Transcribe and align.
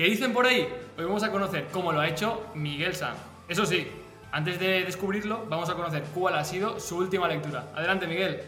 ¿Qué 0.00 0.06
dicen 0.06 0.32
por 0.32 0.46
ahí? 0.46 0.66
Hoy 0.96 1.04
vamos 1.04 1.22
a 1.24 1.30
conocer 1.30 1.68
cómo 1.70 1.92
lo 1.92 2.00
ha 2.00 2.08
hecho 2.08 2.46
Miguel 2.54 2.94
San. 2.94 3.14
Eso 3.48 3.66
sí, 3.66 3.86
antes 4.32 4.58
de 4.58 4.82
descubrirlo, 4.82 5.44
vamos 5.46 5.68
a 5.68 5.74
conocer 5.74 6.04
cuál 6.14 6.36
ha 6.36 6.44
sido 6.44 6.80
su 6.80 6.96
última 6.96 7.28
lectura. 7.28 7.70
Adelante, 7.74 8.06
Miguel. 8.06 8.40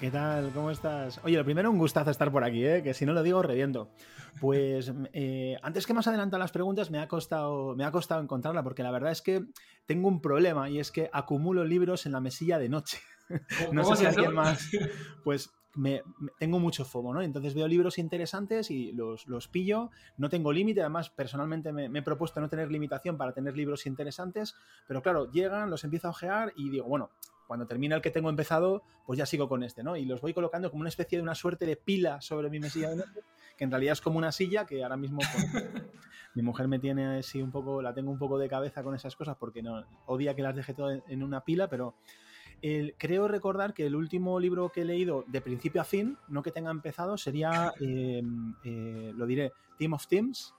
¿Qué 0.00 0.10
tal? 0.10 0.50
¿Cómo 0.52 0.72
estás? 0.72 1.20
Oye, 1.22 1.36
lo 1.36 1.44
primero, 1.44 1.70
un 1.70 1.78
gustazo 1.78 2.10
estar 2.10 2.32
por 2.32 2.42
aquí, 2.42 2.66
¿eh? 2.66 2.82
que 2.82 2.94
si 2.94 3.06
no 3.06 3.12
lo 3.12 3.22
digo, 3.22 3.42
reviento. 3.42 3.92
Pues 4.40 4.92
eh, 5.12 5.56
antes 5.62 5.86
que 5.86 5.94
más 5.94 6.08
adelantar 6.08 6.40
las 6.40 6.50
preguntas, 6.50 6.90
me 6.90 6.98
ha, 6.98 7.06
costado, 7.06 7.76
me 7.76 7.84
ha 7.84 7.92
costado 7.92 8.20
encontrarla, 8.20 8.64
porque 8.64 8.82
la 8.82 8.90
verdad 8.90 9.12
es 9.12 9.22
que 9.22 9.44
tengo 9.86 10.08
un 10.08 10.20
problema 10.20 10.68
y 10.68 10.80
es 10.80 10.90
que 10.90 11.08
acumulo 11.12 11.64
libros 11.64 12.06
en 12.06 12.12
la 12.12 12.20
mesilla 12.20 12.58
de 12.58 12.68
noche. 12.68 12.98
no 13.72 13.84
sé 13.84 13.94
si 13.94 14.06
alguien 14.06 14.34
más. 14.34 14.68
Pues 15.22 15.48
me, 15.76 16.02
tengo 16.38 16.58
mucho 16.58 16.84
FOMO, 16.84 17.14
¿no? 17.14 17.22
Entonces 17.22 17.54
veo 17.54 17.68
libros 17.68 17.98
interesantes 17.98 18.70
y 18.70 18.92
los, 18.92 19.26
los 19.26 19.46
pillo. 19.48 19.90
No 20.16 20.28
tengo 20.28 20.52
límite, 20.52 20.80
además, 20.80 21.10
personalmente 21.10 21.72
me, 21.72 21.86
he 21.86 22.02
propuesto 22.02 22.40
no 22.40 22.48
tener 22.48 22.70
limitación 22.72 23.16
para 23.16 23.32
tener 23.32 23.56
libros 23.56 23.86
interesantes, 23.86 24.56
pero 24.88 25.02
claro, 25.02 25.30
llegan, 25.30 25.70
los 25.70 25.84
empiezo 25.84 26.08
a 26.08 26.10
ojear 26.10 26.52
y 26.56 26.70
digo, 26.70 26.86
bueno, 26.86 27.10
cuando 27.46 27.66
termina 27.66 27.94
el 27.94 28.02
que 28.02 28.10
tengo 28.10 28.30
empezado, 28.30 28.82
pues 29.04 29.18
ya 29.18 29.26
sigo 29.26 29.48
con 29.48 29.62
este, 29.62 29.84
¿no? 29.84 29.96
Y 29.96 30.04
los 30.04 30.20
voy 30.20 30.34
colocando 30.34 30.70
como 30.70 30.80
una 30.80 30.88
especie 30.88 31.18
de 31.18 31.22
una 31.22 31.34
suerte 31.34 31.66
de 31.66 31.76
pila 31.76 32.20
sobre 32.20 32.50
mi 32.50 32.58
mesilla 32.58 32.90
de 32.90 32.96
noche, 32.96 33.20
que 33.56 33.64
en 33.64 33.70
realidad 33.70 33.92
es 33.92 34.00
como 34.00 34.18
una 34.18 34.32
silla 34.32 34.66
que 34.66 34.82
ahora 34.82 34.96
mismo 34.96 35.18
pues, 35.18 35.64
mi 36.34 36.42
mujer 36.42 36.66
me 36.68 36.78
tiene 36.78 37.18
así 37.18 37.40
un 37.40 37.52
poco, 37.52 37.82
la 37.82 37.94
tengo 37.94 38.10
un 38.10 38.18
poco 38.18 38.38
de 38.38 38.48
cabeza 38.48 38.82
con 38.82 38.94
esas 38.94 39.14
cosas 39.14 39.36
porque 39.38 39.62
no 39.62 39.84
odia 40.06 40.34
que 40.34 40.42
las 40.42 40.56
deje 40.56 40.74
todo 40.74 40.90
en 40.90 41.22
una 41.22 41.42
pila, 41.42 41.68
pero 41.68 41.94
creo 42.98 43.28
recordar 43.28 43.74
que 43.74 43.86
el 43.86 43.94
último 43.94 44.38
libro 44.40 44.70
que 44.70 44.82
he 44.82 44.84
leído 44.84 45.24
de 45.26 45.40
principio 45.40 45.80
a 45.80 45.84
fin, 45.84 46.16
no 46.28 46.42
que 46.42 46.50
tenga 46.50 46.70
empezado, 46.70 47.16
sería, 47.16 47.72
em, 47.80 48.54
eh, 48.64 49.12
lo 49.14 49.26
diré, 49.26 49.52
Team 49.78 49.92
of 49.92 50.06
Teams. 50.06 50.54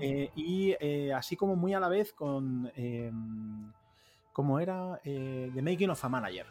Eh, 0.00 0.30
y 0.36 0.74
eh, 0.80 1.14
así 1.14 1.34
como 1.34 1.56
muy 1.56 1.72
a 1.72 1.80
la 1.80 1.88
vez 1.88 2.12
con, 2.12 2.70
como 4.32 4.60
era, 4.60 5.00
The 5.02 5.62
Making 5.62 5.90
of 5.90 6.04
a 6.04 6.08
Manager. 6.10 6.46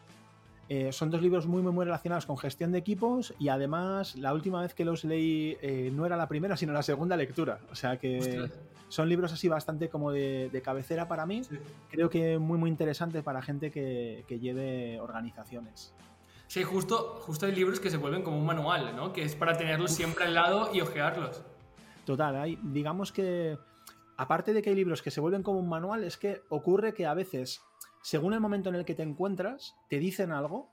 Eh, 0.74 0.94
son 0.94 1.10
dos 1.10 1.22
libros 1.22 1.48
muy, 1.48 1.62
muy, 1.62 1.74
muy 1.74 1.84
relacionados 1.84 2.26
con 2.26 2.38
gestión 2.38 2.72
de 2.72 2.78
equipos 2.78 3.34
y 3.38 3.50
además 3.50 4.16
la 4.16 4.34
última 4.34 4.62
vez 4.62 4.74
que 4.74 4.86
los 4.86 5.04
leí 5.04 5.58
eh, 5.62 5.92
no 5.94 6.06
era 6.06 6.16
la 6.16 6.30
primera, 6.30 6.56
sino 6.56 6.72
la 6.72 6.82
segunda 6.82 7.18
lectura. 7.18 7.60
O 7.74 7.76
sea 7.76 7.98
que 7.98 8.50
son 8.88 9.10
libros 9.10 9.34
así 9.34 9.50
bastante 9.50 9.90
como 9.90 10.14
de, 10.14 10.62
cabecera 10.64 11.10
para 11.10 11.26
mí. 11.26 11.42
Creo 11.90 12.10
que 12.10 12.38
muy, 12.38 12.58
muy 12.58 12.70
interesante 12.70 13.22
para 13.22 13.42
gente 13.42 13.70
que, 13.70 14.24
lleve 14.40 14.98
organizaciones. 15.02 15.94
Sí, 16.48 16.64
justo, 16.64 17.20
justo 17.20 17.48
hay 17.48 17.52
libros 17.54 17.82
que 17.82 17.90
se 17.90 17.98
vuelven 17.98 18.24
como 18.24 18.38
un 18.38 18.46
manual, 18.46 18.96
¿no? 18.96 19.12
Que 19.12 19.24
es 19.24 19.36
para 19.36 19.58
tenerlos 19.58 19.92
siempre 19.92 20.24
al 20.24 20.36
lado 20.36 20.70
y 20.74 20.80
ojearlos. 20.80 21.44
Total, 22.06 22.34
hay, 22.38 22.58
digamos 22.64 23.12
que 23.12 23.58
aparte 24.16 24.54
de 24.54 24.62
que 24.62 24.70
hay 24.70 24.78
libros 24.78 25.02
que 25.02 25.12
se 25.12 25.20
vuelven 25.20 25.44
como 25.44 25.60
un 25.60 25.68
manual, 25.68 26.06
es 26.06 26.16
que 26.16 26.44
ocurre 26.48 26.94
que 26.94 27.06
a 27.06 27.14
veces 27.14 27.62
según 28.02 28.34
el 28.34 28.40
momento 28.40 28.70
en 28.70 28.76
el 28.76 28.86
que 28.86 28.96
te 28.96 29.04
encuentras, 29.04 29.76
te 29.90 30.00
dicen 30.00 30.32
algo 30.32 30.70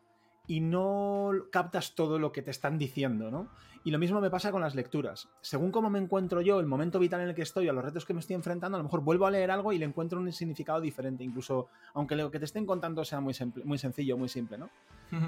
y 0.48 0.60
no 0.60 1.30
captas 1.52 1.94
todo 1.94 2.18
lo 2.18 2.32
que 2.32 2.42
te 2.42 2.50
están 2.50 2.78
diciendo, 2.78 3.30
¿no? 3.30 3.48
Y 3.84 3.90
lo 3.90 3.98
mismo 3.98 4.20
me 4.20 4.30
pasa 4.30 4.50
con 4.50 4.62
las 4.62 4.74
lecturas. 4.74 5.28
Según 5.40 5.70
cómo 5.70 5.88
me 5.90 5.98
encuentro 5.98 6.40
yo, 6.40 6.58
el 6.58 6.66
momento 6.66 6.98
vital 6.98 7.20
en 7.20 7.28
el 7.28 7.34
que 7.34 7.42
estoy, 7.42 7.68
a 7.68 7.72
los 7.72 7.84
retos 7.84 8.04
que 8.04 8.14
me 8.14 8.20
estoy 8.20 8.34
enfrentando, 8.34 8.76
a 8.76 8.78
lo 8.78 8.84
mejor 8.84 9.02
vuelvo 9.02 9.26
a 9.26 9.30
leer 9.30 9.50
algo 9.50 9.72
y 9.72 9.78
le 9.78 9.84
encuentro 9.84 10.18
un 10.18 10.32
significado 10.32 10.80
diferente, 10.80 11.22
incluso 11.22 11.68
aunque 11.94 12.16
lo 12.16 12.30
que 12.30 12.38
te 12.38 12.46
estén 12.46 12.66
contando 12.66 13.04
sea 13.04 13.20
muy, 13.20 13.34
muy 13.64 13.78
sencillo, 13.78 14.16
muy 14.16 14.28
simple, 14.28 14.58
¿no? 14.58 14.70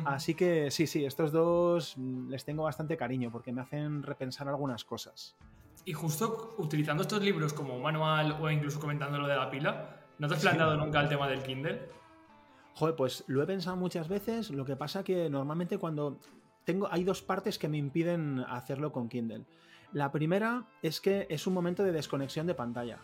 Así 0.05 0.35
que 0.35 0.71
sí, 0.71 0.87
sí, 0.87 1.05
estos 1.05 1.33
dos 1.33 1.95
mm, 1.97 2.31
les 2.31 2.45
tengo 2.45 2.65
bastante 2.65 2.97
cariño 2.97 3.31
porque 3.31 3.53
me 3.53 3.61
hacen 3.61 4.03
repensar 4.03 4.49
algunas 4.49 4.85
cosas. 4.85 5.37
Y 5.85 5.93
justo 5.93 6.55
utilizando 6.59 7.03
estos 7.03 7.23
libros 7.23 7.53
como 7.53 7.79
manual 7.79 8.37
o 8.41 8.51
incluso 8.51 8.81
comentando 8.81 9.19
lo 9.19 9.27
de 9.27 9.37
la 9.37 9.51
pila, 9.51 10.00
¿No 10.21 10.29
te 10.29 10.35
has 10.35 10.43
planteado 10.43 10.77
nunca 10.77 11.01
el 11.01 11.09
tema 11.09 11.27
del 11.29 11.43
Kindle? 11.43 11.81
Joder, 12.75 12.95
pues 12.95 13.25
lo 13.27 13.43
he 13.43 13.47
pensado 13.47 13.75
muchas 13.77 14.07
veces. 14.07 14.51
Lo 14.51 14.67
que 14.67 14.77
pasa 14.77 15.03
que 15.03 15.31
normalmente 15.31 15.79
cuando 15.79 16.19
tengo, 16.65 16.89
hay 16.93 17.05
dos 17.05 17.23
partes 17.23 17.59
que 17.59 17.69
me 17.69 17.79
impiden 17.79 18.45
hacerlo 18.47 18.93
con 18.93 19.09
Kindle. 19.09 19.47
La 19.95 20.13
primera 20.13 20.67
es 20.83 21.01
que 21.01 21.27
es 21.31 21.47
un 21.47 21.55
momento 21.55 21.83
de 21.83 21.93
desconexión 21.93 22.47
de 22.47 22.55
pantalla. 22.55 22.99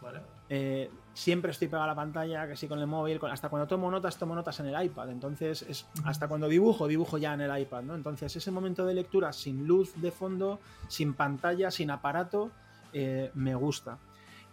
Vale. 0.00 0.20
Eh, 0.48 0.92
siempre 1.12 1.50
estoy 1.50 1.66
pegado 1.66 1.84
a 1.84 1.88
la 1.88 1.96
pantalla, 1.96 2.46
que 2.46 2.54
sí 2.54 2.68
con 2.68 2.78
el 2.78 2.86
móvil, 2.86 3.18
hasta 3.28 3.48
cuando 3.48 3.66
tomo 3.66 3.90
notas, 3.90 4.16
tomo 4.16 4.36
notas 4.36 4.60
en 4.60 4.66
el 4.66 4.84
iPad. 4.84 5.10
Entonces, 5.10 5.62
es, 5.62 5.88
hasta 6.04 6.28
cuando 6.28 6.46
dibujo, 6.46 6.86
dibujo 6.86 7.18
ya 7.18 7.34
en 7.34 7.40
el 7.40 7.62
iPad, 7.62 7.82
¿no? 7.82 7.96
Entonces, 7.96 8.36
ese 8.36 8.52
momento 8.52 8.86
de 8.86 8.94
lectura 8.94 9.32
sin 9.32 9.66
luz 9.66 10.00
de 10.00 10.12
fondo, 10.12 10.60
sin 10.86 11.14
pantalla, 11.14 11.72
sin 11.72 11.90
aparato, 11.90 12.52
eh, 12.92 13.32
me 13.34 13.56
gusta. 13.56 13.98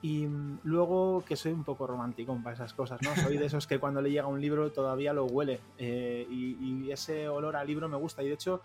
Y 0.02 0.28
luego 0.64 1.24
que 1.24 1.36
soy 1.36 1.52
un 1.52 1.64
poco 1.64 1.86
romántico 1.86 2.38
para 2.44 2.56
esas 2.56 2.74
cosas, 2.74 3.00
¿no? 3.04 3.16
Soy 3.16 3.38
de 3.38 3.46
esos 3.46 3.68
que 3.68 3.80
cuando 3.80 4.02
le 4.02 4.10
llega 4.10 4.26
un 4.28 4.42
libro 4.42 4.72
todavía 4.72 5.14
lo 5.14 5.26
huele. 5.26 5.60
Eh, 5.78 6.26
y, 6.30 6.90
ese 6.92 7.30
olor 7.30 7.56
al 7.56 7.68
libro 7.68 7.88
me 7.88 7.98
gusta. 7.98 8.24
Y 8.24 8.28
de 8.28 8.34
hecho, 8.34 8.62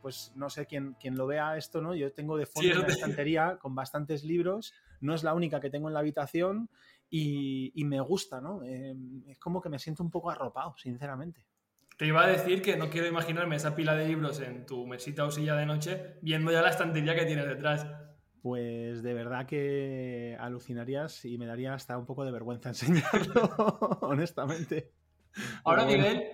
pues 0.00 0.32
no 0.36 0.48
sé 0.48 0.66
quién, 0.66 0.96
quién 1.00 1.16
lo 1.16 1.26
vea 1.26 1.56
esto, 1.56 1.82
¿no? 1.82 1.94
Yo 1.94 2.12
tengo 2.12 2.36
de 2.36 2.46
fondo 2.46 2.80
una 2.80 2.88
estantería 2.88 3.58
con 3.60 3.74
bastantes 3.74 4.22
libros. 4.24 4.72
No 5.00 5.14
es 5.14 5.24
la 5.24 5.34
única 5.34 5.60
que 5.60 5.68
tengo 5.68 5.88
en 5.88 5.94
la 5.94 6.00
habitación 6.00 6.70
y, 7.10 7.72
me 7.84 8.00
gusta, 8.00 8.40
¿no? 8.40 8.62
Eh, 8.62 8.94
es 9.26 9.38
como 9.38 9.60
que 9.60 9.68
me 9.68 9.78
siento 9.78 10.02
un 10.02 10.10
poco 10.10 10.30
arropado, 10.30 10.74
sinceramente. 10.76 11.44
Te 11.96 12.06
iba 12.06 12.22
a 12.22 12.28
decir 12.28 12.62
que 12.62 12.76
no 12.76 12.90
quiero 12.90 13.08
imaginarme 13.08 13.56
esa 13.56 13.74
pila 13.74 13.96
de 13.96 14.06
libros 14.06 14.40
en 14.40 14.64
tu 14.64 14.86
mesita 14.86 15.24
o 15.24 15.32
silla 15.32 15.56
de 15.56 15.66
noche 15.66 16.18
viendo 16.22 16.52
ya 16.52 16.62
la 16.62 16.70
estantería 16.70 17.16
que 17.16 17.24
tienes 17.26 17.46
detrás 17.48 17.86
pues 18.42 19.02
de 19.02 19.14
verdad 19.14 19.46
que 19.46 20.36
alucinarías 20.40 21.24
y 21.24 21.38
me 21.38 21.46
daría 21.46 21.74
hasta 21.74 21.98
un 21.98 22.06
poco 22.06 22.24
de 22.24 22.32
vergüenza 22.32 22.68
enseñarlo, 22.70 23.98
honestamente. 24.02 24.92
Ahora, 25.64 25.84
Miguel, 25.84 26.24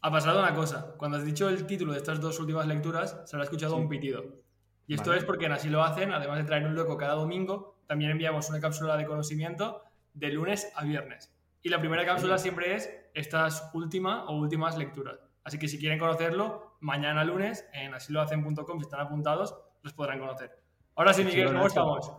ha 0.00 0.10
pasado 0.10 0.40
una 0.40 0.54
cosa. 0.54 0.94
Cuando 0.96 1.18
has 1.18 1.24
dicho 1.24 1.48
el 1.48 1.66
título 1.66 1.92
de 1.92 1.98
estas 1.98 2.20
dos 2.20 2.38
últimas 2.40 2.66
lecturas, 2.66 3.22
se 3.24 3.36
habrá 3.36 3.44
escuchado 3.44 3.76
un 3.76 3.88
pitido. 3.88 4.42
Y 4.86 4.94
esto 4.94 5.14
es 5.14 5.24
porque 5.24 5.46
Así 5.46 5.68
lo 5.68 5.82
hacen, 5.82 6.12
además 6.12 6.38
de 6.38 6.44
traer 6.44 6.66
un 6.66 6.74
loco 6.74 6.96
cada 6.96 7.14
domingo, 7.14 7.78
también 7.86 8.10
enviamos 8.10 8.48
una 8.50 8.60
cápsula 8.60 8.96
de 8.96 9.06
conocimiento 9.06 9.82
de 10.12 10.30
lunes 10.30 10.70
a 10.74 10.84
viernes. 10.84 11.32
Y 11.62 11.70
la 11.70 11.80
primera 11.80 12.04
cápsula 12.04 12.36
siempre 12.38 12.74
es 12.74 12.90
estas 13.14 13.70
últimas 13.72 14.24
o 14.26 14.36
últimas 14.36 14.76
lecturas. 14.76 15.18
Así 15.42 15.58
que 15.58 15.68
si 15.68 15.78
quieren 15.78 15.98
conocerlo, 15.98 16.76
mañana 16.80 17.24
lunes 17.24 17.66
en 17.72 17.94
asilohacen.com, 17.94 18.78
si 18.78 18.84
están 18.84 19.00
apuntados, 19.00 19.54
los 19.82 19.92
podrán 19.92 20.18
conocer. 20.18 20.63
Ahora 20.96 21.12
sí, 21.12 21.24
Miguel, 21.24 21.48
¿cómo 21.48 21.66
estamos? 21.66 22.12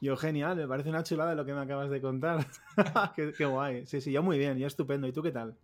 Yo 0.00 0.16
genial, 0.16 0.56
me 0.56 0.66
parece 0.66 0.88
una 0.88 1.04
chulada 1.04 1.34
lo 1.34 1.44
que 1.44 1.52
me 1.52 1.60
acabas 1.60 1.90
de 1.90 2.00
contar. 2.00 2.44
qué, 3.14 3.44
guay. 3.44 3.86
Sí, 3.86 4.00
sí, 4.00 4.10
yo 4.10 4.22
muy 4.22 4.36
bien, 4.36 4.58
yo 4.58 4.66
estupendo. 4.66 5.06
¿Y 5.06 5.12
tú 5.12 5.22
qué 5.22 5.30
tal? 5.30 5.56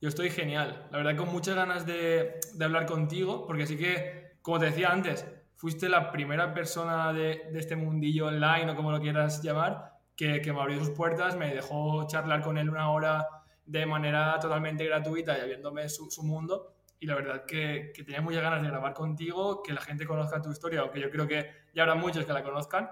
Yo 0.00 0.08
estoy 0.08 0.30
genial. 0.30 0.86
La 0.92 0.98
verdad, 0.98 1.16
con 1.16 1.32
muchas 1.32 1.56
ganas 1.56 1.86
de, 1.86 2.38
hablar 2.60 2.86
contigo, 2.86 3.44
porque 3.46 3.66
sí 3.66 3.76
que, 3.76 4.36
como 4.42 4.60
te 4.60 4.66
decía 4.66 4.90
antes, 4.92 5.26
fuiste 5.56 5.88
la 5.88 6.12
primera 6.12 6.54
persona 6.54 7.12
de, 7.12 7.42
este 7.54 7.74
mundillo 7.74 8.26
online 8.26 8.70
o 8.70 8.76
como 8.76 8.92
lo 8.92 9.00
quieras 9.00 9.42
llamar, 9.42 9.98
que, 10.14 10.40
me 10.52 10.60
abrió 10.60 10.78
sus 10.78 10.90
puertas, 10.90 11.36
me 11.36 11.52
dejó 11.52 12.06
charlar 12.06 12.42
con 12.42 12.56
él 12.56 12.70
una 12.70 12.90
hora 12.90 13.26
de 13.64 13.84
manera 13.86 14.38
totalmente 14.38 14.84
gratuita 14.84 15.36
y 15.36 15.40
abriéndome 15.40 15.88
su, 15.88 16.08
su 16.10 16.22
mundo 16.22 16.74
y 17.00 17.06
la 17.06 17.16
verdad 17.16 17.44
que, 17.44 17.92
que, 17.94 18.04
tenía 18.04 18.20
muchas 18.20 18.42
ganas 18.42 18.62
de 18.62 18.68
grabar 18.68 18.94
contigo, 18.94 19.62
que 19.62 19.72
la 19.72 19.80
gente 19.80 20.06
conozca 20.06 20.40
tu 20.40 20.50
historia, 20.50 20.80
aunque 20.80 21.00
yo 21.00 21.10
creo 21.10 21.26
que 21.26 21.50
ya 21.74 21.82
habrá 21.82 21.94
muchos 21.94 22.24
que 22.24 22.32
la 22.32 22.44
conozcan, 22.44 22.90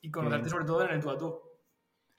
y 0.00 0.10
conocerte 0.10 0.48
sobre 0.48 0.64
todo 0.64 0.84
en 0.84 0.90
el 0.90 1.00
tú 1.00 1.10
a 1.10 1.18
tú. 1.18 1.40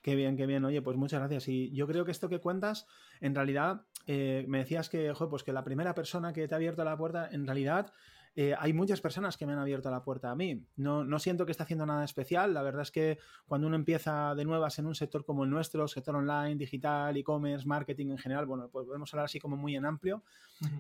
Qué 0.02 0.16
bien, 0.16 0.38
qué 0.38 0.46
bien. 0.46 0.64
Oye, 0.64 0.82
pues 0.82 0.98
muchas 0.98 1.20
gracias. 1.20 1.48
Y 1.50 1.72
yo 1.76 1.86
creo 1.88 2.06
que 2.06 2.12
esto 2.12 2.30
que 2.30 2.40
cuentas, 2.40 2.88
en 3.20 3.36
realidad, 3.36 3.86
eh, 4.08 4.46
me 4.48 4.60
decías 4.60 4.90
que, 4.90 5.14
pues 5.30 5.44
que 5.44 5.52
la 5.52 5.64
primera 5.64 5.94
persona 5.94 6.32
que 6.32 6.48
te 6.48 6.56
ha 6.56 6.58
abierto 6.58 6.84
la 6.84 6.98
puerta, 6.98 7.28
en 7.30 7.46
realidad, 7.46 7.92
eh, 8.36 8.56
hay 8.58 8.74
muchas 8.74 9.02
personas 9.02 9.38
que 9.38 9.46
me 9.46 9.54
han 9.54 9.60
abierto 9.60 9.90
la 9.90 10.04
puerta 10.04 10.32
a 10.32 10.36
mí. 10.36 10.64
No, 10.76 11.04
no 11.04 11.20
siento 11.20 11.46
que 11.46 11.52
esté 11.52 11.64
haciendo 11.64 11.86
nada 11.86 12.06
especial. 12.06 12.54
La 12.54 12.62
verdad 12.62 12.84
es 12.84 12.92
que 12.92 13.18
cuando 13.46 13.68
uno 13.68 13.76
empieza 13.76 14.36
de 14.36 14.46
nuevas 14.46 14.80
en 14.80 14.86
un 14.86 14.96
sector 14.96 15.26
como 15.26 15.44
el 15.44 15.50
nuestro, 15.50 15.88
sector 15.88 16.16
online, 16.16 16.56
digital, 16.56 17.18
e-commerce, 17.18 17.68
marketing 17.68 18.12
en 18.12 18.18
general, 18.18 18.46
bueno, 18.46 18.70
pues 18.70 18.86
podemos 18.86 19.14
hablar 19.14 19.26
así 19.26 19.40
como 19.40 19.58
muy 19.58 19.76
en 19.76 19.86
amplio, 19.86 20.24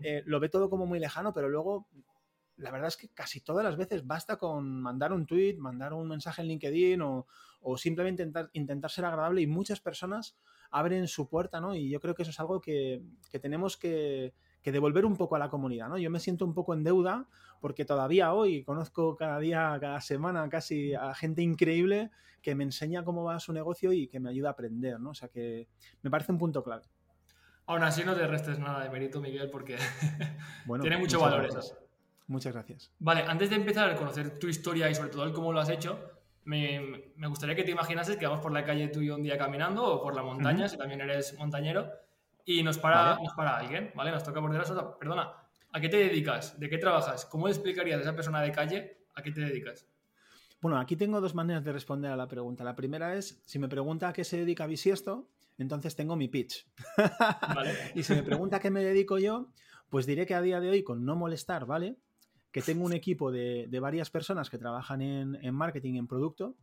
eh, 0.03 0.23
lo 0.25 0.39
ve 0.39 0.49
todo 0.49 0.69
como 0.69 0.85
muy 0.85 0.99
lejano, 0.99 1.33
pero 1.33 1.49
luego 1.49 1.87
la 2.57 2.71
verdad 2.71 2.89
es 2.89 2.97
que 2.97 3.09
casi 3.09 3.41
todas 3.41 3.63
las 3.63 3.77
veces 3.77 4.05
basta 4.05 4.37
con 4.37 4.81
mandar 4.81 5.13
un 5.13 5.25
tweet, 5.25 5.57
mandar 5.57 5.93
un 5.93 6.07
mensaje 6.07 6.41
en 6.41 6.49
LinkedIn 6.49 7.01
o, 7.01 7.25
simplemente 7.77 8.23
intentar, 8.23 8.49
intentar, 8.53 8.91
ser 8.91 9.05
agradable 9.05 9.41
y 9.41 9.47
muchas 9.47 9.79
personas 9.79 10.37
abren 10.69 11.07
su 11.07 11.27
puerta, 11.27 11.59
¿no? 11.59 11.75
Y 11.75 11.89
yo 11.89 11.99
creo 11.99 12.15
que 12.15 12.23
eso 12.23 12.31
es 12.31 12.39
algo 12.39 12.61
que, 12.61 13.01
que 13.31 13.39
tenemos 13.39 13.75
que, 13.77 14.33
que 14.61 14.71
devolver 14.71 15.05
un 15.05 15.15
poco 15.15 15.35
a 15.35 15.39
la 15.39 15.49
comunidad, 15.49 15.89
¿no? 15.89 15.97
Yo 15.97 16.09
me 16.09 16.19
siento 16.19 16.45
un 16.45 16.53
poco 16.53 16.73
en 16.73 16.83
deuda 16.83 17.27
porque 17.59 17.85
todavía 17.85 18.33
hoy 18.33 18.63
conozco 18.63 19.15
cada 19.15 19.39
día, 19.39 19.77
cada 19.79 20.01
semana 20.01 20.47
casi 20.49 20.93
a 20.93 21.13
gente 21.13 21.41
increíble 21.41 22.11
que 22.41 22.55
me 22.55 22.63
enseña 22.63 23.03
cómo 23.03 23.23
va 23.23 23.39
su 23.39 23.53
negocio 23.53 23.91
y 23.91 24.07
que 24.07 24.19
me 24.19 24.29
ayuda 24.29 24.49
a 24.49 24.51
aprender, 24.53 24.99
¿no? 24.99 25.11
O 25.11 25.13
sea 25.13 25.29
que 25.29 25.67
me 26.01 26.09
parece 26.09 26.31
un 26.31 26.37
punto 26.37 26.63
clave. 26.63 26.85
Aún 27.65 27.83
así 27.83 28.03
no 28.03 28.15
te 28.15 28.25
restes 28.25 28.57
nada 28.59 28.83
de 28.83 28.89
mérito, 28.89 29.21
Miguel, 29.21 29.49
porque 29.49 29.77
tiene 30.81 30.97
mucho 30.97 31.19
valor 31.19 31.45
eso. 31.45 31.77
Muchas 32.27 32.53
gracias. 32.53 32.91
Vale, 32.99 33.23
antes 33.27 33.49
de 33.49 33.55
empezar 33.55 33.89
a 33.89 33.95
conocer 33.95 34.39
tu 34.39 34.47
historia 34.47 34.89
y 34.89 34.95
sobre 34.95 35.09
todo 35.09 35.23
el 35.23 35.33
cómo 35.33 35.51
lo 35.51 35.59
has 35.59 35.69
hecho, 35.69 35.99
me, 36.45 37.11
me, 37.15 37.27
gustaría 37.27 37.55
que 37.55 37.63
te 37.63 37.71
imaginases 37.71 38.17
que 38.17 38.25
vamos 38.25 38.41
por 38.41 38.51
la 38.51 38.63
calle 38.63 38.87
tú 38.87 39.01
y 39.01 39.07
yo 39.07 39.15
un 39.15 39.23
día 39.23 39.37
caminando 39.37 39.83
o 39.83 40.01
por 40.01 40.15
la 40.15 40.23
montaña, 40.23 40.67
si 40.67 40.77
también 40.77 41.01
eres 41.01 41.37
montañero, 41.37 41.91
y 42.45 42.63
nos 42.63 42.77
para, 42.77 43.17
nos 43.17 43.33
para 43.33 43.57
alguien, 43.57 43.91
¿vale? 43.95 44.11
Nos 44.11 44.23
toca 44.23 44.41
por 44.41 44.51
detrás, 44.51 44.71
perdona, 44.99 45.33
¿a 45.71 45.79
qué 45.79 45.89
te 45.89 45.97
dedicas? 45.97 46.59
¿De 46.59 46.69
qué 46.69 46.77
trabajas? 46.77 47.25
¿Cómo 47.25 47.47
le 47.47 47.53
explicarías 47.53 47.99
a 47.99 48.01
esa 48.01 48.15
persona 48.15 48.41
de 48.41 48.51
calle 48.51 48.97
a 49.15 49.21
qué 49.21 49.31
te 49.31 49.41
dedicas? 49.41 49.85
Bueno, 50.61 50.77
aquí 50.77 50.95
tengo 50.95 51.21
dos 51.21 51.35
maneras 51.35 51.63
de 51.63 51.71
responder 51.71 52.11
a 52.11 52.17
la 52.17 52.27
pregunta. 52.27 52.63
La 52.63 52.75
primera 52.75 53.15
es, 53.15 53.41
si 53.45 53.59
me 53.59 53.69
pregunta 53.69 54.09
a 54.09 54.13
qué 54.13 54.23
se 54.23 54.37
dedica 54.37 54.67
Bisiesto, 54.67 55.29
entonces 55.57 55.95
tengo 55.95 56.15
mi 56.15 56.27
pitch. 56.27 56.67
y 57.95 58.03
si 58.03 58.13
me 58.13 58.23
pregunta 58.23 58.57
a 58.57 58.59
qué 58.59 58.69
me 58.69 58.83
dedico 58.83 59.19
yo, 59.19 59.47
pues 59.89 60.05
diré 60.05 60.25
que 60.25 60.35
a 60.35 60.41
día 60.41 60.59
de 60.59 60.69
hoy, 60.69 60.83
con 60.83 61.05
no 61.05 61.15
molestar, 61.15 61.65
¿vale? 61.65 61.97
Que 62.51 62.61
tengo 62.61 62.83
un 62.83 62.93
equipo 62.93 63.31
de, 63.31 63.69
varias 63.79 64.09
personas 64.09 64.49
que 64.49 64.57
trabajan 64.57 65.01
en, 65.01 65.35
en 65.41 65.55
marketing, 65.55 65.95
en 65.95 66.07
producto, 66.07 66.55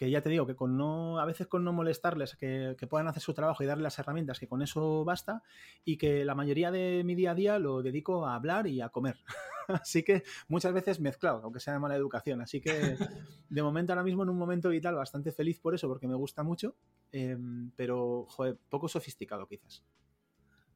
que 0.00 0.10
ya 0.10 0.22
te 0.22 0.30
digo 0.30 0.46
que 0.46 0.56
con 0.56 0.78
no, 0.78 1.18
a 1.18 1.26
veces 1.26 1.46
con 1.46 1.62
no 1.62 1.74
molestarles, 1.74 2.34
que, 2.34 2.74
puedan 2.88 3.06
hacer 3.08 3.22
su 3.22 3.34
trabajo 3.34 3.62
y 3.62 3.66
darle 3.66 3.82
las 3.82 3.98
herramientas, 3.98 4.40
que 4.40 4.48
con 4.48 4.62
eso 4.62 5.04
basta, 5.04 5.42
y 5.84 5.98
que 5.98 6.24
la 6.24 6.34
mayoría 6.34 6.70
de 6.70 7.02
mi 7.04 7.14
día 7.14 7.32
a 7.32 7.34
día 7.34 7.58
lo 7.58 7.82
dedico 7.82 8.24
a 8.26 8.34
hablar 8.34 8.66
y 8.66 8.80
a 8.80 8.88
comer. 8.88 9.18
así 9.68 10.02
que 10.02 10.22
muchas 10.48 10.72
veces 10.72 11.00
mezclado, 11.00 11.42
aunque 11.44 11.60
sea 11.60 11.74
de 11.74 11.80
mala 11.80 11.96
educación. 11.96 12.40
Así 12.40 12.62
que 12.62 12.70
de 13.50 13.62
momento, 13.62 13.92
ahora 13.92 14.02
mismo 14.02 14.22
en 14.22 14.30
un 14.30 14.38
momento 14.38 14.70
vital, 14.70 14.94
bastante 14.94 15.32
feliz 15.32 15.60
por 15.60 15.74
eso, 15.74 15.86
porque 15.86 16.08
me 16.08 16.14
gusta 16.14 16.42
mucho, 16.42 16.76
em, 17.12 17.70
pero 17.76 18.24
joder, 18.26 18.56
poco 18.70 18.88
sofisticado 18.88 19.46
quizás. 19.46 19.84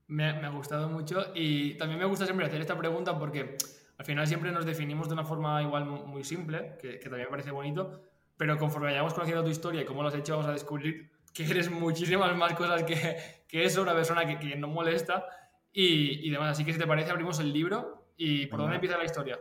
Me, 0.07 0.29
ha 0.29 0.51
gustado 0.51 0.87
mucho 0.91 1.29
y 1.35 1.79
también 1.79 1.99
me 1.99 2.05
gusta 2.05 2.27
siempre 2.27 2.45
hacer 2.45 2.61
esta 2.61 2.77
pregunta 2.77 3.19
porque 3.19 3.57
al 3.97 4.05
final 4.05 4.27
siempre 4.27 4.53
nos 4.53 4.67
definimos 4.67 5.09
de 5.09 5.15
una 5.15 5.25
forma 5.25 5.63
igual 5.63 5.87
muy 5.87 6.25
simple, 6.25 6.77
que, 6.79 6.99
que 6.99 7.09
también 7.09 7.29
me 7.29 7.31
parece 7.31 7.53
bonito, 7.53 8.03
pero 8.37 8.59
conforme 8.59 8.89
vayamos 8.89 9.15
conociendo 9.15 9.45
tu 9.45 9.51
historia 9.51 9.83
y 9.83 9.85
cómo 9.85 10.03
lo 10.03 10.09
has 10.09 10.15
hecho, 10.15 10.33
vamos 10.33 10.49
a 10.49 10.53
descubrir 10.53 11.11
que 11.33 11.45
eres 11.45 11.71
muchísimas 11.71 12.37
más 12.37 12.55
cosas 12.55 12.85
que, 12.85 13.17
que 13.49 13.65
eso, 13.65 13.83
una 13.83 13.95
persona 13.95 14.27
que, 14.27 14.39
que 14.39 14.57
no 14.57 14.69
molesta 14.69 15.27
y, 15.73 16.27
y, 16.27 16.31
demás. 16.31 16.53
Así 16.53 16.65
que 16.65 16.73
si 16.73 16.79
te 16.79 16.87
parece, 16.87 17.11
abrimos 17.11 17.41
el 17.41 17.53
libro 17.53 18.07
y 18.17 18.47
¿por 18.47 18.61
dónde 18.61 18.77
empieza 18.77 18.97
la 18.97 19.05
historia? 19.05 19.39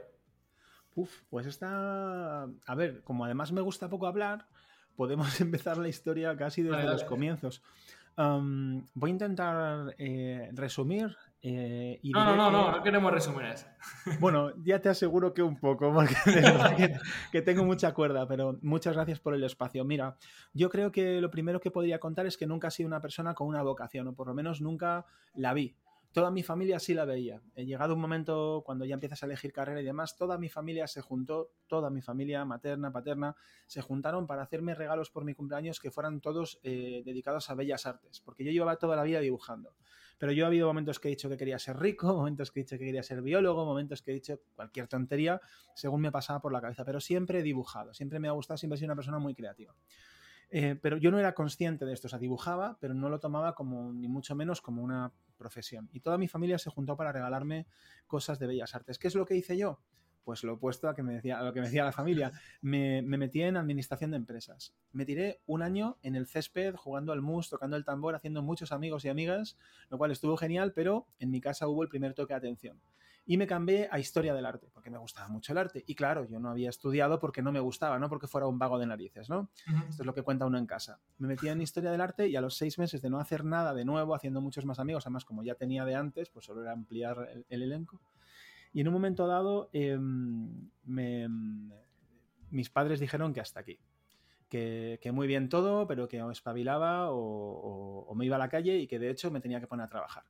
Uf, 0.95 1.21
pues 1.29 1.45
está... 1.45 2.43
A 2.43 2.75
ver, 2.75 3.03
como 3.03 3.25
además 3.25 3.51
me 3.51 3.61
gusta 3.61 3.89
poco 3.89 4.07
hablar, 4.07 4.47
podemos 4.95 5.27
empezar 5.41 5.77
la 5.77 5.87
historia 5.87 6.35
casi 6.35 6.61
desde 6.63 6.83
los 6.83 7.03
comienzos. 7.03 7.61
voy 8.15 9.09
a 9.09 9.13
intentar 9.13 9.95
eh, 9.97 10.49
resumir 10.53 11.15
eh, 11.45 11.99
no, 12.03 12.23
no, 12.23 12.35
no, 12.37 12.51
no, 12.51 12.71
no 12.71 12.81
queremos 12.81 13.11
resúmenes. 13.11 13.67
Bueno, 14.21 14.53
ya 14.63 14.79
te 14.79 14.87
aseguro 14.87 15.33
que 15.33 15.43
un 15.43 15.57
poco, 15.57 15.93
porque 15.93 16.15
de 16.25 16.41
verdad 16.41 16.99
que, 17.33 17.41
tengo 17.41 17.65
mucha 17.65 17.93
cuerda, 17.93 18.25
pero 18.25 18.57
muchas 18.61 18.95
gracias 18.95 19.19
por 19.19 19.33
el 19.33 19.43
espacio. 19.43 19.83
Mira, 19.83 20.15
yo 20.53 20.69
creo 20.69 20.89
que 20.89 21.19
lo 21.19 21.29
primero 21.29 21.59
que 21.59 21.69
podría 21.69 21.99
contar 21.99 22.25
es 22.25 22.37
que 22.37 22.47
nunca 22.47 22.69
he 22.69 22.71
sido 22.71 22.87
una 22.87 23.01
persona 23.01 23.33
con 23.33 23.47
una 23.47 23.61
vocación, 23.61 24.07
o 24.07 24.13
por 24.13 24.27
lo 24.27 24.33
menos 24.33 24.61
nunca 24.61 25.05
la 25.35 25.53
vi. 25.53 25.75
Toda 26.13 26.31
mi 26.31 26.43
familia 26.43 26.79
sí 26.79 26.93
la 26.93 27.03
veía. 27.03 27.41
He 27.55 27.65
llegado 27.65 27.95
un 27.95 27.99
momento 27.99 28.63
cuando 28.65 28.85
ya 28.85 28.93
empiezas 28.93 29.21
a 29.23 29.25
elegir 29.25 29.51
carrera 29.51 29.81
y 29.81 29.83
demás, 29.83 30.15
toda 30.15 30.37
mi 30.37 30.47
familia 30.47 30.87
se 30.87 31.01
juntó, 31.01 31.51
toda 31.67 31.89
mi 31.89 32.01
familia 32.01 32.45
materna, 32.45 32.93
paterna, 32.93 33.35
se 33.67 33.81
juntaron 33.81 34.27
para 34.27 34.43
hacerme 34.43 34.75
regalos 34.75 35.09
por 35.09 35.25
mi 35.25 35.33
cumpleaños 35.33 35.81
que 35.81 35.91
fueran 35.91 36.21
todos 36.21 36.61
eh, 36.63 37.01
dedicados 37.03 37.49
a 37.49 37.55
bellas 37.55 37.85
artes, 37.85 38.21
porque 38.21 38.45
yo 38.45 38.51
llevaba 38.51 38.77
toda 38.77 38.95
la 38.95 39.03
vida 39.03 39.19
dibujando. 39.19 39.75
Pero 40.23 40.31
yo 40.31 40.45
ha 40.45 40.47
habido 40.47 40.67
momentos 40.67 41.01
que 41.01 41.09
he 41.09 41.11
dicho 41.11 41.27
que 41.27 41.35
quería 41.35 41.59
ser 41.59 41.77
rico, 41.77 42.07
momentos 42.15 42.49
que 42.49 42.61
he 42.61 42.63
dicho 42.63 42.77
que 42.77 42.85
quería 42.85 43.03
ser 43.03 43.21
biólogo, 43.21 43.65
momentos 43.65 44.01
que 44.01 44.11
he 44.11 44.13
dicho 44.13 44.39
cualquier 44.55 44.87
tontería 44.87 45.41
según 45.75 45.99
me 45.99 46.13
pasaba 46.13 46.39
por 46.39 46.53
la 46.53 46.61
cabeza, 46.61 46.85
pero 46.85 47.01
siempre 47.01 47.39
he 47.39 47.43
dibujado, 47.43 47.93
siempre 47.93 48.21
me 48.21 48.29
ha 48.29 48.31
gustado, 48.31 48.57
siempre 48.57 48.75
he 48.75 48.79
sido 48.79 48.87
una 48.87 48.95
persona 48.95 49.19
muy 49.19 49.35
creativa. 49.35 49.75
Eh, 50.49 50.79
pero 50.81 50.95
yo 50.95 51.11
no 51.11 51.19
era 51.19 51.33
consciente 51.33 51.83
de 51.83 51.91
esto, 51.91 52.07
o 52.07 52.09
sea, 52.09 52.19
dibujaba, 52.19 52.77
pero 52.79 52.93
no 52.93 53.09
lo 53.09 53.19
tomaba 53.19 53.53
como, 53.53 53.91
ni 53.91 54.07
mucho 54.07 54.33
menos 54.33 54.61
como 54.61 54.81
una 54.81 55.11
profesión. 55.35 55.89
Y 55.91 55.99
toda 55.99 56.17
mi 56.17 56.29
familia 56.29 56.57
se 56.57 56.69
juntó 56.69 56.95
para 56.95 57.11
regalarme 57.11 57.67
cosas 58.07 58.39
de 58.39 58.47
bellas 58.47 58.73
artes. 58.75 58.97
¿Qué 58.97 59.09
es 59.09 59.15
lo 59.15 59.25
que 59.25 59.35
hice 59.35 59.57
yo? 59.57 59.81
Pues 60.23 60.43
lo 60.43 60.53
opuesto 60.53 60.87
a, 60.87 60.95
que 60.95 61.03
me 61.03 61.13
decía, 61.13 61.41
lo 61.41 61.53
que 61.53 61.59
me 61.59 61.67
decía 61.67 61.83
la 61.83 61.91
familia. 61.91 62.31
Me, 62.61 63.01
metí 63.01 63.41
en 63.41 63.57
administración 63.57 64.11
de 64.11 64.17
empresas. 64.17 64.73
Me 64.91 65.05
tiré 65.05 65.41
un 65.45 65.61
año 65.61 65.97
en 66.01 66.15
el 66.15 66.27
césped, 66.27 66.75
jugando 66.75 67.11
al 67.11 67.21
mus, 67.21 67.49
tocando 67.49 67.75
el 67.75 67.83
tambor, 67.83 68.15
haciendo 68.15 68.41
muchos 68.41 68.71
amigos 68.71 69.05
y 69.05 69.09
amigas, 69.09 69.57
lo 69.89 69.97
cual 69.97 70.11
estuvo 70.11 70.37
genial, 70.37 70.73
pero 70.73 71.07
en 71.19 71.31
mi 71.31 71.41
casa 71.41 71.67
hubo 71.67 71.83
el 71.83 71.89
primer 71.89 72.13
toque 72.13 72.33
de 72.33 72.37
atención. 72.37 72.79
Y 73.25 73.37
me 73.37 73.47
cambié 73.47 73.87
a 73.89 73.99
historia 73.99 74.33
del 74.33 74.45
arte, 74.45 74.69
porque 74.73 74.89
me 74.89 74.97
gustaba 74.97 75.29
mucho 75.29 75.53
el 75.53 75.57
arte. 75.57 75.83
Y 75.87 75.95
claro, 75.95 76.25
yo 76.25 76.39
no 76.39 76.49
había 76.49 76.69
estudiado 76.69 77.19
porque 77.19 77.41
no 77.41 77.53
me 77.53 77.61
gustaba, 77.61 77.97
no 77.97 78.09
porque 78.09 78.27
fuera 78.27 78.47
un 78.47 78.59
vago 78.59 78.77
de 78.77 78.85
narices, 78.85 79.29
¿no? 79.29 79.49
Esto 79.87 80.03
es 80.03 80.05
lo 80.05 80.13
que 80.13 80.23
cuenta 80.23 80.45
uno 80.45 80.57
en 80.57 80.65
casa. 80.65 80.99
Me 81.19 81.29
metí 81.29 81.47
en 81.47 81.61
historia 81.61 81.91
del 81.91 82.01
arte 82.01 82.27
y 82.27 82.35
a 82.35 82.41
los 82.41 82.57
seis 82.57 82.77
meses 82.79 83.01
de 83.01 83.09
no 83.09 83.19
hacer 83.19 83.45
nada 83.45 83.73
de 83.73 83.85
nuevo, 83.85 84.13
haciendo 84.13 84.41
muchos 84.41 84.65
más 84.65 84.79
amigos, 84.79 85.05
además 85.05 85.23
como 85.23 85.43
ya 85.43 85.55
tenía 85.55 85.85
de 85.85 85.95
antes, 85.95 86.29
pues 86.29 86.45
solo 86.45 86.63
era 86.63 86.73
ampliar 86.73 87.45
el 87.47 87.63
elenco 87.63 88.01
y 88.73 88.81
en 88.81 88.87
un 88.87 88.93
momento 88.93 89.27
dado, 89.27 89.69
em, 89.71 90.69
mis 92.49 92.69
padres 92.69 92.99
dijeron 92.99 93.33
que 93.33 93.39
hasta 93.39 93.59
aquí. 93.59 93.79
Que, 94.49 94.99
muy 95.11 95.25
bien 95.25 95.49
todo, 95.49 95.87
pero 95.87 96.07
que 96.07 96.21
o 96.21 96.29
espabilaba 96.29 97.07
o, 97.09 98.13
me 98.15 98.25
iba 98.25 98.35
a 98.35 98.39
la 98.39 98.49
calle 98.49 98.77
y 98.77 98.87
que 98.87 98.99
de 98.99 99.09
hecho 99.09 99.31
me 99.31 99.41
tenía 99.41 99.59
que 99.59 99.65
poner 99.67 99.85
a 99.85 99.89
trabajar. 99.89 100.23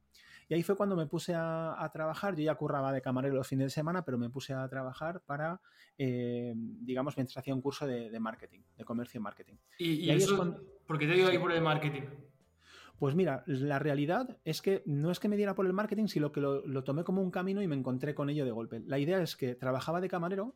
Y 0.47 0.53
ahí 0.53 0.63
fue 0.63 0.77
cuando 0.77 0.95
me 0.95 1.07
puse 1.07 1.33
a, 1.35 1.89
trabajar. 1.93 2.35
Yo 2.35 2.43
ya 2.43 2.55
curraba 2.55 2.93
de 2.93 3.01
camarero 3.01 3.35
los 3.35 3.47
fines 3.47 3.65
de 3.65 3.69
semana, 3.69 4.03
pero 4.05 4.17
me 4.17 4.29
puse 4.29 4.53
a 4.53 4.67
trabajar 4.69 5.21
para, 5.25 5.59
em, 5.97 6.85
digamos, 6.85 7.17
mientras 7.17 7.37
hacía 7.37 7.53
un 7.53 7.61
curso 7.61 7.85
de, 7.85 8.17
marketing, 8.19 8.61
de 8.77 8.85
comercio 8.85 9.19
y 9.19 9.21
marketing. 9.21 9.55
¿Y, 9.77 10.09
eso, 10.09 10.57
por 10.85 10.97
qué 10.97 11.07
te 11.07 11.13
digo 11.13 11.27
ahí 11.27 11.37
por 11.37 11.51
el 11.51 11.61
marketing? 11.61 12.03
Pues 13.03 13.15
mira, 13.15 13.43
la 13.47 13.79
realidad 13.79 14.37
es 14.45 14.61
que 14.61 14.81
no 14.85 15.11
es 15.11 15.19
que 15.19 15.27
me 15.27 15.35
diera 15.35 15.55
por 15.55 15.65
el 15.65 15.73
marketing, 15.73 16.07
sino 16.07 16.31
que 16.31 16.39
lo, 16.39 16.83
tomé 16.85 17.03
como 17.03 17.21
un 17.21 17.31
camino 17.31 17.61
y 17.61 17.67
me 17.67 17.75
encontré 17.75 18.15
con 18.15 18.29
ello 18.29 18.45
de 18.45 18.51
golpe. 18.51 18.81
La 18.85 18.97
idea 18.97 19.21
es 19.21 19.35
que 19.35 19.55
trabajaba 19.55 19.99
de 19.99 20.07
camarero 20.07 20.55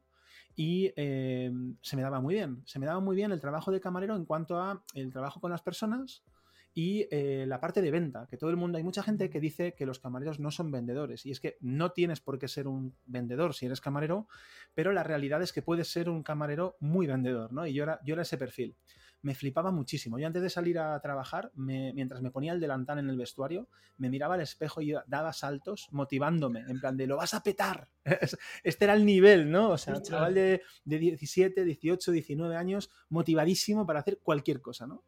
y 0.55 0.94
eh, 0.95 1.51
se 1.81 1.97
me 1.97 2.03
daba 2.03 2.21
muy 2.21 2.35
bien. 2.35 2.63
Se 2.65 2.79
me 2.79 2.85
daba 2.85 3.01
muy 3.01 3.17
bien 3.17 3.33
el 3.33 3.41
trabajo 3.41 3.69
de 3.69 3.81
camarero 3.81 4.15
en 4.15 4.23
cuanto 4.23 4.61
a 4.61 4.81
el 4.94 5.11
trabajo 5.11 5.41
con 5.41 5.51
las 5.51 5.61
personas, 5.61 6.23
y 6.77 7.07
eh, 7.09 7.45
la 7.47 7.59
parte 7.59 7.81
de 7.81 7.89
venta, 7.89 8.27
que 8.29 8.38
todo 8.38 8.51
el 8.51 8.55
mundo, 8.55 8.77
hay 8.77 8.83
mucha 8.83 9.01
gente 9.01 9.31
que 9.31 9.39
dice 9.39 9.73
que 9.73 9.88
los 9.88 9.97
camareros 9.97 10.39
no 10.39 10.51
son 10.51 10.69
vendedores 10.69 11.25
y 11.25 11.31
es 11.31 11.39
que 11.39 11.57
no 11.59 11.91
tienes 11.91 12.21
por 12.21 12.38
qué 12.38 12.47
ser 12.47 12.67
un 12.67 12.95
vendedor 13.07 13.55
si 13.55 13.65
eres 13.65 13.81
camarero, 13.81 14.27
pero 14.75 14.94
la 14.94 15.01
realidad 15.01 15.41
es 15.41 15.51
que 15.51 15.63
puedes 15.63 15.88
ser 15.88 16.07
un 16.07 16.21
camarero 16.21 16.77
muy 16.79 17.07
vendedor, 17.07 17.51
¿no? 17.51 17.65
Y 17.65 17.73
yo 17.73 17.81
era, 17.81 17.99
yo 18.05 18.13
era 18.13 18.21
ese 18.21 18.38
perfil. 18.38 18.75
Me 19.21 19.35
flipaba 19.35 19.71
muchísimo. 19.71 20.19
Yo 20.19 20.27
antes 20.27 20.41
de 20.41 20.49
salir 20.49 20.79
a 20.79 20.99
trabajar, 21.01 21.51
mientras 21.56 22.21
me 22.21 22.31
ponía 22.31 22.53
el 22.53 22.59
delantal 22.59 22.99
en 22.99 23.09
el 23.09 23.18
vestuario, 23.18 23.68
me 23.97 24.09
miraba 24.09 24.35
al 24.35 24.42
espejo 24.42 24.81
y 24.81 24.94
daba 25.07 25.33
saltos 25.33 25.87
motivándome, 25.92 26.61
en 26.68 26.80
plan 26.80 26.97
de 26.97 27.07
lo 27.07 27.18
vas 27.18 27.33
a 27.33 27.44
petar. 27.44 27.89
Este 28.63 28.85
era 28.85 28.94
el 28.94 29.06
nivel, 29.06 29.51
¿no? 29.51 29.71
O 29.71 29.77
sea, 29.77 30.01
chaval 30.01 30.33
de, 30.33 30.61
de 30.85 30.99
17, 30.99 31.63
18, 31.63 32.11
19 32.11 32.56
años, 32.56 32.89
motivadísimo 33.09 33.85
para 33.85 33.99
hacer 33.99 34.19
cualquier 34.21 34.61
cosa, 34.61 34.87
¿no? 34.87 35.03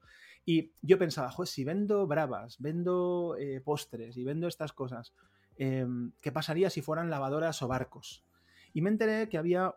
Y 0.45 0.74
yo 0.81 0.98
pensaba, 0.98 1.31
joder, 1.31 1.48
si 1.48 1.63
vendo 1.63 2.07
bravas, 2.07 2.57
vendo 2.60 3.36
eh, 3.38 3.62
postres 3.62 4.17
y 4.17 4.24
vendo 4.24 4.48
estas 4.48 4.74
cosas, 4.74 5.13
em, 5.57 6.13
¿qué 6.22 6.31
pasaría 6.31 6.69
si 6.69 6.81
fueran 6.81 7.10
lavadoras 7.10 7.62
o 7.62 7.67
barcos? 7.67 8.24
Y 8.79 8.81
me 8.81 8.91
enteré 8.91 9.27
que 9.27 9.38
había 9.38 9.74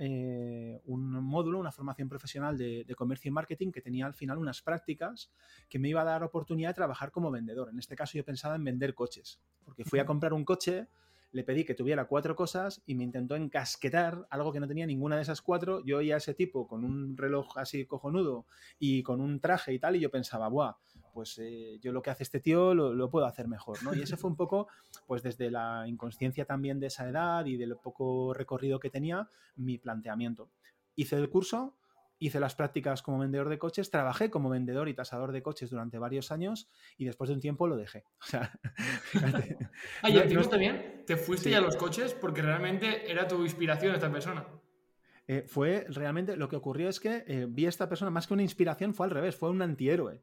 eh, 0.00 0.80
un 0.86 1.10
módulo, 1.22 1.60
una 1.60 1.70
formación 1.70 2.08
profesional 2.08 2.58
de, 2.58 2.82
de, 2.84 2.94
comercio 2.96 3.28
y 3.28 3.32
marketing 3.32 3.70
que 3.70 3.80
tenía 3.80 4.06
al 4.06 4.14
final 4.14 4.38
unas 4.38 4.60
prácticas 4.60 5.30
que 5.68 5.78
me 5.78 5.88
iba 5.88 6.00
a 6.00 6.04
dar 6.04 6.24
oportunidad 6.24 6.70
de 6.70 6.74
trabajar 6.74 7.12
como 7.12 7.30
vendedor. 7.30 7.68
En 7.70 7.78
este 7.78 7.94
caso 7.94 8.18
yo 8.18 8.24
pensaba 8.24 8.56
en 8.56 8.64
vender 8.64 8.96
coches, 8.96 9.40
porque 9.64 9.84
fui 9.84 10.00
a 10.00 10.04
comprar 10.04 10.32
un 10.32 10.44
coche 10.44 10.88
le 11.30 11.44
pedí 11.44 11.64
que 11.64 11.74
tuviera 11.74 12.06
cuatro 12.06 12.34
cosas 12.34 12.82
y 12.86 12.94
me 12.94 13.04
intentó 13.04 13.36
encasquetar 13.36 14.26
algo 14.30 14.52
que 14.52 14.60
no 14.60 14.66
tenía 14.66 14.86
ninguna 14.86 15.16
de 15.16 15.22
esas 15.22 15.42
cuatro. 15.42 15.84
Yo 15.84 15.98
oía 15.98 16.14
a 16.14 16.18
ese 16.18 16.34
tipo 16.34 16.66
con 16.66 16.84
un 16.84 17.16
reloj 17.16 17.58
así 17.58 17.84
cojonudo 17.84 18.46
y 18.78 19.02
con 19.02 19.20
un 19.20 19.38
traje 19.38 19.74
y 19.74 19.78
tal, 19.78 19.96
y 19.96 20.00
yo 20.00 20.10
pensaba, 20.10 20.48
buah, 20.48 20.76
pues 21.18 21.36
eh, 21.40 21.80
yo 21.80 21.90
lo 21.90 22.00
que 22.00 22.10
hace 22.10 22.22
este 22.22 22.38
tío 22.38 22.74
lo, 22.74 23.10
puedo 23.10 23.26
hacer 23.26 23.48
mejor, 23.48 23.82
¿no? 23.82 23.92
Y 23.92 24.02
ese 24.02 24.16
fue 24.16 24.30
un 24.30 24.36
poco, 24.36 24.68
pues 25.04 25.20
desde 25.20 25.50
la 25.50 25.82
inconsciencia 25.88 26.44
también 26.44 26.78
de 26.78 26.86
esa 26.86 27.08
edad 27.08 27.44
y 27.44 27.56
del 27.56 27.74
poco 27.74 28.32
recorrido 28.32 28.78
que 28.78 28.88
tenía, 28.88 29.28
mi 29.56 29.78
planteamiento. 29.78 30.48
Hice 30.94 31.16
el 31.16 31.28
curso, 31.28 31.74
hice 32.20 32.38
las 32.38 32.54
prácticas 32.54 33.02
como 33.02 33.18
vendedor 33.18 33.48
de 33.48 33.58
coches, 33.58 33.90
trabajé 33.90 34.30
como 34.30 34.48
vendedor 34.48 34.88
y 34.88 34.94
tasador 34.94 35.32
de 35.32 35.42
coches 35.42 35.70
durante 35.70 35.98
varios 35.98 36.30
años 36.30 36.68
y 36.96 37.06
después 37.06 37.26
de 37.26 37.34
un 37.34 37.40
tiempo 37.40 37.66
lo 37.66 37.76
dejé. 37.76 38.04
O 38.22 38.24
sea, 38.24 38.52
fíjate. 39.02 39.58
Ah, 40.02 40.10
¿y 40.10 40.32
no, 40.32 40.48
también? 40.48 41.02
¿Te 41.04 41.16
fuiste 41.16 41.50
ya 41.50 41.58
a 41.58 41.62
los 41.62 41.74
coches 41.74 42.14
porque 42.14 42.42
realmente 42.42 43.10
era 43.10 43.26
tu 43.26 43.42
inspiración 43.42 43.92
esta 43.92 44.12
persona? 44.12 44.46
Eh, 45.26 45.46
fue 45.48 45.84
realmente, 45.88 46.36
lo 46.36 46.48
que 46.48 46.54
ocurrió 46.54 46.88
es 46.88 47.00
que 47.00 47.24
eh, 47.26 47.46
vi 47.48 47.66
a 47.66 47.70
esta 47.70 47.88
persona, 47.88 48.12
más 48.12 48.28
que 48.28 48.34
una 48.34 48.44
inspiración, 48.44 48.94
fue 48.94 49.06
al 49.06 49.10
revés, 49.10 49.34
fue 49.34 49.50
un 49.50 49.62
antihéroe. 49.62 50.22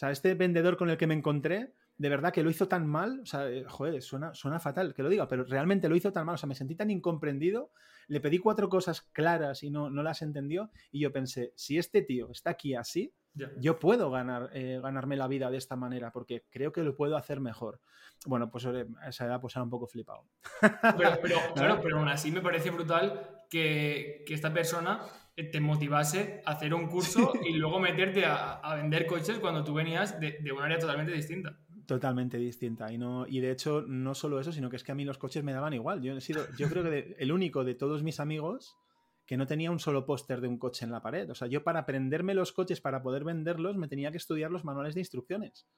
Sea, 0.00 0.10
este 0.10 0.32
vendedor 0.32 0.78
con 0.78 0.88
el 0.88 0.96
que 0.96 1.06
me 1.06 1.12
encontré 1.12 1.74
de 1.98 2.08
verdad 2.08 2.32
que 2.32 2.42
lo 2.42 2.48
hizo 2.48 2.68
tan 2.68 2.86
mal, 2.86 3.20
o 3.20 3.26
sea, 3.26 3.50
eh, 3.50 3.64
joder, 3.68 4.00
suena, 4.00 4.32
suena 4.32 4.58
fatal 4.58 4.94
que 4.94 5.02
lo 5.02 5.10
diga, 5.10 5.28
pero 5.28 5.44
realmente 5.44 5.90
lo 5.90 5.94
hizo 5.94 6.10
tan 6.10 6.24
mal, 6.24 6.36
o 6.36 6.38
sea, 6.38 6.46
me 6.46 6.54
sentí 6.54 6.74
tan 6.74 6.90
incomprendido, 6.90 7.70
le 8.08 8.22
pedí 8.22 8.38
cuatro 8.38 8.70
cosas 8.70 9.02
claras 9.02 9.62
y 9.62 9.70
no, 9.70 9.90
no 9.90 10.02
las 10.02 10.22
entendió, 10.22 10.70
y 10.90 11.00
yo 11.00 11.12
pensé, 11.12 11.52
si 11.56 11.76
este 11.76 12.00
tío 12.00 12.30
está 12.30 12.52
aquí 12.52 12.74
así, 12.74 13.12
yo 13.58 13.78
puedo 13.78 14.10
ganar, 14.10 14.48
eh, 14.54 14.80
ganarme 14.82 15.18
la 15.18 15.28
vida 15.28 15.50
de 15.50 15.58
esta 15.58 15.76
manera, 15.76 16.10
porque 16.10 16.46
creo 16.48 16.72
que 16.72 16.82
lo 16.82 16.96
puedo 16.96 17.18
hacer 17.18 17.40
mejor. 17.40 17.80
Bueno, 18.24 18.50
pues 18.50 18.64
a 18.64 18.72
esa 19.06 19.26
edad 19.26 19.40
pues 19.40 19.54
era 19.54 19.62
un 19.62 19.70
poco 19.70 19.86
flipado. 19.86 20.24
Pero, 20.62 20.78
claro, 21.54 21.80
pero 21.82 21.98
aún 21.98 22.08
así 22.08 22.32
me 22.32 22.40
parece 22.40 22.70
brutal 22.70 23.44
que, 23.50 24.24
que 24.26 24.32
esta 24.32 24.52
persona 24.52 25.02
te 25.44 25.60
motivase 25.60 26.42
a 26.44 26.52
hacer 26.52 26.74
un 26.74 26.86
curso 26.88 27.32
y 27.44 27.54
luego 27.54 27.80
meterte 27.80 28.24
a, 28.26 28.74
vender 28.76 29.06
coches 29.06 29.38
cuando 29.38 29.64
tú 29.64 29.74
venías 29.74 30.18
de, 30.20 30.38
de, 30.40 30.52
un 30.52 30.62
área 30.62 30.78
totalmente 30.78 31.12
distinta. 31.12 31.58
Totalmente 31.86 32.38
distinta. 32.38 32.92
Y, 32.92 32.98
no, 32.98 33.26
y 33.26 33.40
de 33.40 33.50
hecho, 33.50 33.82
no 33.82 34.14
solo 34.14 34.38
eso, 34.38 34.52
sino 34.52 34.70
que 34.70 34.76
es 34.76 34.84
que 34.84 34.92
a 34.92 34.94
mí 34.94 35.04
los 35.04 35.18
coches 35.18 35.42
me 35.42 35.52
daban 35.52 35.72
igual. 35.72 36.00
Yo 36.02 36.16
he 36.16 36.20
sido, 36.20 36.46
yo 36.56 36.68
creo 36.68 36.84
que 36.84 37.16
el 37.18 37.32
único 37.32 37.64
de 37.64 37.74
todos 37.74 38.02
mis 38.02 38.20
amigos 38.20 38.76
que 39.26 39.36
no 39.36 39.46
tenía 39.46 39.70
un 39.70 39.78
solo 39.78 40.06
póster 40.06 40.40
de 40.40 40.48
un 40.48 40.58
coche 40.58 40.84
en 40.84 40.90
la 40.90 41.02
pared. 41.02 41.30
O 41.30 41.34
sea, 41.34 41.46
yo 41.46 41.62
para 41.62 41.80
aprenderme 41.80 42.34
los 42.34 42.52
coches, 42.52 42.80
para 42.80 43.00
poder 43.02 43.22
venderlos, 43.22 43.76
me 43.76 43.86
tenía 43.86 44.10
que 44.10 44.16
estudiar 44.16 44.50
los 44.50 44.64
manuales 44.64 44.94
de 44.94 45.02
instrucciones. 45.02 45.68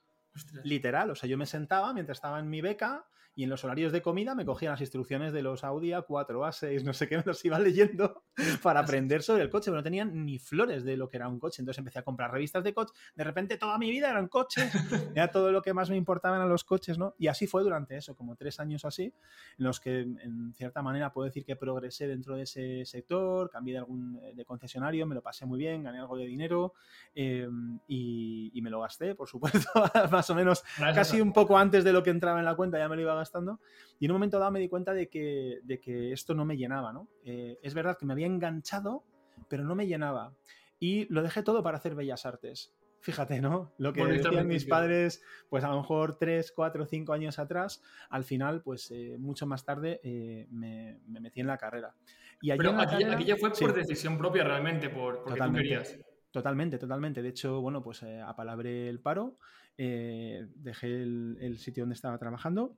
Literal, 0.65 1.11
o 1.11 1.15
sea, 1.15 1.29
yo 1.29 1.37
me 1.37 1.45
sentaba 1.45 1.93
mientras 1.93 2.17
estaba 2.17 2.41
en 2.41 2.49
mi 2.49 2.63
beca 2.63 3.07
y 3.35 3.45
en 3.45 3.51
los 3.51 3.65
horarios 3.65 3.93
de 3.93 4.03
comida 4.03 4.35
me 4.35 4.45
cogía 4.45 4.71
las 4.71 4.81
instrucciones 4.81 5.33
de 5.33 5.43
los 5.43 5.65
Audi 5.65 5.91
A4, 5.91 6.27
A6, 6.29 6.83
no 6.83 6.93
sé 6.93 7.09
qué, 7.09 7.17
me 7.19 7.25
los 7.25 7.43
iba 7.45 7.59
leyendo 7.59 8.25
para 8.63 8.81
aprender 8.81 9.23
sobre 9.23 9.43
el 9.43 9.51
coche, 9.51 9.67
pero 9.67 9.77
no 9.77 9.83
tenían 9.83 10.25
ni 10.27 10.39
flores 10.39 10.85
de 10.85 10.97
lo 10.97 11.09
que 11.09 11.17
era 11.17 11.29
un 11.29 11.39
coche. 11.39 11.63
Entonces 11.63 11.79
empecé 11.79 11.99
a 11.99 12.03
comprar 12.03 12.31
revistas 12.31 12.63
de 12.63 12.75
coche. 12.75 12.93
De 13.15 13.25
repente 13.25 13.57
toda 13.57 13.79
mi 13.79 13.91
vida 13.91 14.11
eran 14.11 14.29
coches, 14.29 14.71
era 15.15 15.31
todo 15.31 15.51
lo 15.51 15.63
que 15.63 15.73
más 15.73 15.89
me 15.89 15.97
importaban 15.97 16.41
a 16.41 16.47
los 16.47 16.65
coches, 16.65 16.99
¿no? 16.99 17.15
Y 17.19 17.29
así 17.29 17.47
fue 17.47 17.63
durante 17.63 17.97
eso, 17.97 18.15
como 18.15 18.37
tres 18.37 18.61
años 18.61 18.85
así, 18.85 19.05
en 19.05 19.65
los 19.65 19.81
que 19.81 20.01
en 20.01 20.53
cierta 20.55 20.83
manera 20.83 21.13
puedo 21.13 21.27
decir 21.27 21.45
que 21.45 21.57
progresé 21.57 22.07
dentro 22.07 22.37
de 22.37 22.43
ese 22.43 22.85
sector, 22.85 23.49
cambié 23.51 23.75
de 23.75 23.79
algún 23.79 24.21
eh, 24.23 24.35
de 24.35 24.45
concesionario, 24.45 25.07
me 25.07 25.15
lo 25.15 25.23
pasé 25.23 25.47
muy 25.47 25.59
bien, 25.59 25.83
gané 25.83 25.99
algo 25.99 26.17
de 26.17 26.27
dinero 26.27 26.75
em, 27.15 27.79
y, 27.89 28.51
y, 28.53 28.63
me 28.63 28.71
lo 28.71 28.81
gasté, 28.81 29.15
por 29.15 29.29
supuesto, 29.29 29.71
más 30.11 30.29
o 30.29 30.35
menos 30.35 30.63
casi 30.95 31.21
un 31.21 31.33
poco 31.33 31.57
antes 31.57 31.85
de 31.85 31.93
lo 31.93 32.03
que 32.03 32.11
entraba 32.11 32.39
en 32.39 32.45
la 32.45 32.55
cuenta, 32.55 32.79
ya 32.79 32.89
me 32.89 32.97
lo 32.97 33.03
iba 33.03 33.22
gastando. 33.23 33.61
Y 33.99 34.05
en 34.05 34.11
un 34.11 34.17
momento 34.17 34.39
dado 34.39 34.51
me 34.51 34.61
di 34.61 34.69
cuenta 34.69 34.93
de 34.93 35.09
que, 35.09 35.61
de 35.63 35.81
que 35.81 36.13
esto 36.13 36.35
no 36.35 36.45
me 36.45 36.57
llenaba, 36.57 36.93
¿no? 36.93 37.09
Eh, 37.25 37.59
es 37.63 37.75
verdad 37.75 37.97
que 37.99 38.07
me 38.07 38.13
había 38.13 38.27
enganchado, 38.27 39.05
pero 39.49 39.65
no 39.65 39.75
me 39.75 39.87
llenaba. 39.87 40.35
Y 40.79 41.07
lo 41.13 41.23
dejé 41.23 41.43
todo 41.43 41.63
para 41.63 41.79
hacer 41.79 41.95
bellas 41.95 42.27
artes. 42.27 42.75
Fíjate, 43.01 43.41
¿no? 43.41 43.73
Lo 43.79 43.93
que 43.93 44.05
decían 44.05 44.47
mis 44.47 44.65
padres, 44.65 45.23
pues 45.49 45.65
a 45.65 45.69
lo 45.69 45.79
mejor 45.79 46.17
3, 46.19 46.53
4, 46.53 46.87
5 46.87 47.13
años 47.13 47.39
atrás, 47.39 47.83
al 48.11 48.25
final, 48.25 48.63
pues 48.63 48.91
eh, 48.93 49.17
mucho 49.19 49.45
más 49.47 49.65
tarde 49.65 50.01
eh, 50.05 50.47
me, 50.51 51.01
metí 51.09 51.41
en 51.41 51.49
la 51.49 51.59
carrera. 51.59 51.95
Y 52.41 52.57
Pero 52.57 52.79
aquí, 52.79 53.25
ya 53.25 53.37
fue 53.37 53.51
por 53.51 53.73
decisión 53.75 54.19
propia 54.19 54.45
realmente, 54.45 54.89
por, 54.89 55.25
porque 55.25 55.41
tú 55.41 55.53
querías. 55.53 55.99
Totalmente, 56.31 56.79
totalmente. 56.79 57.23
De 57.23 57.29
hecho, 57.29 57.61
bueno, 57.61 57.83
pues 57.83 58.03
apalabré 58.03 58.89
el 58.89 59.01
paro 59.01 59.37
eh, 59.79 60.47
dejé 60.55 61.03
el, 61.03 61.57
sitio 61.59 61.83
donde 61.85 61.95
estaba 61.95 62.19
trabajando 62.19 62.77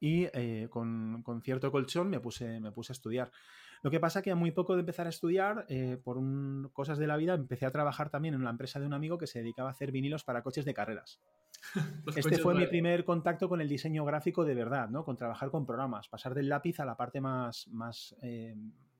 y 0.00 0.28
eh, 0.32 0.68
con, 0.70 1.22
cierto 1.42 1.70
colchón 1.70 2.08
me 2.08 2.20
puse, 2.20 2.60
me 2.60 2.72
puse 2.72 2.92
a 2.92 2.94
estudiar. 2.94 3.30
Lo 3.82 3.90
que 3.90 4.00
pasa 4.00 4.22
que 4.22 4.32
a 4.32 4.34
muy 4.34 4.50
poco 4.50 4.74
de 4.74 4.80
empezar 4.80 5.06
a 5.06 5.10
estudiar, 5.10 5.64
eh, 5.68 5.98
por 6.02 6.18
cosas 6.72 6.98
de 6.98 7.06
la 7.06 7.16
vida, 7.16 7.34
empecé 7.34 7.64
a 7.64 7.70
trabajar 7.70 8.10
también 8.10 8.34
en 8.34 8.40
una 8.40 8.50
empresa 8.50 8.80
de 8.80 8.86
un 8.86 8.92
amigo 8.92 9.18
que 9.18 9.28
se 9.28 9.38
dedicaba 9.38 9.68
a 9.68 9.72
hacer 9.72 9.92
vinilos 9.92 10.24
para 10.24 10.42
coches 10.42 10.64
de 10.64 10.74
carreras. 10.74 11.20
este 12.16 12.38
fue 12.38 12.54
mi 12.54 12.66
primer 12.66 13.04
contacto 13.04 13.48
con 13.48 13.60
el 13.60 13.68
diseño 13.68 14.04
gráfico 14.04 14.44
de 14.44 14.54
verdad, 14.54 14.88
¿no? 14.88 15.04
Con 15.04 15.16
trabajar 15.16 15.50
con 15.50 15.64
programas, 15.64 16.08
pasar 16.08 16.34
del 16.34 16.48
lápiz 16.48 16.80
a 16.80 16.84
la 16.84 16.96
parte 16.96 17.20
más, 17.20 17.68
más 17.68 18.16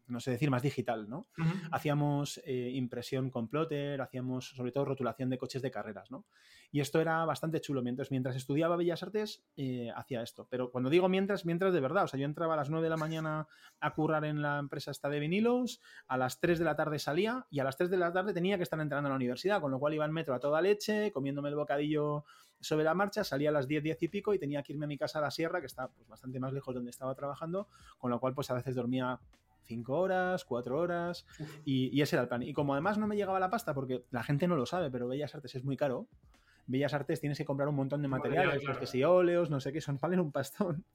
no 0.09 0.21
sé 0.21 0.31
decir, 0.31 0.51
más 0.51 0.63
digital, 0.63 1.09
¿no? 1.09 1.29
Hacíamos 1.71 2.41
eh, 2.45 2.71
impresión 2.75 3.31
con 3.31 3.49
plotter, 3.49 4.01
hacíamos 4.01 4.51
sobre 4.51 4.73
todo 4.73 4.87
rotulación 4.87 5.31
de 5.31 5.39
coches 5.39 5.63
de 5.63 5.71
carreras, 5.71 6.11
¿no? 6.11 6.25
Y 6.71 6.81
esto 6.81 7.01
era 7.01 7.25
bastante 7.25 7.61
chulo. 7.61 7.83
Mientras, 7.83 8.11
mientras 8.11 8.37
estudiaba 8.37 8.77
Bellas 8.77 9.03
Artes, 9.03 9.43
eh, 9.57 9.91
hacía 9.95 10.23
esto. 10.23 10.47
Pero 10.51 10.71
cuando 10.71 10.91
digo 10.91 11.09
mientras, 11.09 11.45
mientras 11.45 11.73
de 11.73 11.81
verdad. 11.81 12.05
O 12.05 12.09
sea, 12.09 12.19
yo 12.19 12.27
entraba 12.27 12.55
a 12.55 12.57
las 12.57 12.71
9 12.71 12.85
de 12.85 12.91
la 12.91 12.97
mañana 12.97 13.49
a 13.81 13.95
currar 13.95 14.25
en 14.25 14.43
la 14.43 14.59
empresa 14.59 14.91
esta 14.91 15.09
de 15.09 15.21
vinilos, 15.21 15.81
a 16.07 16.17
las 16.17 16.41
3 16.41 16.59
de 16.59 16.65
la 16.65 16.77
tarde 16.77 16.99
salía 16.99 17.47
y 17.51 17.61
a 17.61 17.65
las 17.65 17.77
3 17.77 17.91
de 17.91 17.97
la 17.97 18.13
tarde 18.13 18.33
tenía 18.33 18.57
que 18.57 18.63
estar 18.63 18.81
entrando 18.81 19.09
a 19.09 19.11
la 19.11 19.17
universidad, 19.17 19.61
con 19.61 19.71
lo 19.71 19.79
cual 19.79 19.95
iba 19.95 20.05
en 20.05 20.13
metro 20.13 20.35
a 20.35 20.41
toda 20.41 20.61
leche, 20.61 21.13
comiéndome 21.13 21.49
el 21.49 21.55
bocadillo 21.55 22.25
sobre 22.61 22.85
la 22.85 22.95
marcha, 22.95 23.25
salía 23.25 23.51
a 23.51 23.53
las 23.53 23.69
10, 23.69 23.83
10 23.83 24.03
y 24.03 24.09
pico 24.09 24.35
y 24.35 24.39
tenía 24.39 24.63
que 24.63 24.73
irme 24.73 24.85
a 24.87 24.89
mi 24.89 24.99
casa 24.99 25.19
a 25.19 25.23
la 25.23 25.31
sierra, 25.31 25.61
que 25.61 25.67
está 25.67 25.89
pues, 25.89 26.09
bastante 26.09 26.41
más 26.41 26.53
lejos 26.53 26.75
de 26.75 26.79
donde 26.79 26.91
estaba 26.91 27.15
trabajando, 27.15 27.69
con 27.99 28.11
lo 28.11 28.19
cual 28.21 28.35
pues 28.35 28.51
a 28.51 28.55
veces 28.55 28.75
dormía 28.75 29.21
cinco 29.65 29.99
horas, 29.99 30.45
cuatro 30.45 30.79
horas, 30.79 31.27
y, 31.65 32.01
ese 32.01 32.17
era 32.17 32.23
el 32.23 32.29
plan. 32.29 32.43
Y 32.43 32.53
como 32.53 32.75
además 32.75 32.99
no 32.99 33.07
me 33.07 33.17
llegaba 33.17 33.41
la 33.41 33.51
pasta, 33.51 33.75
porque 33.75 34.05
la 34.11 34.23
gente 34.23 34.49
no 34.49 34.57
lo 34.57 34.67
sabe, 34.67 34.91
pero 34.91 35.09
Bellas 35.09 35.35
Artes 35.35 35.55
es 35.55 35.65
muy 35.65 35.77
caro, 35.77 36.09
Bellas 36.67 36.93
Artes 36.95 37.21
tienes 37.21 37.39
que 37.39 37.45
comprar 37.45 37.69
un 37.69 37.75
montón 37.75 38.03
de 38.03 38.09
materiales, 38.09 38.63
que 38.79 38.87
si 38.87 39.03
óleos, 39.03 39.51
no 39.51 39.59
sé 39.59 39.73
qué, 39.73 39.81
son 39.81 39.99
valen 39.99 40.21
un 40.21 40.33
pastón. 40.33 40.85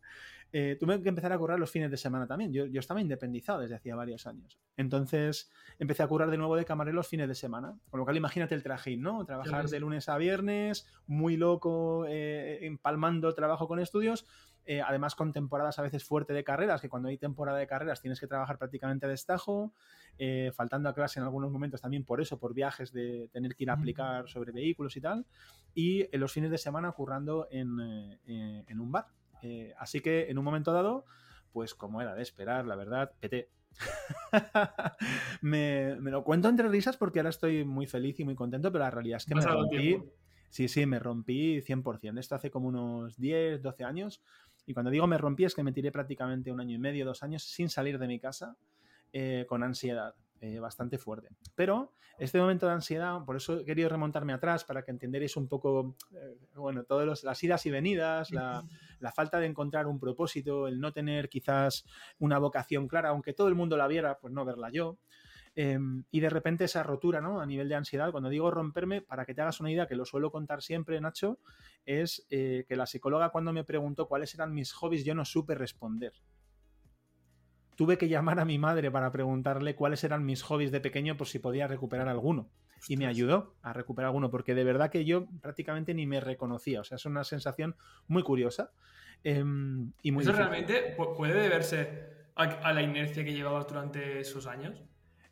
Eh, 0.55 0.77
tuve 0.79 1.01
que 1.01 1.09
empezar 1.09 1.33
a 1.33 1.37
currar 1.39 1.57
los 1.57 1.71
fines 1.71 1.89
de 1.89 1.97
semana 1.97 2.27
también. 2.27 2.53
Yo, 2.53 2.67
yo, 2.67 2.79
estaba 2.79 3.01
independizado 3.01 3.61
desde 3.61 3.73
hacía 3.73 3.95
varios 3.95 4.27
años. 4.27 4.59
Entonces 4.77 5.51
empecé 5.79 6.03
a 6.03 6.07
currar 6.07 6.29
de 6.29 6.37
nuevo 6.37 6.55
de 6.55 6.63
camarero 6.63 6.95
los 6.95 7.07
fines 7.07 7.27
de 7.27 7.33
semana. 7.33 7.75
Con 7.89 7.97
lo 7.97 8.03
cual 8.03 8.17
imagínate 8.17 8.53
el 8.53 8.61
trajín, 8.61 9.01
¿no? 9.01 9.25
Trabajar 9.25 9.67
de 9.67 9.79
lunes 9.79 10.09
a 10.09 10.17
viernes, 10.19 10.85
muy 11.07 11.37
loco, 11.37 12.05
eh, 12.07 12.59
empalmando 12.67 13.33
trabajo 13.33 13.67
con 13.67 13.79
estudios 13.79 14.27
eh, 14.65 14.81
además 14.81 15.15
con 15.15 15.33
temporadas 15.33 15.77
a 15.79 15.81
veces 15.81 16.03
fuerte 16.03 16.33
de 16.33 16.43
carreras, 16.43 16.81
que 16.81 16.89
cuando 16.89 17.09
hay 17.09 17.17
temporada 17.17 17.57
de 17.57 17.67
carreras 17.67 18.01
tienes 18.01 18.19
que 18.19 18.27
trabajar 18.27 18.57
prácticamente 18.57 19.05
a 19.05 19.09
destajo, 19.09 19.73
eh, 20.17 20.51
faltando 20.55 20.87
a 20.87 20.93
clase 20.93 21.19
en 21.19 21.25
algunos 21.25 21.51
momentos 21.51 21.81
también 21.81 22.05
por 22.05 22.21
eso, 22.21 22.39
por 22.39 22.53
viajes 22.53 22.93
de 22.93 23.29
tener 23.33 23.55
que 23.55 23.63
ir 23.63 23.69
a 23.69 23.73
aplicar 23.73 24.29
sobre 24.29 24.51
vehículos 24.51 24.95
y 24.95 25.01
tal, 25.01 25.25
y 25.73 26.07
en 26.15 26.19
los 26.21 26.31
fines 26.31 26.49
de 26.49 26.57
semana 26.57 26.91
currando 26.93 27.47
en, 27.51 27.77
eh, 28.25 28.65
un 28.77 28.91
bar. 28.91 29.07
así 29.77 29.99
que 29.99 30.29
en 30.29 30.37
un 30.37 30.45
momento 30.45 30.71
dado, 30.71 31.05
pues 31.51 31.75
como 31.75 32.01
era 32.01 32.15
de 32.15 32.21
esperar, 32.21 32.65
la 32.65 32.75
verdad, 32.75 33.11
PT. 33.19 33.49
me, 35.41 35.95
lo 35.99 36.23
cuento 36.23 36.47
entre 36.47 36.69
risas 36.69 36.95
porque 36.95 37.19
ahora 37.19 37.31
estoy 37.31 37.65
muy 37.65 37.87
feliz 37.87 38.19
y 38.19 38.23
muy 38.23 38.35
contento, 38.35 38.71
pero 38.71 38.83
la 38.83 38.91
realidad 38.91 39.17
es 39.17 39.25
que 39.25 39.35
me 39.35 39.41
rompí. 39.41 39.97
Sí, 40.53 40.67
sí, 40.67 40.85
me 40.85 40.99
rompí 40.99 41.61
100%. 41.61 42.19
Esto 42.19 42.35
hace 42.35 42.51
como 42.51 42.67
unos 42.67 43.17
10, 43.17 43.63
12 43.63 43.83
años. 43.85 44.21
Y 44.65 44.73
cuando 44.73 44.91
digo 44.91 45.07
me 45.07 45.17
rompí 45.17 45.45
es 45.45 45.55
que 45.55 45.63
me 45.63 45.71
tiré 45.71 45.91
prácticamente 45.91 46.51
un 46.51 46.59
año 46.59 46.75
y 46.75 46.79
medio, 46.79 47.05
dos 47.05 47.23
años 47.23 47.43
sin 47.43 47.69
salir 47.69 47.99
de 47.99 48.07
mi 48.07 48.19
casa 48.19 48.57
eh, 49.11 49.45
con 49.47 49.63
ansiedad. 49.63 50.15
Eh, 50.45 50.59
bastante 50.59 50.97
fuerte. 50.97 51.29
Pero 51.55 51.93
este 52.19 52.37
momento 52.37 52.65
de 52.65 52.73
ansiedad, 52.73 53.23
por 53.23 53.37
eso 53.37 53.61
he 53.61 53.63
querido 53.63 53.87
remontarme 53.87 54.33
atrás 54.33 54.65
para 54.65 54.83
que 54.83 54.91
entendierais 54.91 55.37
un 55.37 55.47
poco, 55.47 55.95
eh, 56.11 56.37
bueno, 56.55 56.83
todas 56.83 57.23
las 57.23 57.41
idas 57.45 57.65
y 57.65 57.71
venidas, 57.71 58.29
la, 58.29 58.61
la, 58.99 59.11
falta 59.13 59.39
de 59.39 59.45
encontrar 59.45 59.87
un 59.87 60.01
propósito, 60.01 60.67
el 60.67 60.81
no 60.81 60.91
tener 60.91 61.29
quizás 61.29 61.85
una 62.19 62.39
vocación 62.39 62.89
clara, 62.89 63.07
aunque 63.07 63.31
todo 63.31 63.47
el 63.47 63.55
mundo 63.55 63.77
la 63.77 63.87
viera, 63.87 64.19
pues 64.19 64.33
no 64.33 64.43
verla 64.43 64.69
yo. 64.69 64.97
Em, 65.55 66.03
y 66.09 66.19
de 66.19 66.29
repente 66.29 66.63
esa 66.63 66.81
rotura, 66.81 67.21
¿no? 67.21 67.39
A 67.39 67.45
nivel 67.45 67.69
de 67.69 67.75
ansiedad, 67.75 68.11
cuando 68.11 68.29
digo 68.29 68.49
romperme, 68.49 69.01
para 69.01 69.25
que 69.25 69.35
te 69.35 69.41
hagas 69.41 69.59
una 69.59 69.71
idea, 69.71 69.87
que 69.87 69.95
lo 69.95 70.05
suelo 70.05 70.31
contar 70.31 70.63
siempre, 70.63 70.99
Nacho, 70.99 71.39
es 71.85 72.25
eh, 72.31 72.65
que 72.67 72.75
la 72.75 72.87
psicóloga 72.87 73.29
cuando 73.29 73.53
me 73.53 73.63
preguntó 73.63 74.07
cuáles 74.07 74.33
eran 74.33 74.53
mis 74.53 74.73
hobbies, 74.73 75.05
yo 75.05 75.13
no 75.13 75.25
supe 75.25 75.53
responder. 75.53 76.13
Tuve 77.75 77.97
que 77.97 78.07
llamar 78.07 78.39
a 78.39 78.45
mi 78.45 78.57
madre 78.57 78.89
para 78.89 79.11
preguntarle 79.11 79.75
cuáles 79.75 80.03
eran 80.03 80.25
mis 80.25 80.41
hobbies 80.43 80.71
de 80.71 80.79
pequeño 80.79 81.17
por 81.17 81.27
si 81.27 81.39
podía 81.39 81.67
recuperar 81.67 82.07
alguno. 82.07 82.49
Y 82.87 82.97
me 82.97 83.07
ayudó 83.07 83.55
a 83.61 83.73
recuperar 83.73 84.07
alguno, 84.07 84.29
porque 84.29 84.55
de 84.55 84.63
verdad 84.63 84.91
que 84.91 85.05
yo 85.05 85.27
prácticamente 85.41 85.93
ni 85.93 86.05
me 86.05 86.19
reconocía. 86.19 86.81
O 86.81 86.83
sea, 86.83 86.97
es 86.97 87.05
una 87.05 87.23
sensación 87.23 87.75
muy 88.07 88.23
curiosa. 88.23 88.71
Em, 89.23 89.93
y 90.01 90.11
muy 90.11 90.23
¿Eso 90.23 90.33
realmente 90.33 90.95
puede 90.97 91.41
deberse 91.41 92.11
a 92.35 92.73
la 92.73 92.81
inercia 92.81 93.23
que 93.23 93.33
llevabas 93.33 93.67
durante 93.67 94.19
esos 94.19 94.47
años? 94.47 94.83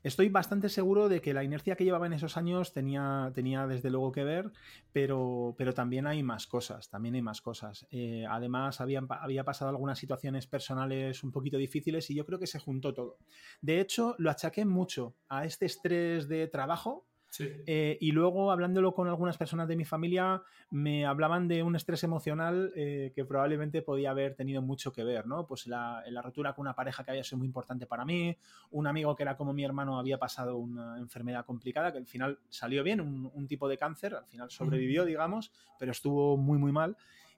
Estoy 0.04 0.30
bastante 0.30 0.70
seguro 0.70 1.10
de 1.10 1.22
que 1.22 1.34
la 1.34 1.44
inercia 1.44 1.76
que 1.76 1.84
llevaba 1.84 2.08
en 2.08 2.14
esos 2.14 2.36
años 2.36 2.74
tenía, 2.74 3.32
tenía 3.36 3.68
desde 3.68 3.92
luego 3.92 4.12
que 4.12 4.24
ver, 4.24 4.52
pero, 4.92 5.54
pero 5.58 5.74
también 5.74 6.08
hay 6.08 6.24
más 6.24 6.48
cosas, 6.48 6.90
también 6.90 7.16
hay 7.16 7.22
más 7.22 7.42
cosas. 7.42 7.86
Eh, 7.92 8.26
además, 8.28 8.82
había, 8.82 9.04
había 9.08 9.44
pasado 9.44 9.70
algunas 9.70 10.00
situaciones 10.00 10.48
personales 10.48 11.24
un 11.24 11.32
poquito 11.32 11.58
difíciles 11.58 12.10
y 12.10 12.16
yo 12.16 12.26
creo 12.26 12.40
que 12.40 12.48
se 12.48 12.60
juntó 12.60 12.94
todo. 12.94 13.20
De 13.62 13.80
hecho, 13.80 14.16
lo 14.18 14.32
achaqué 14.32 14.66
mucho 14.66 15.16
a 15.30 15.46
este 15.46 15.68
estrés 15.68 16.28
de 16.28 16.48
trabajo 16.48 17.06
eh, 17.40 17.98
y 18.02 18.12
luego, 18.12 18.52
hablándolo 18.52 18.94
con 18.94 19.08
algunas 19.08 19.38
personas 19.38 19.68
de 19.68 19.76
mi 19.76 19.86
familia, 19.86 20.44
me 20.70 21.06
hablaban 21.06 21.48
de 21.48 21.64
un 21.64 21.76
estrés 21.76 22.04
emocional 22.04 22.72
eh, 22.76 23.12
que 23.16 23.26
probablemente 23.26 23.82
podía 23.82 24.12
haber 24.12 24.36
tenido 24.36 24.62
mucho 24.62 24.92
que 24.92 25.04
ver, 25.04 25.28
¿no? 25.28 25.48
Pues 25.48 25.68
la, 25.68 26.04
la, 26.08 26.22
rotura 26.22 26.54
con 26.54 26.64
una 26.64 26.76
pareja 26.76 27.04
que 27.04 27.12
había 27.12 27.24
sido 27.24 27.38
muy 27.38 27.48
importante 27.48 27.86
para 27.86 28.06
mí, 28.06 28.38
un 28.72 28.88
amigo 28.88 29.16
que 29.16 29.24
era 29.24 29.38
como 29.38 29.54
mi 29.54 29.64
hermano 29.64 29.98
había 29.98 30.18
pasado 30.18 30.58
una 30.58 30.98
enfermedad 30.98 31.46
complicada 31.46 31.92
que 31.92 32.00
al 32.00 32.08
final 32.08 32.40
salió 32.50 32.84
bien, 32.84 33.02
un, 33.02 33.48
tipo 33.48 33.68
de 33.68 33.78
cáncer, 33.78 34.16
al 34.16 34.26
final 34.26 34.50
sobrevivió, 34.50 35.04
digamos, 35.06 35.52
pero 35.80 35.92
estuvo 35.92 36.38
muy, 36.38 36.58
muy 36.58 36.72
mal. 36.72 36.96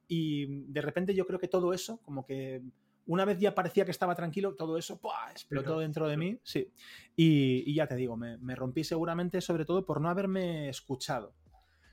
Y 0.08 0.64
de 0.72 0.82
repente 0.82 1.14
yo 1.16 1.26
creo 1.26 1.40
que 1.40 1.48
todo 1.48 1.74
eso, 1.74 1.98
como 2.04 2.26
que 2.26 2.62
una 3.06 3.26
vez 3.26 3.40
ya 3.40 3.54
parecía 3.54 3.86
que 3.86 3.92
estaba 3.92 4.16
tranquilo, 4.16 4.56
todo 4.56 4.78
eso 4.78 5.00
explotó 5.32 5.80
dentro 5.80 6.08
de 6.08 6.18
mí, 6.18 6.40
sí. 6.44 6.72
Y, 7.16 7.74
ya 7.74 7.88
te 7.88 7.96
digo, 7.96 8.16
me, 8.16 8.56
rompí 8.56 8.84
seguramente 8.84 9.42
sobre 9.42 9.66
todo 9.66 9.86
por 9.86 10.02
no 10.02 10.10
haberme 10.10 10.70
escuchado, 10.70 11.36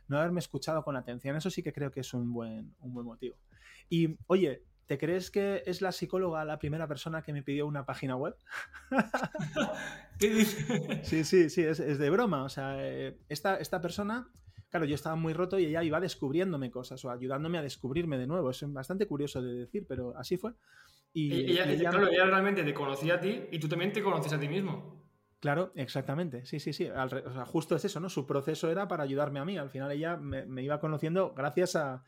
no 0.09 0.19
haberme 0.19 0.41
escuchado 0.41 0.83
con 0.85 0.97
atención. 0.97 1.37
Eso 1.37 1.51
sí 1.51 1.63
que 1.63 1.73
creo 1.73 1.91
que 1.91 2.01
es 2.01 2.15
un 2.15 2.33
buen, 2.33 2.75
un 2.81 2.95
buen 2.95 3.07
motivo. 3.07 3.37
Y 3.89 4.17
oye, 4.29 4.65
¿te 4.87 4.99
crees 4.99 5.31
que 5.31 5.63
es 5.67 5.83
la 5.83 5.93
psicóloga 5.93 6.45
la 6.45 6.59
primera 6.59 6.87
persona 6.87 7.23
que 7.23 7.33
me 7.33 7.43
pidió 7.43 7.67
una 7.67 7.85
página 7.85 8.17
web? 8.17 8.37
¿Qué 10.19 10.31
dices? 10.31 11.09
Sí, 11.09 11.25
sí, 11.25 11.51
sí, 11.51 11.63
es, 11.63 11.79
de 11.79 12.11
broma. 12.11 12.45
O 12.45 12.49
sea, 12.49 12.77
eh, 12.79 13.19
esta, 13.29 13.57
esta 13.57 13.81
persona 13.81 14.31
claro, 14.71 14.87
yo 14.87 14.95
estaba 14.95 15.17
muy 15.17 15.33
roto 15.33 15.59
y 15.59 15.67
ella 15.67 15.83
iba 15.83 16.01
descubriéndome 16.01 16.71
cosas 16.71 17.05
o 17.05 17.11
ayudándome 17.11 17.59
a 17.59 17.63
descubrirme 17.63 18.17
de 18.17 18.27
nuevo. 18.27 18.51
Es 18.51 18.65
bastante 18.73 19.07
curioso 19.07 19.43
de 19.43 19.53
decir, 19.53 19.85
pero 19.87 20.17
así 20.17 20.37
fue. 20.37 20.53
Y, 21.13 21.53
ella, 21.53 21.65
claro, 21.91 22.09
ella 22.09 22.25
realmente 22.27 22.63
te 22.63 22.73
conocía 22.73 23.15
a 23.15 23.21
ti 23.21 23.47
y 23.51 23.59
tú 23.59 23.69
también 23.69 23.93
te 23.93 24.03
conoces 24.03 24.33
a 24.33 24.39
ti 24.39 24.49
mismo. 24.49 25.01
Claro, 25.41 25.73
exactamente. 25.75 26.45
Sí, 26.45 26.61
sí, 26.61 26.75
sí. 26.75 26.89
o 26.89 27.09
sea, 27.09 27.47
justo 27.47 27.75
es 27.75 27.85
eso, 27.85 27.99
¿no? 27.99 28.11
Su 28.11 28.27
proceso 28.27 28.71
era 28.71 28.87
para 28.87 29.05
ayudarme 29.05 29.41
a 29.41 29.45
mí. 29.45 29.57
Al 29.57 29.71
final 29.71 29.91
ella 29.91 30.19
me, 30.19 30.63
iba 30.63 30.79
conociendo 30.79 31.33
gracias 31.35 31.77
a, 31.77 32.05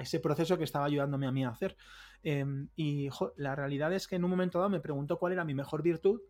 ese 0.00 0.20
proceso 0.20 0.56
que 0.56 0.64
estaba 0.64 0.86
ayudándome 0.86 1.26
a 1.26 1.32
mí 1.32 1.44
a 1.44 1.50
hacer. 1.50 1.76
Em, 2.22 2.68
y 2.76 3.08
la 3.36 3.54
realidad 3.54 3.92
es 3.92 4.08
que 4.08 4.16
en 4.16 4.24
un 4.24 4.30
momento 4.30 4.58
dado 4.58 4.70
me 4.70 4.80
preguntó 4.80 5.18
cuál 5.18 5.34
era 5.34 5.44
mi 5.44 5.54
mejor 5.54 5.82
virtud. 5.82 6.20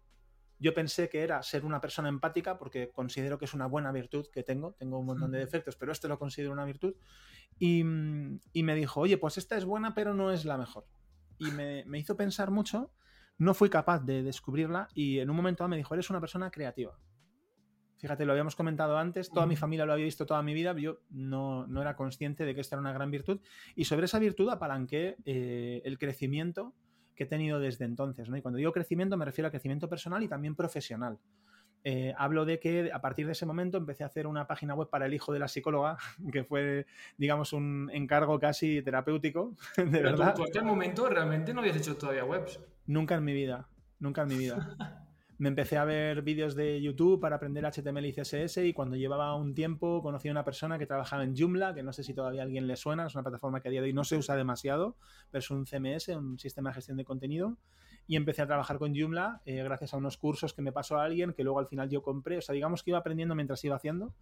Yo 0.58 0.74
pensé 0.74 1.08
que 1.08 1.22
era 1.22 1.42
ser 1.42 1.64
una 1.64 1.80
persona 1.80 2.08
empática 2.08 2.58
porque 2.58 2.90
considero 2.90 3.38
que 3.38 3.44
es 3.44 3.54
una 3.54 3.66
buena 3.66 3.92
virtud 3.92 4.26
que 4.32 4.42
tengo. 4.42 4.74
Tengo 4.74 4.98
un 4.98 5.06
montón 5.06 5.30
de 5.30 5.38
defectos, 5.38 5.76
pero 5.76 5.92
este 5.92 6.08
lo 6.08 6.18
considero 6.18 6.52
una 6.52 6.64
virtud. 6.64 6.94
Y, 7.58 7.80
y 8.52 8.62
me 8.64 8.74
dijo, 8.74 9.00
oye, 9.00 9.16
pues 9.16 9.38
esta 9.38 9.56
es 9.56 9.64
buena, 9.64 9.94
pero 9.94 10.12
no 10.12 10.32
es 10.32 10.44
la 10.44 10.58
mejor 10.58 10.84
y 11.40 11.50
me, 11.50 11.98
hizo 11.98 12.16
pensar 12.16 12.50
mucho. 12.50 12.92
No 13.38 13.54
fui 13.54 13.70
capaz 13.70 14.04
de 14.04 14.22
descubrirla 14.22 14.88
y 14.94 15.18
en 15.18 15.30
un 15.30 15.36
momento 15.36 15.66
me 15.66 15.76
dijo, 15.76 15.94
eres 15.94 16.10
una 16.10 16.20
persona 16.20 16.50
creativa. 16.50 16.96
Fíjate, 17.96 18.24
lo 18.24 18.32
habíamos 18.32 18.54
comentado 18.54 18.96
antes, 18.96 19.30
toda 19.30 19.46
mi 19.46 19.56
familia 19.56 19.84
lo 19.84 19.92
había 19.92 20.06
visto 20.06 20.24
toda 20.24 20.42
mi 20.42 20.54
vida, 20.54 20.74
yo 20.74 21.00
no, 21.10 21.66
era 21.80 21.96
consciente 21.96 22.44
de 22.44 22.54
que 22.54 22.60
esta 22.62 22.76
era 22.76 22.80
una 22.80 22.92
gran 22.92 23.10
virtud 23.10 23.40
y 23.74 23.84
sobre 23.84 24.06
esa 24.06 24.18
virtud 24.18 24.48
apalanqué 24.48 25.16
eh, 25.24 25.82
el 25.84 25.98
crecimiento 25.98 26.74
que 27.14 27.24
he 27.24 27.26
tenido 27.26 27.58
desde 27.58 27.84
entonces. 27.84 28.30
¿no? 28.30 28.36
Y 28.38 28.42
cuando 28.42 28.56
digo 28.56 28.72
crecimiento 28.72 29.18
me 29.18 29.26
refiero 29.26 29.48
a 29.48 29.50
crecimiento 29.50 29.88
personal 29.88 30.22
y 30.22 30.28
también 30.28 30.54
profesional. 30.54 31.18
Eh, 31.82 32.12
hablo 32.18 32.44
de 32.44 32.60
que 32.60 32.90
a 32.92 33.00
partir 33.00 33.26
de 33.26 33.32
ese 33.32 33.46
momento 33.46 33.78
empecé 33.78 34.04
a 34.04 34.06
hacer 34.06 34.26
una 34.26 34.46
página 34.46 34.74
web 34.74 34.90
para 34.90 35.06
el 35.06 35.14
hijo 35.14 35.32
de 35.32 35.38
la 35.38 35.48
psicóloga, 35.48 35.96
que 36.32 36.44
fue, 36.44 36.86
digamos, 37.16 37.52
un 37.52 37.90
encargo 37.92 38.38
casi 38.38 38.82
terapéutico. 38.82 39.54
De 39.76 40.02
verdad. 40.02 40.34
Tú, 40.34 40.44
aquel 40.44 40.64
momento 40.64 41.08
realmente 41.08 41.54
no 41.54 41.60
habías 41.60 41.76
hecho 41.76 41.96
todavía 41.96 42.24
webs. 42.24 42.60
Nunca 42.86 43.14
en 43.14 43.24
mi 43.24 43.32
vida, 43.32 43.68
nunca 43.98 44.22
en 44.22 44.28
mi 44.28 44.36
vida. 44.36 44.76
Me 45.38 45.48
empecé 45.48 45.78
a 45.78 45.86
ver 45.86 46.20
vídeos 46.20 46.54
de 46.54 46.82
YouTube 46.82 47.18
para 47.18 47.36
aprender 47.36 47.64
HTML 47.64 48.04
y 48.04 48.12
CSS 48.12 48.58
y 48.58 48.74
cuando 48.74 48.96
llevaba 48.96 49.34
un 49.36 49.54
tiempo 49.54 50.02
conocí 50.02 50.28
a 50.28 50.32
una 50.32 50.44
persona 50.44 50.78
que 50.78 50.84
trabajaba 50.84 51.24
en 51.24 51.34
Joomla, 51.34 51.72
que 51.72 51.82
no 51.82 51.94
sé 51.94 52.04
si 52.04 52.12
todavía 52.12 52.42
a 52.42 52.44
alguien 52.44 52.66
le 52.66 52.76
suena, 52.76 53.06
es 53.06 53.14
una 53.14 53.22
plataforma 53.22 53.62
que 53.62 53.68
a 53.68 53.70
día 53.70 53.80
de 53.80 53.86
hoy 53.86 53.94
no 53.94 54.04
se 54.04 54.18
usa 54.18 54.36
demasiado, 54.36 54.98
pero 55.30 55.38
es 55.38 55.50
un 55.50 55.64
CMS, 55.64 56.08
un 56.08 56.38
sistema 56.38 56.68
de 56.68 56.74
gestión 56.74 56.98
de 56.98 57.06
contenido 57.06 57.56
y 58.10 58.16
empecé 58.16 58.42
a 58.42 58.46
trabajar 58.48 58.80
con 58.80 58.92
Joomla 58.92 59.40
eh, 59.46 59.62
gracias 59.62 59.94
a 59.94 59.96
unos 59.96 60.16
cursos 60.16 60.52
que 60.52 60.62
me 60.62 60.72
pasó 60.72 60.98
a 60.98 61.04
alguien 61.04 61.32
que 61.32 61.44
luego 61.44 61.60
al 61.60 61.68
final 61.68 61.88
yo 61.88 62.02
compré. 62.02 62.38
O 62.38 62.40
sea, 62.42 62.52
digamos 62.52 62.82
que 62.82 62.90
iba 62.90 62.98
aprendiendo 62.98 63.36
mientras 63.36 63.64
iba 63.64 63.76
haciendo. 63.76 64.12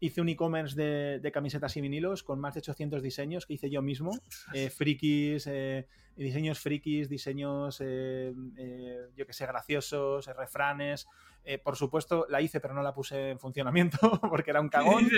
Hice 0.00 0.20
un 0.20 0.28
e-commerce 0.28 0.76
de, 0.76 1.32
camisetas 1.32 1.76
y 1.76 1.80
vinilos 1.80 2.22
con 2.22 2.40
más 2.40 2.54
de 2.54 2.60
800 2.60 3.02
diseños 3.02 3.46
que 3.46 3.54
hice 3.54 3.70
yo 3.70 3.82
mismo. 3.82 4.12
Eh, 4.54 4.70
frikis, 4.70 5.46
eh, 5.46 5.88
diseños 6.16 6.60
frikis, 6.60 7.08
diseños, 7.08 7.80
eh, 7.84 8.32
yo 9.16 9.26
que 9.26 9.32
sé, 9.32 9.46
graciosos, 9.46 10.26
refranes. 10.26 11.08
por 11.64 11.76
supuesto, 11.76 12.26
la 12.28 12.40
hice, 12.40 12.60
pero 12.60 12.74
no 12.74 12.82
la 12.82 12.94
puse 12.94 13.30
en 13.30 13.38
funcionamiento 13.38 13.98
porque 14.30 14.50
era 14.50 14.60
un 14.60 14.68
cagón. 14.68 15.08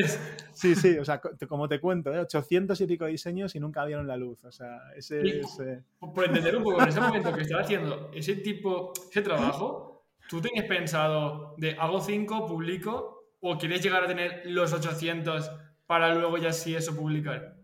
Sí, 0.52 0.74
sí, 0.74 0.98
o 0.98 1.04
sea, 1.04 1.20
como 1.48 1.68
te 1.68 1.80
cuento, 1.80 2.10
800 2.10 2.80
y 2.80 2.86
pico 2.86 3.06
diseños 3.06 3.54
y 3.54 3.60
nunca 3.60 3.84
vieron 3.84 4.06
la 4.06 4.16
luz. 4.16 4.42
O 4.44 4.52
sea, 4.52 4.78
ese 4.96 5.20
es. 5.20 5.58
Por 5.98 6.24
entender 6.24 6.56
un 6.56 6.62
poco, 6.62 6.82
en 6.82 6.88
ese 6.88 7.00
momento 7.00 7.34
que 7.34 7.42
estaba 7.42 7.62
haciendo 7.62 8.10
ese 8.14 8.36
tipo, 8.36 8.92
ese 9.10 9.22
trabajo, 9.22 9.96
tú 10.28 10.40
tenías 10.40 10.66
pensado 10.66 11.54
de 11.58 11.72
hago 11.72 12.00
5, 12.00 12.46
publico 12.46 13.15
¿O 13.40 13.58
quieres 13.58 13.82
llegar 13.82 14.04
a 14.04 14.06
tener 14.06 14.42
los 14.46 14.72
800 14.72 15.50
para 15.86 16.14
luego 16.14 16.38
ya 16.38 16.52
sí 16.52 16.74
eso 16.74 16.96
publicar? 16.96 17.56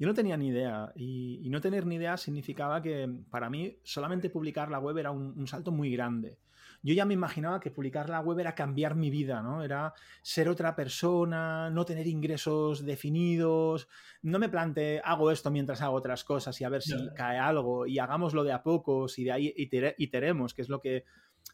Yo 0.00 0.06
no 0.06 0.14
tenía 0.14 0.38
ni 0.38 0.48
idea 0.48 0.92
y, 0.96 1.46
no 1.50 1.60
tener 1.60 1.84
ni 1.84 1.96
idea 1.96 2.16
significaba 2.16 2.80
que 2.80 3.06
para 3.28 3.50
mí 3.50 3.76
solamente 3.82 4.30
publicar 4.30 4.70
la 4.70 4.78
web 4.78 4.96
era 4.96 5.10
un, 5.10 5.46
salto 5.46 5.72
muy 5.72 5.90
grande. 5.92 6.38
Yo 6.82 6.94
ya 6.94 7.04
me 7.04 7.12
imaginaba 7.12 7.60
que 7.60 7.70
publicar 7.70 8.08
la 8.08 8.20
web 8.20 8.38
era 8.38 8.54
cambiar 8.54 8.94
mi 8.94 9.10
vida, 9.10 9.42
¿no? 9.42 9.62
Era 9.62 9.92
ser 10.22 10.48
otra 10.48 10.74
persona, 10.74 11.68
no 11.68 11.84
tener 11.84 12.06
ingresos 12.06 12.86
definidos. 12.86 13.88
No 14.22 14.38
me 14.38 14.48
planteé, 14.48 15.02
hago 15.04 15.30
esto 15.30 15.50
mientras 15.50 15.82
hago 15.82 15.96
otras 15.96 16.24
cosas 16.24 16.58
y 16.62 16.64
a 16.64 16.70
ver 16.70 16.80
si 16.80 16.94
cae 17.14 17.38
algo 17.38 17.86
y 17.86 17.98
hagámoslo 17.98 18.42
de 18.42 18.52
a 18.52 18.62
pocos 18.62 19.18
y 19.18 19.24
de 19.24 19.32
ahí 19.32 19.54
iteremos, 19.98 20.54
que 20.54 20.62
es 20.62 20.70
lo 20.70 20.80
que 20.80 21.04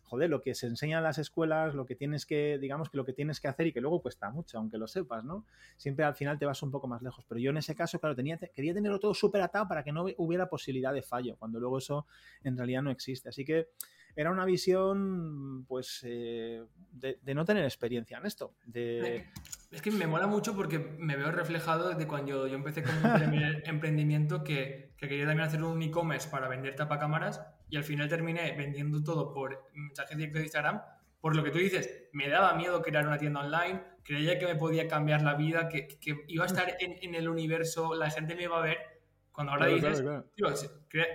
joder, 0.06 0.30
lo 0.30 0.40
que 0.40 0.54
se 0.54 0.66
enseña 0.66 0.98
en 0.98 1.04
las 1.04 1.18
escuelas, 1.18 1.74
lo 1.74 1.84
que 1.84 1.96
tienes 1.96 2.26
que, 2.26 2.58
digamos 2.58 2.90
que 2.90 2.96
lo 2.96 3.04
que 3.04 3.12
tienes 3.12 3.40
que 3.40 3.48
hacer 3.48 3.66
y 3.66 3.72
que 3.72 3.80
luego 3.80 4.00
cuesta 4.00 4.30
mucho, 4.30 4.58
aunque 4.58 4.78
lo 4.78 4.86
sepas, 4.86 5.24
¿no? 5.24 5.44
Siempre 5.76 6.04
al 6.04 6.14
final 6.14 6.38
te 6.38 6.46
vas 6.46 6.62
un 6.62 6.70
poco 6.70 6.86
más 6.86 7.02
lejos. 7.02 7.24
Pero 7.28 7.40
yo 7.40 7.50
en 7.50 7.56
ese 7.56 7.74
caso, 7.74 7.98
claro, 7.98 8.14
tenía, 8.14 8.38
quería 8.38 8.72
tenerlo 8.72 9.00
todo 9.00 9.14
súper 9.14 9.42
atado 9.42 9.66
para 9.68 9.82
que 9.82 9.92
no 9.92 10.06
hubiera 10.16 10.48
posibilidad 10.48 10.92
de 10.92 11.02
fallo, 11.02 11.36
cuando 11.36 11.58
luego 11.58 11.78
eso 11.78 12.06
en 12.44 12.56
realidad 12.56 12.82
no 12.82 12.90
existe. 12.90 13.28
Así 13.28 13.44
que 13.44 13.68
era 14.14 14.30
una 14.30 14.44
visión, 14.44 15.66
pues, 15.66 16.00
eh, 16.04 16.64
de, 16.92 17.34
no 17.34 17.44
tener 17.44 17.64
experiencia 17.64 18.16
en 18.16 18.26
esto. 18.26 18.54
Es 18.72 19.82
que 19.82 19.90
me 19.90 20.06
mola 20.06 20.26
mucho 20.26 20.54
porque 20.54 20.78
me 20.78 21.16
veo 21.16 21.32
reflejado 21.32 21.88
desde 21.88 22.06
cuando 22.06 22.46
yo 22.46 22.54
empecé 22.54 22.82
con 22.82 22.94
primer 23.18 23.62
emprendimiento 23.66 24.44
que, 24.44 24.94
que, 24.96 25.08
quería 25.08 25.26
también 25.26 25.46
hacer 25.46 25.62
un 25.62 25.82
e-commerce 25.82 26.30
para 26.30 26.48
vender 26.48 26.76
tapacámaras 26.76 27.42
y 27.68 27.76
al 27.76 27.84
final 27.84 28.08
terminé 28.08 28.54
vendiendo 28.56 29.02
todo 29.02 29.32
por 29.32 29.70
mensajes 29.74 30.16
directos 30.16 30.40
de 30.40 30.44
Instagram. 30.46 30.82
Por 31.20 31.34
lo 31.34 31.42
que 31.42 31.50
tú 31.50 31.58
dices, 31.58 32.08
me 32.12 32.28
daba 32.28 32.54
miedo 32.54 32.82
crear 32.82 33.06
una 33.06 33.18
tienda 33.18 33.40
online, 33.40 33.82
creía 34.02 34.38
que 34.38 34.46
me 34.46 34.54
podía 34.54 34.86
cambiar 34.86 35.22
la 35.22 35.34
vida, 35.34 35.68
que, 35.68 35.88
que 35.88 36.24
iba 36.28 36.44
a 36.44 36.46
estar 36.46 36.76
en, 36.78 36.96
en, 37.02 37.14
el 37.14 37.28
universo, 37.28 37.94
la 37.94 38.10
gente 38.10 38.36
me 38.36 38.44
iba 38.44 38.58
a 38.58 38.62
ver. 38.62 38.78
Cuando 39.32 39.52
ahora 39.52 39.66
dices, 39.66 40.02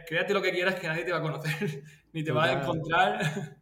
créate 0.05 0.33
lo 0.33 0.41
que 0.41 0.51
quieras 0.51 0.75
que 0.75 0.87
nadie 0.87 1.03
te 1.03 1.11
va 1.11 1.19
a 1.19 1.21
conocer, 1.21 1.83
ni 2.13 2.23
te 2.23 2.31
va 2.31 2.45
a 2.45 2.61
encontrar. 2.61 3.57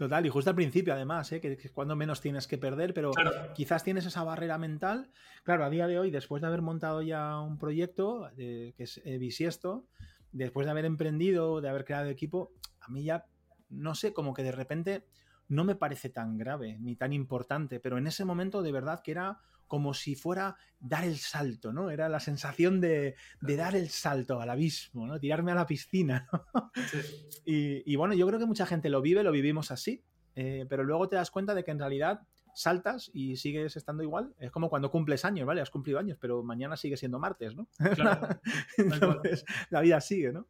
Total, 0.00 0.24
y 0.24 0.30
justo 0.30 0.48
al 0.48 0.56
principio 0.56 0.94
además, 0.94 1.30
¿eh? 1.32 1.42
que, 1.42 1.52
es 1.52 1.70
cuando 1.72 1.94
menos 1.94 2.22
tienes 2.22 2.46
que 2.46 2.56
perder, 2.56 2.94
pero 2.94 3.10
quizás 3.54 3.84
tienes 3.84 4.06
esa 4.06 4.24
barrera 4.24 4.56
mental. 4.56 5.10
Claro, 5.44 5.64
a 5.64 5.68
día 5.68 5.86
de 5.86 5.98
hoy, 5.98 6.10
después 6.10 6.40
de 6.40 6.48
haber 6.48 6.62
montado 6.62 7.02
ya 7.02 7.38
un 7.38 7.58
proyecto, 7.58 8.30
que 8.34 8.72
es 8.78 9.02
eh, 9.04 9.18
Bisiesto, 9.18 9.84
después 10.32 10.66
de 10.66 10.70
haber 10.70 10.84
emprendido, 10.84 11.60
de 11.60 11.68
haber 11.68 11.84
creado 11.84 12.08
equipo, 12.08 12.52
a 12.80 12.88
mí 12.88 13.04
ya, 13.04 13.26
no 13.68 13.94
sé, 13.94 14.12
como 14.12 14.34
que 14.34 14.42
de 14.42 14.52
repente 14.52 15.06
no 15.48 15.64
me 15.64 15.74
parece 15.74 16.08
tan 16.08 16.38
grave 16.38 16.78
ni 16.80 16.96
tan 16.96 17.12
importante, 17.12 17.80
pero 17.80 17.98
en 17.98 18.06
ese 18.06 18.24
momento 18.24 18.62
de 18.62 18.72
verdad 18.72 19.02
que 19.02 19.10
era 19.10 19.40
como 19.66 19.94
si 19.94 20.16
fuera 20.16 20.56
dar 20.80 21.04
el 21.04 21.16
salto, 21.18 21.72
¿no? 21.72 21.90
Era 21.90 22.08
la 22.08 22.18
sensación 22.18 22.80
de, 22.80 23.14
dar 23.40 23.76
el 23.76 23.88
salto 23.88 24.40
al 24.40 24.50
abismo, 24.50 25.06
¿no? 25.06 25.20
Tirarme 25.20 25.52
a 25.52 25.54
la 25.54 25.66
piscina, 25.66 26.28
y, 27.44 27.94
bueno, 27.94 28.14
yo 28.14 28.26
creo 28.26 28.40
que 28.40 28.46
mucha 28.46 28.66
gente 28.66 28.88
lo 28.88 29.00
vive, 29.00 29.22
lo 29.22 29.30
vivimos 29.30 29.70
así, 29.70 30.02
eh, 30.34 30.66
pero 30.68 30.82
luego 30.82 31.08
te 31.08 31.16
das 31.16 31.30
cuenta 31.30 31.54
de 31.54 31.62
que 31.62 31.70
en 31.70 31.78
realidad 31.78 32.22
saltas 32.54 33.10
y 33.12 33.36
sigues 33.36 33.76
estando 33.76 34.02
igual. 34.02 34.34
Es 34.38 34.50
como 34.50 34.68
cuando 34.68 34.90
cumples 34.90 35.24
años, 35.24 35.46
¿vale? 35.46 35.60
Has 35.60 35.70
cumplido 35.70 35.98
años, 35.98 36.18
pero 36.20 36.42
mañana 36.42 36.76
sigue 36.76 36.96
siendo 36.96 37.18
martes, 37.18 37.56
¿no? 37.56 37.68
Claro. 37.94 38.28
Entonces, 38.76 39.44
la 39.70 39.80
vida 39.80 40.00
sigue, 40.00 40.32
¿no? 40.32 40.46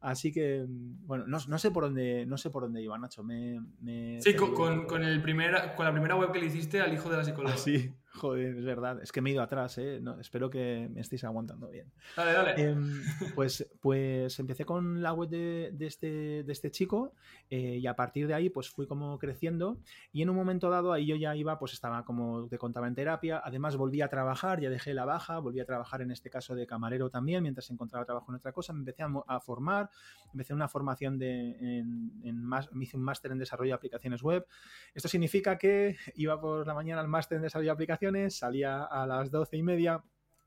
Así 0.00 0.32
que, 0.32 0.66
bueno, 0.68 1.24
no, 1.26 1.58
sé 1.58 1.70
por 1.70 1.84
dónde 1.84 2.26
no 2.26 2.36
sé 2.36 2.50
por 2.50 2.64
dónde 2.64 2.82
iba, 2.82 2.98
Nacho. 2.98 3.24
Me, 3.24 3.58
sí, 4.20 4.34
con, 4.34 4.84
con, 4.84 5.02
el 5.02 5.22
primer, 5.22 5.74
con 5.74 5.86
la 5.86 5.92
primera 5.92 6.14
web 6.14 6.30
que 6.30 6.40
le 6.40 6.46
hiciste 6.46 6.82
al 6.82 6.92
hijo 6.92 7.08
de 7.08 7.16
la 7.16 7.24
psicóloga. 7.24 7.54
Ah, 7.54 7.58
sí, 7.58 7.90
Joder, 8.16 8.56
es 8.56 8.64
verdad. 8.64 9.02
Es 9.02 9.10
que 9.10 9.20
me 9.20 9.30
he 9.30 9.32
ido 9.32 9.42
atrás, 9.42 9.76
¿eh? 9.78 10.00
espero 10.20 10.48
que 10.48 10.88
me 10.92 11.00
estéis 11.00 11.24
aguantando 11.24 11.68
bien. 11.68 11.90
Dale, 12.16 12.32
dale. 12.32 12.62
Em, 12.62 13.02
pues, 13.34 13.68
pues 13.80 14.38
empecé 14.38 14.64
con 14.64 15.02
la 15.02 15.12
web 15.12 15.28
de, 15.28 15.74
este, 15.80 16.44
de 16.44 16.52
este 16.52 16.70
chico 16.70 17.12
eh, 17.50 17.78
y 17.78 17.86
a 17.88 17.96
partir 17.96 18.28
de 18.28 18.34
ahí 18.34 18.50
pues 18.50 18.70
fui 18.70 18.86
como 18.86 19.18
creciendo 19.18 19.78
y 20.12 20.22
en 20.22 20.30
un 20.30 20.36
momento 20.36 20.70
dado 20.70 20.92
ahí 20.92 21.06
yo 21.06 21.16
ya 21.16 21.34
iba, 21.34 21.58
pues 21.58 21.72
estaba 21.72 22.04
como 22.04 22.46
te 22.46 22.56
contaba 22.56 22.86
en 22.86 22.94
terapia, 22.94 23.42
además 23.44 23.76
volví 23.76 24.00
a 24.00 24.08
trabajar, 24.08 24.60
ya 24.60 24.70
dejé 24.70 24.94
la 24.94 25.04
baja, 25.04 25.40
volví 25.40 25.58
a 25.58 25.64
trabajar 25.64 26.00
en 26.00 26.12
este 26.12 26.30
caso 26.30 26.54
de 26.54 26.66
camarero 26.68 27.10
también 27.10 27.42
mientras 27.42 27.68
encontraba 27.70 28.04
trabajo 28.04 28.30
en 28.30 28.36
otra 28.36 28.52
cosa, 28.52 28.72
me 28.72 28.80
empecé 28.80 29.02
a, 29.02 29.40
formar, 29.40 29.90
empecé 30.32 30.54
una 30.54 30.68
formación 30.68 31.18
de, 31.18 31.56
en, 31.58 32.12
en 32.22 32.46
me 32.46 32.84
hice 32.84 32.96
un 32.96 33.02
máster 33.02 33.32
en 33.32 33.38
desarrollo 33.38 33.70
de 33.70 33.74
aplicaciones 33.74 34.22
web. 34.22 34.46
Esto 34.94 35.08
significa 35.08 35.58
que 35.58 35.96
iba 36.14 36.40
por 36.40 36.66
la 36.66 36.74
mañana 36.74 37.00
al 37.00 37.08
máster 37.08 37.36
en 37.36 37.42
desarrollo 37.42 37.68
de 37.68 37.72
aplicaciones 37.72 38.03
salía 38.30 38.84
a 38.84 39.06
las 39.06 39.30
doce 39.30 39.56
y 39.56 39.62
media, 39.62 40.02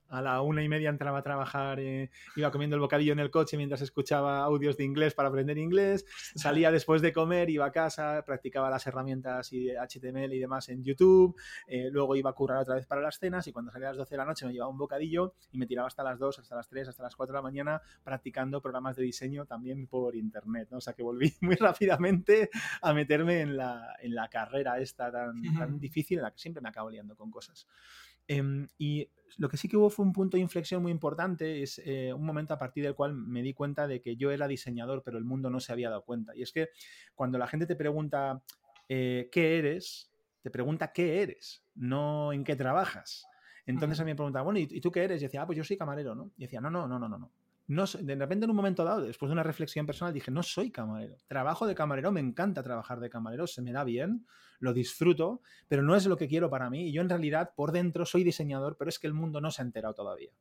a 0.10 0.22
la 0.22 0.42
una 0.42 0.64
y 0.64 0.70
media 0.70 0.90
entraba 0.90 1.20
a 1.20 1.24
trabajar, 1.24 1.80
eh, 1.80 2.10
iba 2.36 2.52
comiendo 2.52 2.76
el 2.76 2.82
bocadillo 2.82 3.14
en 3.14 3.20
el 3.20 3.32
coche 3.32 3.58
mientras 3.58 3.82
escuchaba 3.82 4.44
audios 4.44 4.78
de 4.78 4.84
inglés 4.84 5.14
para 5.14 5.30
aprender 5.30 5.58
inglés, 5.58 6.06
salía 6.36 6.72
después 6.72 7.02
de 7.02 7.14
comer, 7.14 7.50
iba 7.50 7.66
a 7.66 7.72
casa, 7.72 8.24
practicaba 8.26 8.70
las 8.70 8.86
herramientas 8.88 9.52
y 9.54 9.70
HTML 9.70 10.34
y 10.34 10.40
demás 10.40 10.70
en 10.70 10.84
YouTube, 10.84 11.36
eh, 11.68 11.90
luego 11.92 12.16
iba 12.16 12.30
a 12.30 12.34
currar 12.34 12.60
otra 12.60 12.76
vez 12.76 12.86
para 12.86 13.02
las 13.02 13.20
cenas 13.20 13.48
y 13.48 13.52
cuando 13.52 13.72
salía 13.72 13.90
a 13.90 13.92
las 13.92 13.98
12 13.98 14.12
de 14.12 14.18
la 14.18 14.26
noche 14.26 14.46
me 14.46 14.54
llevaba 14.54 14.72
un 14.72 14.78
bocadillo 14.78 15.34
y 15.52 15.58
me 15.58 15.66
tiraba 15.66 15.88
hasta 15.88 16.04
las 16.04 16.20
2, 16.20 16.40
hasta 16.40 16.56
las 16.56 16.68
3, 16.68 16.88
hasta 16.88 17.04
las 17.04 17.16
4 17.16 17.34
de 17.34 17.38
la 17.38 17.42
mañana 17.42 17.82
practicando 18.04 18.62
programas 18.62 18.96
de 18.96 19.04
diseño 19.04 19.46
también 19.46 19.88
por 19.88 20.16
internet, 20.16 20.70
¿no? 20.72 20.78
O 20.78 20.82
sea 20.82 20.94
que 20.94 21.04
volví 21.04 21.34
muy 21.42 21.56
rápidamente 21.56 22.50
a 22.82 22.94
meterme 22.94 23.42
en 23.42 23.58
la, 23.58 23.96
en 24.02 24.16
la 24.16 24.28
carrera 24.30 24.80
esta 24.80 25.12
tan, 25.12 25.42
tan 25.58 25.80
difícil 25.80 26.20
en 26.20 26.24
la 26.24 26.32
que 26.32 26.40
siempre 26.40 26.62
me 26.62 26.70
acabo 26.70 26.90
liando 26.90 27.16
con 27.16 27.32
cosas. 27.32 27.68
Em, 28.28 28.68
y 28.78 29.10
lo 29.38 29.50
que 29.50 29.58
sí 29.58 29.68
que 29.68 29.78
hubo 29.78 29.90
fue 29.90 30.06
un 30.06 30.14
punto 30.14 30.38
de 30.38 30.42
inflexión 30.42 30.82
muy 30.82 30.92
importante, 30.92 31.62
es 31.62 31.82
eh, 31.86 32.14
un 32.14 32.26
momento 32.26 32.54
a 32.54 32.58
partir 32.58 32.84
del 32.84 32.96
cual 32.96 33.14
me 33.14 33.42
di 33.42 33.54
cuenta 33.54 33.88
de 33.88 34.02
que 34.02 34.16
yo 34.16 34.32
era 34.32 34.48
diseñador, 34.48 35.04
pero 35.04 35.18
el 35.18 35.26
mundo 35.26 35.50
no 35.50 35.60
se 35.60 35.72
había 35.72 35.90
dado 35.90 36.04
cuenta. 36.04 36.36
Y 36.36 36.42
es 36.42 36.52
que 36.52 36.70
cuando 37.16 37.38
la 37.38 37.48
gente 37.48 37.66
te 37.66 37.76
pregunta 37.76 38.42
eh, 38.90 39.30
qué 39.32 39.60
eres, 39.60 40.12
te 40.42 40.50
pregunta 40.50 40.92
qué 40.94 41.22
eres, 41.22 41.64
no 41.76 42.34
en 42.34 42.44
qué 42.44 42.56
trabajas. 42.56 43.28
Entonces 43.66 44.00
a 44.00 44.06
mí 44.06 44.12
me 44.12 44.16
preguntaba, 44.16 44.44
bueno, 44.44 44.60
¿y 44.60 44.82
tú 44.82 44.92
qué 44.92 45.04
eres? 45.04 45.22
Y 45.22 45.26
decía, 45.26 45.42
ah, 45.42 45.46
pues 45.46 45.58
yo 45.58 45.64
soy 45.64 45.78
camarero, 45.78 46.16
¿no? 46.16 46.32
Y 46.38 46.44
decía, 46.44 46.62
no, 46.62 46.70
no, 46.70 46.88
no, 46.88 46.98
no, 46.98 47.10
no. 47.10 47.18
No, 47.18 47.32
de 47.68 48.16
repente 48.16 48.46
en 48.46 48.50
un 48.50 48.56
momento 48.56 48.86
dado, 48.86 49.02
después 49.02 49.30
de 49.30 49.34
una 49.34 49.44
reflexión 49.44 49.86
personal, 49.86 50.14
dije, 50.14 50.32
no 50.32 50.42
soy 50.42 50.72
camarero. 50.72 51.18
Trabajo 51.28 51.68
de 51.68 51.76
camarero, 51.76 52.12
me 52.14 52.22
encanta 52.22 52.64
trabajar 52.64 53.02
de 53.02 53.10
camarero, 53.10 53.46
se 53.46 53.62
me 53.62 53.74
da 53.74 53.84
bien, 53.84 54.26
lo 54.60 54.74
disfruto, 54.74 55.42
pero 55.68 55.84
no 55.84 55.96
es 55.96 56.06
lo 56.06 56.16
que 56.16 56.30
quiero 56.30 56.50
para 56.50 56.70
mí. 56.70 56.88
Y 56.88 56.94
yo 56.94 57.02
en 57.02 57.10
realidad 57.10 57.52
por 57.56 57.74
dentro 57.74 58.06
soy 58.06 58.24
diseñador, 58.24 58.78
pero 58.78 58.88
es 58.90 59.00
que 59.00 59.08
el 59.08 59.14
mundo 59.14 59.42
no 59.42 59.52
se 59.52 59.62
ha 59.62 59.66
enterado 59.66 59.94
todavía. 59.94 60.32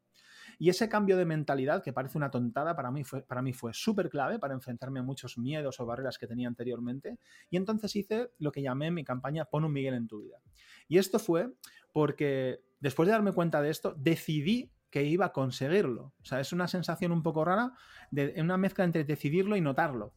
Y 0.58 0.70
ese 0.70 0.88
cambio 0.88 1.16
de 1.16 1.24
mentalidad, 1.24 1.82
que 1.82 1.92
parece 1.92 2.16
una 2.16 2.30
tontada, 2.30 2.76
para 2.76 2.90
mí 2.90 3.04
fue, 3.04 3.22
para 3.22 3.42
mí 3.42 3.52
fue 3.52 3.74
súper 3.74 4.08
clave 4.08 4.38
para 4.38 4.54
enfrentarme 4.54 5.00
a 5.00 5.02
muchos 5.02 5.36
miedos 5.36 5.80
o 5.80 5.86
barreras 5.86 6.18
que 6.18 6.26
tenía 6.26 6.48
anteriormente. 6.48 7.18
Y 7.50 7.56
entonces 7.56 7.94
hice 7.96 8.30
lo 8.38 8.52
que 8.52 8.62
llamé 8.62 8.90
mi 8.90 9.04
campaña 9.04 9.44
Pon 9.46 9.64
un 9.64 9.72
Miguel 9.72 9.94
en 9.94 10.06
tu 10.06 10.22
vida. 10.22 10.40
Y 10.88 10.98
esto 10.98 11.18
fue 11.18 11.52
porque 11.92 12.60
después 12.80 13.06
de 13.06 13.12
darme 13.12 13.32
cuenta 13.32 13.60
de 13.60 13.70
esto, 13.70 13.94
decidí 13.98 14.70
que 14.96 15.04
iba 15.04 15.26
a 15.26 15.32
conseguirlo. 15.34 16.14
O 16.22 16.24
sea, 16.24 16.40
es 16.40 16.54
una 16.54 16.68
sensación 16.68 17.12
un 17.12 17.22
poco 17.22 17.44
rara, 17.44 17.74
de 18.10 18.34
una 18.38 18.56
mezcla 18.56 18.82
entre 18.82 19.04
decidirlo 19.04 19.54
y 19.54 19.60
notarlo. 19.60 20.14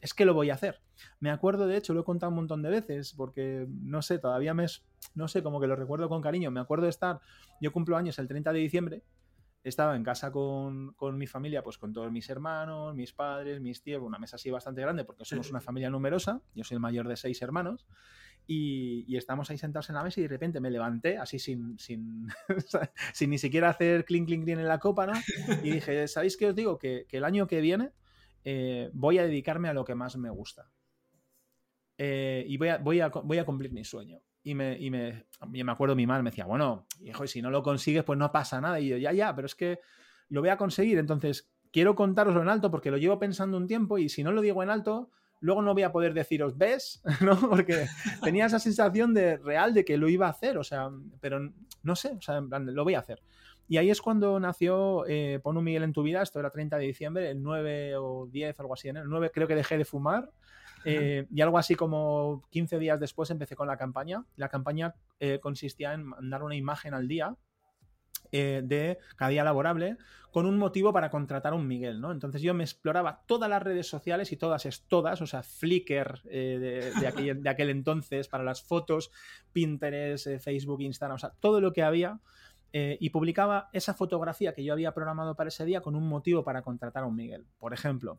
Es 0.00 0.14
que 0.14 0.24
lo 0.24 0.32
voy 0.32 0.48
a 0.48 0.54
hacer. 0.54 0.80
Me 1.20 1.30
acuerdo, 1.30 1.66
de 1.66 1.76
hecho, 1.76 1.92
lo 1.92 2.00
he 2.00 2.04
contado 2.04 2.30
un 2.30 2.36
montón 2.36 2.62
de 2.62 2.70
veces, 2.70 3.12
porque 3.12 3.66
no 3.68 4.00
sé, 4.00 4.18
todavía 4.18 4.54
me 4.54 4.64
no 5.14 5.28
sé, 5.28 5.42
como 5.42 5.60
que 5.60 5.66
lo 5.66 5.76
recuerdo 5.76 6.08
con 6.08 6.22
cariño. 6.22 6.50
Me 6.50 6.60
acuerdo 6.60 6.84
de 6.84 6.90
estar, 6.90 7.20
yo 7.60 7.72
cumplo 7.72 7.98
años 7.98 8.18
el 8.18 8.26
30 8.26 8.54
de 8.54 8.58
diciembre, 8.58 9.02
estaba 9.64 9.96
en 9.96 10.02
casa 10.02 10.32
con, 10.32 10.94
con, 10.94 11.18
mi 11.18 11.26
familia, 11.26 11.62
pues 11.62 11.76
con 11.76 11.92
todos 11.92 12.10
mis 12.10 12.30
hermanos, 12.30 12.94
mis 12.94 13.12
padres, 13.12 13.60
mis 13.60 13.82
tíos, 13.82 14.00
una 14.00 14.18
mesa 14.18 14.36
así 14.36 14.50
bastante 14.50 14.80
grande, 14.80 15.04
porque 15.04 15.26
somos 15.26 15.50
una 15.50 15.60
familia 15.60 15.90
numerosa, 15.90 16.40
yo 16.54 16.64
soy 16.64 16.76
el 16.76 16.80
mayor 16.80 17.06
de 17.06 17.16
seis 17.18 17.42
hermanos, 17.42 17.86
y, 18.46 19.16
estamos 19.16 19.50
ahí 19.50 19.58
sentados 19.58 19.88
en 19.88 19.94
la 19.94 20.02
mesa 20.02 20.20
y 20.20 20.24
de 20.24 20.28
repente 20.28 20.60
me 20.60 20.70
levanté 20.70 21.18
así 21.18 21.38
sin, 21.38 21.78
sin, 21.78 22.28
sin 23.12 23.30
ni 23.30 23.38
siquiera 23.38 23.70
hacer 23.70 24.04
clink, 24.04 24.26
clink, 24.26 24.44
clink 24.44 24.58
en 24.58 24.68
la 24.68 24.78
copa, 24.78 25.06
¿no? 25.06 25.12
Y 25.62 25.70
dije, 25.72 26.08
¿sabéis 26.08 26.36
qué 26.36 26.46
os 26.46 26.54
digo? 26.54 26.78
Que, 26.78 27.06
que 27.08 27.18
el 27.18 27.24
año 27.24 27.46
que 27.46 27.60
viene 27.60 27.92
eh, 28.44 28.90
voy 28.92 29.18
a 29.18 29.24
dedicarme 29.24 29.68
a 29.68 29.74
lo 29.74 29.84
que 29.84 29.94
más 29.94 30.16
me 30.16 30.30
gusta. 30.30 30.70
Eh, 31.98 32.44
y 32.48 32.56
voy 32.56 32.68
a, 32.68 32.78
voy, 32.78 33.00
a, 33.00 33.08
voy 33.08 33.38
a 33.38 33.44
cumplir 33.44 33.72
mi 33.72 33.84
sueño. 33.84 34.20
Y 34.42 34.54
me, 34.54 34.76
y 34.76 34.90
me, 34.90 35.26
me 35.48 35.72
acuerdo 35.72 35.94
mi 35.94 36.06
madre 36.06 36.24
me 36.24 36.30
decía, 36.30 36.46
bueno, 36.46 36.86
hijo, 37.00 37.26
si 37.28 37.40
no 37.40 37.50
lo 37.50 37.62
consigues, 37.62 38.02
pues 38.02 38.18
no 38.18 38.32
pasa 38.32 38.60
nada. 38.60 38.80
Y 38.80 38.88
yo, 38.88 38.96
ya, 38.96 39.12
ya, 39.12 39.34
pero 39.36 39.46
es 39.46 39.54
que 39.54 39.78
lo 40.28 40.40
voy 40.40 40.50
a 40.50 40.56
conseguir. 40.56 40.98
Entonces, 40.98 41.52
quiero 41.70 41.94
contaroslo 41.94 42.42
en 42.42 42.48
alto 42.48 42.70
porque 42.70 42.90
lo 42.90 42.96
llevo 42.96 43.18
pensando 43.18 43.56
un 43.56 43.68
tiempo 43.68 43.98
y 43.98 44.08
si 44.08 44.24
no 44.24 44.32
lo 44.32 44.40
digo 44.40 44.62
en 44.62 44.70
alto, 44.70 45.10
luego 45.42 45.60
no 45.60 45.74
voy 45.74 45.82
a 45.82 45.92
poder 45.92 46.14
deciros, 46.14 46.56
¿ves? 46.56 47.02
¿No? 47.20 47.38
Porque 47.38 47.86
tenía 48.22 48.46
esa 48.46 48.58
sensación 48.58 49.12
de 49.12 49.36
real 49.36 49.74
de 49.74 49.84
que 49.84 49.98
lo 49.98 50.08
iba 50.08 50.26
a 50.26 50.30
hacer, 50.30 50.56
o 50.56 50.64
sea, 50.64 50.88
pero 51.20 51.52
no 51.82 51.96
sé, 51.96 52.12
o 52.12 52.22
sea, 52.22 52.40
lo 52.40 52.84
voy 52.84 52.94
a 52.94 53.00
hacer. 53.00 53.20
Y 53.68 53.76
ahí 53.76 53.90
es 53.90 54.00
cuando 54.00 54.38
nació 54.40 55.04
eh, 55.06 55.40
Pon 55.42 55.56
un 55.56 55.64
Miguel 55.64 55.82
en 55.82 55.92
tu 55.92 56.02
vida, 56.02 56.22
esto 56.22 56.40
era 56.40 56.50
30 56.50 56.78
de 56.78 56.86
diciembre, 56.86 57.30
el 57.30 57.42
9 57.42 57.96
o 57.96 58.26
10, 58.26 58.58
algo 58.60 58.74
así, 58.74 58.88
en 58.88 58.98
el 58.98 59.08
9 59.08 59.30
creo 59.32 59.46
que 59.46 59.54
dejé 59.54 59.76
de 59.76 59.84
fumar. 59.84 60.30
Eh, 60.84 61.26
y 61.32 61.40
algo 61.42 61.58
así 61.58 61.76
como 61.76 62.42
15 62.50 62.80
días 62.80 62.98
después 62.98 63.30
empecé 63.30 63.54
con 63.54 63.68
la 63.68 63.76
campaña. 63.76 64.24
La 64.36 64.48
campaña 64.48 64.94
eh, 65.20 65.38
consistía 65.40 65.92
en 65.94 66.04
mandar 66.04 66.42
una 66.42 66.56
imagen 66.56 66.92
al 66.92 67.06
día 67.06 67.36
eh, 68.32 68.62
de 68.64 68.98
cada 69.16 69.30
día 69.30 69.44
laborable 69.44 69.98
con 70.30 70.46
un 70.46 70.56
motivo 70.56 70.94
para 70.94 71.10
contratar 71.10 71.52
a 71.52 71.56
un 71.56 71.68
Miguel, 71.68 72.00
¿no? 72.00 72.10
Entonces 72.10 72.40
yo 72.40 72.54
me 72.54 72.64
exploraba 72.64 73.22
todas 73.26 73.50
las 73.50 73.62
redes 73.62 73.86
sociales 73.86 74.32
y 74.32 74.38
todas 74.38 74.64
es 74.64 74.84
todas, 74.88 75.20
o 75.20 75.26
sea, 75.26 75.42
Flickr 75.42 76.22
eh, 76.30 76.92
de, 76.98 77.06
aquel, 77.50 77.68
entonces 77.68 78.28
para 78.28 78.42
las 78.42 78.62
fotos, 78.62 79.10
Pinterest, 79.52 80.26
eh, 80.26 80.38
Facebook, 80.38 80.80
Instagram, 80.80 81.16
o 81.16 81.18
sea, 81.18 81.34
todo 81.38 81.60
lo 81.60 81.74
que 81.74 81.82
había. 81.82 82.20
y 82.72 83.10
publicaba 83.10 83.68
esa 83.74 83.92
fotografía 83.92 84.54
que 84.54 84.64
yo 84.64 84.72
había 84.72 84.94
programado 84.94 85.36
para 85.36 85.48
ese 85.48 85.66
día 85.66 85.82
con 85.82 85.94
un 85.94 86.08
motivo 86.08 86.42
para 86.42 86.62
contratar 86.62 87.02
a 87.02 87.06
un 87.06 87.16
Miguel. 87.16 87.44
Por 87.58 87.74
ejemplo, 87.74 88.18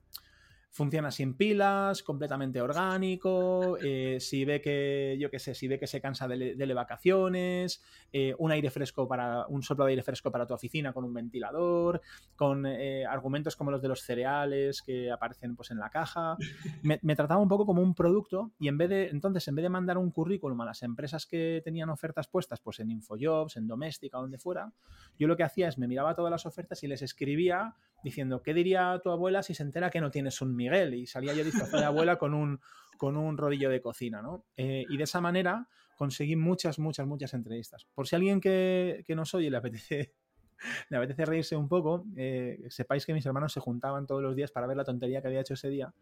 funciona 0.73 1.11
sin 1.11 1.35
pilas, 1.35 2.01
completamente 2.01 2.59
orgánico, 2.59 3.77
eh, 3.77 4.17
si 4.19 4.43
ve 4.43 4.59
que, 4.59 5.15
yo 5.19 5.29
qué 5.29 5.37
sé, 5.37 5.53
si 5.53 5.67
ve 5.67 5.77
que 5.77 5.85
se 5.85 6.01
cansa 6.01 6.27
de, 6.27 6.73
vacaciones, 6.73 7.83
eh, 8.11 8.33
un 8.39 8.51
aire 8.51 8.71
fresco 8.71 9.07
para, 9.07 9.45
un 9.47 9.61
soplo 9.61 9.85
de 9.85 9.91
aire 9.91 10.01
fresco 10.01 10.31
para 10.31 10.47
tu 10.47 10.55
oficina 10.55 10.91
con 10.91 11.03
un 11.03 11.13
ventilador, 11.13 12.01
con 12.35 12.65
eh, 12.65 13.05
argumentos 13.05 13.55
como 13.55 13.69
los 13.69 13.83
de 13.83 13.87
los 13.87 14.01
cereales 14.01 14.81
que 14.81 15.11
aparecen 15.11 15.55
pues 15.55 15.69
en 15.69 15.77
la 15.77 15.91
caja. 15.91 16.37
Me, 16.81 16.99
me, 17.03 17.15
trataba 17.15 17.39
un 17.39 17.47
poco 17.47 17.67
como 17.67 17.83
un 17.83 17.93
producto 17.93 18.51
y 18.57 18.67
en 18.67 18.77
vez 18.79 18.89
de, 18.89 19.09
entonces, 19.09 19.47
en 19.47 19.55
vez 19.55 19.63
de 19.63 19.69
mandar 19.69 19.99
un 19.99 20.09
currículum 20.09 20.59
a 20.61 20.65
las 20.65 20.81
empresas 20.81 21.27
que 21.27 21.61
tenían 21.63 21.91
ofertas 21.91 22.27
puestas, 22.27 22.59
pues 22.61 22.79
en 22.79 22.89
Infojobs, 22.89 23.57
en 23.57 23.67
Doméstica, 23.67 24.17
donde 24.17 24.39
fuera, 24.39 24.73
yo 25.19 25.27
lo 25.27 25.37
que 25.37 25.43
hacía 25.43 25.67
es 25.67 25.77
me 25.77 25.87
miraba 25.87 26.15
todas 26.15 26.31
las 26.31 26.47
ofertas 26.47 26.81
y 26.81 26.87
les 26.87 27.03
escribía 27.03 27.75
diciendo, 28.03 28.41
¿qué 28.41 28.53
diría 28.53 28.99
tu 29.03 29.09
abuela 29.09 29.43
si 29.43 29.53
se 29.53 29.63
entera 29.63 29.89
que 29.89 30.01
no 30.01 30.11
tienes 30.11 30.41
un 30.41 30.55
Miguel? 30.55 30.93
Y 30.93 31.07
salía 31.07 31.33
yo 31.33 31.43
disfrazado 31.43 31.79
de 31.79 31.85
abuela 31.85 32.17
con 32.17 32.33
un, 32.33 32.59
con 32.97 33.17
un 33.17 33.37
rodillo 33.37 33.69
de 33.69 33.81
cocina, 33.81 34.21
¿no? 34.21 34.45
Eh, 34.57 34.85
y 34.89 34.97
de 34.97 35.03
esa 35.03 35.21
manera 35.21 35.67
conseguí 35.95 36.35
muchas, 36.35 36.79
muchas, 36.79 37.07
muchas 37.07 37.33
entrevistas. 37.33 37.85
Por 37.93 38.07
si 38.07 38.15
alguien 38.15 38.41
que, 38.41 39.03
que 39.05 39.15
nos 39.15 39.33
oye 39.33 39.49
le 39.49 39.57
apetece 39.57 40.13
le 40.89 40.97
apetece 40.97 41.25
reírse 41.25 41.55
un 41.55 41.67
poco, 41.67 42.05
eh, 42.15 42.59
sepáis 42.69 43.05
que 43.05 43.13
mis 43.13 43.25
hermanos 43.25 43.53
se 43.53 43.59
juntaban 43.59 44.05
todos 44.05 44.21
los 44.21 44.35
días 44.35 44.51
para 44.51 44.67
ver 44.67 44.77
la 44.77 44.83
tontería 44.83 45.21
que 45.21 45.27
había 45.27 45.41
hecho 45.41 45.53
ese 45.53 45.69
día. 45.69 45.93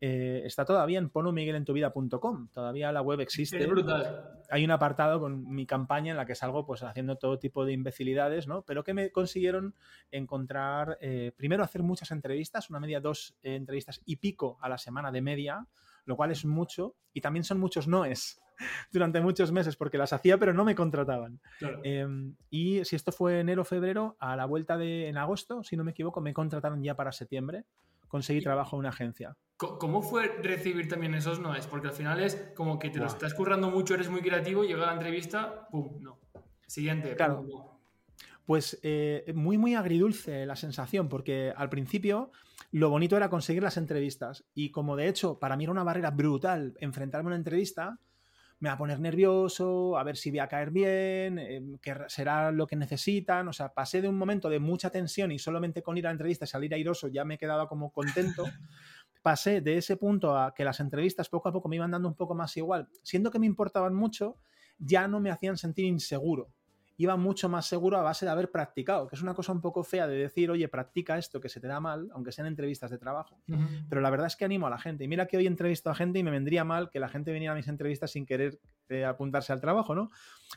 Eh, 0.00 0.42
está 0.44 0.64
todavía 0.64 0.98
en 0.98 1.10
ponumiguelentuvida.com, 1.10 2.48
todavía 2.52 2.92
la 2.92 3.02
web 3.02 3.20
existe. 3.20 3.58
Es 3.58 3.68
brutal. 3.68 4.42
Hay 4.48 4.64
un 4.64 4.70
apartado 4.70 5.18
con 5.20 5.48
mi 5.52 5.66
campaña 5.66 6.12
en 6.12 6.16
la 6.16 6.26
que 6.26 6.34
salgo 6.34 6.64
pues 6.64 6.82
haciendo 6.82 7.16
todo 7.16 7.38
tipo 7.38 7.64
de 7.64 7.72
imbecilidades, 7.72 8.46
¿no? 8.46 8.62
Pero 8.62 8.84
que 8.84 8.94
me 8.94 9.10
consiguieron 9.10 9.74
encontrar, 10.10 10.98
eh, 11.00 11.32
primero 11.36 11.64
hacer 11.64 11.82
muchas 11.82 12.10
entrevistas, 12.12 12.70
una 12.70 12.80
media 12.80 13.00
dos 13.00 13.36
entrevistas 13.42 14.00
y 14.04 14.16
pico 14.16 14.58
a 14.60 14.68
la 14.68 14.78
semana 14.78 15.10
de 15.10 15.20
media, 15.20 15.66
lo 16.04 16.16
cual 16.16 16.30
es 16.30 16.44
mucho, 16.44 16.94
y 17.12 17.20
también 17.20 17.44
son 17.44 17.58
muchos 17.58 17.88
noes 17.88 18.40
durante 18.92 19.20
muchos 19.20 19.52
meses 19.52 19.76
porque 19.76 19.98
las 19.98 20.12
hacía 20.12 20.38
pero 20.38 20.54
no 20.54 20.64
me 20.64 20.74
contrataban. 20.74 21.40
Em, 21.82 22.36
y 22.50 22.84
si 22.84 22.96
esto 22.96 23.10
fue 23.10 23.40
enero, 23.40 23.64
febrero, 23.64 24.16
a 24.20 24.36
la 24.36 24.46
vuelta 24.46 24.76
de 24.76 25.08
en 25.08 25.16
agosto, 25.16 25.62
si 25.64 25.76
no 25.76 25.84
me 25.84 25.90
equivoco, 25.90 26.20
me 26.20 26.32
contrataron 26.32 26.82
ya 26.82 26.94
para 26.94 27.12
septiembre. 27.12 27.64
Conseguí 28.08 28.40
trabajo 28.40 28.76
en 28.76 28.80
una 28.80 28.88
agencia. 28.88 29.36
¿Cómo 29.56 30.02
fue 30.02 30.28
recibir 30.40 30.88
también 30.88 31.14
esos 31.14 31.40
noes? 31.40 31.66
Porque 31.66 31.88
al 31.88 31.92
final 31.92 32.20
es 32.20 32.36
como 32.54 32.78
que 32.78 32.90
te 32.90 33.00
lo 33.00 33.06
estás 33.06 33.34
currando 33.34 33.70
mucho, 33.70 33.94
eres 33.94 34.08
muy 34.08 34.20
creativo, 34.20 34.62
llega 34.62 34.86
la 34.86 34.92
entrevista, 34.92 35.66
¡pum! 35.70 36.00
No. 36.00 36.20
Siguiente. 36.66 37.16
Claro. 37.16 37.44
Pues 38.44 38.78
eh, 38.82 39.32
muy, 39.34 39.58
muy 39.58 39.74
agridulce 39.74 40.46
la 40.46 40.54
sensación, 40.54 41.08
porque 41.08 41.52
al 41.54 41.68
principio 41.68 42.30
lo 42.70 42.88
bonito 42.88 43.16
era 43.16 43.28
conseguir 43.28 43.62
las 43.62 43.76
entrevistas. 43.76 44.44
Y 44.54 44.70
como 44.70 44.94
de 44.94 45.08
hecho, 45.08 45.38
para 45.38 45.56
mí 45.56 45.64
era 45.64 45.72
una 45.72 45.82
barrera 45.82 46.12
brutal 46.12 46.76
enfrentarme 46.80 47.26
a 47.26 47.30
una 47.30 47.36
entrevista, 47.36 47.98
me 48.60 48.68
va 48.68 48.74
a 48.74 48.78
poner 48.78 48.98
nervioso, 48.98 49.96
a 49.96 50.02
ver 50.02 50.16
si 50.16 50.30
voy 50.30 50.40
a 50.40 50.48
caer 50.48 50.70
bien, 50.70 51.38
eh, 51.38 51.62
qué 51.80 51.94
será 52.08 52.50
lo 52.50 52.66
que 52.66 52.76
necesitan. 52.76 53.48
O 53.48 53.52
sea, 53.52 53.72
pasé 53.72 54.02
de 54.02 54.08
un 54.08 54.18
momento 54.18 54.48
de 54.48 54.58
mucha 54.58 54.90
tensión 54.90 55.30
y 55.32 55.38
solamente 55.38 55.82
con 55.82 55.96
ir 55.96 56.06
a 56.06 56.10
la 56.10 56.12
entrevista 56.12 56.44
y 56.44 56.48
salir 56.48 56.74
airoso 56.74 57.08
ya 57.08 57.24
me 57.24 57.38
quedaba 57.38 57.68
como 57.68 57.92
contento. 57.92 58.44
pasé 59.22 59.60
de 59.60 59.76
ese 59.76 59.96
punto 59.96 60.36
a 60.36 60.54
que 60.54 60.64
las 60.64 60.80
entrevistas 60.80 61.28
poco 61.28 61.48
a 61.48 61.52
poco 61.52 61.68
me 61.68 61.76
iban 61.76 61.90
dando 61.90 62.08
un 62.08 62.14
poco 62.14 62.34
más 62.34 62.56
igual, 62.56 62.88
siendo 63.02 63.30
que 63.30 63.38
me 63.38 63.46
importaban 63.46 63.94
mucho, 63.94 64.38
ya 64.78 65.08
no 65.08 65.20
me 65.20 65.30
hacían 65.30 65.56
sentir 65.56 65.84
inseguro 65.84 66.52
iba 66.98 67.16
mucho 67.16 67.48
más 67.48 67.66
seguro 67.66 67.96
a 67.96 68.02
base 68.02 68.26
de 68.26 68.32
haber 68.32 68.50
practicado, 68.50 69.06
que 69.06 69.14
es 69.14 69.22
una 69.22 69.32
cosa 69.32 69.52
un 69.52 69.60
poco 69.60 69.84
fea 69.84 70.08
de 70.08 70.16
decir, 70.16 70.50
oye, 70.50 70.68
practica 70.68 71.16
esto 71.16 71.40
que 71.40 71.48
se 71.48 71.60
te 71.60 71.68
da 71.68 71.78
mal, 71.78 72.10
aunque 72.12 72.32
sean 72.32 72.48
entrevistas 72.48 72.90
de 72.90 72.98
trabajo. 72.98 73.40
Pero 73.88 74.00
la 74.00 74.10
verdad 74.10 74.26
es 74.26 74.34
que 74.34 74.44
animo 74.44 74.66
a 74.66 74.70
la 74.70 74.78
gente. 74.78 75.04
Y 75.04 75.08
mira 75.08 75.26
que 75.26 75.36
hoy 75.36 75.46
entrevisto 75.46 75.90
a 75.90 75.94
gente 75.94 76.18
y 76.18 76.24
me 76.24 76.32
vendría 76.32 76.64
mal 76.64 76.90
que 76.90 76.98
la 76.98 77.08
gente 77.08 77.32
viniera 77.32 77.52
a 77.52 77.56
mis 77.56 77.68
entrevistas 77.68 78.10
sin 78.10 78.26
querer 78.26 78.58
de 78.88 79.04
apuntarse 79.04 79.52
al 79.52 79.60
trabajo, 79.60 79.94
¿no? 79.94 80.10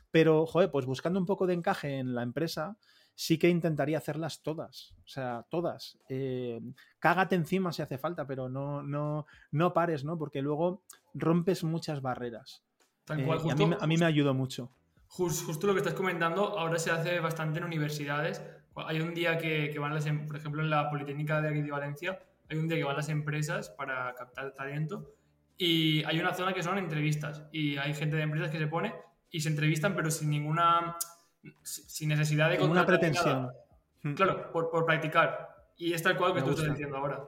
Pero, 0.10 0.48
joder, 0.48 0.72
pues 0.72 0.88
buscando 0.88 1.20
un 1.20 1.28
poco 1.28 1.46
de 1.46 1.54
encaje 1.54 2.00
en 2.00 2.16
la 2.16 2.24
empresa, 2.24 2.76
sí 3.14 3.38
que 3.38 3.48
intentaría 3.48 4.00
hacerlas 4.00 4.42
todas. 4.42 4.96
O 5.06 5.08
sea, 5.08 5.46
todas. 5.48 6.00
Eh, 6.10 6.60
cágate 6.98 7.36
encima 7.36 7.72
si 7.72 7.84
hace 7.84 8.00
falta, 8.00 8.26
pero 8.26 8.50
no, 8.50 8.82
no, 8.82 9.28
no 9.52 9.74
pares, 9.74 10.04
¿no? 10.04 10.18
Porque 10.18 10.42
luego 10.42 10.82
rompes 11.14 11.64
muchas 11.64 12.02
barreras. 12.02 12.64
Eh, 13.10 13.14
a, 13.14 13.16
mí, 13.56 13.76
a, 13.80 13.88
mí, 13.88 13.98
me 13.98 14.06
ayudó 14.06 14.34
mucho. 14.34 14.72
Justo, 15.12 15.68
lo 15.68 15.74
que 15.74 15.80
estás 15.80 15.94
comentando, 15.94 16.58
ahora 16.58 16.80
se 16.80 16.90
hace 16.90 17.20
bastante 17.20 17.60
en 17.60 17.66
universidades. 17.66 18.42
Hay 18.78 19.02
un 19.02 19.14
día 19.14 19.38
que, 19.38 19.78
van 19.78 19.94
las, 19.94 20.06
em, 20.06 20.26
por 20.26 20.38
ejemplo, 20.38 20.62
en 20.62 20.70
la 20.70 20.90
Politécnica 20.90 21.42
de 21.42 21.50
aquí 21.50 21.62
de 21.62 21.70
Valencia, 21.70 22.20
hay 22.50 22.58
un 22.58 22.70
día 22.70 22.78
que 22.78 22.86
van 22.86 22.96
las 22.96 23.10
empresas 23.10 23.70
para 23.72 24.16
captar 24.16 24.54
talento 24.54 25.14
y 25.58 26.02
hay 26.06 26.18
una 26.18 26.34
zona 26.34 26.54
que 26.54 26.64
son 26.64 26.78
entrevistas 26.78 27.44
y 27.52 27.76
hay 27.76 27.94
gente 27.94 28.16
de 28.16 28.22
empresas 28.22 28.52
que 28.52 28.58
se 28.58 28.68
pone 28.68 28.96
y 29.30 29.42
se 29.42 29.50
entrevistan 29.50 29.96
pero 29.96 30.10
sin 30.10 30.30
ninguna 30.30 30.96
sin 31.62 32.08
necesidad 32.08 32.50
de 32.50 32.64
una 32.64 32.86
pretensión. 32.86 33.52
Hmm. 34.04 34.14
Claro, 34.14 34.50
por, 34.54 34.86
practicar. 34.86 35.68
Y 35.76 35.92
es 35.92 36.02
tal 36.02 36.16
cual 36.16 36.34
que 36.34 36.42
tú 36.42 36.52
estás 36.52 36.70
diciendo 36.70 36.96
ahora. 36.96 37.28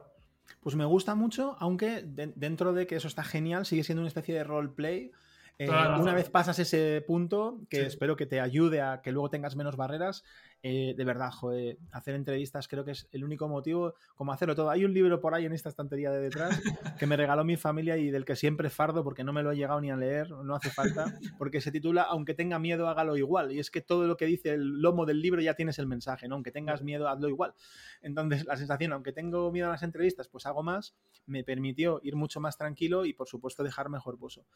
Pues 0.60 0.74
me 0.74 0.86
gusta 0.86 1.14
mucho, 1.14 1.56
aunque 1.60 2.02
dentro 2.02 2.72
de 2.72 2.86
que 2.86 2.96
eso 2.96 3.08
está 3.08 3.24
genial, 3.24 3.66
sigue 3.66 3.84
siendo 3.84 4.00
una 4.00 4.08
especie 4.08 4.34
de 4.34 4.42
roleplay 4.42 5.12
eh, 5.58 5.68
una 5.70 6.14
vez 6.14 6.30
pasas 6.30 6.58
ese 6.58 7.02
punto, 7.06 7.60
que 7.68 7.86
espero 7.86 8.16
que 8.16 8.26
te 8.26 8.40
ayude 8.40 8.80
a 8.80 9.02
que 9.02 9.12
luego 9.12 9.30
tengas 9.30 9.56
menos 9.56 9.76
barreras, 9.76 10.24
eh, 10.66 10.94
de 10.96 11.04
verdad, 11.04 11.30
joder, 11.30 11.76
hacer 11.92 12.14
entrevistas 12.14 12.68
creo 12.68 12.86
que 12.86 12.92
es 12.92 13.06
el 13.12 13.22
único 13.22 13.48
motivo, 13.48 13.96
como 14.14 14.32
hacerlo 14.32 14.54
todo. 14.56 14.70
Hay 14.70 14.86
un 14.86 14.94
libro 14.94 15.20
por 15.20 15.34
ahí 15.34 15.44
en 15.44 15.52
esta 15.52 15.68
estantería 15.68 16.10
de 16.10 16.20
detrás 16.22 16.58
que 16.98 17.06
me 17.06 17.18
regaló 17.18 17.44
mi 17.44 17.58
familia 17.58 17.98
y 17.98 18.10
del 18.10 18.24
que 18.24 18.34
siempre 18.34 18.70
fardo 18.70 19.04
porque 19.04 19.24
no 19.24 19.34
me 19.34 19.42
lo 19.42 19.52
he 19.52 19.56
llegado 19.56 19.78
ni 19.82 19.90
a 19.90 19.96
leer, 19.98 20.30
no 20.30 20.54
hace 20.54 20.70
falta, 20.70 21.04
porque 21.38 21.60
se 21.60 21.70
titula 21.70 22.04
Aunque 22.04 22.32
tenga 22.32 22.58
miedo, 22.58 22.88
hágalo 22.88 23.18
igual. 23.18 23.52
Y 23.52 23.58
es 23.58 23.70
que 23.70 23.82
todo 23.82 24.06
lo 24.06 24.16
que 24.16 24.24
dice 24.24 24.54
el 24.54 24.80
lomo 24.80 25.04
del 25.04 25.20
libro 25.20 25.42
ya 25.42 25.52
tienes 25.52 25.78
el 25.78 25.86
mensaje, 25.86 26.28
¿no? 26.28 26.36
Aunque 26.36 26.50
tengas 26.50 26.80
miedo, 26.82 27.08
hazlo 27.08 27.28
igual. 27.28 27.52
Entonces, 28.00 28.46
la 28.46 28.56
sensación, 28.56 28.94
aunque 28.94 29.12
tengo 29.12 29.52
miedo 29.52 29.68
a 29.68 29.72
las 29.72 29.82
entrevistas, 29.82 30.28
pues 30.28 30.46
hago 30.46 30.62
más, 30.62 30.96
me 31.26 31.44
permitió 31.44 32.00
ir 32.02 32.16
mucho 32.16 32.40
más 32.40 32.56
tranquilo 32.56 33.04
y, 33.04 33.12
por 33.12 33.28
supuesto, 33.28 33.64
dejar 33.64 33.90
mejor 33.90 34.18
pozo. 34.18 34.46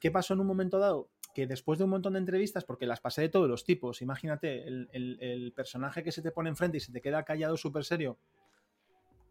¿Qué 0.00 0.10
pasó 0.10 0.32
en 0.32 0.40
un 0.40 0.46
momento 0.46 0.78
dado? 0.78 1.10
Que 1.34 1.46
después 1.46 1.78
de 1.78 1.84
un 1.84 1.90
montón 1.90 2.14
de 2.14 2.20
entrevistas, 2.20 2.64
porque 2.64 2.86
las 2.86 3.00
pasé 3.00 3.20
de 3.20 3.28
todos 3.28 3.50
los 3.50 3.64
tipos, 3.64 4.00
imagínate, 4.00 4.66
el, 4.66 5.52
personaje 5.58 6.04
que 6.04 6.12
se 6.12 6.22
te 6.22 6.30
pone 6.30 6.48
enfrente 6.50 6.76
y 6.76 6.80
se 6.80 6.92
te 6.92 7.00
queda 7.00 7.24
callado 7.24 7.56
súper 7.56 7.84
serio, 7.84 8.16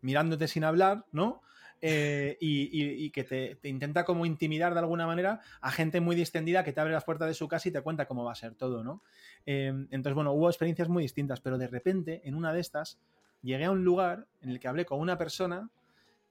mirándote 0.01 0.49
sin 0.49 0.65
hablar, 0.65 1.05
¿no? 1.13 1.41
Eh, 1.79 2.37
y, 2.41 3.09
que 3.11 3.23
te, 3.23 3.59
intenta 3.63 4.03
como 4.03 4.25
intimidar 4.25 4.73
de 4.73 4.79
alguna 4.79 5.05
manera 5.05 5.39
a 5.61 5.71
gente 5.71 6.01
muy 6.01 6.15
distendida 6.15 6.63
que 6.63 6.73
te 6.73 6.81
abre 6.81 6.91
las 6.91 7.05
puertas 7.05 7.29
de 7.29 7.33
su 7.33 7.47
casa 7.47 7.69
y 7.69 7.71
te 7.71 7.81
cuenta 7.81 8.07
cómo 8.07 8.25
va 8.25 8.33
a 8.33 8.35
ser 8.35 8.55
todo, 8.55 8.83
¿no? 8.83 9.03
Eh, 9.45 9.67
entonces, 9.91 10.15
bueno, 10.15 10.33
hubo 10.33 10.49
experiencias 10.49 10.89
muy 10.89 11.03
distintas, 11.03 11.39
pero 11.39 11.57
de 11.57 11.67
repente, 11.67 12.21
en 12.25 12.35
una 12.35 12.51
de 12.51 12.59
estas, 12.59 12.99
llegué 13.41 13.65
a 13.65 13.71
un 13.71 13.85
lugar 13.85 14.27
en 14.41 14.49
el 14.49 14.59
que 14.59 14.67
hablé 14.67 14.85
con 14.85 14.99
una 14.99 15.17
persona 15.17 15.69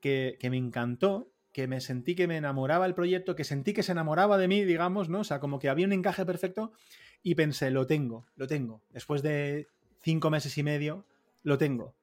que, 0.00 0.36
que 0.38 0.50
me 0.50 0.58
encantó 0.58 1.30
que 1.52 1.66
me 1.66 1.80
sentí 1.80 2.14
que 2.14 2.26
me 2.26 2.36
enamoraba 2.36 2.84
el 2.84 2.92
proyecto, 2.92 3.34
que 3.34 3.42
sentí 3.44 3.72
que 3.72 3.82
se 3.82 3.92
enamoraba 3.92 4.36
de 4.36 4.46
mí, 4.46 4.62
digamos, 4.66 5.08
¿no? 5.08 5.20
O 5.20 5.24
sea, 5.24 5.40
como 5.40 5.58
que 5.58 5.70
había 5.70 5.86
un 5.86 5.94
encaje 5.94 6.26
perfecto 6.26 6.72
y 7.22 7.34
pensé, 7.34 7.70
lo 7.70 7.86
tengo, 7.86 8.26
lo 8.36 8.46
tengo. 8.46 8.82
Después 8.90 9.22
de 9.22 9.66
cinco 10.06 10.30
meses 10.30 10.56
y 10.56 10.62
medio, 10.62 11.04
lo 11.42 11.58
tengo. 11.58 11.96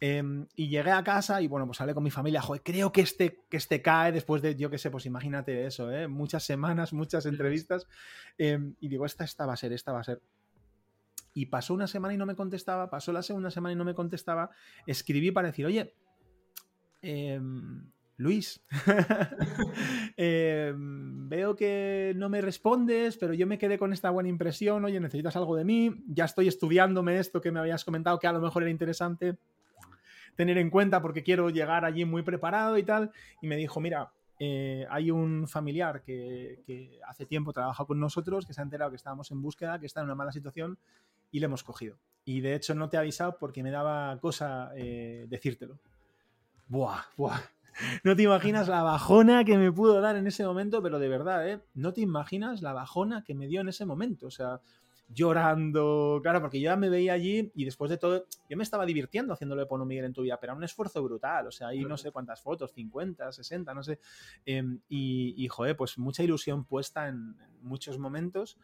Em, 0.00 0.46
y 0.56 0.70
llegué 0.70 0.92
a 0.92 1.04
casa 1.04 1.42
y 1.42 1.46
bueno, 1.46 1.66
pues 1.66 1.78
hablé 1.82 1.92
con 1.92 2.02
mi 2.02 2.10
familia, 2.10 2.40
joder, 2.40 2.62
creo 2.62 2.90
que 2.90 3.02
este, 3.02 3.44
que 3.50 3.58
este 3.58 3.82
cae 3.82 4.12
después 4.12 4.40
de, 4.40 4.56
yo 4.56 4.70
qué 4.70 4.78
sé, 4.78 4.90
pues 4.90 5.04
imagínate 5.04 5.66
eso, 5.66 5.92
¿eh? 5.92 6.08
Muchas 6.08 6.42
semanas, 6.42 6.94
muchas 6.94 7.26
entrevistas. 7.26 7.86
Em, 8.38 8.76
y 8.80 8.88
digo, 8.88 9.04
esta, 9.04 9.24
esta 9.24 9.44
va 9.44 9.52
a 9.52 9.56
ser, 9.58 9.74
esta 9.74 9.92
va 9.92 10.00
a 10.00 10.04
ser. 10.04 10.22
Y 11.34 11.46
pasó 11.46 11.74
una 11.74 11.86
semana 11.86 12.14
y 12.14 12.16
no 12.16 12.24
me 12.24 12.34
contestaba, 12.34 12.88
pasó 12.88 13.12
la 13.12 13.22
segunda 13.22 13.50
semana 13.50 13.74
y 13.74 13.76
no 13.76 13.84
me 13.84 13.94
contestaba. 13.94 14.48
Escribí 14.86 15.32
para 15.32 15.48
decir, 15.48 15.66
oye, 15.66 15.94
eh, 17.02 17.38
Luis, 18.20 18.62
em, 20.18 21.26
veo 21.26 21.56
que 21.56 22.12
no 22.16 22.28
me 22.28 22.42
respondes, 22.42 23.16
pero 23.16 23.32
yo 23.32 23.46
me 23.46 23.56
quedé 23.56 23.78
con 23.78 23.94
esta 23.94 24.10
buena 24.10 24.28
impresión, 24.28 24.84
oye, 24.84 25.00
necesitas 25.00 25.36
algo 25.36 25.56
de 25.56 25.64
mí, 25.64 26.04
ya 26.06 26.26
estoy 26.26 26.46
estudiándome 26.46 27.18
esto 27.18 27.40
que 27.40 27.50
me 27.50 27.60
habías 27.60 27.82
comentado 27.82 28.18
que 28.18 28.26
a 28.26 28.32
lo 28.32 28.40
mejor 28.40 28.62
era 28.62 28.70
interesante 28.70 29.38
tener 30.36 30.58
en 30.58 30.68
cuenta 30.68 31.00
porque 31.00 31.22
quiero 31.22 31.48
llegar 31.48 31.86
allí 31.86 32.04
muy 32.04 32.22
preparado 32.22 32.76
y 32.76 32.82
tal, 32.82 33.10
y 33.40 33.46
me 33.46 33.56
dijo, 33.56 33.80
mira, 33.80 34.12
eh, 34.38 34.86
hay 34.90 35.10
un 35.10 35.48
familiar 35.48 36.02
que, 36.02 37.00
hace 37.08 37.24
tiempo 37.24 37.54
trabaja 37.54 37.86
con 37.86 37.98
nosotros, 37.98 38.44
que 38.44 38.52
se 38.52 38.60
ha 38.60 38.64
enterado 38.64 38.90
que 38.90 38.96
estábamos 38.96 39.30
en 39.30 39.40
búsqueda, 39.40 39.80
que 39.80 39.86
está 39.86 40.00
en 40.00 40.04
una 40.04 40.14
mala 40.14 40.32
situación 40.32 40.76
y 41.30 41.40
le 41.40 41.46
hemos 41.46 41.64
cogido. 41.64 41.96
Y 42.26 42.42
de 42.42 42.54
hecho 42.54 42.74
no 42.74 42.90
te 42.90 42.98
he 42.98 43.00
avisado 43.00 43.38
porque 43.38 43.62
me 43.62 43.70
daba 43.70 44.18
cosa 44.20 44.72
eh, 44.76 45.24
decírtelo. 45.26 45.78
Buah, 46.68 47.00
buah. 47.16 47.40
No 48.04 48.16
te 48.16 48.22
imaginas 48.22 48.68
la 48.68 48.82
bajona 48.82 49.44
que 49.44 49.56
me 49.56 49.72
pudo 49.72 50.00
dar 50.00 50.16
en 50.16 50.26
ese 50.26 50.44
momento, 50.44 50.82
pero 50.82 50.98
de 50.98 51.08
verdad, 51.08 51.48
¿eh? 51.48 51.60
No 51.74 51.92
te 51.92 52.00
imaginas 52.00 52.62
la 52.62 52.72
bajona 52.72 53.24
que 53.24 53.34
me 53.34 53.46
dio 53.46 53.60
en 53.60 53.68
ese 53.68 53.84
momento. 53.86 54.26
O 54.26 54.30
sea, 54.30 54.60
llorando, 55.12 56.20
claro, 56.22 56.40
porque 56.40 56.60
yo 56.60 56.66
ya 56.66 56.76
me 56.76 56.88
veía 56.88 57.12
allí 57.14 57.50
y 57.54 57.64
después 57.64 57.90
de 57.90 57.98
todo, 57.98 58.26
yo 58.48 58.56
me 58.56 58.62
estaba 58.62 58.86
divirtiendo 58.86 59.32
haciéndolo 59.32 59.60
de 59.60 59.66
Pono 59.66 59.84
Miguel 59.84 60.04
en 60.04 60.12
tu 60.12 60.22
vida, 60.22 60.38
pero 60.40 60.52
era 60.52 60.58
un 60.58 60.64
esfuerzo 60.64 61.02
brutal, 61.02 61.48
o 61.48 61.50
sea, 61.50 61.68
hay 61.68 61.84
no 61.84 61.96
sé 61.96 62.12
cuántas 62.12 62.40
fotos, 62.40 62.72
50, 62.72 63.32
60, 63.32 63.74
no 63.74 63.82
sé, 63.82 63.98
em, 64.46 64.80
y, 64.88 65.48
joder, 65.48 65.76
pues 65.76 65.98
mucha 65.98 66.22
ilusión 66.22 66.64
puesta 66.64 67.08
en 67.08 67.36
muchos 67.62 67.98
momentos 67.98 68.56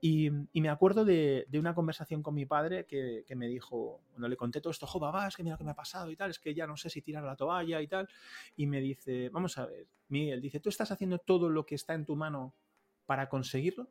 y, 0.00 0.30
me 0.30 0.68
acuerdo 0.68 1.04
de, 1.04 1.46
una 1.54 1.74
conversación 1.74 2.22
con 2.22 2.34
mi 2.34 2.44
padre 2.44 2.84
que, 2.86 3.24
me 3.34 3.48
dijo, 3.48 4.00
cuando 4.10 4.28
le 4.28 4.36
conté 4.36 4.60
todo 4.60 4.70
esto, 4.70 4.86
jo, 4.86 5.00
papá, 5.00 5.26
es 5.26 5.36
que 5.36 5.42
mira 5.42 5.54
lo 5.54 5.58
que 5.58 5.64
me 5.64 5.70
ha 5.70 5.76
pasado 5.76 6.10
y 6.10 6.16
tal, 6.16 6.30
es 6.30 6.38
que 6.38 6.54
ya 6.54 6.66
no 6.66 6.76
sé 6.76 6.90
si 6.90 7.02
tirar 7.02 7.24
la 7.24 7.36
toalla 7.36 7.80
y 7.80 7.88
tal. 7.88 8.08
Y 8.56 8.66
me 8.66 8.80
dice, 8.80 9.30
vamos 9.30 9.56
a 9.58 9.66
ver, 9.66 9.86
Miguel, 10.08 10.40
dice, 10.40 10.60
¿tú 10.60 10.68
estás 10.68 10.90
haciendo 10.90 11.18
todo 11.18 11.48
lo 11.48 11.64
que 11.64 11.74
está 11.74 11.94
en 11.94 12.04
tu 12.04 12.14
mano 12.14 12.54
para 13.06 13.28
conseguirlo? 13.28 13.88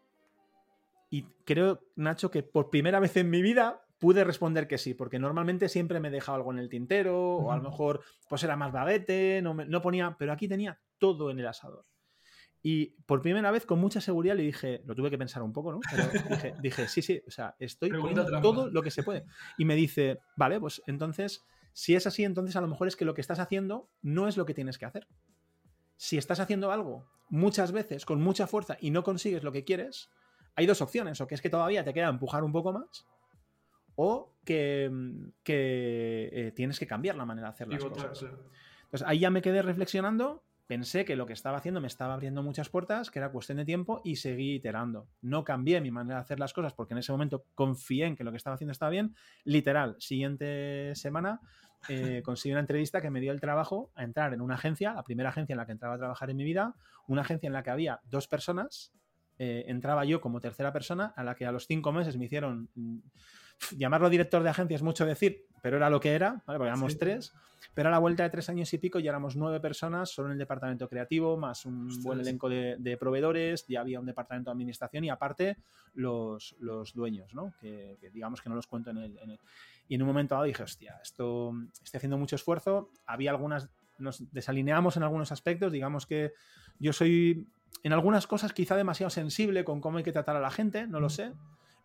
Y 1.09 1.23
creo, 1.43 1.81
Nacho, 1.95 2.29
que 2.29 2.43
por 2.43 2.69
primera 2.69 2.99
vez 2.99 3.17
en 3.17 3.29
mi 3.29 3.41
vida 3.41 3.85
pude 3.97 4.23
responder 4.23 4.67
que 4.67 4.77
sí, 4.77 4.93
porque 4.93 5.17
normalmente 5.17 5.69
siempre 5.69 5.99
me 5.99 6.11
dejaba 6.11 6.37
algo 6.37 6.51
en 6.51 6.59
el 6.59 6.69
tintero, 6.69 7.37
o 7.37 7.51
a 7.51 7.57
lo 7.57 7.63
mejor 7.63 8.01
pues 8.29 8.43
era 8.43 8.55
más 8.55 8.71
baguete, 8.71 9.41
no, 9.41 9.53
no 9.53 9.81
ponía, 9.81 10.15
pero 10.19 10.33
aquí 10.33 10.47
tenía 10.47 10.79
todo 10.99 11.31
en 11.31 11.39
el 11.39 11.47
asador. 11.47 11.85
Y 12.67 12.87
por 13.05 13.21
primera 13.21 13.51
vez, 13.51 13.63
con 13.63 13.77
mucha 13.77 14.01
seguridad, 14.01 14.35
le 14.35 14.41
dije, 14.41 14.81
lo 14.87 14.95
tuve 14.95 15.11
que 15.11 15.19
pensar 15.19 15.43
un 15.43 15.53
poco, 15.53 15.71
¿no? 15.71 15.81
Pero 15.91 16.09
dije, 16.63 16.87
sí, 16.87 17.03
sí, 17.03 17.21
o 17.27 17.29
sea, 17.29 17.55
estoy 17.59 17.91
poniendo 17.91 18.25
todo 18.41 18.71
lo 18.71 18.81
que 18.81 18.89
se 18.89 19.03
puede. 19.03 19.23
Y 19.59 19.65
me 19.65 19.75
dice, 19.75 20.17
vale, 20.35 20.59
pues 20.59 20.81
entonces, 20.87 21.45
si 21.73 21.93
es 21.93 22.07
así, 22.07 22.23
entonces 22.23 22.55
a 22.55 22.61
lo 22.61 22.67
mejor 22.67 22.87
es 22.87 22.95
que 22.95 23.05
lo 23.05 23.13
que 23.13 23.21
estás 23.21 23.37
haciendo 23.37 23.91
no 24.01 24.27
es 24.27 24.35
lo 24.35 24.47
que 24.47 24.55
tienes 24.55 24.79
que 24.79 24.85
hacer. 24.85 25.07
Si 25.95 26.17
estás 26.17 26.39
haciendo 26.39 26.71
algo 26.71 27.05
muchas 27.29 27.71
veces 27.71 28.03
con 28.03 28.19
mucha 28.19 28.47
fuerza 28.47 28.77
y 28.81 28.89
no 28.89 29.03
consigues 29.03 29.43
lo 29.43 29.51
que 29.51 29.63
quieres, 29.63 30.09
hay 30.55 30.65
dos 30.65 30.81
opciones, 30.81 31.21
o 31.21 31.27
que 31.27 31.35
es 31.35 31.43
que 31.43 31.51
todavía 31.51 31.83
te 31.83 31.93
queda 31.93 32.09
empujar 32.09 32.43
un 32.43 32.51
poco 32.51 32.73
más, 32.73 33.05
o 33.93 34.33
que, 34.43 34.89
eh, 35.45 36.51
tienes 36.55 36.79
que 36.79 36.87
cambiar 36.87 37.15
la 37.15 37.25
manera 37.25 37.49
de 37.49 37.53
hacer 37.53 37.67
las 37.67 37.85
cosas. 37.85 38.23
Entonces 38.85 39.07
ahí 39.07 39.19
ya 39.19 39.29
me 39.29 39.43
quedé 39.43 39.61
reflexionando 39.61 40.44
pensé 40.67 41.05
que 41.05 41.15
lo 41.15 41.25
que 41.25 41.33
estaba 41.33 41.57
haciendo 41.57 41.81
me 41.81 41.87
estaba 41.87 42.13
abriendo 42.13 42.41
muchas 42.41 42.69
puertas, 42.69 43.11
que 43.11 43.19
era 43.19 43.31
cuestión 43.31 43.57
de 43.57 43.65
tiempo 43.65 44.01
y 44.03 44.15
seguí 44.17 44.55
iterando. 44.55 45.07
No 45.21 45.43
cambié 45.43 45.81
mi 45.81 45.91
manera 45.91 46.15
de 46.15 46.21
hacer 46.21 46.39
las 46.39 46.53
cosas 46.53 46.73
porque 46.73 46.93
en 46.93 46.99
ese 46.99 47.11
momento 47.11 47.45
confié 47.53 48.05
en 48.05 48.15
que 48.15 48.23
lo 48.23 48.31
que 48.31 48.37
estaba 48.37 48.55
haciendo 48.55 48.71
estaba 48.71 48.89
bien. 48.89 49.15
Literal, 49.43 49.95
siguiente 49.99 50.93
semana 50.95 51.41
eh, 51.89 52.21
conseguí 52.25 52.51
una 52.53 52.61
entrevista 52.61 53.01
que 53.01 53.09
me 53.09 53.21
dio 53.21 53.31
el 53.31 53.39
trabajo 53.39 53.91
a 53.95 54.03
entrar 54.03 54.33
en 54.33 54.41
una 54.41 54.55
agencia, 54.55 54.93
la 54.93 55.03
primera 55.03 55.29
agencia 55.29 55.53
en 55.53 55.57
la 55.57 55.65
que 55.65 55.73
entraba 55.73 55.95
a 55.95 55.99
trabajar 55.99 56.29
en 56.29 56.37
mi 56.37 56.43
vida, 56.43 56.75
una 57.07 57.21
agencia 57.21 57.47
en 57.47 57.53
la 57.53 57.63
que 57.63 57.69
había 57.69 57.99
dos 58.05 58.27
personas. 58.27 58.91
Eh, 59.37 59.65
entraba 59.67 60.05
yo 60.05 60.21
como 60.21 60.39
tercera 60.39 60.71
persona, 60.71 61.13
a 61.15 61.23
la 61.23 61.35
que 61.35 61.45
a 61.45 61.51
los 61.51 61.67
cinco 61.67 61.91
meses 61.91 62.17
me 62.17 62.25
hicieron 62.25 62.69
mm, 62.75 62.99
llamarlo 63.77 64.09
director 64.09 64.43
de 64.43 64.49
agencia 64.49 64.75
es 64.75 64.83
mucho 64.83 65.05
decir, 65.05 65.45
pero 65.61 65.77
era 65.77 65.89
lo 65.89 65.99
que 65.99 66.13
era, 66.13 66.43
¿vale? 66.45 66.59
porque 66.59 66.67
éramos 66.67 66.97
tres. 66.97 67.33
Pero 67.73 67.89
a 67.89 67.91
la 67.91 67.99
vuelta 67.99 68.23
de 68.23 68.29
tres 68.29 68.47
años 68.49 68.71
y 68.73 68.77
pico 68.77 68.99
ya 68.99 69.09
éramos 69.09 69.35
nueve 69.35 69.59
personas, 69.59 70.09
solo 70.09 70.27
en 70.27 70.33
el 70.33 70.37
departamento 70.37 70.87
creativo, 70.87 71.35
más 71.37 71.65
un 71.65 71.89
buen 72.03 72.19
elenco 72.19 72.47
de, 72.47 72.97
proveedores, 72.99 73.65
ya 73.67 73.81
había 73.81 73.99
un 73.99 74.05
departamento 74.05 74.49
de 74.49 74.53
administración 74.53 75.03
y 75.03 75.09
aparte 75.09 75.57
los, 75.93 76.55
los 76.59 76.93
dueños, 76.93 77.33
¿no? 77.33 77.53
Que, 77.59 77.97
digamos 78.13 78.41
que 78.41 78.49
no 78.49 78.55
los 78.55 78.67
cuento 78.67 78.91
en 78.91 78.97
el, 78.97 79.39
Y 79.87 79.95
en 79.95 80.01
un 80.03 80.07
momento 80.07 80.35
dado 80.35 80.45
dije, 80.45 80.63
hostia, 80.63 80.99
esto 81.01 81.53
estoy 81.83 81.97
haciendo 81.97 82.17
mucho 82.17 82.35
esfuerzo. 82.35 82.91
Había 83.05 83.31
algunas, 83.31 83.69
nos 83.97 84.31
desalineamos 84.31 84.97
en 84.97 85.03
algunos 85.03 85.31
aspectos, 85.31 85.71
digamos 85.71 86.05
que 86.05 86.33
yo 86.79 86.93
soy 86.93 87.47
en 87.83 87.93
algunas 87.93 88.25
cosas 88.27 88.53
quizá 88.53 88.75
demasiado 88.75 89.09
sensible 89.09 89.63
con 89.63 89.81
cómo 89.81 89.97
hay 89.97 90.03
que 90.03 90.11
tratar 90.11 90.35
a 90.35 90.39
la 90.39 90.51
gente, 90.51 90.87
no 90.87 90.99
lo 90.99 91.09
sé. 91.09 91.33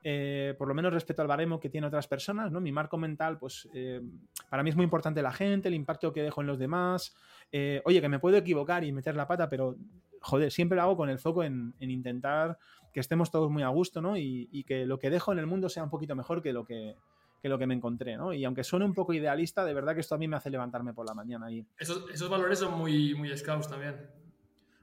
Eh, 0.03 0.55
por 0.57 0.67
lo 0.67 0.75
menos 0.75 0.93
respecto 0.93 1.21
al 1.21 1.29
baremo 1.29 1.61
que 1.61 1.69
tiene 1.69 1.87
otras 1.87 2.07
personas, 2.07 2.51
¿no? 2.51 2.61
Mi 2.61 2.73
marco 2.73 2.97
mental, 2.97 3.39
pues 3.39 3.69
eh, 3.75 4.01
para 4.49 4.63
mí 4.63 4.71
es 4.71 4.77
muy 4.77 4.85
importante 4.85 5.21
la 5.21 5.33
gente, 5.33 5.69
el 5.69 5.75
impacto 5.75 6.13
que 6.13 6.23
dejo 6.23 6.41
en 6.41 6.47
los 6.47 6.59
demás. 6.59 7.15
Eh, 7.53 7.83
oye, 7.85 8.01
que 8.01 8.09
me 8.09 8.19
puedo 8.19 8.37
equivocar 8.37 8.83
y 8.85 8.93
meter 8.93 9.15
la 9.15 9.29
pata, 9.29 9.49
pero 9.49 9.77
joder, 10.23 10.51
siempre 10.51 10.77
lo 10.77 10.83
hago 10.83 10.97
con 10.97 11.11
el 11.11 11.19
foco 11.19 11.45
en, 11.45 11.75
intentar 11.81 12.59
que 12.93 13.01
estemos 13.01 13.31
todos 13.31 13.51
muy 13.51 13.63
a 13.63 13.69
gusto, 13.69 14.01
¿no? 14.01 14.17
Y, 14.17 14.65
que 14.67 14.87
lo 14.87 14.99
que 14.99 15.11
dejo 15.11 15.33
en 15.33 15.39
el 15.39 15.47
mundo 15.47 15.69
sea 15.69 15.85
un 15.85 15.91
poquito 15.91 16.17
mejor 16.17 16.43
que 16.43 16.53
lo 16.53 16.65
que, 16.65 16.97
lo 17.43 17.59
que 17.59 17.67
me 17.67 17.75
encontré, 17.75 18.17
¿no? 18.17 18.33
Y 18.33 18.45
aunque 18.45 18.65
suene 18.65 18.85
un 18.85 18.95
poco 18.95 19.13
idealista, 19.13 19.65
de 19.65 19.75
verdad 19.75 19.95
que 19.95 20.01
esto 20.01 20.15
a 20.15 20.19
mí 20.19 20.27
me 20.29 20.37
hace 20.37 20.51
levantarme 20.51 20.95
por 20.95 21.07
la 21.07 21.15
mañana. 21.15 21.51
Y... 21.53 21.65
Esos, 21.79 22.29
valores 22.29 22.59
son 22.59 22.77
muy, 22.77 23.15
muy 23.15 23.37
scouts 23.37 23.69
también. 23.69 23.97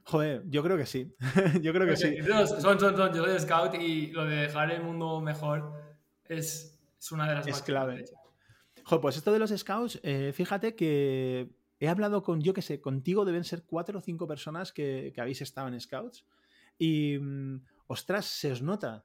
Joder, 0.08 0.42
yo 0.48 0.62
creo 0.62 0.78
que 0.78 0.86
sí. 0.86 1.14
yo 1.60 1.70
creo 1.74 1.86
que 1.86 1.94
sí. 1.94 2.16
Son, 2.22 2.80
son, 2.80 2.96
son. 2.96 3.14
Yo 3.14 3.26
soy 3.26 3.38
scout 3.38 3.74
y 3.74 4.06
lo 4.06 4.24
de 4.24 4.36
dejar 4.36 4.70
el 4.70 4.82
mundo 4.82 5.20
mejor 5.20 5.74
es, 6.26 6.80
es 6.98 7.12
una 7.12 7.28
de 7.28 7.34
las 7.34 7.46
Es 7.46 7.60
clave. 7.60 8.06
Joder, 8.84 9.02
pues 9.02 9.18
esto 9.18 9.32
de 9.32 9.38
los 9.38 9.50
scouts, 9.50 10.00
eh, 10.02 10.32
fíjate 10.32 10.74
que 10.74 11.50
he 11.78 11.88
hablado 11.88 12.22
con, 12.22 12.40
yo 12.40 12.54
que 12.54 12.62
sé, 12.62 12.80
contigo 12.80 13.26
deben 13.26 13.44
ser 13.44 13.64
cuatro 13.64 13.98
o 13.98 14.00
cinco 14.00 14.26
personas 14.26 14.72
que, 14.72 15.12
habéis 15.18 15.42
estado 15.42 15.68
en 15.68 15.78
scouts. 15.78 16.24
Y, 16.78 17.18
mm, 17.18 17.60
ostras, 17.88 18.24
se 18.24 18.50
os 18.50 18.62
nota. 18.62 19.04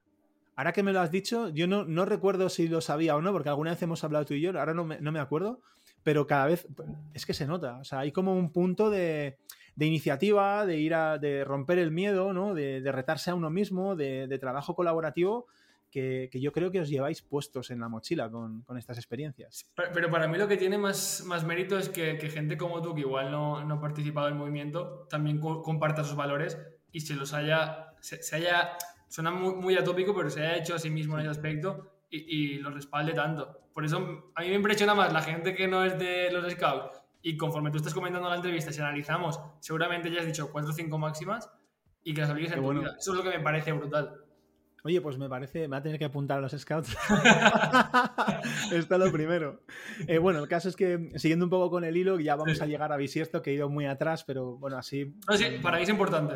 Ahora 0.56 0.72
que 0.72 0.82
me 0.82 0.94
lo 0.94 1.00
has 1.00 1.10
dicho, 1.10 1.50
yo 1.50 1.66
no, 1.66 1.84
no 1.84 2.06
recuerdo 2.06 2.48
si 2.48 2.66
lo 2.66 2.80
sabía 2.80 3.14
o 3.14 3.20
no, 3.20 3.30
porque 3.30 3.50
alguna 3.50 3.72
vez 3.72 3.82
hemos 3.82 4.04
hablado 4.04 4.24
tú 4.24 4.32
y 4.32 4.40
yo, 4.40 4.58
ahora 4.58 4.72
no 4.72 4.86
me, 4.86 4.98
no 5.02 5.12
me 5.12 5.20
acuerdo, 5.20 5.60
pero 6.02 6.26
cada 6.26 6.46
vez 6.46 6.66
es 7.12 7.26
que 7.26 7.34
se 7.34 7.46
nota. 7.46 7.76
O 7.76 7.84
sea, 7.84 7.98
hay 7.98 8.10
como 8.10 8.34
un 8.34 8.52
punto 8.52 8.88
de 8.88 9.36
de 9.76 9.86
iniciativa, 9.86 10.66
de 10.66 10.78
ir 10.78 10.94
a 10.94 11.18
de 11.18 11.44
romper 11.44 11.78
el 11.78 11.90
miedo, 11.90 12.32
¿no? 12.32 12.54
de, 12.54 12.80
retarse 12.92 13.30
a 13.30 13.34
uno 13.34 13.50
mismo, 13.50 13.96
de, 13.96 14.38
trabajo 14.38 14.74
colaborativo. 14.74 15.46
Que, 15.90 16.28
yo 16.32 16.50
creo 16.50 16.72
que 16.72 16.80
os 16.80 16.88
lleváis 16.88 17.22
puestos 17.22 17.70
en 17.70 17.78
la 17.78 17.88
mochila 17.88 18.28
con, 18.28 18.64
estas 18.76 18.98
experiencias. 18.98 19.70
Pero, 19.76 20.10
para 20.10 20.26
mí 20.26 20.36
lo 20.38 20.48
que 20.48 20.56
tiene 20.56 20.76
más, 20.76 21.22
más 21.24 21.44
mérito 21.44 21.78
es 21.78 21.88
que, 21.88 22.16
gente 22.30 22.56
como 22.56 22.82
tú, 22.82 22.94
que 22.94 23.02
igual 23.02 23.30
no, 23.30 23.64
no 23.64 23.74
ha 23.74 23.80
participado 23.80 24.26
en 24.26 24.34
el 24.34 24.38
movimiento, 24.38 25.06
también 25.08 25.38
comparta 25.38 26.02
sus 26.02 26.16
valores 26.16 26.58
y 26.90 27.00
se 27.00 27.14
los 27.14 27.32
haya, 27.32 27.94
se, 28.00 28.34
haya, 28.34 28.76
suena 29.08 29.30
muy, 29.30 29.54
muy, 29.54 29.76
atópico, 29.76 30.14
pero 30.16 30.30
se 30.30 30.40
haya 30.40 30.56
hecho 30.56 30.74
a 30.74 30.80
sí 30.80 30.90
mismo 30.90 31.14
en 31.14 31.20
ese 31.20 31.30
aspecto 31.30 31.92
y, 32.10 32.54
y 32.54 32.58
lo 32.58 32.70
respalde 32.70 33.12
tanto. 33.12 33.60
Por 33.72 33.84
eso 33.84 34.32
a 34.34 34.42
mí 34.42 34.48
me 34.48 34.54
impresiona 34.54 34.94
más 34.94 35.12
la 35.12 35.22
gente 35.22 35.54
que 35.54 35.68
no 35.68 35.84
es 35.84 35.96
de 35.96 36.30
los 36.32 36.50
scouts 36.52 37.03
y 37.24 37.38
conforme 37.38 37.70
tú 37.70 37.78
estás 37.78 37.94
comentando 37.94 38.28
la 38.28 38.36
entrevista, 38.36 38.70
si 38.70 38.82
analizamos, 38.82 39.40
seguramente 39.58 40.12
ya 40.12 40.20
has 40.20 40.26
dicho 40.26 40.52
4 40.52 40.70
o 40.70 40.74
5 40.74 40.98
máximas 40.98 41.50
y 42.04 42.12
que 42.12 42.20
las 42.20 42.28
apliques 42.28 42.52
en 42.52 42.62
tu 42.62 42.70
vida. 42.70 42.96
Eso 42.98 43.12
es 43.12 43.16
lo 43.16 43.22
que 43.22 43.38
me 43.38 43.42
parece 43.42 43.72
brutal. 43.72 44.20
Oye, 44.82 45.00
pues 45.00 45.16
me 45.16 45.26
parece, 45.30 45.60
me 45.60 45.68
va 45.68 45.76
a 45.78 45.82
tener 45.82 45.98
que 45.98 46.04
apuntar 46.04 46.36
a 46.36 46.40
los 46.42 46.52
scouts. 46.52 46.94
Esto 48.72 48.94
es 48.94 49.00
lo 49.00 49.10
primero. 49.10 49.62
Eh, 50.06 50.18
bueno, 50.18 50.40
el 50.40 50.48
caso 50.48 50.68
es 50.68 50.76
que, 50.76 51.12
siguiendo 51.14 51.46
un 51.46 51.50
poco 51.50 51.70
con 51.70 51.84
el 51.84 51.96
hilo, 51.96 52.20
ya 52.20 52.36
vamos 52.36 52.60
a 52.60 52.66
llegar 52.66 52.92
a 52.92 52.98
Bisiesto, 52.98 53.40
que 53.40 53.52
he 53.52 53.54
ido 53.54 53.70
muy 53.70 53.86
atrás, 53.86 54.24
pero 54.24 54.58
bueno, 54.58 54.76
así. 54.76 55.14
sí, 55.38 55.44
para 55.62 55.78
mí 55.78 55.84
es 55.84 55.88
importante. 55.88 56.34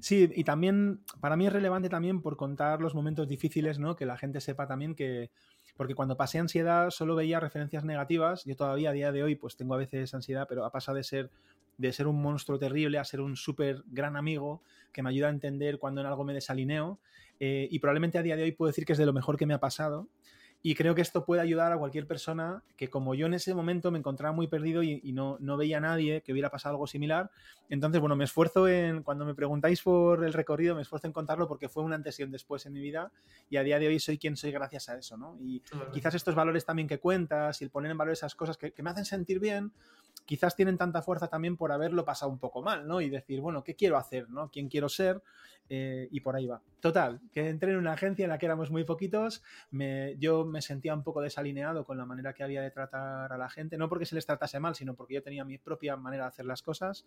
Sí, 0.00 0.30
y 0.32 0.44
también, 0.44 1.00
para 1.18 1.36
mí 1.36 1.48
es 1.48 1.52
relevante 1.52 1.88
también 1.88 2.22
por 2.22 2.36
contar 2.36 2.80
los 2.80 2.94
momentos 2.94 3.26
difíciles, 3.26 3.80
¿no? 3.80 3.96
Que 3.96 4.06
la 4.06 4.16
gente 4.16 4.40
sepa 4.40 4.68
también 4.68 4.94
que, 4.94 5.32
porque 5.78 5.94
cuando 5.94 6.16
pasé 6.16 6.40
ansiedad 6.40 6.90
solo 6.90 7.14
veía 7.14 7.38
referencias 7.38 7.84
negativas. 7.84 8.44
Yo 8.44 8.56
todavía 8.56 8.90
a 8.90 8.92
día 8.92 9.12
de 9.12 9.22
hoy 9.22 9.36
pues 9.36 9.56
tengo 9.56 9.74
a 9.74 9.76
veces 9.76 10.12
ansiedad, 10.12 10.46
pero 10.48 10.64
ha 10.64 10.72
pasado 10.72 10.96
de 10.96 11.04
ser, 11.04 11.30
de 11.76 11.92
ser 11.92 12.08
un 12.08 12.20
monstruo 12.20 12.58
terrible 12.58 12.98
a 12.98 13.04
ser 13.04 13.20
un 13.20 13.36
súper 13.36 13.84
gran 13.86 14.16
amigo 14.16 14.60
que 14.92 15.04
me 15.04 15.10
ayuda 15.10 15.28
a 15.28 15.30
entender 15.30 15.78
cuando 15.78 16.00
en 16.00 16.08
algo 16.08 16.24
me 16.24 16.34
desalineo. 16.34 16.98
Eh, 17.38 17.68
y 17.70 17.78
probablemente 17.78 18.18
a 18.18 18.22
día 18.22 18.34
de 18.34 18.42
hoy 18.42 18.50
puedo 18.50 18.66
decir 18.66 18.84
que 18.84 18.94
es 18.94 18.98
de 18.98 19.06
lo 19.06 19.12
mejor 19.12 19.36
que 19.36 19.46
me 19.46 19.54
ha 19.54 19.60
pasado. 19.60 20.08
Y 20.60 20.74
creo 20.74 20.94
que 20.94 21.02
esto 21.02 21.24
puede 21.24 21.40
ayudar 21.40 21.72
a 21.72 21.78
cualquier 21.78 22.06
persona 22.06 22.64
que 22.76 22.88
como 22.88 23.14
yo 23.14 23.26
en 23.26 23.34
ese 23.34 23.54
momento 23.54 23.92
me 23.92 23.98
encontraba 23.98 24.34
muy 24.34 24.48
perdido 24.48 24.82
y, 24.82 25.00
no, 25.12 25.36
no, 25.40 25.56
veía 25.56 25.78
a 25.78 25.80
nadie 25.80 26.22
que 26.22 26.32
hubiera 26.32 26.50
pasado 26.50 26.74
algo 26.74 26.86
similar. 26.86 27.30
Entonces, 27.68 28.00
bueno, 28.00 28.16
me 28.16 28.24
esfuerzo 28.24 28.66
en, 28.66 29.02
cuando 29.02 29.24
me 29.24 29.34
preguntáis 29.34 29.82
por 29.82 30.24
el 30.24 30.32
recorrido, 30.32 30.74
me 30.74 30.82
esfuerzo 30.82 31.06
en 31.06 31.12
contarlo 31.12 31.46
porque 31.46 31.68
fue 31.68 31.84
una 31.84 31.94
antes 31.94 32.18
y 32.18 32.24
un 32.24 32.32
después 32.32 32.66
en 32.66 32.72
mi 32.72 32.80
vida 32.80 33.12
y 33.48 33.56
a 33.56 33.62
día 33.62 33.78
de 33.78 33.86
hoy 33.86 34.00
soy 34.00 34.18
quien 34.18 34.36
soy 34.36 34.50
gracias 34.50 34.88
a 34.88 34.96
eso, 34.96 35.16
¿no? 35.16 35.36
Y 35.40 35.62
quizás 35.92 36.14
estos 36.14 36.34
valores 36.34 36.64
también 36.64 36.88
que 36.88 36.98
cuentas 36.98 37.60
y 37.60 37.64
el 37.64 37.70
poner 37.70 37.92
en 37.92 37.98
valor 37.98 38.12
esas 38.12 38.34
cosas 38.34 38.56
que, 38.56 38.72
que 38.72 38.82
me 38.82 38.90
hacen 38.90 39.04
sentir 39.04 39.38
bien, 39.38 39.72
quizás 40.26 40.56
tienen 40.56 40.78
tanta 40.78 41.02
fuerza 41.02 41.28
también 41.28 41.56
por 41.56 41.72
haberlo 41.72 42.04
pasado 42.04 42.30
un 42.30 42.38
poco 42.38 42.62
mal, 42.62 42.86
¿no? 42.86 43.00
Y 43.00 43.08
decir, 43.08 43.40
bueno, 43.40 43.64
¿qué 43.64 43.74
quiero 43.74 43.96
hacer, 43.96 44.28
¿no? 44.30 44.50
¿Quién 44.50 44.68
quiero 44.68 44.88
ser? 44.88 45.22
Eh, 45.70 46.08
y 46.10 46.20
por 46.20 46.34
ahí 46.34 46.46
va. 46.46 46.62
Total, 46.80 47.20
que 47.32 47.48
entré 47.48 47.72
en 47.72 47.78
una 47.78 47.92
agencia 47.92 48.24
en 48.24 48.30
la 48.30 48.38
que 48.38 48.46
éramos 48.46 48.70
muy 48.70 48.84
poquitos, 48.84 49.42
yo 50.18 50.46
me 50.46 50.62
sentía 50.62 50.94
un 50.94 51.02
poco 51.02 51.20
desalineado 51.20 51.84
con 51.84 51.98
la 51.98 52.06
manera 52.06 52.32
que 52.32 52.42
había 52.42 52.62
de 52.62 52.70
tratar 52.70 53.32
a 53.32 53.36
la 53.36 53.50
gente, 53.50 53.76
no 53.76 53.88
porque 53.88 54.06
se 54.06 54.14
les 54.14 54.24
tratase 54.24 54.60
mal, 54.60 54.74
sino 54.74 54.94
porque 54.94 55.14
yo 55.14 55.22
tenía 55.22 55.44
mi 55.44 55.58
propia 55.58 55.96
manera 55.96 56.24
de 56.24 56.28
hacer 56.28 56.46
las 56.46 56.62
cosas 56.62 57.04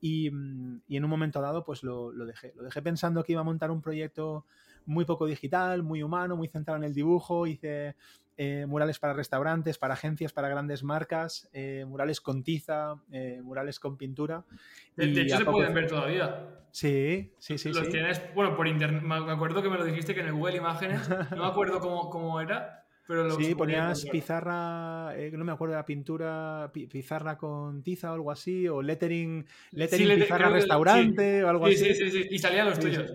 y, 0.00 0.30
mm, 0.30 0.82
en 0.88 1.04
un 1.04 1.10
momento 1.10 1.40
dado 1.40 1.64
pues 1.64 1.82
lo, 1.82 2.12
lo, 2.12 2.26
dejé. 2.26 2.52
Lo 2.56 2.64
dejé 2.64 2.82
pensando 2.82 3.22
que 3.22 3.32
iba 3.32 3.40
a 3.40 3.44
montar 3.44 3.70
un 3.70 3.80
proyecto 3.80 4.44
muy 4.84 5.04
poco 5.04 5.26
digital, 5.26 5.82
muy 5.82 6.02
humano, 6.02 6.36
muy 6.36 6.48
centrado 6.48 6.78
en 6.78 6.84
el 6.84 6.94
dibujo, 6.94 7.46
hice 7.46 7.94
eh, 8.36 8.64
murales 8.66 8.98
para 8.98 9.12
restaurantes, 9.12 9.78
para 9.78 9.94
agencias, 9.94 10.32
para 10.32 10.48
grandes 10.48 10.82
marcas, 10.82 11.48
eh, 11.52 11.84
murales 11.86 12.20
con 12.20 12.42
tiza, 12.42 12.96
eh, 13.12 13.40
murales 13.42 13.78
con 13.78 13.98
pintura. 13.98 14.44
De, 14.96 15.22
hecho, 15.22 15.36
se 15.36 15.44
pueden 15.44 15.74
ver 15.74 15.86
todavía. 15.86 16.48
Sí, 16.70 17.32
sí, 17.38 17.58
sí. 17.58 17.72
Los 17.72 17.88
tienes, 17.90 18.22
bueno, 18.34 18.56
por 18.56 18.66
internet. 18.66 19.02
Me 19.02 19.32
acuerdo 19.32 19.62
que 19.62 19.68
me 19.68 19.76
lo 19.76 19.84
dijiste 19.84 20.14
que 20.14 20.20
en 20.20 20.28
el 20.28 20.32
Google 20.32 20.56
Imágenes, 20.56 21.08
no 21.30 21.42
me 21.42 21.46
acuerdo 21.46 21.80
cómo, 21.80 22.08
cómo 22.08 22.40
era. 22.40 22.86
Pero 23.06 23.24
lo 23.24 23.34
sí, 23.36 23.54
ponías 23.54 24.06
pizarra, 24.06 25.12
no 25.32 25.44
me 25.44 25.52
acuerdo 25.52 25.72
de 25.72 25.80
la 25.80 25.84
pintura, 25.84 26.70
pizarra 26.72 27.36
con 27.36 27.82
tiza 27.82 28.12
o 28.12 28.14
algo 28.14 28.30
así, 28.30 28.66
o 28.68 28.80
lettering, 28.80 29.44
lettering 29.72 30.20
pizarra 30.20 30.48
restaurante 30.48 31.44
o 31.44 31.48
algo 31.48 31.66
así. 31.66 31.76
Sí, 31.76 31.94
sí, 31.94 32.10
sí, 32.10 32.28
y 32.30 32.38
salían 32.38 32.70
los 32.70 32.78
tuyos. 32.78 33.12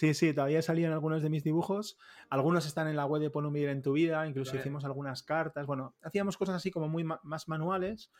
Sí, 0.00 0.14
sí, 0.14 0.32
todavía 0.32 0.62
salían 0.62 0.92
algunos 0.92 1.22
de 1.22 1.28
mis 1.28 1.44
dibujos. 1.44 1.98
Algunos 2.30 2.64
están 2.64 2.88
en 2.88 2.96
la 2.96 3.04
web 3.04 3.20
de 3.20 3.28
Pon 3.28 3.44
un 3.44 3.54
en 3.54 3.82
tu 3.82 3.92
vida, 3.92 4.26
incluso 4.26 4.56
hicimos 4.56 4.86
algunas 4.86 5.22
cartas. 5.22 5.66
Bueno, 5.66 5.94
hacíamos 6.00 6.38
cosas 6.38 6.56
así 6.56 6.70
como 6.70 6.88
muy 6.88 7.04
más 7.04 7.48
manuales, 7.48 8.10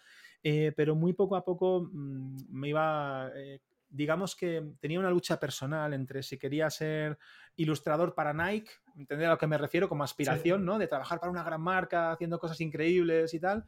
eh, 0.42 0.74
pero 0.76 0.94
muy 0.94 1.14
poco 1.14 1.36
a 1.36 1.42
poco 1.42 1.88
mm, 1.90 2.50
me 2.50 2.68
iba. 2.68 3.30
Eh, 3.34 3.60
digamos 3.88 4.36
que 4.36 4.74
tenía 4.78 5.00
una 5.00 5.08
lucha 5.08 5.40
personal 5.40 5.94
entre 5.94 6.22
si 6.22 6.36
quería 6.36 6.68
ser 6.68 7.16
ilustrador 7.56 8.14
para 8.14 8.34
Nike, 8.34 8.72
entender 8.94 9.28
a 9.28 9.30
lo 9.30 9.38
que 9.38 9.46
me 9.46 9.56
refiero 9.56 9.88
como 9.88 10.04
aspiración, 10.04 10.66
¿no? 10.66 10.78
De 10.78 10.86
trabajar 10.86 11.18
para 11.18 11.32
una 11.32 11.44
gran 11.44 11.62
marca, 11.62 12.12
haciendo 12.12 12.38
cosas 12.38 12.60
increíbles 12.60 13.32
y 13.32 13.40
tal, 13.40 13.64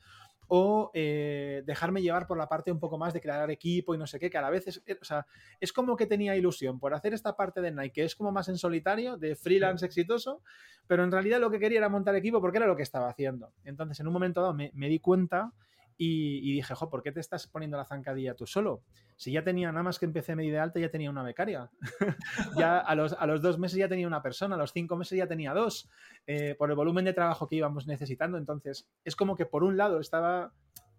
o 0.49 0.91
eh, 0.95 1.63
dejarme 1.65 2.03
llevar 2.03 2.27
por 2.27 2.37
la 2.37 2.49
parte 2.49 2.71
un 2.71 2.79
poco 2.79 2.99
más 2.99 3.13
de 3.13 3.21
crear 3.21 3.51
equipo 3.51 3.95
y 3.95 3.99
no 3.99 4.07
sé 4.07 4.19
qué, 4.19 4.31
que 4.31 4.39
a 4.39 4.43
la 4.43 4.51
vez 4.51 4.67
es, 4.67 4.83
eh, 4.87 4.99
o 5.01 5.05
sea, 5.05 5.27
es 5.61 5.73
como 5.73 5.97
que 5.97 6.07
tenía 6.07 6.37
ilusión 6.37 6.79
por 6.79 6.95
hacer 6.95 7.15
esta 7.15 7.37
parte 7.37 7.61
de 7.61 7.71
Nike, 7.71 7.93
que 7.93 8.05
es 8.05 8.15
como 8.15 8.33
más 8.33 8.49
en 8.49 8.59
solitario, 8.59 9.17
de 9.17 9.37
freelance 9.37 9.85
exitoso, 9.85 10.43
pero 10.87 11.05
en 11.05 11.13
realidad 11.13 11.41
lo 11.41 11.51
que 11.51 11.59
quería 11.59 11.79
era 11.79 11.89
montar 11.89 12.15
equipo 12.17 12.41
porque 12.41 12.59
era 12.59 12.67
lo 12.67 12.77
que 12.77 12.83
estaba 12.83 13.09
haciendo. 13.09 13.53
Entonces, 13.65 13.99
en 14.01 14.07
un 14.07 14.13
momento 14.13 14.41
dado 14.41 14.55
me, 14.55 14.71
me 14.75 14.89
di 14.89 14.99
cuenta 14.99 15.53
y, 15.97 16.53
dije, 16.55 16.75
jo, 16.75 16.91
¿por 16.91 17.03
qué 17.03 17.13
te 17.13 17.21
estás 17.21 17.47
poniendo 17.47 17.77
la 17.77 17.85
zancadilla 17.85 18.35
tú 18.35 18.47
solo? 18.47 18.83
Si 19.17 19.33
ya 19.33 19.45
tenía, 19.45 19.71
nada 19.71 19.83
más 19.83 19.99
que 19.99 20.07
empecé 20.07 20.35
medio 20.35 20.53
de 20.53 20.59
alta, 20.59 20.81
ya 20.81 20.91
tenía 20.91 21.11
una 21.11 21.23
becaria. 21.23 21.71
ya 22.57 22.79
a 22.79 22.95
los, 22.95 23.13
a 23.13 23.27
los, 23.27 23.43
dos 23.43 23.59
meses 23.59 23.79
ya 23.79 23.89
tenía 23.89 24.07
una 24.07 24.23
persona, 24.23 24.57
a 24.57 24.59
los 24.59 24.73
cinco 24.73 24.97
meses 24.97 25.19
ya 25.19 25.27
tenía 25.27 25.55
dos, 25.55 25.89
eh, 26.27 26.55
por 26.59 26.71
el 26.71 26.77
volumen 26.77 27.05
de 27.05 27.13
trabajo 27.13 27.49
que 27.49 27.57
íbamos 27.57 27.87
necesitando. 27.87 28.39
Entonces, 28.39 28.89
es 29.05 29.17
como 29.17 29.37
que 29.37 29.47
por 29.47 29.65
un 29.65 29.77
lado 29.77 30.01
estaba 30.01 30.53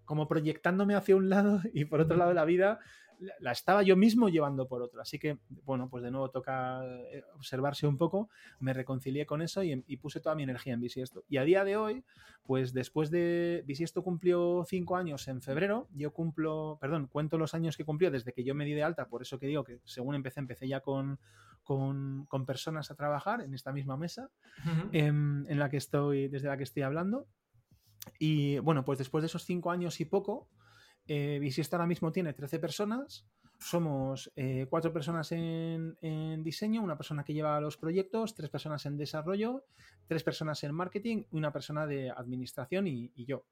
como 0.06 0.27
proyectándome 0.27 0.95
hacia 0.95 1.15
un 1.15 1.29
lado 1.29 1.62
y 1.73 1.86
por 1.86 2.01
otro 2.01 2.17
lado 2.17 2.34
la 2.34 2.45
vida 2.45 2.79
la 3.39 3.52
estaba 3.52 3.84
yo 3.84 3.95
mismo 3.95 4.30
llevando 4.30 4.67
por 4.67 4.82
otro. 4.82 5.02
Así 5.02 5.19
que, 5.19 5.38
bueno, 5.63 5.89
pues 5.89 6.04
de 6.04 6.12
nuevo 6.12 6.30
toca 6.30 6.82
eh, 6.86 7.23
observarse 7.36 7.88
un 7.88 7.97
poco. 7.97 8.30
Me 8.60 8.73
reconcilié 8.73 9.26
con 9.26 9.41
eso 9.41 9.63
y, 9.63 9.97
puse 9.97 10.19
toda 10.19 10.36
mi 10.36 10.43
energía 10.43 10.73
en 10.73 10.82
Bisiesto. 10.82 11.23
Y 11.30 11.38
a 11.38 11.43
día 11.43 11.63
de 11.63 11.78
hoy, 11.78 12.04
pues 12.45 12.73
después 12.73 13.12
de. 13.12 13.63
Bisiesto 13.65 14.04
cumplió 14.04 14.65
cinco 14.67 14.95
años 14.97 15.28
en 15.28 15.41
febrero. 15.41 15.88
Yo 15.93 16.12
cumplo, 16.12 16.78
perdón, 16.82 17.08
cuento 17.08 17.38
los 17.38 17.54
años 17.54 17.78
que 17.78 17.86
cumplió 17.86 18.12
desde 18.12 18.34
que 18.34 18.43
yo 18.43 18.56
me 18.56 18.65
di 18.65 18.73
de 18.73 18.84
alta. 18.84 19.08
Por 19.08 19.21
eso 19.21 19.39
que 19.39 19.47
digo 19.47 19.63
que 19.63 19.80
según 19.86 20.15
empecé, 20.15 20.39
empecé 20.39 20.67
ya 20.67 20.82
con, 20.82 21.19
con, 21.63 22.45
personas 22.45 22.91
a 22.91 22.95
trabajar 22.95 23.41
en 23.41 23.54
esta 23.54 23.71
misma 23.71 23.97
mesa 23.97 24.30
em, 24.91 25.45
en, 25.47 25.60
la 25.60 25.69
que 25.69 25.78
estoy, 25.78 26.28
desde 26.28 26.47
la 26.47 26.58
que 26.58 26.63
estoy 26.63 26.84
hablando. 26.84 27.28
Y 28.19 28.60
bueno, 28.60 28.84
pues 28.84 28.99
después 28.99 29.21
de 29.21 29.28
esos 29.28 29.45
cinco 29.45 29.71
años 29.71 29.99
y 30.02 30.06
poco, 30.06 30.49
eh, 31.08 31.38
Bisiesto 31.39 31.76
ahora 31.76 31.88
mismo 31.88 32.12
tiene 32.12 32.34
13 32.34 32.60
personas. 32.60 33.26
Somos 33.63 34.30
eh, 34.36 34.68
cuatro 34.70 34.91
personas 34.91 35.32
en, 35.32 35.95
diseño, 36.43 36.82
una 36.82 36.97
persona 36.97 37.24
que 37.24 37.34
lleva 37.34 37.62
los 37.62 37.78
proyectos, 37.78 38.36
tres 38.36 38.49
personas 38.49 38.86
en 38.86 38.97
desarrollo, 38.97 39.64
tres 40.06 40.22
personas 40.22 40.64
en 40.66 40.76
marketing 40.76 41.24
y 41.32 41.38
una 41.38 41.54
persona 41.54 41.88
de 41.88 42.10
administración 42.10 42.88
y, 42.88 43.12
yo. 43.16 43.45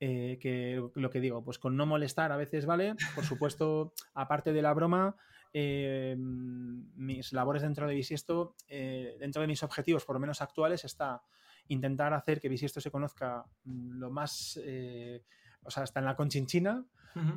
Eh, 0.00 0.38
que 0.40 0.82
lo 0.94 1.08
que 1.08 1.20
digo, 1.20 1.44
pues 1.44 1.60
con 1.60 1.76
no 1.76 1.86
molestar 1.86 2.32
a 2.32 2.36
veces 2.36 2.66
vale. 2.66 2.96
Por 3.14 3.24
supuesto, 3.24 3.92
aparte 4.14 4.52
de 4.52 4.60
la 4.60 4.74
broma, 4.74 5.14
eh, 5.52 6.16
mis 6.18 7.32
labores 7.32 7.62
dentro 7.62 7.86
de 7.86 7.94
Bisiesto, 7.94 8.56
dentro 8.68 9.40
de 9.40 9.46
mis 9.48 9.62
objetivos, 9.62 10.04
por 10.04 10.16
lo 10.16 10.20
menos 10.20 10.42
actuales, 10.42 10.84
está 10.84 11.22
intentar 11.68 12.12
hacer 12.12 12.40
que 12.40 12.48
Bisiesto 12.48 12.80
se 12.80 12.90
conozca 12.90 13.46
mm, 13.64 13.98
lo 14.00 14.10
más 14.10 14.58
o 15.64 15.70
sea, 15.70 15.84
está 15.84 16.00
en 16.00 16.06
la 16.06 16.16
conchinchina. 16.16 16.84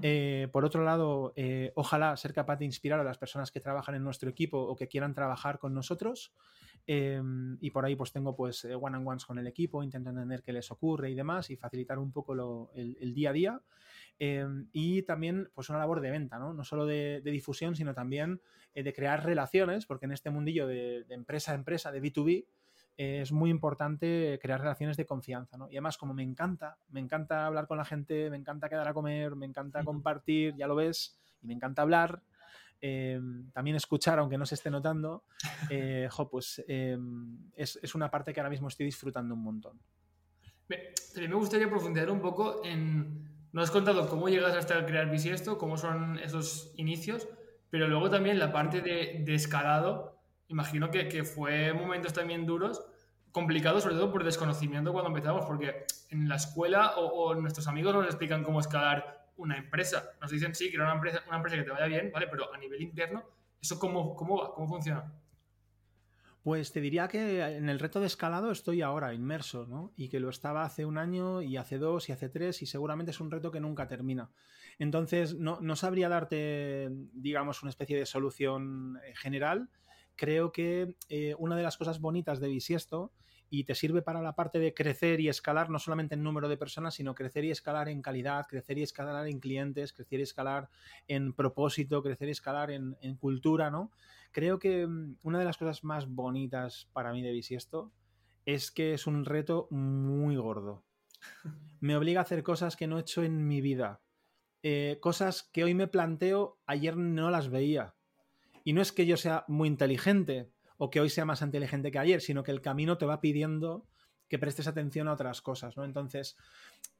Eh, 0.01 0.47
por 0.51 0.65
otro 0.65 0.83
lado, 0.83 1.33
eh, 1.35 1.71
ojalá 1.75 2.17
ser 2.17 2.33
capaz 2.33 2.57
de 2.57 2.65
inspirar 2.65 2.99
a 2.99 3.03
las 3.03 3.19
personas 3.19 3.51
que 3.51 3.59
trabajan 3.59 3.93
en 3.93 4.03
nuestro 4.03 4.27
equipo 4.27 4.59
o 4.59 4.75
que 4.75 4.87
quieran 4.87 5.13
trabajar 5.13 5.59
con 5.59 5.73
nosotros. 5.73 6.33
Em, 6.87 7.57
y 7.61 7.69
por 7.69 7.85
ahí 7.85 7.95
pues 7.95 8.11
tengo 8.11 8.35
pues 8.35 8.65
one 8.65 8.97
on 8.97 9.07
ones 9.07 9.25
con 9.25 9.37
el 9.37 9.45
equipo, 9.45 9.83
intento 9.83 10.09
entender 10.09 10.41
qué 10.41 10.53
les 10.53 10.71
ocurre 10.71 11.11
y 11.11 11.15
demás 11.15 11.49
y 11.49 11.57
facilitar 11.57 11.99
un 11.99 12.11
poco 12.11 12.71
el, 12.73 13.13
día 13.13 13.29
a 13.29 13.33
día. 13.33 13.61
Em, 14.17 14.67
y 14.71 15.03
también 15.03 15.49
pues 15.53 15.69
una 15.69 15.77
labor 15.79 16.01
de 16.01 16.09
venta, 16.09 16.39
no, 16.39 16.53
no 16.53 16.63
solo 16.63 16.85
de, 16.85 17.21
difusión, 17.23 17.75
sino 17.75 17.93
también 17.93 18.41
de 18.73 18.93
crear 18.93 19.23
relaciones, 19.25 19.85
porque 19.85 20.05
en 20.05 20.11
este 20.11 20.31
mundillo 20.31 20.65
de, 20.65 21.03
de 21.03 21.13
empresa 21.13 21.51
a 21.51 21.55
empresa, 21.55 21.91
de 21.91 22.01
B2B, 22.01 22.45
es 22.97 23.31
muy 23.31 23.51
importante 23.51 24.39
crear 24.41 24.59
relaciones 24.59 24.97
de 24.97 25.05
confianza, 25.05 25.55
¿no? 25.55 25.67
Y 25.69 25.75
además, 25.75 25.97
como 25.97 26.15
me 26.15 26.23
encanta, 26.23 26.77
me 26.89 26.99
encanta 26.99 27.45
hablar 27.45 27.67
con 27.67 27.77
la 27.77 27.85
gente, 27.85 28.29
me 28.31 28.37
encanta 28.37 28.69
quedar 28.69 28.87
a 28.87 28.93
comer, 28.93 29.35
me 29.35 29.45
encanta 29.45 29.83
compartir, 29.83 30.55
ya 30.57 30.67
lo 30.67 30.75
ves, 30.75 31.19
y 31.41 31.45
me 31.45 31.53
encanta 31.53 31.83
hablar, 31.83 32.23
em, 32.81 33.51
también 33.51 33.75
escuchar, 33.75 34.17
aunque 34.17 34.39
no 34.39 34.47
se 34.47 34.55
esté 34.55 34.71
notando, 34.71 35.25
eh, 35.71 36.09
pues 36.31 36.63
em, 36.67 37.51
es, 37.55 37.93
una 37.93 38.09
parte 38.09 38.33
que 38.33 38.39
ahora 38.39 38.49
mismo 38.49 38.67
estoy 38.67 38.87
disfrutando 38.87 39.35
un 39.35 39.43
montón. 39.43 39.79
También 40.67 41.31
me 41.31 41.37
gustaría 41.37 41.69
profundizar 41.69 42.09
un 42.09 42.19
poco 42.19 42.61
en... 42.65 43.27
No 43.53 43.61
has 43.61 43.71
contado 43.71 44.09
cómo 44.09 44.27
llegas 44.27 44.55
hasta 44.55 44.85
crear 44.85 45.09
Bisiesto, 45.09 45.57
cómo 45.57 45.77
son 45.77 46.19
esos 46.19 46.73
inicios, 46.75 47.27
pero 47.69 47.87
luego 47.87 48.09
también 48.09 48.37
la 48.37 48.51
parte 48.51 48.81
de, 48.81 49.23
de 49.23 49.33
escalado, 49.33 50.16
imagino 50.47 50.89
que, 50.91 51.07
que, 51.07 51.23
fue 51.23 51.73
momentos 51.73 52.13
también 52.13 52.45
duros, 52.45 52.85
complicados, 53.31 53.83
sobre 53.83 53.95
todo 53.95 54.11
por 54.11 54.23
desconocimiento 54.23 54.91
cuando 54.91 55.09
empezamos, 55.09 55.45
porque 55.45 55.85
en 56.09 56.27
la 56.27 56.35
escuela 56.35 56.95
o, 56.97 57.35
nuestros 57.35 57.67
amigos 57.67 57.93
nos 57.93 58.05
explican 58.05 58.43
cómo 58.43 58.59
escalar 58.59 59.27
una 59.37 59.57
empresa. 59.57 60.11
Nos 60.21 60.31
dicen, 60.31 60.55
sí, 60.55 60.71
crear 60.71 60.85
una 60.85 60.95
empresa, 60.95 61.23
una 61.27 61.37
empresa 61.37 61.57
que 61.57 61.63
te 61.63 61.71
vaya 61.71 61.85
bien, 61.85 62.11
¿vale? 62.11 62.27
Pero 62.27 62.53
a 62.53 62.57
nivel 62.57 62.81
interno, 62.81 63.23
¿eso 63.61 63.77
cómo, 63.77 64.15
cómo 64.15 64.37
va? 64.41 64.53
¿Cómo 64.53 64.67
funciona? 64.67 65.13
Pues 66.47 66.71
te 66.71 66.79
diría 66.79 67.09
que 67.09 67.41
en 67.41 67.67
el 67.67 67.77
reto 67.77 67.99
de 67.99 68.07
escalado 68.07 68.51
estoy 68.51 68.81
ahora 68.81 69.13
inmerso, 69.13 69.67
¿no? 69.67 69.91
Y 69.97 70.07
que 70.07 70.21
lo 70.21 70.29
estaba 70.29 70.63
hace 70.63 70.85
un 70.85 70.97
año 70.97 71.41
y 71.41 71.57
hace 71.57 71.77
dos 71.77 72.07
y 72.07 72.13
hace 72.13 72.29
tres 72.29 72.61
y 72.61 72.65
seguramente 72.65 73.11
es 73.11 73.19
un 73.19 73.29
reto 73.29 73.51
que 73.51 73.59
nunca 73.59 73.87
termina. 73.87 74.29
Entonces, 74.79 75.35
no, 75.35 75.59
no 75.59 75.75
sabría 75.75 76.07
darte, 76.07 76.87
digamos, 77.11 77.63
una 77.63 77.69
especie 77.69 77.97
de 77.97 78.05
solución 78.05 78.97
eh, 79.03 79.13
general, 79.15 79.69
creo 80.17 80.51
que 80.51 80.95
eh, 81.07 81.35
una 81.37 81.55
de 81.55 81.63
las 81.63 81.77
cosas 81.77 82.01
bonitas 82.01 82.39
de 82.39 82.49
Bisiesto 82.49 83.13
y 83.49 83.63
te 83.63 83.75
sirve 83.75 84.01
para 84.01 84.21
la 84.21 84.35
parte 84.35 84.59
de 84.59 84.73
crecer 84.73 85.19
y 85.21 85.29
escalar 85.29 85.69
no 85.69 85.79
solamente 85.79 86.15
en 86.15 86.23
número 86.23 86.49
de 86.49 86.57
personas, 86.57 86.95
sino 86.95 87.15
crecer 87.15 87.45
y 87.45 87.51
escalar 87.51 87.87
en 87.87 88.01
calidad, 88.01 88.45
crecer 88.47 88.77
y 88.77 88.83
escalar 88.83 89.27
en 89.27 89.39
clientes, 89.39 89.93
crecer 89.93 90.19
y 90.19 90.23
escalar 90.23 90.69
en 91.07 91.33
propósito, 91.33 92.03
crecer 92.03 92.27
y 92.27 92.31
escalar 92.31 92.71
en, 92.71 92.95
cultura, 93.19 93.71
¿no? 93.71 93.91
Creo 94.31 94.59
que 94.59 94.85
mm, 94.85 95.17
una 95.23 95.39
de 95.39 95.45
las 95.45 95.57
cosas 95.57 95.83
más 95.83 96.07
bonitas 96.07 96.89
para 96.91 97.13
mí 97.13 97.21
de 97.21 97.31
Bisiesto 97.31 97.93
es 98.45 98.71
que 98.71 98.93
es 98.93 99.07
un 99.07 99.23
reto 99.23 99.67
muy 99.71 100.35
gordo. 100.35 100.83
Me 101.79 101.95
obliga 101.95 102.19
a 102.19 102.23
hacer 102.23 102.43
cosas 102.43 102.75
que 102.75 102.87
no 102.87 102.97
he 102.97 103.01
hecho 103.01 103.23
en 103.23 103.47
mi 103.47 103.61
vida. 103.61 104.01
Eh, 104.63 104.97
cosas 104.99 105.43
que 105.43 105.63
hoy 105.63 105.75
me 105.75 105.87
planteo, 105.87 106.59
ayer 106.65 106.97
no 106.97 107.29
las 107.29 107.49
veía. 107.49 107.96
Y 108.67 108.73
no 108.73 108.81
es 108.81 108.91
que 108.91 109.05
yo 109.05 109.15
sea 109.15 109.45
muy 109.47 109.69
inteligente 109.69 110.51
o 110.75 110.89
que 110.89 110.99
hoy 110.99 111.09
sea 111.09 111.23
más 111.23 111.41
inteligente 111.41 111.89
que 111.89 111.99
ayer, 111.99 112.19
sino 112.19 112.43
que 112.43 112.51
el 112.51 112.59
camino 112.59 112.97
te 112.97 113.05
va 113.05 113.21
pidiendo 113.21 113.87
que 114.27 114.39
prestes 114.39 114.67
atención 114.67 115.07
a 115.07 115.13
otras 115.13 115.41
cosas, 115.41 115.77
¿no? 115.77 115.85
Entonces, 115.85 116.35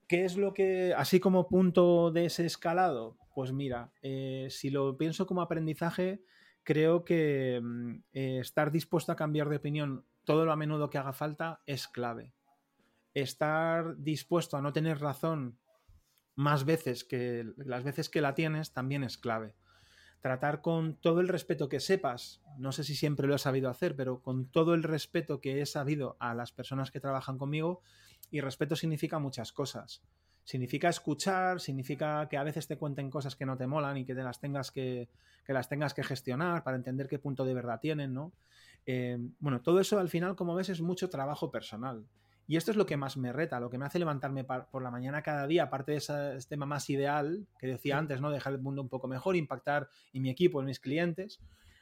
¿qué 0.07 0.24
es 0.24 0.38
lo 0.38 0.53
que, 0.53 0.93
así 0.95 1.20
como 1.20 1.49
punto 1.49 2.09
de 2.09 2.28
ese 2.28 2.45
escalado? 2.45 3.18
Pues 3.36 3.51
mira, 3.51 3.91
eh, 4.01 4.47
si 4.49 4.70
lo 4.70 4.97
pienso 4.97 5.28
como 5.28 5.41
aprendizaje, 5.41 6.24
creo 6.63 7.03
que 7.03 7.59
mm, 7.61 7.95
eh, 8.13 8.39
estar 8.39 8.72
dispuesto 8.72 9.11
a 9.11 9.18
cambiar 9.18 9.49
de 9.49 9.57
opinión 9.57 10.05
todo 10.24 10.45
lo 10.45 10.53
a 10.53 10.55
menudo 10.55 10.89
que 10.89 10.99
haga 10.99 11.11
falta 11.11 11.63
es 11.65 11.89
clave. 11.89 12.34
Estar 13.13 13.97
dispuesto 13.97 14.55
a 14.55 14.61
no 14.61 14.72
tener 14.72 15.01
razón 15.01 15.59
más 16.34 16.63
veces 16.63 17.03
que 17.03 17.45
las 17.57 17.84
veces 17.84 18.07
que 18.07 18.22
la 18.22 18.36
tienes 18.36 18.72
también 18.72 19.03
es 19.03 19.18
clave 19.18 19.53
tratar 20.22 20.61
con 20.61 20.95
todo 20.95 21.22
el 21.22 21.28
respeto 21.28 21.70
que 21.70 21.80
sepas, 21.80 22.41
no 22.57 22.72
sé 22.72 22.84
si 22.84 22.95
siempre 22.95 23.28
lo 23.28 23.36
he 23.36 23.39
sabido 23.39 23.70
hacer, 23.70 23.95
pero 23.95 24.22
con 24.22 24.45
todo 24.45 24.74
el 24.74 24.84
respeto 24.84 25.39
que 25.39 25.61
he 25.61 25.65
sabido 25.65 26.18
a 26.20 26.34
las 26.34 26.51
personas 26.51 26.91
que 26.91 26.99
trabajan 26.99 27.38
conmigo, 27.38 27.82
y 28.32 28.41
respeto 28.41 28.76
significa 28.76 29.20
muchas 29.20 29.51
cosas. 29.53 30.01
Significa 30.43 30.89
escuchar, 30.89 31.59
significa 31.59 32.28
que 32.30 32.38
a 32.38 32.43
veces 32.43 32.68
te 32.68 32.78
cuenten 32.78 33.09
cosas 33.09 33.36
que 33.36 33.45
no 33.45 33.57
te 33.57 33.68
molan 33.68 33.97
y 33.97 34.05
que 34.05 34.15
te 34.15 34.24
las 34.24 34.39
tengas 34.39 34.72
que, 34.72 35.09
que 35.45 35.53
las 35.53 35.70
tengas 35.70 35.93
que 35.93 36.03
gestionar 36.03 36.63
para 36.63 36.78
entender 36.78 37.07
qué 37.07 37.20
punto 37.20 37.45
de 37.45 37.53
verdad 37.53 37.80
tienen, 37.80 38.13
¿no? 38.13 38.32
Eh, 38.86 39.18
bueno, 39.39 39.61
todo 39.61 39.82
eso 39.82 39.99
al 39.99 40.09
final, 40.09 40.36
como 40.36 40.55
ves, 40.55 40.70
es 40.70 40.82
mucho 40.82 41.09
trabajo 41.09 41.51
personal. 41.51 42.05
Y 42.48 42.56
esto 42.56 42.72
es 42.72 42.78
lo 42.78 42.86
que 42.86 42.95
más 42.95 43.18
me 43.18 43.34
reta, 43.34 43.60
lo 43.60 43.70
que 43.70 43.78
me 43.78 43.86
hace 43.86 44.00
levantarme 44.00 44.45
por 44.45 44.82
la 44.82 44.89
mañana 44.89 45.22
cada 45.22 45.45
día, 45.48 45.64
aparte 45.64 45.91
de 45.91 45.98
ese 45.98 46.38
tema 46.48 46.66
más 46.66 46.89
ideal 46.89 47.45
que 47.60 47.68
decía 47.68 47.98
antes, 47.98 48.22
¿no? 48.22 48.32
Dejar 48.32 48.54
el 48.54 48.62
mundo 48.62 48.82
un 48.82 48.88
poco 48.88 49.10
mejor, 49.10 49.36
impactar 49.36 49.89
en 50.14 50.22
mi 50.22 50.30
equipo, 50.30 50.62
en 50.62 50.68
mis 50.68 50.80
clientes. 50.80 51.41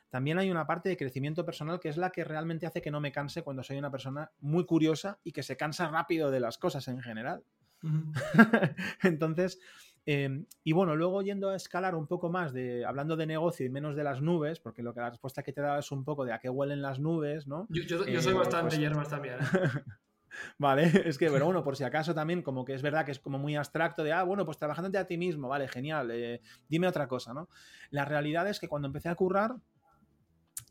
También 0.10 0.40
hay 0.40 0.50
una 0.50 0.66
parte 0.66 0.90
de 0.90 0.98
crecimiento 0.98 1.46
personal 1.46 1.80
que 1.80 1.90
es 1.90 1.98
la 1.98 2.10
que 2.10 2.24
realmente 2.24 2.66
hace 2.66 2.82
que 2.82 2.90
no 2.90 3.00
me 3.00 3.12
canse 3.12 3.44
cuando 3.44 3.62
soy 3.62 3.78
una 3.78 3.92
persona 3.92 4.32
muy 4.40 4.66
curiosa 4.66 5.20
y 5.24 5.34
que 5.34 5.44
se 5.44 5.56
cansa 5.56 5.88
rápido 5.90 6.32
de 6.32 6.40
las 6.40 6.58
cosas 6.58 6.88
en 6.88 7.00
general. 7.00 7.44
Entonces, 9.04 9.60
em, 10.08 10.46
y 10.64 10.72
bueno, 10.72 10.96
luego 10.96 11.22
yendo 11.22 11.50
a 11.50 11.56
escalar 11.56 11.94
un 11.94 12.08
poco 12.08 12.30
más 12.30 12.54
de 12.54 12.86
hablando 12.86 13.16
de 13.16 13.28
negocio 13.28 13.66
y 13.66 13.70
menos 13.70 13.96
de 13.96 14.04
las 14.04 14.22
nubes, 14.22 14.60
porque 14.60 14.82
lo 14.82 14.96
que 14.96 15.02
la 15.02 15.12
respuesta 15.12 15.44
que 15.44 15.54
te 15.54 15.62
da 15.62 15.78
es 15.78 15.92
un 15.92 16.04
poco 16.04 16.26
de 16.26 16.34
a 16.34 16.40
qué 16.40 16.50
huelen 16.50 16.82
las 16.82 17.00
nubes, 17.00 17.46
¿no? 17.46 17.68
Yo, 17.70 17.84
soy 18.00 18.14
eh, 18.16 18.34
bastante 18.34 18.70
pues 18.70 18.80
hierbas 18.80 19.10
también. 19.10 19.36
¿eh? 19.36 19.40
Vale, 20.58 20.84
es 21.06 21.18
que, 21.18 21.30
pero 21.30 21.46
bueno, 21.46 21.64
por 21.64 21.76
si 21.76 21.84
acaso 21.84 22.14
también, 22.14 22.42
como 22.42 22.66
que 22.66 22.74
es 22.74 22.82
verdad 22.82 23.06
que 23.06 23.12
es 23.12 23.20
como 23.20 23.38
muy 23.38 23.56
abstracto 23.56 24.04
de, 24.04 24.14
ah, 24.14 24.24
bueno, 24.24 24.46
pues 24.46 24.58
trabajándote 24.58 24.98
a 24.98 25.08
ti 25.08 25.18
mismo, 25.18 25.48
vale, 25.48 25.68
genial, 25.68 26.12
eh, 26.12 26.42
dime 26.68 26.88
otra 26.88 27.08
cosa, 27.08 27.34
¿no? 27.34 27.50
La 27.90 28.06
realidad 28.06 28.48
es 28.50 28.60
que 28.60 28.68
cuando 28.68 28.88
empecé 28.88 29.10
a 29.10 29.16
currar, 29.16 29.56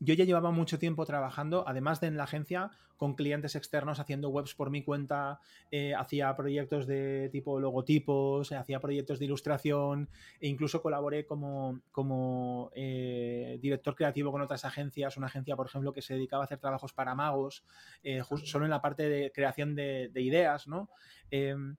yo 0.01 0.15
ya 0.15 0.25
llevaba 0.25 0.51
mucho 0.51 0.79
tiempo 0.79 1.07
trabajando, 1.07 1.65
además 1.67 2.01
de 2.01 2.09
en 2.09 2.17
la 2.17 2.25
agencia, 2.25 2.71
con 2.97 3.15
clientes 3.15 3.55
externos 3.55 4.01
haciendo 4.01 4.29
webs 4.29 4.55
por 4.55 4.71
mi 4.71 4.83
cuenta, 4.83 5.41
eh, 5.71 5.95
hacía 5.95 6.35
proyectos 6.37 6.87
de 6.87 7.29
tipo 7.31 7.61
logotipos, 7.61 8.51
eh, 8.53 8.57
hacía 8.57 8.81
proyectos 8.81 9.19
de 9.19 9.27
ilustración 9.27 10.09
e 10.41 10.49
incluso 10.49 10.83
colaboré 10.83 11.27
como, 11.27 11.81
como 11.93 12.71
eh, 12.75 13.59
director 13.61 13.95
creativo 13.95 14.33
con 14.33 14.43
otras 14.43 14.65
agencias, 14.65 15.17
una 15.17 15.27
agencia, 15.27 15.57
por 15.57 15.67
ejemplo, 15.67 15.93
que 15.93 16.03
se 16.03 16.15
dedicaba 16.15 16.45
a 16.45 16.47
hacer 16.47 16.59
trabajos 16.59 16.93
para 16.93 17.15
magos, 17.15 17.65
solo 18.45 18.65
en 18.65 18.71
la 18.71 18.81
parte 18.81 19.09
de 19.09 19.33
creación 19.33 19.75
de, 19.75 20.11
de 20.13 20.23
ideas, 20.23 20.67
¿no? 20.67 20.89
Em, 21.31 21.77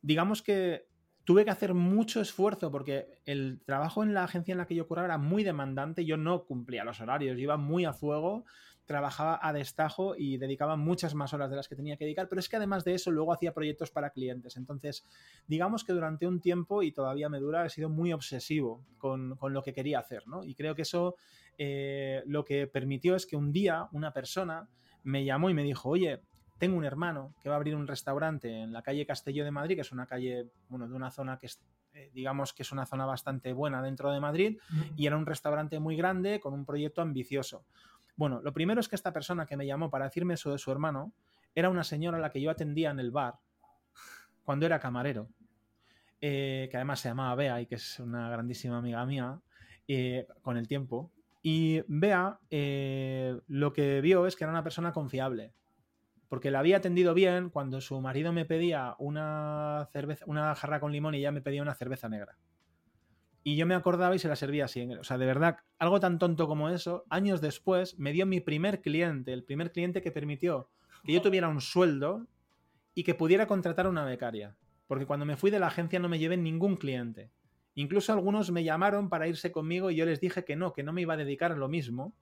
digamos 0.00 0.42
que 0.42 0.86
tuve 1.24 1.44
que 1.44 1.50
hacer 1.50 1.74
mucho 1.74 2.20
esfuerzo 2.20 2.70
porque 2.70 3.20
el 3.24 3.60
trabajo 3.64 4.02
en 4.02 4.14
la 4.14 4.24
agencia 4.24 4.52
en 4.52 4.58
la 4.58 4.66
que 4.66 4.74
yo 4.74 4.86
curaba 4.86 5.06
era 5.06 5.18
muy 5.18 5.44
demandante, 5.44 6.04
yo 6.04 6.16
no 6.16 6.44
cumplía 6.44 6.84
los 6.84 7.00
horarios, 7.00 7.38
iba 7.38 7.56
muy 7.56 7.84
a 7.84 7.92
fuego, 7.92 8.44
trabajaba 8.84 9.38
a 9.40 9.52
destajo 9.52 10.16
y 10.16 10.36
dedicaba 10.38 10.76
muchas 10.76 11.14
más 11.14 11.32
horas 11.32 11.50
de 11.50 11.56
las 11.56 11.68
que 11.68 11.76
tenía 11.76 11.96
que 11.96 12.04
dedicar, 12.04 12.28
pero 12.28 12.40
es 12.40 12.48
que 12.48 12.56
además 12.56 12.84
de 12.84 12.94
eso 12.94 13.10
luego 13.10 13.32
hacía 13.32 13.54
proyectos 13.54 13.90
para 13.90 14.10
clientes. 14.10 14.56
Entonces, 14.56 15.06
digamos 15.46 15.84
que 15.84 15.92
durante 15.92 16.26
un 16.26 16.40
tiempo, 16.40 16.82
y 16.82 16.92
todavía 16.92 17.28
me 17.28 17.38
dura, 17.38 17.64
he 17.64 17.70
sido 17.70 17.88
muy 17.88 18.12
obsesivo 18.12 18.84
con, 18.98 19.38
lo 19.40 19.62
que 19.62 19.72
quería 19.72 20.00
hacer, 20.00 20.26
¿no? 20.26 20.44
Y 20.44 20.54
creo 20.54 20.74
que 20.74 20.82
eso 20.82 21.16
eh, 21.58 22.22
lo 22.26 22.44
que 22.44 22.66
permitió 22.66 23.14
es 23.14 23.26
que 23.26 23.36
un 23.36 23.52
día 23.52 23.88
una 23.92 24.12
persona 24.12 24.68
me 25.04 25.24
llamó 25.24 25.50
y 25.50 25.54
me 25.54 25.62
dijo, 25.62 25.88
oye, 25.88 26.22
tengo 26.62 26.76
un 26.76 26.84
hermano 26.84 27.34
que 27.42 27.48
va 27.48 27.56
a 27.56 27.58
abrir 27.58 27.74
un 27.74 27.88
restaurante 27.88 28.48
en 28.48 28.72
la 28.72 28.82
calle 28.82 29.04
Castelló 29.04 29.44
de 29.44 29.50
Madrid, 29.50 29.74
que 29.74 29.80
es 29.80 29.90
una 29.90 30.06
calle, 30.06 30.46
bueno, 30.68 30.86
de 30.86 30.94
una 30.94 31.10
zona 31.10 31.36
que 31.36 31.46
es, 31.46 31.60
eh, 31.92 32.12
digamos 32.14 32.52
que 32.52 32.62
es 32.62 32.70
una 32.70 32.86
zona 32.86 33.04
bastante 33.04 33.52
buena 33.52 33.82
dentro 33.82 34.12
de 34.12 34.20
Madrid, 34.20 34.60
y 34.96 35.08
era 35.08 35.16
un 35.16 35.26
restaurante 35.26 35.80
muy 35.80 35.96
grande 35.96 36.38
con 36.38 36.54
un 36.54 36.64
proyecto 36.64 37.02
ambicioso. 37.02 37.64
Bueno, 38.14 38.40
lo 38.44 38.52
primero 38.52 38.80
es 38.80 38.88
que 38.88 38.94
esta 38.94 39.12
persona 39.12 39.44
que 39.44 39.56
me 39.56 39.66
llamó 39.66 39.90
para 39.90 40.04
decirme 40.04 40.34
eso 40.34 40.52
de 40.52 40.58
su 40.58 40.70
hermano 40.70 41.12
era 41.52 41.68
una 41.68 41.82
señora 41.82 42.18
a 42.18 42.20
la 42.20 42.30
que 42.30 42.40
yo 42.40 42.48
atendía 42.48 42.90
en 42.90 43.00
el 43.00 43.10
bar 43.10 43.40
cuando 44.44 44.64
era 44.64 44.78
camarero, 44.78 45.30
eh, 46.20 46.68
que 46.70 46.76
además 46.76 47.00
se 47.00 47.08
llamaba 47.08 47.34
Bea 47.34 47.60
y 47.60 47.66
que 47.66 47.74
es 47.74 47.98
una 47.98 48.30
grandísima 48.30 48.78
amiga 48.78 49.04
mía, 49.04 49.40
eh, 49.88 50.28
con 50.42 50.56
el 50.56 50.68
tiempo. 50.68 51.10
Y 51.42 51.82
Bea 51.88 52.38
lo 53.48 53.72
que 53.72 54.00
vio 54.00 54.28
es 54.28 54.36
que 54.36 54.44
era 54.44 54.52
una 54.52 54.62
persona 54.62 54.92
confiable 54.92 55.54
porque 56.32 56.50
la 56.50 56.60
había 56.60 56.78
atendido 56.78 57.12
bien 57.12 57.50
cuando 57.50 57.82
su 57.82 58.00
marido 58.00 58.32
me 58.32 58.46
pedía 58.46 58.96
una 58.98 59.86
cerveza, 59.92 60.24
una 60.26 60.54
jarra 60.54 60.80
con 60.80 60.90
limón 60.90 61.14
y 61.14 61.18
ella 61.18 61.30
me 61.30 61.42
pedía 61.42 61.60
una 61.60 61.74
cerveza 61.74 62.08
negra. 62.08 62.38
Y 63.44 63.54
yo 63.56 63.66
me 63.66 63.74
acordaba 63.74 64.14
y 64.14 64.18
se 64.18 64.28
la 64.28 64.36
servía 64.36 64.64
así. 64.64 64.80
O 64.94 65.04
sea, 65.04 65.18
de 65.18 65.26
verdad, 65.26 65.58
algo 65.78 66.00
tan 66.00 66.18
tonto 66.18 66.48
como 66.48 66.70
eso, 66.70 67.04
años 67.10 67.42
después 67.42 67.98
me 67.98 68.12
dio 68.12 68.24
mi 68.24 68.40
primer 68.40 68.80
cliente, 68.80 69.34
el 69.34 69.44
primer 69.44 69.72
cliente 69.72 70.00
que 70.00 70.10
permitió 70.10 70.70
que 71.04 71.12
yo 71.12 71.20
tuviera 71.20 71.48
un 71.48 71.60
sueldo 71.60 72.26
y 72.94 73.04
que 73.04 73.14
pudiera 73.14 73.46
contratar 73.46 73.86
una 73.86 74.06
becaria. 74.06 74.56
porque 74.86 75.04
cuando 75.04 75.26
me 75.26 75.36
fui 75.36 75.50
de 75.50 75.60
la 75.60 75.66
agencia 75.66 75.98
no 75.98 76.08
me 76.08 76.18
llevé 76.18 76.38
ningún 76.38 76.76
cliente. 76.76 77.30
Incluso 77.74 78.10
algunos 78.10 78.50
me 78.52 78.64
llamaron 78.64 79.10
para 79.10 79.28
irse 79.28 79.52
conmigo 79.52 79.90
y 79.90 79.96
yo 79.96 80.06
les 80.06 80.18
dije 80.18 80.46
que 80.46 80.56
no, 80.56 80.72
que 80.72 80.82
no 80.82 80.94
me 80.94 81.02
iba 81.02 81.12
a 81.12 81.18
dedicar 81.18 81.52
a 81.52 81.56
lo 81.56 81.68
mismo. 81.68 82.14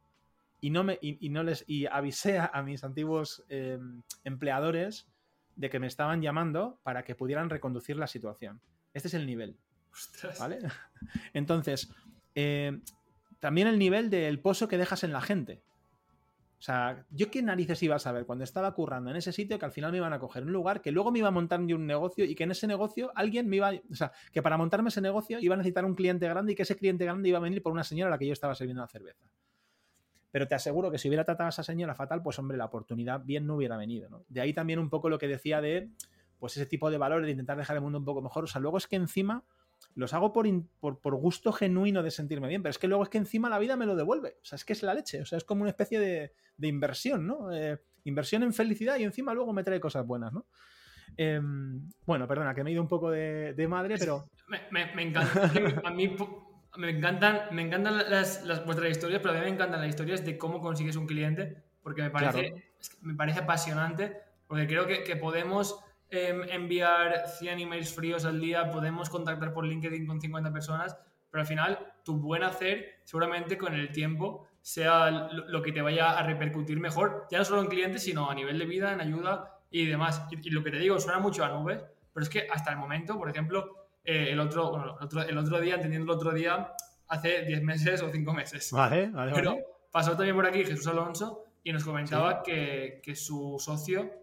Y 0.60 0.70
no, 0.70 0.84
me, 0.84 0.98
y, 1.00 1.28
no 1.30 1.42
les 1.42 1.64
y 1.66 1.86
avisé 1.86 2.38
a, 2.38 2.62
mis 2.62 2.84
antiguos 2.84 3.44
em, 3.48 4.02
empleadores 4.24 5.08
de 5.56 5.70
que 5.70 5.78
me 5.78 5.86
estaban 5.86 6.22
llamando 6.22 6.78
para 6.82 7.04
que 7.04 7.14
pudieran 7.14 7.50
reconducir 7.50 7.96
la 7.96 8.06
situación. 8.06 8.60
Este 8.92 9.08
es 9.08 9.14
el 9.14 9.26
nivel. 9.26 9.56
¿Vale? 10.38 10.58
Entonces, 11.32 11.90
eh, 12.34 12.78
también 13.38 13.68
el 13.68 13.78
nivel 13.78 14.10
del 14.10 14.40
pozo 14.40 14.68
que 14.68 14.78
dejas 14.78 15.04
en 15.04 15.12
la 15.12 15.20
gente. 15.20 15.62
O 16.60 16.62
sea, 16.62 17.06
¿yo 17.08 17.30
qué 17.30 17.40
narices 17.40 17.82
iba 17.82 17.96
a 17.96 17.98
saber 17.98 18.26
cuando 18.26 18.44
estaba 18.44 18.74
currando 18.74 19.08
en 19.08 19.16
ese 19.16 19.32
sitio 19.32 19.58
que 19.58 19.64
al 19.64 19.72
final 19.72 19.92
me 19.92 19.96
iban 19.96 20.12
a 20.12 20.18
coger 20.18 20.44
un 20.44 20.52
lugar, 20.52 20.82
que 20.82 20.92
luego 20.92 21.10
me 21.10 21.18
iba 21.18 21.28
a 21.28 21.30
montar 21.30 21.58
un 21.58 21.86
negocio 21.86 22.26
y 22.26 22.34
que 22.34 22.44
en 22.44 22.50
ese 22.50 22.66
negocio 22.66 23.10
alguien 23.14 23.48
me 23.48 23.56
iba 23.56 23.72
O 23.90 23.94
sea, 23.94 24.12
que 24.30 24.42
para 24.42 24.58
montarme 24.58 24.90
ese 24.90 25.00
negocio 25.00 25.38
iba 25.40 25.54
a 25.54 25.56
necesitar 25.56 25.86
un 25.86 25.94
cliente 25.94 26.28
grande 26.28 26.52
y 26.52 26.54
que 26.54 26.64
ese 26.64 26.76
cliente 26.76 27.06
grande 27.06 27.30
iba 27.30 27.38
a 27.38 27.40
venir 27.40 27.62
por 27.62 27.72
una 27.72 27.82
señora 27.82 28.08
a 28.08 28.10
la 28.10 28.18
que 28.18 28.26
yo 28.26 28.34
estaba 28.34 28.54
sirviendo 28.54 28.82
la 28.82 28.88
cerveza. 28.88 29.24
Pero 30.30 30.46
te 30.46 30.54
aseguro 30.54 30.90
que 30.90 30.98
si 30.98 31.08
hubiera 31.08 31.24
tratado 31.24 31.46
a 31.46 31.50
esa 31.50 31.62
señora 31.62 31.94
fatal, 31.94 32.22
pues 32.22 32.38
hombre, 32.38 32.56
la 32.56 32.66
oportunidad 32.66 33.20
bien 33.24 33.46
no 33.46 33.56
hubiera 33.56 33.76
venido. 33.76 34.24
De 34.28 34.40
ahí 34.40 34.52
también 34.52 34.78
un 34.78 34.88
poco 34.88 35.08
lo 35.08 35.18
que 35.18 35.28
decía 35.28 35.60
de, 35.60 35.90
pues 36.38 36.56
ese 36.56 36.66
tipo 36.66 36.90
de 36.90 36.98
valores, 36.98 37.26
de 37.26 37.32
intentar 37.32 37.56
dejar 37.56 37.76
el 37.76 37.82
mundo 37.82 37.98
un 37.98 38.04
poco 38.04 38.22
mejor. 38.22 38.44
O 38.44 38.46
sea, 38.46 38.60
luego 38.60 38.78
es 38.78 38.86
que 38.86 38.96
encima 38.96 39.44
los 39.94 40.14
hago 40.14 40.32
por, 40.32 40.46
por, 41.00 41.14
gusto 41.16 41.52
genuino 41.52 42.02
de 42.02 42.10
sentirme 42.10 42.48
bien, 42.48 42.62
pero 42.62 42.70
es 42.70 42.78
que 42.78 42.86
luego 42.86 43.02
es 43.02 43.08
que 43.08 43.18
encima 43.18 43.48
la 43.48 43.58
vida 43.58 43.76
me 43.76 43.86
lo 43.86 43.96
devuelve. 43.96 44.36
O 44.42 44.44
sea, 44.44 44.56
es 44.56 44.64
que 44.64 44.72
es 44.72 44.82
la 44.82 44.94
leche. 44.94 45.22
O 45.22 45.26
sea, 45.26 45.38
es 45.38 45.44
como 45.44 45.62
una 45.62 45.70
especie 45.70 45.98
de, 45.98 46.32
inversión, 46.60 47.26
¿no? 47.26 47.52
Eh, 47.52 47.78
inversión 48.04 48.42
en 48.42 48.52
felicidad 48.52 48.98
y 48.98 49.04
encima 49.04 49.34
luego 49.34 49.52
me 49.52 49.64
trae 49.64 49.80
cosas 49.80 50.06
buenas, 50.06 50.32
¿no? 50.32 50.46
Em, 51.16 51.88
bueno, 52.06 52.26
perdona, 52.28 52.54
que 52.54 52.62
me 52.62 52.70
he 52.70 52.72
ido 52.72 52.82
un 52.82 52.88
poco 52.88 53.10
de, 53.10 53.66
madre, 53.68 53.96
pero. 53.98 54.26
Me, 54.70 55.02
encanta. 55.02 55.52
a 55.84 55.90
mí 55.90 56.16
me 56.76 56.90
encantan, 56.90 57.42
me 57.52 57.62
encantan 57.62 57.96
las, 57.96 58.44
vuestras 58.64 58.90
historias, 58.90 59.20
pero 59.20 59.34
a 59.34 59.38
mí 59.38 59.44
me 59.44 59.48
encantan 59.48 59.80
las 59.80 59.88
historias 59.88 60.24
de 60.24 60.38
cómo 60.38 60.60
consigues 60.60 60.96
un 60.96 61.06
cliente, 61.06 61.62
porque 61.82 62.02
me 62.02 62.10
parece, 62.10 62.74
me 63.02 63.14
parece 63.14 63.40
apasionante, 63.40 64.16
porque 64.46 64.66
creo 64.66 64.86
que, 64.86 65.02
que 65.04 65.16
podemos 65.16 65.82
Em, 66.12 66.42
enviar 66.50 67.28
100 67.28 67.60
emails 67.60 67.94
fríos 67.94 68.24
al 68.24 68.40
día, 68.40 68.68
podemos 68.68 69.08
contactar 69.08 69.52
por 69.52 69.64
LinkedIn 69.64 70.08
con 70.08 70.20
50 70.20 70.52
personas, 70.52 70.98
pero 71.30 71.42
al 71.42 71.46
final 71.46 71.78
tu 72.04 72.16
buen 72.16 72.42
hacer 72.42 73.00
seguramente 73.04 73.56
con 73.56 73.74
el 73.74 73.92
tiempo 73.92 74.48
sea 74.60 75.08
lo 75.30 75.62
que 75.62 75.70
te 75.70 75.80
vaya 75.80 76.18
a 76.18 76.24
repercutir 76.24 76.80
mejor, 76.80 77.28
ya 77.30 77.38
no 77.38 77.44
solo 77.44 77.62
en 77.62 77.68
clientes, 77.68 78.02
sino 78.02 78.28
a 78.28 78.34
nivel 78.34 78.58
de 78.58 78.66
vida, 78.66 78.92
en 78.92 79.00
ayuda 79.00 79.56
y 79.70 79.86
demás. 79.86 80.26
Y, 80.32 80.50
lo 80.50 80.64
que 80.64 80.72
te 80.72 80.78
digo, 80.78 80.98
suena 80.98 81.20
mucho 81.20 81.44
a 81.44 81.48
nubes, 81.48 81.80
pero 82.12 82.24
es 82.24 82.28
que 82.28 82.48
hasta 82.50 82.72
el 82.72 82.78
momento, 82.78 83.16
por 83.16 83.30
ejemplo, 83.30 83.89
eh, 84.04 84.28
el, 84.30 84.40
otro, 84.40 84.70
bueno, 84.70 84.96
el, 84.98 85.04
otro, 85.06 85.22
el 85.22 85.38
otro 85.38 85.60
día, 85.60 85.74
entendiendo 85.74 86.12
el 86.12 86.18
otro 86.18 86.32
día, 86.32 86.72
hace 87.08 87.44
10 87.44 87.62
meses 87.62 88.02
o 88.02 88.10
5 88.10 88.32
meses. 88.32 88.70
Vale, 88.72 89.08
vale. 89.10 89.32
Pero 89.34 89.56
pasó 89.90 90.16
también 90.16 90.36
por 90.36 90.46
aquí 90.46 90.64
Jesús 90.64 90.86
Alonso 90.86 91.44
y 91.62 91.72
nos 91.72 91.84
comentaba 91.84 92.42
que, 92.42 93.00
que 93.02 93.14
su 93.14 93.56
socio 93.58 94.20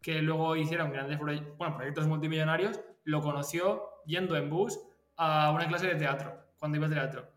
que 0.00 0.22
luego 0.22 0.56
hicieron 0.56 0.90
grandes 0.92 1.18
bueno, 1.18 1.76
proyectos 1.76 2.06
multimillonarios, 2.06 2.80
lo 3.04 3.20
conoció 3.20 4.02
yendo 4.06 4.36
en 4.36 4.48
bus 4.48 4.78
a 5.16 5.52
una 5.52 5.68
clase 5.68 5.88
de 5.88 5.96
teatro, 5.96 6.32
cuando 6.58 6.78
iba 6.78 6.86
a 6.86 6.90
teatro. 6.90 7.28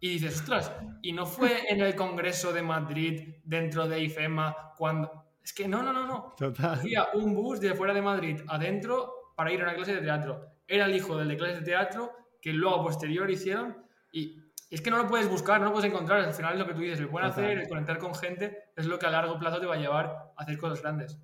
Y 0.00 0.10
dices, 0.10 0.40
ostras, 0.40 0.72
¿y 1.02 1.12
no 1.12 1.26
fue 1.26 1.64
en 1.70 1.80
el 1.80 1.94
Congreso 1.94 2.52
de 2.52 2.62
Madrid, 2.62 3.34
dentro 3.44 3.86
de 3.86 4.00
IFEMA, 4.00 4.72
cuando... 4.76 5.24
Es 5.42 5.52
que 5.52 5.68
no, 5.68 5.82
no, 5.82 5.92
no, 5.92 6.06
no. 6.06 6.34
Total. 6.36 6.72
Hacía 6.72 7.08
un 7.14 7.34
bus 7.34 7.60
de 7.60 7.74
fuera 7.74 7.94
de 7.94 8.02
Madrid 8.02 8.40
adentro 8.48 9.32
para 9.36 9.52
ir 9.52 9.60
a 9.60 9.64
una 9.64 9.74
clase 9.74 9.94
de 9.94 10.00
teatro. 10.00 10.55
Era 10.66 10.86
el 10.86 10.94
hijo 10.94 11.16
del 11.16 11.28
de 11.28 11.36
clase 11.36 11.56
de 11.56 11.62
teatro 11.62 12.12
que 12.40 12.52
luego 12.52 12.82
posterior 12.84 13.30
hicieron 13.30 13.76
y 14.12 14.40
es 14.70 14.80
que 14.80 14.90
no 14.90 14.98
lo 14.98 15.06
puedes 15.06 15.28
buscar, 15.28 15.60
no 15.60 15.66
lo 15.66 15.72
puedes 15.72 15.90
encontrar. 15.90 16.20
Al 16.20 16.34
final 16.34 16.54
es 16.54 16.58
lo 16.58 16.66
que 16.66 16.74
tú 16.74 16.80
dices, 16.80 16.98
el 17.00 17.06
buen 17.06 17.24
hacer, 17.24 17.58
el 17.58 17.68
conectar 17.68 17.98
con 17.98 18.14
gente, 18.14 18.70
es 18.74 18.86
lo 18.86 18.98
que 18.98 19.06
a 19.06 19.10
largo 19.10 19.38
plazo 19.38 19.60
te 19.60 19.66
va 19.66 19.74
a 19.74 19.78
llevar 19.78 20.06
a 20.36 20.42
hacer 20.42 20.58
cosas 20.58 20.82
grandes. 20.82 21.18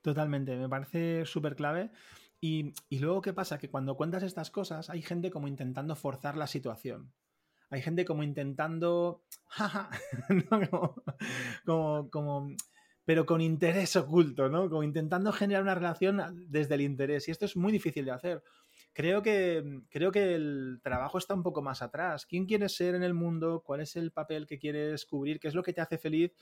Totalmente, 0.00 0.56
me 0.56 0.68
parece 0.68 1.24
súper 1.26 1.56
clave. 1.56 1.90
Y, 2.40 2.72
luego, 2.90 3.20
¿qué 3.20 3.32
pasa? 3.32 3.58
Que 3.58 3.68
cuando 3.68 3.96
cuentas 3.96 4.22
estas 4.22 4.50
cosas, 4.50 4.90
hay 4.90 5.02
gente 5.02 5.30
como 5.30 5.48
intentando 5.48 5.96
forzar 5.96 6.36
la 6.36 6.46
situación. 6.46 7.12
Hay 7.70 7.82
gente 7.82 8.04
como 8.04 8.22
intentando. 8.22 9.24
como, 11.64 12.10
como, 12.10 12.56
pero 13.04 13.26
con 13.26 13.40
interés 13.40 13.96
oculto, 13.96 14.48
¿no? 14.48 14.70
Como 14.70 14.84
intentando 14.84 15.32
generar 15.32 15.62
una 15.62 15.74
relación 15.74 16.46
desde 16.48 16.76
el 16.76 16.82
interés. 16.82 17.26
Y 17.26 17.32
esto 17.32 17.44
es 17.44 17.56
muy 17.56 17.72
difícil 17.72 18.04
de 18.04 18.12
hacer 18.12 18.42
creo 18.98 19.22
que, 19.22 19.84
creo 19.90 20.10
que 20.10 20.34
el 20.34 20.80
trabajo 20.82 21.18
está 21.18 21.32
un 21.32 21.44
poco 21.44 21.62
más 21.62 21.82
atrás. 21.82 22.26
¿Quién 22.26 22.46
quieres 22.46 22.74
ser 22.74 22.96
en 22.96 23.04
el 23.04 23.14
mundo? 23.14 23.62
¿Cuál 23.64 23.80
es 23.80 23.94
el 23.94 24.10
papel 24.10 24.44
que 24.44 24.58
quieres 24.58 25.06
cubrir? 25.06 25.38
¿Qué 25.38 25.46
es 25.46 25.54
lo 25.54 25.62
que 25.62 25.72
te 25.72 25.80
hace 25.80 25.98
feliz? 25.98 26.32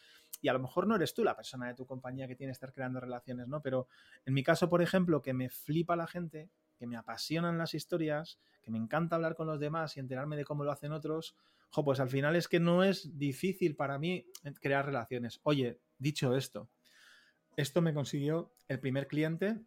Y 0.41 0.49
a 0.49 0.55
lo 0.55 0.61
mejor 0.61 0.87
no 0.87 0.97
eres 0.97 1.13
tú 1.13 1.23
la 1.23 1.37
persona 1.37 1.67
de 1.69 1.75
tu 1.75 1.85
compañía 1.85 2.27
que 2.27 2.35
tiene 2.35 2.53
que 2.53 2.55
estar 2.55 2.73
creando 2.73 2.99
relaciones, 2.99 3.47
¿no? 3.47 3.61
Pero 3.61 3.89
en 4.25 4.33
mi 4.33 4.43
caso, 4.43 4.71
por 4.71 4.81
ejemplo, 4.81 5.21
que 5.21 5.35
me 5.35 5.51
flipa 5.51 5.97
la 5.97 6.07
gente, 6.07 6.49
que 6.79 6.87
me 6.87 6.97
apasionan 6.97 7.59
las 7.59 7.75
historias, 7.75 8.39
que 8.63 8.71
me 8.71 8.79
encanta 8.79 9.17
hablar 9.17 9.35
con 9.35 9.47
los 9.47 9.61
demás 9.61 9.95
y 9.99 10.01
enterarme 10.01 10.39
de 10.39 10.47
cómo 10.47 10.65
lo 10.65 10.73
hacen 10.73 10.93
otros, 10.93 11.37
pues 11.85 12.01
al 12.01 12.09
final 12.09 12.37
es 12.37 12.49
que 12.49 12.59
no 12.59 12.85
es 12.85 13.19
difícil 13.19 13.77
para 13.77 13.99
mí 13.99 14.25
crear 14.63 14.87
relaciones. 14.87 15.41
Oye, 15.43 15.83
dicho 15.99 16.35
esto, 16.35 16.71
esto 17.55 17.83
me 17.83 17.93
consiguió 17.93 18.55
el 18.67 18.81
primer 18.81 19.09
cliente 19.09 19.61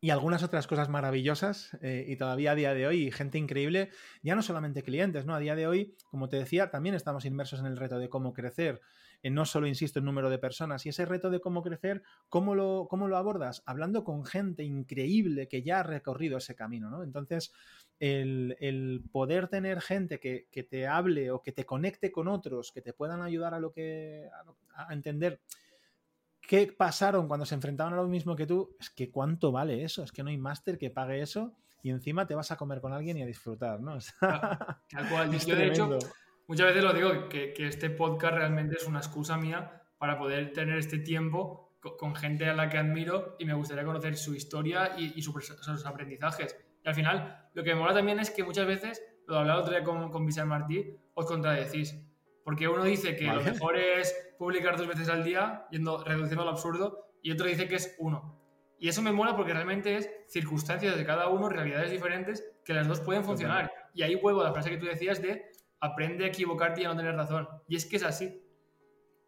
y 0.00 0.10
algunas 0.10 0.42
otras 0.42 0.66
cosas 0.66 0.88
maravillosas 0.88 1.76
eh, 1.80 2.04
y 2.06 2.16
todavía 2.16 2.52
a 2.52 2.54
día 2.54 2.74
de 2.74 2.86
hoy 2.86 3.10
gente 3.10 3.38
increíble, 3.38 3.90
ya 4.22 4.34
no 4.34 4.42
solamente 4.42 4.82
clientes, 4.82 5.24
¿no? 5.24 5.34
A 5.34 5.40
día 5.40 5.56
de 5.56 5.66
hoy, 5.66 5.94
como 6.10 6.28
te 6.28 6.36
decía, 6.36 6.70
también 6.70 6.94
estamos 6.94 7.24
inmersos 7.24 7.60
en 7.60 7.66
el 7.66 7.76
reto 7.76 7.98
de 7.98 8.08
cómo 8.08 8.34
crecer, 8.34 8.80
en 9.22 9.34
no 9.34 9.46
solo, 9.46 9.66
insisto, 9.66 9.98
en 9.98 10.04
número 10.04 10.28
de 10.28 10.38
personas, 10.38 10.84
y 10.84 10.90
ese 10.90 11.06
reto 11.06 11.30
de 11.30 11.40
cómo 11.40 11.62
crecer, 11.62 12.02
¿cómo 12.28 12.54
lo, 12.54 12.86
cómo 12.90 13.08
lo 13.08 13.16
abordas? 13.16 13.62
Hablando 13.64 14.04
con 14.04 14.24
gente 14.26 14.62
increíble 14.64 15.48
que 15.48 15.62
ya 15.62 15.80
ha 15.80 15.82
recorrido 15.82 16.38
ese 16.38 16.54
camino, 16.54 16.90
¿no? 16.90 17.02
Entonces, 17.02 17.52
el, 17.98 19.02
poder 19.10 19.48
tener 19.48 19.80
gente 19.80 20.20
que, 20.20 20.62
te 20.62 20.86
hable 20.86 21.30
o 21.30 21.42
que 21.42 21.52
te 21.52 21.64
conecte 21.64 22.12
con 22.12 22.28
otros, 22.28 22.70
que 22.70 22.82
te 22.82 22.92
puedan 22.92 23.22
ayudar 23.22 23.54
a 23.54 23.60
lo 23.60 23.72
que 23.72 24.28
a 24.74 24.92
entender 24.92 25.40
¿Qué 26.46 26.72
pasaron 26.76 27.26
cuando 27.26 27.44
se 27.44 27.54
enfrentaban 27.54 27.94
a 27.94 27.96
lo 27.96 28.06
mismo 28.06 28.36
que 28.36 28.46
tú? 28.46 28.76
Es 28.78 28.90
que 28.90 29.10
cuánto 29.10 29.50
vale 29.50 29.82
eso, 29.82 30.04
es 30.04 30.12
que 30.12 30.22
no 30.22 30.30
hay 30.30 30.38
máster 30.38 30.78
que 30.78 30.90
pague 30.90 31.20
eso 31.20 31.56
y 31.82 31.90
encima 31.90 32.26
te 32.26 32.34
vas 32.34 32.50
a 32.50 32.56
comer 32.56 32.80
con 32.80 32.92
alguien 32.92 33.16
y 33.16 33.22
a 33.22 33.26
disfrutar, 33.26 33.80
¿no? 33.80 33.98
tal 34.20 35.08
cual. 35.08 35.38
Yo, 35.38 35.56
de 35.56 35.66
hecho, 35.66 35.98
muchas 36.46 36.66
veces 36.66 36.84
lo 36.84 36.92
digo, 36.92 37.28
que, 37.28 37.54
este 37.58 37.90
podcast 37.90 38.34
realmente 38.34 38.76
es 38.76 38.86
una 38.86 38.98
excusa 38.98 39.36
mía 39.36 39.82
para 39.98 40.18
poder 40.18 40.52
tener 40.52 40.78
este 40.78 40.98
tiempo 40.98 41.78
con, 41.98 42.14
gente 42.14 42.48
a 42.48 42.54
la 42.54 42.68
que 42.68 42.78
admiro 42.78 43.36
y 43.38 43.44
me 43.44 43.54
gustaría 43.54 43.84
conocer 43.84 44.16
su 44.16 44.34
historia 44.34 44.96
y, 44.98 45.20
sus 45.22 45.86
aprendizajes. 45.86 46.56
Y 46.84 46.88
al 46.88 46.94
final, 46.94 47.50
lo 47.54 47.64
que 47.64 47.74
me 47.74 47.80
mola 47.80 47.94
también 47.94 48.20
es 48.20 48.30
que 48.30 48.44
muchas 48.44 48.66
veces, 48.66 49.02
lo 49.26 49.38
hablaba 49.38 49.60
otro 49.60 49.72
día 49.72 49.82
con, 49.82 50.10
con 50.10 50.24
Vicente 50.26 50.48
Martí, 50.48 50.96
os 51.14 51.26
contradecís. 51.26 51.96
Porque 52.46 52.68
uno 52.68 52.84
dice 52.84 53.16
que 53.16 53.24
lo 53.24 53.42
mejor 53.42 53.76
es 53.76 54.14
publicar 54.38 54.76
dos 54.76 54.86
veces 54.86 55.08
al 55.08 55.24
día, 55.24 55.66
yendo, 55.72 56.04
reduciendo 56.04 56.42
al 56.42 56.50
absurdo, 56.50 57.08
y 57.20 57.32
otro 57.32 57.44
dice 57.44 57.66
que 57.66 57.74
es 57.74 57.96
uno. 57.98 58.40
Y 58.78 58.88
eso 58.88 59.02
me 59.02 59.10
mola 59.10 59.34
porque 59.34 59.52
realmente 59.52 59.96
es 59.96 60.08
circunstancias 60.28 60.96
de 60.96 61.04
cada 61.04 61.28
uno, 61.28 61.48
realidades 61.48 61.90
diferentes, 61.90 62.48
que 62.64 62.72
las 62.72 62.86
dos 62.86 63.00
pueden 63.00 63.24
funcionar. 63.24 63.72
Y 63.94 64.04
ahí 64.04 64.14
vuelvo 64.14 64.42
a 64.42 64.44
la 64.44 64.52
frase 64.52 64.70
que 64.70 64.76
tú 64.76 64.86
decías 64.86 65.20
de 65.20 65.50
aprende 65.80 66.24
a 66.24 66.28
equivocarte 66.28 66.82
y 66.82 66.84
a 66.84 66.88
no 66.90 66.96
tener 66.96 67.16
razón. 67.16 67.48
Y 67.66 67.74
es 67.74 67.84
que 67.84 67.96
es 67.96 68.04
así. 68.04 68.40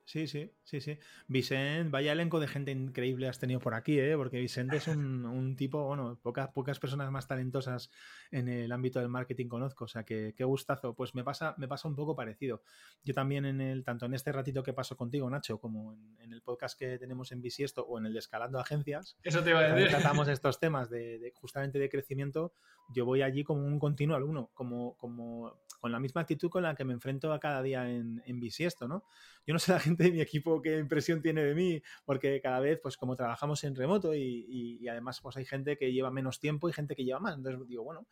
Sí, 0.09 0.27
sí, 0.27 0.51
sí, 0.65 0.81
sí. 0.81 0.99
Vicente, 1.27 1.91
vaya 1.91 2.13
elenco 2.13 2.41
de 2.41 2.49
gente 2.49 2.71
increíble 2.71 3.29
has 3.29 3.39
tenido 3.39 3.61
por 3.61 3.75
aquí, 3.75 4.01
¿eh? 4.01 4.17
porque 4.17 4.41
Vicente 4.41 4.79
es 4.79 4.89
un, 4.89 5.55
tipo, 5.55 5.85
bueno, 5.85 6.19
pocas, 6.23 6.49
pocas 6.49 6.79
personas 6.79 7.11
más 7.11 7.29
talentosas 7.29 7.91
en 8.31 8.49
el 8.49 8.73
ámbito 8.73 9.01
del 9.01 9.11
marketing 9.11 9.49
conozco, 9.49 9.85
o 9.85 9.89
sea 9.89 10.05
que 10.05 10.33
qué 10.35 10.45
gustazo. 10.45 10.95
Pues 10.95 11.15
me 11.15 11.25
pasa, 11.25 11.55
me 11.59 11.69
pasa 11.69 11.89
un 11.89 11.95
poco 11.95 12.17
parecido. 12.17 12.63
Yo 13.05 13.13
también 13.13 13.45
en 13.45 13.61
el, 13.61 13.85
tanto 13.85 14.07
en 14.07 14.15
este 14.15 14.33
ratito 14.33 14.63
que 14.63 14.73
paso 14.73 14.97
contigo, 14.97 15.29
Nacho, 15.29 15.61
como 15.61 15.93
en, 15.93 16.33
el 16.33 16.41
podcast 16.41 16.79
que 16.79 16.99
tenemos 16.99 17.31
en 17.33 17.43
Bisiesto 17.43 17.83
o 17.83 17.99
en 17.99 18.07
el 18.07 18.15
de 18.15 18.21
Escalando 18.21 18.59
Agencias, 18.59 19.19
Eso 19.23 19.43
te 19.43 19.51
iba 19.51 19.61
a 19.61 19.75
decir. 19.75 19.91
tratamos 19.91 20.29
estos 20.29 20.59
temas 20.59 20.89
de, 20.89 21.35
justamente 21.35 21.79
de 21.79 21.91
crecimiento, 21.91 22.55
yo 22.95 23.05
voy 23.05 23.21
allí 23.21 23.45
como 23.45 23.63
un 23.67 23.79
continuo 23.79 24.17
alumno, 24.17 24.49
como, 24.55 24.97
como 24.97 25.59
con 25.81 25.93
la 25.93 26.01
misma 26.01 26.23
actitud 26.23 26.49
con 26.49 26.63
la 26.63 26.75
que 26.75 26.85
me 26.85 26.95
enfrento 26.95 27.33
a 27.33 27.39
cada 27.39 27.63
día 27.63 27.91
en, 27.91 28.23
en 28.25 28.41
Bisiesto, 28.41 28.89
¿no? 28.89 29.05
Yo 29.47 29.53
no 29.53 29.59
sé 29.59 29.73
la 29.73 29.81
gente 29.81 29.98
de 30.05 30.13
mi 30.13 30.21
equipo 30.21 30.63
qué 30.63 30.79
impresión 30.79 31.21
tiene 31.21 31.43
de 31.43 31.55
mí, 31.55 31.83
porque 32.05 32.41
cada 32.41 32.61
vez, 32.61 32.79
pues 32.83 32.97
como 32.97 33.17
trabajamos 33.17 33.65
en 33.65 33.75
remoto 33.75 34.15
y, 34.15 34.87
además 34.89 35.21
pues 35.21 35.37
hay 35.37 35.45
gente 35.45 35.77
que 35.77 35.93
lleva 35.93 36.11
menos 36.11 36.39
tiempo 36.41 36.69
y 36.69 36.73
gente 36.73 36.95
que 36.95 37.05
lleva 37.05 37.21
más, 37.21 37.37
entonces 37.37 37.69
digo, 37.69 37.85
bueno, 37.85 38.07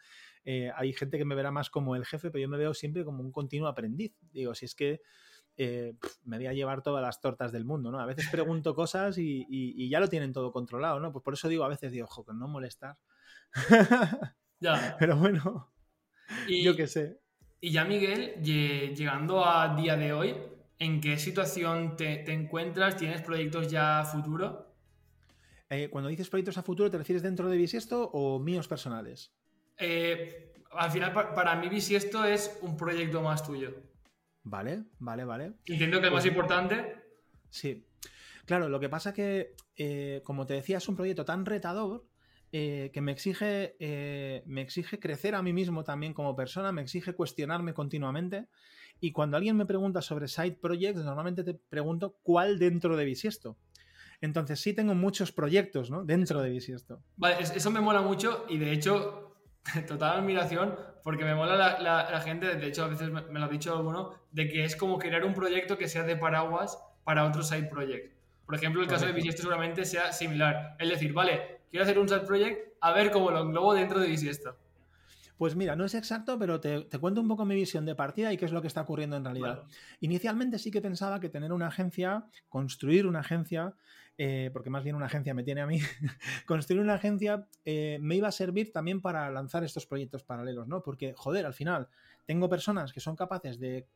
eh, 0.45 0.71
hay 0.75 0.93
gente 0.93 1.17
que 1.19 1.25
me 1.25 1.35
verá 1.35 1.51
más 1.51 1.71
como 1.71 1.97
el 1.97 2.05
jefe, 2.05 2.31
pero 2.31 2.43
yo 2.43 2.49
me 2.49 2.59
veo 2.59 2.75
siempre 2.75 3.05
como 3.05 3.23
un 3.23 3.33
continuo 3.33 3.69
aprendiz. 3.69 4.13
Digo, 4.33 4.55
si 4.55 4.67
es 4.67 4.75
que... 4.75 5.01
Eh, 5.59 5.95
me 6.25 6.37
voy 6.37 6.49
a 6.49 6.53
llevar 6.53 6.83
todas 6.83 7.01
las 7.03 7.19
tortas 7.23 7.51
del 7.51 7.65
mundo, 7.65 7.91
¿no? 7.91 7.99
A 7.99 8.05
veces 8.05 8.29
pregunto 8.31 8.75
cosas 8.75 9.17
y, 9.17 9.89
ya 9.89 10.01
lo 10.01 10.09
tienen 10.09 10.35
todo 10.35 10.53
controlado, 10.53 11.01
¿no? 11.01 11.13
Pues 11.13 11.23
por 11.25 11.33
eso 11.33 11.49
digo, 11.49 11.65
a 11.65 11.69
veces 11.69 11.93
digo, 11.93 12.05
ojo, 12.05 12.27
que 12.27 12.35
no 12.35 12.47
molestar, 12.47 12.99
ya. 14.61 14.97
Pero 14.99 15.17
bueno, 15.17 15.73
Y, 16.47 16.63
yo 16.63 16.77
qué 16.77 16.87
sé. 16.87 17.21
y 17.61 17.71
ya, 17.71 17.87
Miguel, 17.87 18.35
lle- 18.43 18.95
llegando 18.95 19.43
a 19.45 19.75
día 19.75 19.97
de 19.97 20.13
hoy, 20.13 20.37
¿en 20.79 21.01
qué 21.01 21.19
situación 21.19 21.97
te, 21.97 22.17
te 22.19 22.33
encuentras? 22.33 22.97
¿Tienes 22.97 23.23
proyectos 23.23 23.69
ya 23.71 24.01
a 24.01 24.05
futuro? 24.05 24.75
Eh, 25.71 25.89
cuando 25.91 26.09
dices 26.09 26.29
proyectos 26.29 26.59
a 26.59 26.63
futuro, 26.63 26.91
¿te 26.91 26.99
refieres 26.99 27.23
dentro 27.23 27.49
de 27.49 27.57
Bisiesto 27.57 28.09
o 28.13 28.39
míos 28.39 28.69
personales? 28.69 29.33
Eh, 29.79 30.53
al 30.73 30.91
final, 30.91 31.13
pa- 31.13 31.35
para 31.35 31.57
mí, 31.57 31.69
Bisiesto 31.69 32.25
es 32.25 32.59
un 32.63 32.77
proyecto 32.77 33.21
más 33.23 33.45
tuyo. 33.45 33.75
Vale, 34.45 34.85
vale, 35.01 35.25
vale. 35.25 35.53
Entiendo 35.67 36.01
que 36.01 36.07
el 36.07 36.13
más 36.13 36.23
Pues- 36.23 36.33
importante. 36.33 36.97
Sí. 37.51 37.85
Claro, 38.45 38.69
lo 38.69 38.79
que 38.79 38.89
pasa 38.89 39.13
que, 39.13 39.55
eh, 39.77 40.21
como 40.25 40.47
te 40.47 40.55
decía, 40.55 40.79
es 40.79 40.89
un 40.89 40.95
proyecto 40.97 41.25
tan 41.25 41.45
retador 41.47 42.05
eh, 42.53 42.91
que 42.95 43.01
me 43.01 43.11
exige, 43.11 43.75
eh, 43.81 44.45
me 44.47 44.63
exige 44.63 45.01
crecer 45.01 45.35
a 45.35 45.43
mí 45.43 45.53
mismo 45.53 45.83
también 45.83 46.15
como 46.15 46.37
persona, 46.37 46.71
me 46.71 46.81
exige 46.81 47.13
cuestionarme 47.13 47.75
continuamente. 47.75 48.47
Y 49.01 49.13
cuando 49.13 49.37
alguien 49.37 49.57
me 49.57 49.67
pregunta 49.67 50.01
sobre 50.03 50.27
side 50.29 50.53
projects, 50.61 51.05
normalmente 51.05 51.45
te 51.45 51.55
pregunto 51.55 52.17
cuál 52.23 52.59
dentro 52.59 52.97
de 52.97 53.05
Bisiesto. 53.05 53.57
Entonces 54.21 54.59
sí 54.61 54.73
tengo 54.73 54.95
muchos 54.95 55.33
proyectos, 55.33 55.91
¿no? 55.91 56.05
Dentro 56.05 56.41
de 56.41 56.51
Bisiesto. 56.51 57.03
Vale, 57.17 57.37
es- 57.41 57.51
eso 57.55 57.71
me 57.71 57.81
mola 57.81 58.01
mucho 58.01 58.47
y 58.49 58.57
de 58.59 58.73
hecho, 58.73 59.37
total 59.87 60.19
admiración, 60.21 60.75
porque 61.03 61.25
me 61.25 61.35
mola 61.35 61.57
la, 61.57 61.79
la- 61.79 62.11
la 62.11 62.21
gente, 62.21 62.57
de 62.57 62.67
hecho 62.67 62.85
a 62.85 62.89
veces 62.89 63.11
me, 63.11 63.21
me 63.23 63.39
lo 63.39 63.45
ha 63.45 63.49
dicho 63.49 63.77
alguno, 63.77 64.15
de 64.33 64.49
que 64.49 64.65
es 64.65 64.75
como 64.77 64.99
crear 64.99 65.25
un 65.25 65.35
proyecto 65.35 65.77
que 65.77 65.89
sea 65.89 66.03
de 66.03 66.17
paraguas 66.17 66.79
para 67.05 67.25
otro 67.27 67.43
side 67.43 67.65
project. 67.69 68.15
Por 68.47 68.55
ejemplo, 68.55 68.81
el 68.81 68.89
caso 68.89 69.07
de. 69.07 69.13
Bisiesto 69.13 69.43
seguramente 69.43 69.85
sea 69.85 70.13
similar. 70.13 70.77
Es 70.79 70.89
decir, 70.89 71.13
vale, 71.13 71.61
quiero 71.71 71.83
hacer 71.85 71.99
un 71.99 72.09
side 72.09 72.21
project, 72.21 72.75
a 72.81 72.93
ver 72.93 73.11
cómo 73.11 73.31
lo 73.31 73.41
englobo 73.41 73.75
dentro 73.75 73.99
de 74.01 74.07
Bisiesto. 74.07 74.57
Pues 75.37 75.55
mira, 75.55 75.77
no 75.77 75.85
es 75.85 75.95
exacto, 75.95 76.39
pero 76.39 76.61
te, 76.61 76.83
te 76.83 76.99
cuento 76.99 77.21
un 77.21 77.29
poco 77.29 77.45
mi 77.45 77.55
visión 77.55 77.85
de 77.85 77.95
partida 77.95 78.33
y 78.33 78.37
qué 78.37 78.47
es 78.47 78.53
lo 78.53 78.63
que 78.63 78.69
está 78.69 78.83
ocurriendo 78.83 79.17
en 79.17 79.25
realidad. 79.25 79.65
Inicialmente 80.01 80.59
sí 80.59 80.71
que 80.71 80.81
pensaba 80.81 81.21
que 81.21 81.29
tener 81.29 81.53
una 81.53 81.67
agencia, 81.67 82.25
construir 82.49 83.07
una 83.07 83.21
agencia, 83.21 83.75
eh, 84.19 84.49
porque 84.53 84.71
más 84.71 84.83
bien 84.83 84.97
una 84.97 85.07
agencia 85.07 85.35
me 85.35 85.43
tiene 85.43 85.61
a 85.61 85.67
mí, 85.67 85.79
construir 86.47 86.81
una 86.81 86.95
agencia 86.95 87.47
eh, 87.67 87.99
me 88.01 88.17
iba 88.17 88.29
a 88.29 88.33
servir 88.33 88.73
también 88.73 89.03
para 89.03 89.31
lanzar 89.31 89.63
estos 89.63 89.85
proyectos 89.85 90.25
paralelos, 90.25 90.67
¿no? 90.67 90.83
Porque, 90.83 91.13
joder, 91.15 91.45
al 91.45 91.53
final 91.53 91.89
tengo 92.27 92.49
personas 92.49 92.93
que 92.93 93.01
son 93.01 93.15
capaces 93.17 93.59
de, 93.59 93.87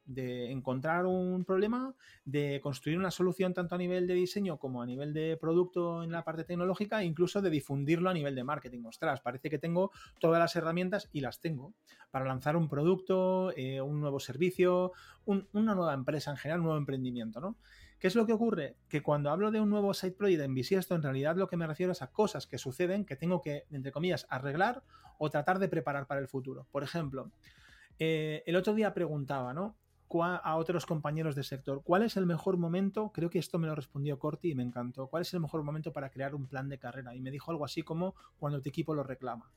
encontrar 0.51 1.05
un 1.05 1.45
problema, 1.45 1.95
de 2.25 2.61
construir 2.63 2.97
una 2.97 3.11
solución 3.11 3.53
tanto 3.53 3.75
a 3.75 3.79
nivel 3.79 4.07
de 4.07 4.15
diseño 4.15 4.59
como 4.59 4.83
a 4.83 4.87
nivel 4.87 5.13
de 5.13 5.37
producto 5.37 6.03
en 6.05 6.13
la 6.13 6.25
parte 6.25 6.45
tecnológica, 6.45 7.03
e 7.03 7.05
incluso 7.05 7.43
de 7.43 7.51
difundirlo 7.51 8.09
a 8.09 8.15
nivel 8.15 8.35
de 8.37 8.45
marketing. 8.45 8.85
Ostras, 8.85 9.21
parece 9.21 9.51
que 9.51 9.59
tengo 9.59 9.91
todas 10.21 10.39
las 10.39 10.55
herramientas 10.55 11.09
y 11.13 11.21
las 11.21 11.41
tengo 11.41 11.75
para 12.11 12.25
lanzar 12.25 12.57
un 12.57 12.69
producto, 12.69 13.53
eh, 13.57 13.81
un 13.81 14.01
nuevo 14.01 14.21
servicio, 14.21 14.93
un- 15.25 15.49
una 15.53 15.75
nueva 15.75 15.95
empresa 15.95 16.31
en 16.31 16.37
general, 16.37 16.61
un 16.61 16.65
nuevo 16.67 16.79
emprendimiento, 16.79 17.41
¿no? 17.41 17.57
¿Qué 17.99 18.07
es 18.07 18.15
lo 18.15 18.25
que 18.27 18.33
ocurre? 18.33 18.77
Que 18.89 19.03
cuando 19.03 19.31
hablo 19.31 19.51
de 19.51 19.61
un 19.61 19.69
nuevo 19.69 19.93
site 19.93 20.17
project 20.17 20.43
en 20.43 20.55
Bisiesto, 20.55 20.95
en 20.95 21.03
realidad 21.03 21.37
lo 21.37 21.49
que 21.49 21.59
me 21.59 21.67
refiero 21.67 21.93
es 21.93 22.01
a 22.01 22.11
cosas 22.11 22.47
que 22.47 22.57
suceden 22.57 23.05
que 23.05 23.17
tengo 23.17 23.43
que, 23.43 23.67
entre 23.71 23.93
comillas, 23.93 24.27
arreglar 24.31 24.83
o 25.19 25.29
tratar 25.31 25.59
de 25.59 25.69
preparar 25.69 26.07
para 26.07 26.21
el 26.21 26.27
futuro. 26.29 26.67
Por 26.71 26.83
ejemplo, 26.83 27.31
eh, 28.01 28.43
el 28.47 28.57
otro 28.57 28.75
día 28.75 28.95
preguntaba, 28.95 29.53
¿no? 29.53 29.77
A 30.23 30.57
otros 30.57 30.87
compañeros 30.87 31.37
del 31.37 31.45
sector, 31.45 31.83
¿cuál 31.85 32.03
es 32.03 32.17
el 32.17 32.27
mejor 32.27 32.57
momento? 32.57 33.13
Creo 33.13 33.31
que 33.31 33.39
esto 33.39 33.61
me 33.61 33.69
lo 33.69 33.77
respondió 33.77 34.19
Corti 34.19 34.51
y 34.51 34.55
me 34.57 34.65
encantó. 34.65 35.07
¿Cuál 35.07 35.21
es 35.21 35.33
el 35.35 35.41
mejor 35.41 35.63
momento 35.63 35.93
para 35.93 36.11
crear 36.11 36.35
un 36.35 36.49
plan 36.49 36.69
de 36.69 36.79
carrera? 36.79 37.15
Y 37.15 37.21
me 37.21 37.31
dijo 37.31 37.53
algo 37.53 37.65
así 37.65 37.83
como 37.83 38.17
cuando 38.41 38.61
tu 38.61 38.69
equipo 38.71 38.93
lo 38.93 39.05
reclama. 39.05 39.53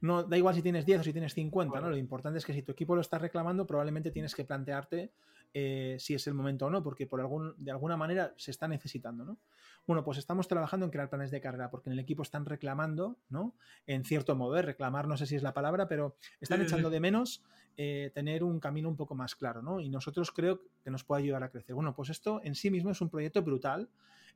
No, 0.00 0.22
da 0.22 0.36
igual 0.36 0.54
si 0.54 0.62
tienes 0.62 0.86
10 0.86 1.00
o 1.00 1.04
si 1.04 1.12
tienes 1.12 1.34
50, 1.34 1.80
¿no? 1.80 1.90
Lo 1.90 1.96
importante 1.96 2.38
es 2.38 2.44
que 2.44 2.52
si 2.52 2.62
tu 2.62 2.72
equipo 2.72 2.94
lo 2.94 3.00
está 3.00 3.18
reclamando, 3.18 3.66
probablemente 3.66 4.12
tienes 4.12 4.34
que 4.34 4.44
plantearte 4.44 5.10
eh, 5.54 5.96
si 5.98 6.14
es 6.14 6.26
el 6.26 6.34
momento 6.34 6.66
o 6.66 6.70
no, 6.70 6.82
porque 6.82 7.06
por 7.06 7.20
algún, 7.20 7.54
de 7.58 7.70
alguna 7.70 7.96
manera 7.96 8.34
se 8.36 8.50
está 8.50 8.68
necesitando, 8.68 9.24
¿no? 9.24 9.38
Bueno, 9.86 10.04
pues 10.04 10.16
estamos 10.18 10.46
trabajando 10.46 10.86
en 10.86 10.92
crear 10.92 11.10
planes 11.10 11.30
de 11.30 11.40
carrera, 11.40 11.70
porque 11.70 11.88
en 11.88 11.94
el 11.94 11.98
equipo 11.98 12.22
están 12.22 12.44
reclamando, 12.46 13.18
¿no? 13.28 13.54
En 13.86 14.04
cierto 14.04 14.36
modo, 14.36 14.56
¿eh? 14.56 14.62
reclamar 14.62 15.08
no 15.08 15.16
sé 15.16 15.26
si 15.26 15.34
es 15.36 15.42
la 15.42 15.52
palabra, 15.54 15.88
pero 15.88 16.16
están 16.40 16.58
Sí, 16.58 16.64
sí, 16.64 16.68
sí. 16.68 16.74
echando 16.74 16.90
de 16.90 17.00
menos 17.00 17.42
eh, 17.76 18.10
tener 18.14 18.44
un 18.44 18.60
camino 18.60 18.88
un 18.88 18.96
poco 18.96 19.14
más 19.14 19.34
claro, 19.34 19.60
¿no? 19.62 19.80
Y 19.80 19.88
nosotros 19.88 20.30
creo 20.30 20.62
que 20.84 20.90
nos 20.90 21.04
puede 21.04 21.22
ayudar 21.22 21.42
a 21.42 21.50
crecer. 21.50 21.74
Bueno, 21.74 21.94
pues 21.94 22.10
esto 22.10 22.40
en 22.44 22.54
sí 22.54 22.70
mismo 22.70 22.90
es 22.90 23.00
un 23.00 23.08
proyecto 23.10 23.42
brutal, 23.42 23.88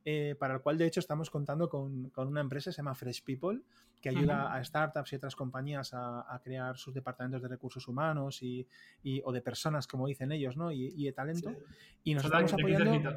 eh, 0.05 0.35
para 0.39 0.55
el 0.55 0.61
cual 0.61 0.77
de 0.77 0.85
hecho 0.85 0.99
estamos 0.99 1.29
contando 1.29 1.69
con, 1.69 2.09
con 2.11 2.27
una 2.27 2.41
empresa, 2.41 2.71
se 2.71 2.77
llama 2.77 2.95
Fresh 2.95 3.23
People, 3.23 3.61
que 4.01 4.09
ayuda 4.09 4.53
a 4.53 4.63
startups 4.63 5.11
y 5.13 5.15
otras 5.15 5.35
compañías 5.35 5.93
a, 5.93 6.33
a 6.33 6.39
crear 6.41 6.77
sus 6.77 6.93
departamentos 6.93 7.41
de 7.41 7.47
recursos 7.47 7.87
humanos 7.87 8.41
y, 8.43 8.67
y- 9.03 9.21
o 9.25 9.31
de 9.31 9.41
personas, 9.41 9.87
como 9.87 10.07
dicen 10.07 10.31
ellos, 10.31 10.55
¿no? 10.55 10.71
Y, 10.71 10.93
y 10.95 11.05
de 11.05 11.13
talento. 11.13 11.49
Y 12.03 12.13
nos 12.13 12.23
estamos 12.49 12.51
apoyando. 12.75 13.09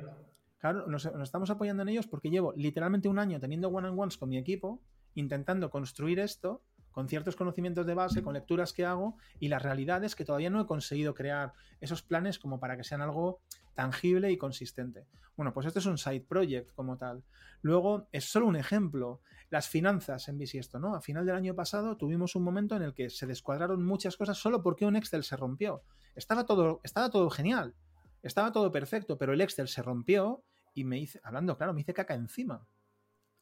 Claro, 0.59 0.87
nos, 0.89 1.05
nos 1.13 1.23
estamos 1.23 1.51
apoyando 1.51 1.83
en 1.83 1.89
ellos 1.91 2.07
porque 2.07 2.29
llevo 2.31 2.53
literalmente 2.57 3.09
un 3.09 3.19
año 3.19 3.41
teniendo 3.41 3.69
one-on-ones 3.69 4.19
con 4.19 4.29
mi 4.29 4.37
equipo, 4.39 4.81
intentando 5.15 5.71
construir 5.71 6.19
esto 6.19 6.63
con 6.93 7.09
ciertos 7.09 7.37
conocimientos 7.37 7.87
de 7.87 7.95
base, 7.95 8.23
con 8.23 8.35
lecturas 8.35 8.73
que 8.73 8.85
hago, 8.85 9.17
y 9.39 9.49
la 9.49 9.59
realidad 9.59 10.03
es 10.05 10.15
que 10.15 10.25
todavía 10.25 10.51
no 10.51 10.61
he 10.61 10.67
conseguido 10.67 11.15
crear 11.15 11.53
esos 11.81 12.03
planes 12.03 12.39
como 12.39 12.61
para 12.61 12.77
que 12.77 12.85
sean 12.85 13.01
algo 13.01 13.41
tangible 13.75 14.31
y 14.31 14.37
consistente. 14.37 15.07
Bueno, 15.37 15.55
pues 15.55 15.67
esto 15.67 15.79
es 15.79 15.87
un 15.87 15.99
side 15.99 16.21
project 16.21 16.75
como 16.75 16.97
tal. 16.97 17.23
Luego, 17.63 18.09
es 18.13 18.31
solo 18.31 18.47
un 18.47 18.57
ejemplo. 18.57 19.21
Las 19.49 19.69
finanzas 19.69 20.29
en 20.29 20.39
Bisiesto, 20.39 20.79
¿no? 20.79 20.95
A 20.95 21.01
final 21.01 21.27
del 21.27 21.35
año 21.35 21.55
pasado 21.55 21.97
tuvimos 21.97 22.37
un 22.37 22.43
momento 22.43 22.77
en 22.77 22.83
el 22.83 22.95
que 22.95 23.11
se 23.11 23.27
descuadraron 23.27 23.85
muchas 23.85 24.17
cosas 24.17 24.39
solo 24.39 24.63
porque 24.63 24.87
un 24.87 24.97
Excel 24.97 25.25
se 25.25 25.37
rompió. 25.37 25.83
Estaba 26.15 26.45
todo, 26.45 26.81
estaba 26.85 27.11
todo 27.11 27.31
genial. 27.31 27.75
Estaba 28.23 28.53
todo 28.53 28.71
perfecto, 28.71 29.17
pero 29.17 29.33
el 29.33 29.41
Excel 29.41 29.69
se 29.69 29.83
rompió 29.83 30.45
y 30.75 30.85
me 30.85 30.99
hice, 30.99 31.21
hablando 31.25 31.57
claro, 31.57 31.73
me 31.73 31.81
hice 31.81 31.95
caca 31.95 32.15
encima. 32.15 32.67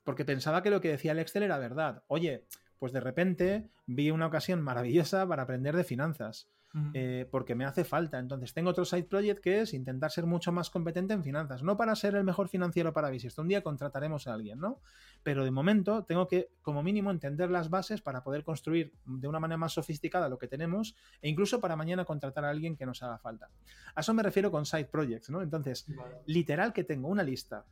Porque 0.04 0.24
pensaba 0.24 0.62
que 0.62 0.70
lo 0.70 0.80
que 0.80 0.88
decía 0.88 1.12
el 1.12 1.18
Excel 1.18 1.42
era 1.42 1.58
verdad. 1.58 2.02
Oye, 2.06 2.46
pues 2.78 2.92
de 2.92 3.00
repente 3.00 3.68
vi 3.86 4.10
una 4.10 4.26
ocasión 4.26 4.62
maravillosa 4.62 5.26
para 5.26 5.42
aprender 5.42 5.76
de 5.76 5.84
finanzas. 5.84 6.48
Eh, 6.92 7.26
porque 7.30 7.54
me 7.54 7.64
hace 7.64 7.82
falta. 7.82 8.18
Entonces 8.18 8.52
tengo 8.52 8.70
otro 8.70 8.84
side 8.84 9.04
project 9.04 9.42
que 9.42 9.62
es 9.62 9.74
intentar 9.74 10.10
ser 10.10 10.26
mucho 10.26 10.52
más 10.52 10.70
competente 10.70 11.14
en 11.14 11.24
finanzas. 11.24 11.62
No 11.62 11.76
para 11.76 11.96
ser 11.96 12.14
el 12.14 12.24
mejor 12.24 12.48
financiero 12.48 12.92
para 12.92 13.10
Bisiesto. 13.10 13.42
Un 13.42 13.48
día 13.48 13.62
contrataremos 13.62 14.26
a 14.26 14.34
alguien, 14.34 14.60
¿no? 14.60 14.80
Pero 15.22 15.44
de 15.44 15.50
momento 15.50 16.04
tengo 16.04 16.28
que, 16.28 16.50
como 16.62 16.82
mínimo, 16.82 17.10
entender 17.10 17.50
las 17.50 17.70
bases 17.70 18.02
para 18.02 18.22
poder 18.22 18.44
construir 18.44 18.92
de 19.06 19.26
una 19.26 19.40
manera 19.40 19.56
más 19.56 19.72
sofisticada 19.72 20.28
lo 20.28 20.38
que 20.38 20.46
tenemos 20.46 20.94
e 21.22 21.28
incluso 21.28 21.58
para 21.60 21.74
mañana 21.74 22.04
contratar 22.04 22.44
a 22.44 22.50
alguien 22.50 22.76
que 22.76 22.86
nos 22.86 23.02
haga 23.02 23.18
falta. 23.18 23.48
A 23.94 24.00
eso 24.00 24.12
me 24.12 24.22
refiero 24.22 24.50
con 24.50 24.66
side 24.66 24.86
projects, 24.86 25.30
¿no? 25.30 25.42
Entonces, 25.42 25.86
Vale. 25.88 26.16
literal 26.26 26.72
que 26.72 26.84
tengo 26.84 27.08
una 27.08 27.22
lista, 27.22 27.64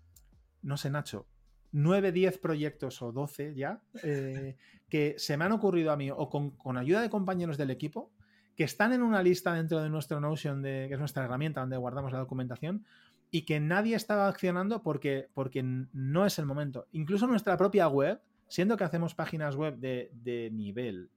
no 0.63 0.77
sé, 0.77 0.91
Nacho, 0.91 1.27
9, 1.73 2.13
10 2.13 2.39
proyectos 2.39 3.03
o 3.03 3.13
12 3.13 3.55
ya, 3.55 3.81
eh, 4.03 4.57
que 4.89 5.15
se 5.19 5.37
me 5.37 5.45
han 5.45 5.53
ocurrido 5.53 5.93
a 5.93 5.97
mí 5.97 6.11
o 6.11 6.29
con, 6.29 6.51
con 6.53 6.77
ayuda 6.77 7.03
de 7.03 7.11
compañeros 7.11 7.57
del 7.57 7.71
equipo, 7.71 8.11
que 8.57 8.65
están 8.65 8.93
en 8.93 9.03
una 9.03 9.23
lista 9.23 9.53
dentro 9.53 9.83
de 9.83 9.91
nuestro 9.91 10.21
Notion, 10.21 10.63
que 10.63 10.93
es 10.93 10.99
nuestra 10.99 11.25
herramienta 11.25 11.61
donde 11.61 11.77
guardamos 11.77 12.13
la 12.13 12.19
documentación, 12.19 12.85
y 13.31 13.43
que 13.43 13.61
nadie 13.61 13.97
estaba 13.97 14.29
accionando 14.29 14.83
porque, 14.83 15.29
porque 15.35 15.63
no 15.63 16.25
es 16.25 16.39
el 16.39 16.47
momento. 16.47 16.87
Incluso 16.93 17.27
nuestra 17.27 17.57
propia 17.57 17.89
web, 17.89 18.21
siendo 18.49 18.77
que 18.77 18.85
hacemos 18.85 19.15
páginas 19.15 19.57
web 19.57 19.77
de, 19.77 20.11
de 20.15 20.51
nivel. 20.53 21.11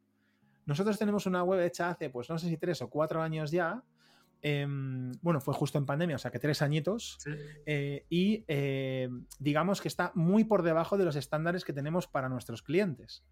Nosotros 0.66 1.00
tenemos 1.00 1.26
una 1.26 1.44
web 1.44 1.62
hecha 1.62 1.90
hace, 1.90 2.10
pues 2.10 2.30
no 2.30 2.38
sé 2.38 2.50
si 2.50 2.58
tres 2.58 2.82
o 2.82 2.90
cuatro 2.90 3.22
años 3.22 3.52
ya. 3.52 3.82
Em, 4.42 5.12
bueno, 5.22 5.42
fue 5.42 5.54
justo 5.54 5.78
en 5.78 5.86
pandemia, 5.86 6.16
o 6.16 6.20
sea 6.20 6.32
que 6.32 6.40
tres 6.40 6.62
añitos. 6.62 7.18
Sí. 7.20 7.32
eh, 7.66 8.06
y 8.10 8.46
eh, 8.48 9.10
digamos 9.40 9.82
que 9.82 9.88
está 9.88 10.12
muy 10.16 10.44
por 10.44 10.64
debajo 10.64 10.98
de 10.98 11.06
los 11.06 11.16
estándares 11.16 11.66
que 11.66 11.74
tenemos 11.74 12.08
para 12.08 12.30
nuestros 12.30 12.62
clientes. 12.62 13.24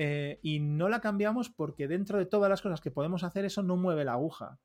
Eh, 0.00 0.38
y 0.42 0.60
no 0.60 0.88
la 0.88 1.00
cambiamos 1.00 1.50
porque 1.50 1.88
dentro 1.88 2.18
de 2.18 2.26
todas 2.26 2.48
las 2.48 2.62
cosas 2.62 2.80
que 2.80 2.92
podemos 2.92 3.24
hacer, 3.24 3.44
eso 3.44 3.64
no 3.64 3.76
mueve 3.76 4.04
la 4.04 4.12
aguja. 4.12 4.58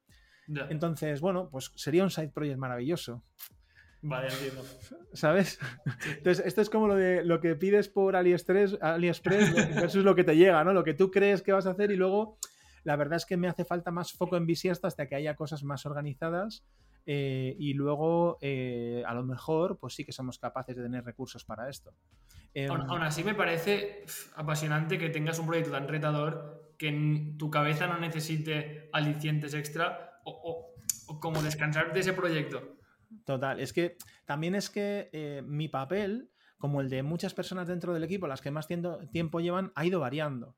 Ya. 0.48 0.68
Entonces, 0.70 1.22
bueno, 1.22 1.50
pues 1.50 1.72
sería 1.76 2.04
un 2.04 2.12
side 2.12 2.30
project 2.30 2.60
maravilloso. 2.60 3.24
Vale, 4.04 4.28
entiendo. 4.28 4.64
¿Sabes? 5.14 5.60
Entonces, 6.18 6.46
esto 6.46 6.62
es 6.62 6.70
como 6.70 6.88
lo 6.88 6.96
de 6.96 7.24
lo 7.24 7.40
que 7.40 7.56
pides 7.56 7.90
por 7.90 8.16
AliExpress, 8.16 8.78
AliExpress 8.80 9.54
versus 9.76 10.04
lo 10.04 10.14
que 10.14 10.24
te 10.24 10.36
llega, 10.36 10.64
¿no? 10.64 10.74
Lo 10.74 10.84
que 10.84 10.94
tú 10.94 11.10
crees 11.10 11.42
que 11.42 11.52
vas 11.52 11.66
a 11.66 11.72
hacer 11.72 11.90
y 11.90 11.96
luego, 11.96 12.38
la 12.84 12.96
verdad 12.96 13.18
es 13.18 13.26
que 13.26 13.38
me 13.38 13.48
hace 13.48 13.66
falta 13.66 13.92
más 13.92 14.12
foco 14.14 14.38
en 14.38 14.46
Bisiesto 14.46 14.88
hasta 14.88 15.08
que 15.08 15.16
haya 15.16 15.36
cosas 15.36 15.64
más 15.64 15.86
organizadas 15.86 16.64
eh, 17.06 17.56
y 17.60 17.74
luego, 17.74 18.38
eh, 18.42 19.04
a 19.06 19.14
lo 19.14 19.24
mejor, 19.24 19.78
pues 19.80 19.94
sí 19.96 20.06
que 20.06 20.12
somos 20.12 20.40
capaces 20.40 20.76
de 20.76 20.84
tener 20.84 21.04
recursos 21.04 21.44
para 21.44 21.70
esto. 21.70 21.94
Em, 22.54 22.70
Aún, 22.72 23.02
así 23.04 23.24
me 23.24 23.36
parece 23.36 24.06
apasionante 24.36 24.98
que 24.98 25.10
tengas 25.10 25.40
un 25.40 25.48
proyecto 25.48 25.72
tan 25.72 25.88
retador 25.88 26.74
que 26.78 26.88
en 26.90 27.38
tu 27.38 27.50
cabeza 27.50 27.88
no 27.88 28.00
necesite 28.00 28.90
alicientes 28.94 29.54
extra 29.54 30.20
o, 30.24 30.32
o- 30.32 31.14
o 31.14 31.20
como 31.20 31.42
descansar 31.42 31.94
de 31.94 32.00
ese 32.00 32.14
proyecto. 32.14 32.78
Total, 33.26 33.60
es 33.60 33.74
que 33.74 33.98
también 34.26 34.56
es 34.56 34.70
que 34.70 35.10
eh, 35.12 35.42
mi 35.46 35.68
papel 35.68 36.30
como 36.58 36.80
el 36.80 36.90
de 36.90 37.04
muchas 37.04 37.34
personas 37.34 37.68
dentro 37.68 37.94
del 37.94 38.06
equipo, 38.06 38.26
las 38.26 38.40
que 38.40 38.50
más 38.50 38.68
tiempo 38.68 39.40
llevan, 39.42 39.74
ha 39.76 39.86
ido 39.86 40.00
variando. 40.00 40.56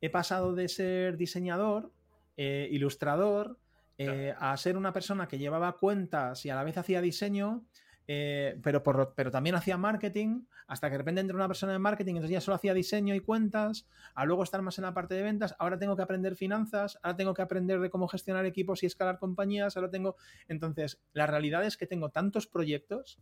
He 0.00 0.10
pasado 0.10 0.54
de 0.54 0.68
ser 0.68 1.16
diseñador, 1.16 1.92
eh, 2.36 2.68
ilustrador, 2.70 3.58
eh, 3.98 4.32
a 4.38 4.56
ser 4.56 4.76
una 4.76 4.92
persona 4.92 5.26
que 5.26 5.38
llevaba 5.38 5.76
cuentas 5.76 6.44
y 6.46 6.50
a 6.50 6.54
la 6.54 6.62
vez 6.62 6.78
hacía 6.78 7.00
diseño, 7.00 7.64
eh, 8.06 8.58
pero, 8.62 8.82
pero 9.14 9.30
también 9.30 9.56
hacía 9.56 9.76
marketing, 9.76 10.42
hasta 10.68 10.88
que 10.88 10.92
de 10.92 10.98
repente 10.98 11.20
entró 11.20 11.36
una 11.36 11.48
persona 11.48 11.72
de 11.72 11.78
marketing, 11.78 12.12
entonces 12.12 12.30
ya 12.30 12.40
solo 12.40 12.54
hacía 12.54 12.74
diseño 12.74 13.14
y 13.14 13.20
cuentas, 13.20 13.86
a 14.14 14.24
luego 14.24 14.44
estar 14.44 14.62
más 14.62 14.78
en 14.78 14.84
la 14.84 14.94
parte 14.94 15.14
de 15.14 15.22
ventas, 15.22 15.56
ahora 15.58 15.78
tengo 15.78 15.96
que 15.96 16.02
aprender 16.02 16.36
finanzas, 16.36 16.98
ahora 17.02 17.16
tengo 17.16 17.34
que 17.34 17.42
aprender 17.42 17.80
de 17.80 17.90
cómo 17.90 18.06
gestionar 18.06 18.46
equipos 18.46 18.82
y 18.82 18.86
escalar 18.86 19.18
compañías, 19.18 19.76
ahora 19.76 19.90
tengo... 19.90 20.16
Entonces, 20.46 21.00
la 21.12 21.26
realidad 21.26 21.64
es 21.64 21.76
que 21.76 21.86
tengo 21.86 22.10
tantos 22.10 22.46
proyectos 22.46 23.18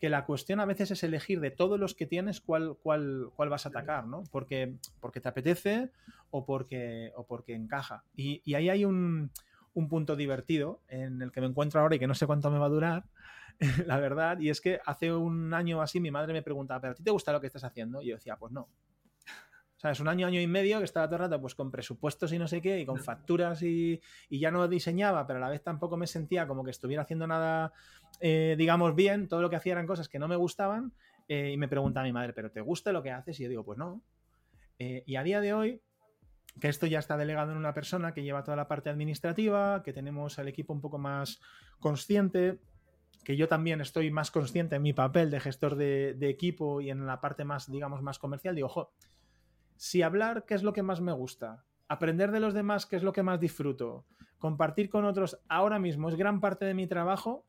que 0.00 0.08
la 0.08 0.24
cuestión 0.24 0.60
a 0.60 0.64
veces 0.64 0.90
es 0.90 1.02
elegir 1.02 1.40
de 1.40 1.50
todos 1.50 1.78
los 1.78 1.94
que 1.94 2.06
tienes 2.06 2.40
cuál, 2.40 2.76
cuál, 2.82 3.30
cuál 3.34 3.48
vas 3.48 3.66
a 3.66 3.70
atacar, 3.70 4.06
¿no? 4.06 4.24
Porque, 4.30 4.76
porque 5.00 5.20
te 5.20 5.28
apetece 5.28 5.90
o 6.30 6.44
porque, 6.44 7.12
o 7.16 7.26
porque 7.26 7.54
encaja. 7.54 8.04
y 8.14 8.54
ahí 8.54 8.68
hay 8.68 8.84
un, 8.84 9.30
un 9.78 9.88
punto 9.88 10.16
divertido 10.16 10.80
en 10.88 11.22
el 11.22 11.30
que 11.30 11.40
me 11.40 11.46
encuentro 11.46 11.80
ahora 11.80 11.94
y 11.94 11.98
que 11.98 12.06
no 12.06 12.14
sé 12.14 12.26
cuánto 12.26 12.50
me 12.50 12.58
va 12.58 12.66
a 12.66 12.70
durar, 12.70 13.04
la 13.86 13.98
verdad, 13.98 14.38
y 14.40 14.50
es 14.50 14.60
que 14.60 14.80
hace 14.84 15.12
un 15.12 15.54
año 15.54 15.80
así 15.80 16.00
mi 16.00 16.10
madre 16.10 16.32
me 16.32 16.42
preguntaba, 16.42 16.80
¿pero 16.80 16.92
a 16.92 16.94
ti 16.94 17.02
te 17.02 17.10
gusta 17.10 17.32
lo 17.32 17.40
que 17.40 17.46
estás 17.46 17.64
haciendo? 17.64 18.02
Y 18.02 18.08
yo 18.08 18.16
decía, 18.16 18.36
pues 18.36 18.52
no. 18.52 18.68
O 19.78 19.80
sea, 19.80 19.92
es 19.92 20.00
un 20.00 20.08
año, 20.08 20.26
año 20.26 20.40
y 20.40 20.46
medio 20.48 20.78
que 20.78 20.84
estaba 20.84 21.06
todo 21.06 21.16
el 21.16 21.30
rato 21.30 21.40
pues 21.40 21.54
con 21.54 21.70
presupuestos 21.70 22.32
y 22.32 22.38
no 22.38 22.48
sé 22.48 22.60
qué, 22.60 22.80
y 22.80 22.84
con 22.84 22.98
facturas 22.98 23.62
y, 23.62 24.00
ya 24.28 24.50
no 24.50 24.66
diseñaba, 24.66 25.24
pero 25.24 25.38
a 25.38 25.40
la 25.40 25.48
vez 25.48 25.62
tampoco 25.62 25.96
me 25.96 26.08
sentía 26.08 26.48
como 26.48 26.64
que 26.64 26.72
estuviera 26.72 27.04
haciendo 27.04 27.28
nada, 27.28 27.72
eh, 28.20 28.56
digamos, 28.58 28.96
bien, 28.96 29.28
todo 29.28 29.40
lo 29.40 29.48
que 29.48 29.54
hacía 29.54 29.74
eran 29.74 29.86
cosas 29.86 30.08
que 30.08 30.18
no 30.18 30.26
me 30.26 30.34
gustaban, 30.34 30.92
eh, 31.28 31.52
y 31.52 31.56
me 31.56 31.68
pregunta 31.68 32.02
mi 32.02 32.12
madre, 32.12 32.32
¿pero 32.32 32.50
te 32.50 32.60
gusta 32.60 32.90
lo 32.90 33.04
que 33.04 33.12
haces? 33.12 33.38
Y 33.38 33.44
yo 33.44 33.48
digo, 33.50 33.64
pues 33.64 33.78
no. 33.78 34.02
Eh, 34.80 35.04
y 35.06 35.14
a 35.14 35.22
día 35.22 35.40
de 35.40 35.54
hoy, 35.54 35.80
que 36.60 36.66
esto 36.66 36.86
ya 36.86 36.98
está 36.98 37.16
delegado 37.16 37.52
en 37.52 37.58
una 37.58 37.72
persona 37.72 38.12
que 38.12 38.24
lleva 38.24 38.42
toda 38.42 38.56
la 38.56 38.66
parte 38.66 38.90
administrativa, 38.90 39.84
que 39.84 39.92
tenemos 39.92 40.40
al 40.40 40.48
equipo 40.48 40.72
un 40.72 40.80
poco 40.80 40.98
más 40.98 41.40
consciente, 41.78 42.58
que 43.24 43.36
yo 43.36 43.46
también 43.46 43.80
estoy 43.80 44.10
más 44.10 44.32
consciente 44.32 44.74
en 44.74 44.82
mi 44.82 44.92
papel 44.92 45.30
de 45.30 45.38
gestor 45.38 45.76
de, 45.76 46.16
equipo 46.22 46.80
y 46.80 46.90
en 46.90 47.06
la 47.06 47.20
parte 47.20 47.44
más, 47.44 47.70
digamos, 47.70 48.02
más 48.02 48.18
comercial, 48.18 48.56
digo, 48.56 48.66
ojo, 48.66 48.92
si 49.78 50.02
hablar, 50.02 50.44
¿qué 50.44 50.54
es 50.54 50.62
lo 50.62 50.74
que 50.74 50.82
más 50.82 51.00
me 51.00 51.12
gusta? 51.12 51.64
Aprender 51.88 52.30
de 52.32 52.40
los 52.40 52.52
demás, 52.52 52.84
¿qué 52.84 52.96
es 52.96 53.02
lo 53.02 53.12
que 53.12 53.22
más 53.22 53.40
disfruto? 53.40 54.04
Compartir 54.36 54.90
con 54.90 55.04
otros 55.04 55.40
ahora 55.48 55.78
mismo 55.78 56.08
es 56.08 56.16
gran 56.16 56.40
parte 56.40 56.66
de 56.66 56.74
mi 56.74 56.86
trabajo, 56.86 57.46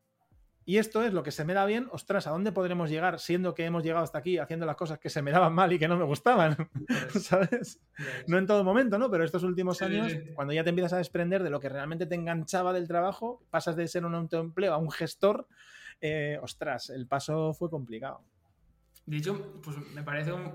y 0.64 0.78
esto 0.78 1.02
es 1.02 1.12
lo 1.12 1.24
que 1.24 1.32
se 1.32 1.44
me 1.44 1.52
da 1.52 1.66
bien, 1.66 1.88
ostras, 1.90 2.28
¿a 2.28 2.30
dónde 2.30 2.52
podremos 2.52 2.90
llegar 2.90 3.18
siendo 3.18 3.54
que 3.54 3.64
hemos 3.64 3.82
llegado 3.82 4.04
hasta 4.04 4.18
aquí 4.18 4.38
haciendo 4.38 4.66
las 4.66 4.76
cosas 4.76 5.00
que 5.00 5.10
se 5.10 5.20
me 5.20 5.32
daban 5.32 5.52
mal 5.52 5.72
y 5.72 5.80
que 5.80 5.88
no 5.88 5.96
me 5.96 6.04
gustaban? 6.04 6.56
¿Sabes? 7.20 7.80
No 8.28 8.38
en 8.38 8.46
todo 8.46 8.62
momento, 8.62 8.96
¿no? 8.96 9.10
Pero 9.10 9.24
estos 9.24 9.42
últimos 9.42 9.82
años, 9.82 10.12
cuando 10.36 10.52
ya 10.52 10.62
te 10.62 10.70
empiezas 10.70 10.92
a 10.92 10.98
desprender 10.98 11.42
de 11.42 11.50
lo 11.50 11.58
que 11.58 11.68
realmente 11.68 12.06
te 12.06 12.14
enganchaba 12.14 12.72
del 12.72 12.86
trabajo, 12.86 13.42
pasas 13.50 13.74
de 13.74 13.88
ser 13.88 14.04
un 14.04 14.14
autoempleo 14.14 14.72
a 14.72 14.76
un 14.76 14.92
gestor, 14.92 15.48
eh, 16.00 16.38
ostras, 16.40 16.90
el 16.90 17.08
paso 17.08 17.52
fue 17.52 17.68
complicado. 17.68 18.22
De 19.06 19.16
hecho, 19.16 19.60
pues 19.62 19.76
me 19.92 20.04
parece 20.04 20.32
un... 20.32 20.52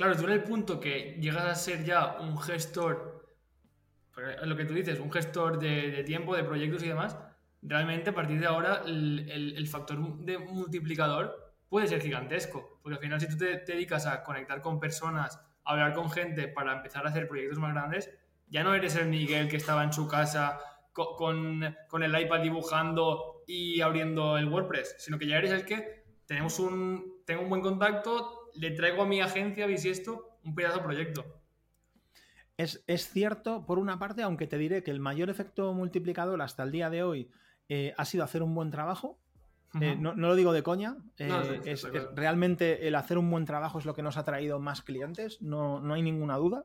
Claro, 0.00 0.16
tú 0.16 0.24
en 0.24 0.30
el 0.30 0.42
punto 0.44 0.80
que 0.80 1.18
llegas 1.20 1.44
a 1.44 1.54
ser 1.54 1.84
ya 1.84 2.16
un 2.20 2.38
gestor, 2.38 3.22
lo 4.44 4.56
que 4.56 4.64
tú 4.64 4.72
dices, 4.72 4.98
un 4.98 5.12
gestor 5.12 5.58
de 5.58 6.02
tiempo, 6.04 6.34
de 6.34 6.42
proyectos 6.42 6.82
y 6.82 6.88
demás, 6.88 7.18
realmente 7.60 8.08
a 8.08 8.14
partir 8.14 8.40
de 8.40 8.46
ahora 8.46 8.80
el, 8.86 9.68
factor 9.68 10.16
de 10.24 10.38
multiplicador 10.38 11.54
puede 11.68 11.86
ser 11.86 12.00
gigantesco, 12.00 12.80
porque 12.82 12.94
al 12.94 13.02
final 13.02 13.20
si 13.20 13.28
tú 13.28 13.36
te, 13.36 13.58
dedicas 13.58 14.06
a 14.06 14.22
conectar 14.22 14.62
con 14.62 14.80
personas, 14.80 15.38
a 15.64 15.72
hablar 15.72 15.92
con 15.92 16.10
gente 16.10 16.48
para 16.48 16.72
empezar 16.72 17.04
a 17.04 17.10
hacer 17.10 17.28
proyectos 17.28 17.58
más 17.58 17.74
grandes, 17.74 18.08
ya 18.48 18.64
no 18.64 18.74
eres 18.74 18.96
el 18.96 19.08
Miguel 19.08 19.48
que 19.48 19.58
estaba 19.58 19.84
en 19.84 19.92
su 19.92 20.08
casa 20.08 20.60
con, 20.94 21.62
el 21.62 22.20
iPad 22.22 22.40
dibujando 22.40 23.42
y 23.46 23.82
abriendo 23.82 24.38
el 24.38 24.48
WordPress, 24.48 24.96
sino 24.98 25.18
que 25.18 25.26
ya 25.26 25.36
eres 25.36 25.50
el 25.50 25.66
que 25.66 26.04
tenemos 26.24 26.58
un, 26.58 27.22
tengo 27.26 27.42
un 27.42 27.50
buen 27.50 27.60
contacto, 27.60 28.39
le 28.54 28.70
traigo 28.72 29.02
a 29.02 29.06
mi 29.06 29.20
agencia 29.20 29.66
esto 29.66 30.38
un 30.44 30.54
pedazo 30.54 30.78
de 30.78 30.84
proyecto. 30.84 31.40
Es, 32.56 32.84
es, 32.86 33.08
cierto, 33.08 33.64
por 33.64 33.78
una 33.78 33.98
parte, 33.98 34.22
aunque 34.22 34.46
te 34.46 34.58
diré 34.58 34.82
que 34.82 34.90
el 34.90 35.00
mayor 35.00 35.30
efecto 35.30 35.72
multiplicador 35.72 36.42
hasta 36.42 36.62
el 36.62 36.72
día 36.72 36.90
de 36.90 37.02
hoy 37.02 37.30
eh, 37.70 37.94
ha 37.96 38.04
sido 38.04 38.24
hacer 38.24 38.42
un 38.42 38.54
buen 38.54 38.70
trabajo. 38.70 39.18
Eh, 39.80 39.94
no, 39.96 40.12
lo 40.14 40.34
digo 40.34 40.52
de 40.52 40.64
coña, 40.64 40.96
eh, 41.16 41.60
es, 41.64 41.86
realmente 42.16 42.88
el 42.88 42.96
hacer 42.96 43.16
un 43.16 43.30
buen 43.30 43.44
trabajo 43.44 43.78
es 43.78 43.84
lo 43.84 43.94
que 43.94 44.02
nos 44.02 44.16
ha 44.16 44.24
traído 44.24 44.58
más 44.58 44.82
clientes, 44.82 45.40
no, 45.40 45.80
hay 45.94 46.02
ninguna 46.02 46.36
duda. 46.36 46.64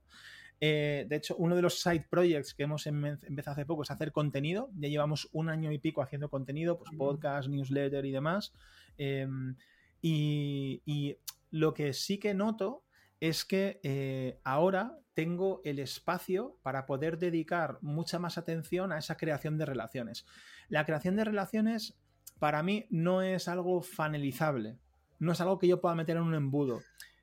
de 0.59 1.07
hecho, 1.11 1.35
uno 1.37 1.55
de 1.55 1.61
los 1.61 1.79
side 1.79 2.07
projects 2.09 2.55
que 2.55 2.63
hemos 2.63 2.87
em, 2.87 3.05
empezado 3.05 3.53
hace 3.53 3.67
poco 3.67 3.83
es 3.83 3.91
hacer 3.91 4.11
contenido. 4.11 4.71
Ya 4.79 4.89
llevamos 4.89 5.29
un 5.31 5.49
año 5.49 5.71
y 5.71 5.77
pico 5.77 6.01
haciendo 6.01 6.29
contenido, 6.29 6.79
pues 6.79 6.89
podcast, 6.97 7.47
newsletter 7.47 8.03
y 8.03 8.11
demás. 8.11 8.51
Em, 8.97 9.55
y, 10.01 10.81
y, 10.85 11.15
lo 11.51 11.73
que 11.73 11.93
sí 11.93 12.17
que 12.17 12.33
noto 12.33 12.83
es 13.19 13.45
que 13.45 14.39
ahora 14.43 14.99
tengo 15.15 15.61
el 15.63 15.79
espacio 15.79 16.59
para 16.61 16.85
poder 16.85 17.17
dedicar 17.17 17.79
mucha 17.81 18.19
más 18.19 18.37
atención 18.37 18.91
a 18.91 18.99
esa 18.99 19.17
creación 19.17 19.57
de 19.57 19.65
relaciones. 19.65 20.25
La 20.67 20.85
creación 20.85 21.15
de 21.15 21.23
relaciones 21.23 21.97
para 22.37 22.61
mí 22.61 22.85
no 22.89 23.21
es 23.21 23.47
algo 23.47 23.81
fanelizable, 23.81 24.77
no 25.19 25.31
es 25.31 25.41
algo 25.41 25.57
que 25.57 25.67
yo 25.67 25.79
pueda 25.79 25.95
meter 25.95 26.17
en 26.17 26.23
un 26.23 26.35
embudo. 26.35 26.81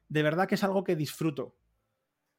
De 0.09 0.23
verdad 0.23 0.49
que 0.49 0.55
es 0.55 0.65
algo 0.65 0.85
que 0.85 0.97
disfruto. 0.97 1.55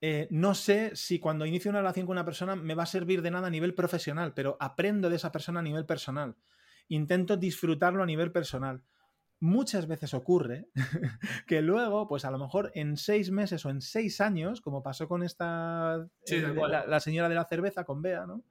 Eh, 0.01 0.27
no 0.31 0.53
sé 0.53 0.95
si 0.95 1.19
cuando 1.19 1.45
inicio 1.45 1.69
una 1.69 1.79
relación 1.79 2.05
con 2.07 2.13
una 2.13 2.25
persona 2.25 2.55
me 2.55 2.75
va 2.75 2.83
a 2.83 2.87
servir 2.87 3.21
de 3.21 3.31
nada 3.31 3.47
a 3.47 3.51
nivel 3.51 3.73
profesional, 3.73 4.33
pero 4.33 4.57
aprendo 4.59 5.09
de 5.09 5.15
esa 5.15 5.31
persona 5.31 5.59
a 5.59 5.63
nivel 5.63 5.85
personal. 5.85 6.35
Intento 6.89 7.37
disfrutarlo 7.37 8.03
a 8.03 8.07
nivel 8.07 8.31
personal. 8.31 8.83
Muchas 9.43 9.87
veces 9.87 10.13
ocurre 10.13 10.69
que 11.47 11.61
luego, 11.61 12.07
pues 12.07 12.23
a 12.23 12.31
lo 12.31 12.39
mejor 12.39 12.71
en 12.75 12.95
seis 12.95 13.29
meses 13.29 13.65
o 13.65 13.69
en 13.69 13.81
seis 13.81 14.21
años, 14.21 14.61
como 14.61 14.81
pasó 14.81 15.09
con 15.09 15.21
esta, 15.21 16.07
eh, 16.27 16.55
la, 16.87 16.99
señora 17.01 17.27
de 17.27 17.35
la 17.35 17.43
cerveza, 17.43 17.83
con 17.83 18.01
Bea, 18.01 18.25
¿no? 18.25 18.41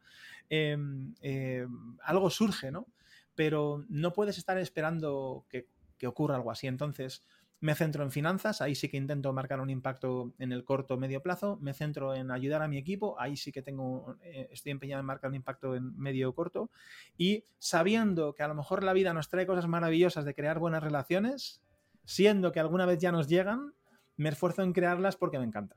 Em, 0.51 1.15
em, 1.23 1.97
algo 2.03 2.29
surge, 2.29 2.71
¿no? 2.71 2.89
Pero 3.35 3.87
no 3.89 4.13
puedes 4.13 4.37
estar 4.37 4.59
esperando 4.59 5.47
que, 5.49 5.67
ocurra 6.07 6.37
algo 6.37 6.51
así. 6.51 6.67
Entonces, 6.67 7.25
me 7.63 7.77
centro 7.77 8.03
en 8.03 8.11
finanzas, 8.11 8.61
ahí 8.61 8.75
sí 8.75 8.89
que 8.89 8.97
intento 8.97 9.33
marcar 9.33 9.61
un 9.61 9.71
impacto 9.71 10.35
en 10.41 10.51
el 10.51 10.65
corto 10.65 10.95
o 10.95 10.99
medio 10.99 11.23
plazo. 11.23 11.59
Me 11.61 11.73
centro 11.73 12.13
en 12.13 12.33
ayudar 12.33 12.61
a 12.61 12.67
mi 12.67 12.77
equipo, 12.77 13.15
ahí 13.21 13.37
sí 13.37 13.53
que 13.53 13.63
tengo, 13.63 14.17
eh, 14.21 14.49
estoy 14.51 14.73
empeñado 14.73 14.99
en 14.99 15.07
marcar 15.07 15.31
un 15.31 15.37
impacto 15.37 15.77
en 15.77 15.97
medio 15.97 16.29
o 16.29 16.35
corto. 16.35 16.71
Y 17.17 17.45
sabiendo 17.61 18.35
que 18.35 18.43
a 18.43 18.49
lo 18.49 18.57
mejor 18.57 18.83
la 18.83 18.93
vida 18.93 19.15
nos 19.15 19.29
trae 19.29 19.47
cosas 19.47 19.69
maravillosas 19.69 20.25
de 20.25 20.35
crear 20.35 20.59
buenas 20.59 20.83
relaciones, 20.83 21.63
siendo 22.05 22.51
que 22.51 22.59
alguna 22.59 22.85
vez 22.85 22.99
ya 22.99 23.13
nos 23.13 23.29
llegan, 23.29 23.75
me 24.17 24.31
esfuerzo 24.31 24.65
en 24.65 24.73
crearlas 24.73 25.15
porque 25.15 25.39
me 25.39 25.45
encanta. 25.45 25.77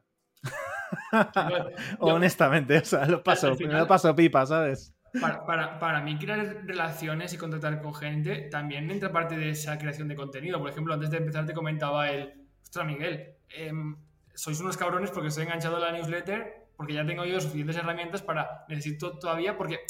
Honestamente, 2.00 2.80
o 2.80 2.86
sea, 2.86 3.06
lo 3.06 3.24
paso, 3.24 3.54
lo 3.54 3.88
paso 3.88 4.16
pipa, 4.16 4.44
¿sabes? 4.48 4.95
Para, 5.22 6.02
mí 6.02 6.18
crear 6.18 6.64
relaciones 6.66 7.34
y 7.34 7.38
contactar 7.38 7.82
con 7.82 7.94
gente 7.94 8.50
también 8.52 8.90
entra 8.92 9.12
parte 9.12 9.38
de 9.38 9.50
esa 9.50 9.78
creación 9.78 10.08
de 10.08 10.16
contenido. 10.16 10.60
Por 10.60 10.70
ejemplo, 10.70 10.94
antes 10.94 11.10
de 11.10 11.18
empezar 11.18 11.46
te 11.46 11.54
comentaba 11.54 12.10
el, 12.10 12.34
ostras 12.64 12.86
Miguel, 12.86 13.36
em, 13.50 13.96
sois 14.34 14.60
unos 14.60 14.78
cabrones 14.78 15.12
porque 15.12 15.30
estoy 15.30 15.46
enganchado 15.46 15.78
a 15.78 15.80
la 15.80 15.92
newsletter, 15.92 16.66
porque 16.76 16.94
ya 16.94 17.06
tengo 17.06 17.24
yo 17.26 17.40
suficientes 17.40 17.78
herramientas 17.78 18.22
para, 18.22 18.66
necesito 18.68 19.18
todavía, 19.18 19.58
porque 19.58 19.86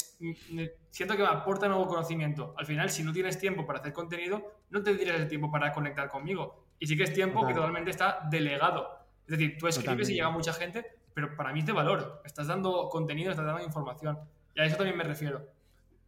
siento 0.90 1.16
que 1.16 1.22
me 1.22 1.28
aporta 1.28 1.68
nuevo 1.68 1.86
conocimiento. 1.86 2.54
Al 2.56 2.66
final, 2.66 2.90
si 2.90 3.02
no 3.02 3.12
tienes 3.12 3.38
tiempo 3.38 3.66
para 3.66 3.80
hacer 3.80 3.92
contenido, 3.92 4.54
no 4.70 4.82
te 4.82 4.92
tendrías 4.92 5.20
el 5.20 5.28
tiempo 5.28 5.50
para 5.50 5.72
conectar 5.72 6.08
conmigo. 6.08 6.64
Y 6.78 6.86
sí 6.86 6.96
que 6.96 7.04
es 7.04 7.12
tiempo 7.12 7.46
que 7.46 7.54
totalmente 7.54 7.90
está 7.90 8.20
delegado. 8.30 8.88
Es 9.26 9.38
decir, 9.38 9.56
tú 9.58 9.66
escribes 9.66 10.08
y 10.10 10.14
llega 10.14 10.30
mucha 10.30 10.52
gente, 10.52 10.86
pero 11.12 11.34
para 11.34 11.52
mí 11.52 11.60
es 11.60 11.66
de 11.66 11.72
valor. 11.72 12.22
Estás 12.24 12.46
dando 12.46 12.88
contenido, 12.88 13.30
estás 13.30 13.46
dando 13.46 13.64
información. 13.64 14.18
A 14.56 14.64
eso 14.64 14.76
también 14.76 14.96
me 14.96 15.04
refiero. 15.04 15.56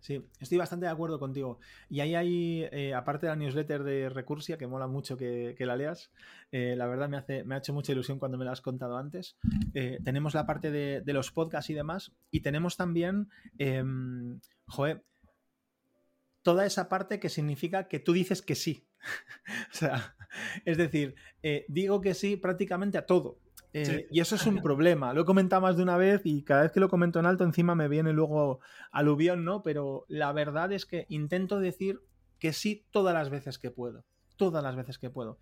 Sí, 0.00 0.24
estoy 0.38 0.58
bastante 0.58 0.86
de 0.86 0.92
acuerdo 0.92 1.18
contigo. 1.18 1.58
Y 1.88 2.00
ahí 2.00 2.14
hay, 2.14 2.68
eh, 2.70 2.94
aparte 2.94 3.26
de 3.26 3.32
la 3.32 3.36
newsletter 3.36 3.82
de 3.82 4.08
Recursia, 4.08 4.56
que 4.56 4.66
mola 4.66 4.86
mucho 4.86 5.16
que, 5.16 5.56
la 5.58 5.76
leas, 5.76 6.12
eh, 6.52 6.74
la 6.76 6.86
verdad 6.86 7.08
me, 7.08 7.16
hace, 7.16 7.44
me 7.44 7.54
ha 7.54 7.58
hecho 7.58 7.74
mucha 7.74 7.92
ilusión 7.92 8.18
cuando 8.18 8.38
me 8.38 8.44
la 8.44 8.52
has 8.52 8.60
contado 8.60 8.96
antes. 8.96 9.36
Eh, 9.74 9.98
tenemos 10.04 10.34
la 10.34 10.46
parte 10.46 10.70
de, 10.70 11.00
de, 11.00 11.12
los 11.12 11.32
podcasts 11.32 11.70
y 11.70 11.74
demás, 11.74 12.12
y 12.30 12.40
tenemos 12.40 12.76
también, 12.76 13.28
em, 13.58 14.40
joder, 14.66 15.04
toda 16.42 16.64
esa 16.64 16.88
parte 16.88 17.18
que 17.18 17.28
significa 17.28 17.88
que 17.88 17.98
tú 17.98 18.12
dices 18.12 18.40
que 18.40 18.54
sí. 18.54 18.86
o 19.72 19.74
sea, 19.74 20.16
es 20.64 20.78
decir, 20.78 21.16
digo 21.66 22.00
que 22.00 22.14
sí 22.14 22.36
prácticamente 22.36 22.98
a 22.98 23.06
todo. 23.06 23.40
Eh, 23.72 24.06
y 24.10 24.20
eso 24.20 24.34
es 24.36 24.46
un 24.46 24.62
problema. 24.62 25.12
Lo 25.12 25.22
he 25.22 25.24
comentado 25.24 25.62
más 25.62 25.76
de 25.76 25.82
una 25.82 25.96
vez 25.96 26.22
y 26.24 26.42
cada 26.42 26.62
vez 26.62 26.72
que 26.72 26.80
lo 26.80 26.88
comento 26.88 27.18
en 27.18 27.26
alto 27.26 27.44
encima 27.44 27.74
me 27.74 27.88
viene 27.88 28.12
luego 28.12 28.60
aluvión, 28.90 29.44
¿no? 29.44 29.62
Pero 29.62 30.04
la 30.08 30.32
verdad 30.32 30.72
es 30.72 30.86
que 30.86 31.06
intento 31.08 31.60
decir 31.60 32.00
que 32.38 32.52
sí 32.52 32.86
todas 32.90 33.14
las 33.14 33.30
veces 33.30 33.58
que 33.58 33.70
puedo. 33.70 34.04
Todas 34.36 34.62
las 34.62 34.76
veces 34.76 34.98
que 34.98 35.10
puedo. 35.10 35.38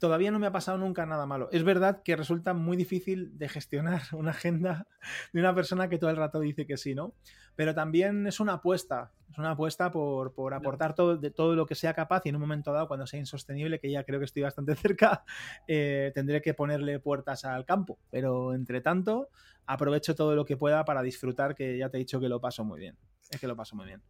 Todavía 0.00 0.30
no 0.30 0.38
me 0.38 0.46
ha 0.46 0.52
pasado 0.52 0.78
nunca 0.78 1.06
nada 1.06 1.26
malo. 1.26 1.48
Es 1.52 1.62
verdad 1.62 2.02
que 2.02 2.16
resulta 2.16 2.54
muy 2.54 2.76
difícil 2.76 3.38
de 3.38 3.48
gestionar 3.48 4.02
una 4.12 4.30
agenda 4.30 4.86
de 5.32 5.40
una 5.40 5.54
persona 5.54 5.88
que 5.88 5.98
todo 5.98 6.10
el 6.10 6.16
rato 6.16 6.40
dice 6.40 6.66
que 6.66 6.76
sí, 6.76 6.94
¿no? 6.94 7.14
Pero 7.54 7.74
también 7.74 8.26
es 8.26 8.40
una 8.40 8.54
apuesta, 8.54 9.12
es 9.30 9.38
una 9.38 9.52
apuesta 9.52 9.90
por, 9.90 10.32
aportar 10.54 10.94
todo, 10.94 11.16
de 11.18 11.30
todo 11.30 11.54
lo 11.54 11.66
que 11.66 11.74
sea 11.74 11.92
capaz 11.94 12.22
y 12.24 12.30
en 12.30 12.36
un 12.36 12.40
momento 12.40 12.72
dado, 12.72 12.88
cuando 12.88 13.06
sea 13.06 13.20
insostenible, 13.20 13.78
que 13.78 13.90
ya 13.90 14.02
creo 14.02 14.18
que 14.18 14.24
estoy 14.24 14.42
bastante 14.42 14.74
cerca, 14.76 15.22
eh, 15.68 16.10
tendré 16.14 16.40
que 16.40 16.54
ponerle 16.54 16.98
puertas 16.98 17.44
al 17.44 17.66
campo. 17.66 17.98
Pero 18.10 18.54
entre 18.54 18.80
tanto, 18.80 19.28
aprovecho 19.66 20.14
todo 20.14 20.34
lo 20.34 20.46
que 20.46 20.56
pueda 20.56 20.84
para 20.84 21.02
disfrutar, 21.02 21.54
que 21.54 21.76
ya 21.76 21.90
te 21.90 21.98
he 21.98 22.00
dicho 22.00 22.18
que 22.18 22.28
lo 22.28 22.40
paso 22.40 22.64
muy 22.64 22.80
bien. 22.80 22.96
Es 23.30 23.38
que 23.38 23.46
lo 23.46 23.54
paso 23.54 23.76
muy 23.76 23.86
bien. 23.86 24.02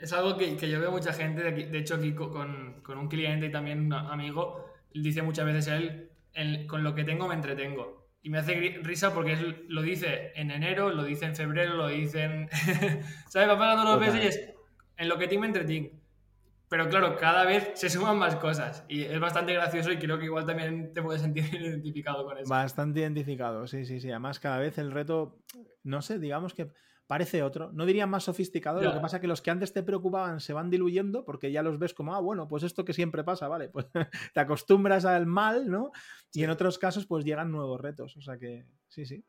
Es 0.00 0.12
algo 0.14 0.38
que, 0.38 0.56
yo 0.56 0.80
veo 0.80 0.90
mucha 0.90 1.12
gente, 1.12 1.42
de, 1.42 1.78
hecho 1.78 1.96
aquí 1.96 2.14
con, 2.14 2.80
con 2.82 2.96
un 2.96 3.08
cliente 3.08 3.46
y 3.46 3.52
también 3.52 3.80
un 3.80 3.92
amigo, 3.92 4.73
dice 5.02 5.22
muchas 5.22 5.44
veces 5.46 6.10
él, 6.32 6.66
con 6.66 6.84
lo 6.84 6.94
que 6.94 7.04
tengo 7.04 7.28
me 7.28 7.34
entretengo. 7.34 8.04
Y 8.22 8.30
me 8.30 8.38
hace 8.38 8.78
risa 8.82 9.12
porque 9.12 9.36
lo 9.68 9.82
dice 9.82 10.32
en 10.34 10.50
enero, 10.50 10.90
lo 10.90 11.04
dice 11.04 11.26
en 11.26 11.36
febrero, 11.36 11.74
lo 11.74 11.88
dice 11.88 12.22
en... 12.22 12.48
¿Sabes? 13.28 13.48
Va 13.48 13.58
pagando 13.58 13.84
los 13.84 14.00
meses 14.00 14.24
y 14.24 14.26
es 14.26 14.54
en 14.96 15.08
lo 15.08 15.18
que 15.18 15.28
tengo 15.28 15.42
me 15.42 15.48
entretengo. 15.48 15.90
Pero 16.68 16.88
claro, 16.88 17.16
cada 17.16 17.44
vez 17.44 17.70
se 17.74 17.90
suman 17.90 18.18
más 18.18 18.36
cosas 18.36 18.84
y 18.88 19.02
es 19.02 19.20
bastante 19.20 19.52
gracioso 19.52 19.92
y 19.92 19.98
creo 19.98 20.18
que 20.18 20.24
igual 20.24 20.46
también 20.46 20.92
te 20.92 21.02
puedes 21.02 21.22
sentir 21.22 21.44
identificado 21.54 22.24
con 22.24 22.38
eso. 22.38 22.48
Bastante 22.48 23.00
identificado, 23.00 23.66
sí, 23.66 23.84
sí, 23.84 24.00
sí. 24.00 24.10
Además, 24.10 24.40
cada 24.40 24.58
vez 24.58 24.78
el 24.78 24.90
reto, 24.90 25.38
no 25.82 26.00
sé, 26.00 26.18
digamos 26.18 26.54
que 26.54 26.72
parece 27.06 27.42
otro. 27.42 27.70
No 27.72 27.86
diría 27.86 28.06
más 28.06 28.24
sofisticado, 28.24 28.80
lo 28.80 28.92
que 28.92 29.00
pasa 29.00 29.16
es 29.16 29.20
que 29.20 29.26
los 29.26 29.42
que 29.42 29.50
antes 29.50 29.72
te 29.72 29.82
preocupaban 29.82 30.40
se 30.40 30.52
van 30.52 30.70
diluyendo 30.70 31.24
porque 31.24 31.52
ya 31.52 31.62
los 31.62 31.78
ves 31.78 31.94
como, 31.94 32.14
ah, 32.14 32.20
bueno, 32.20 32.48
pues 32.48 32.62
esto 32.62 32.84
que 32.84 32.92
siempre 32.92 33.24
pasa, 33.24 33.48
vale, 33.48 33.68
pues 33.68 33.86
te 34.34 34.40
acostumbras 34.40 35.04
al 35.04 35.26
mal, 35.26 35.70
¿no? 35.70 35.92
Y 36.32 36.44
en 36.44 36.50
otros 36.50 36.78
casos 36.78 37.06
pues 37.06 37.24
llegan 37.24 37.50
nuevos 37.50 37.80
retos, 37.80 38.16
o 38.16 38.22
sea 38.22 38.38
que 38.38 38.66
sí, 38.88 39.04
sí. 39.04 39.24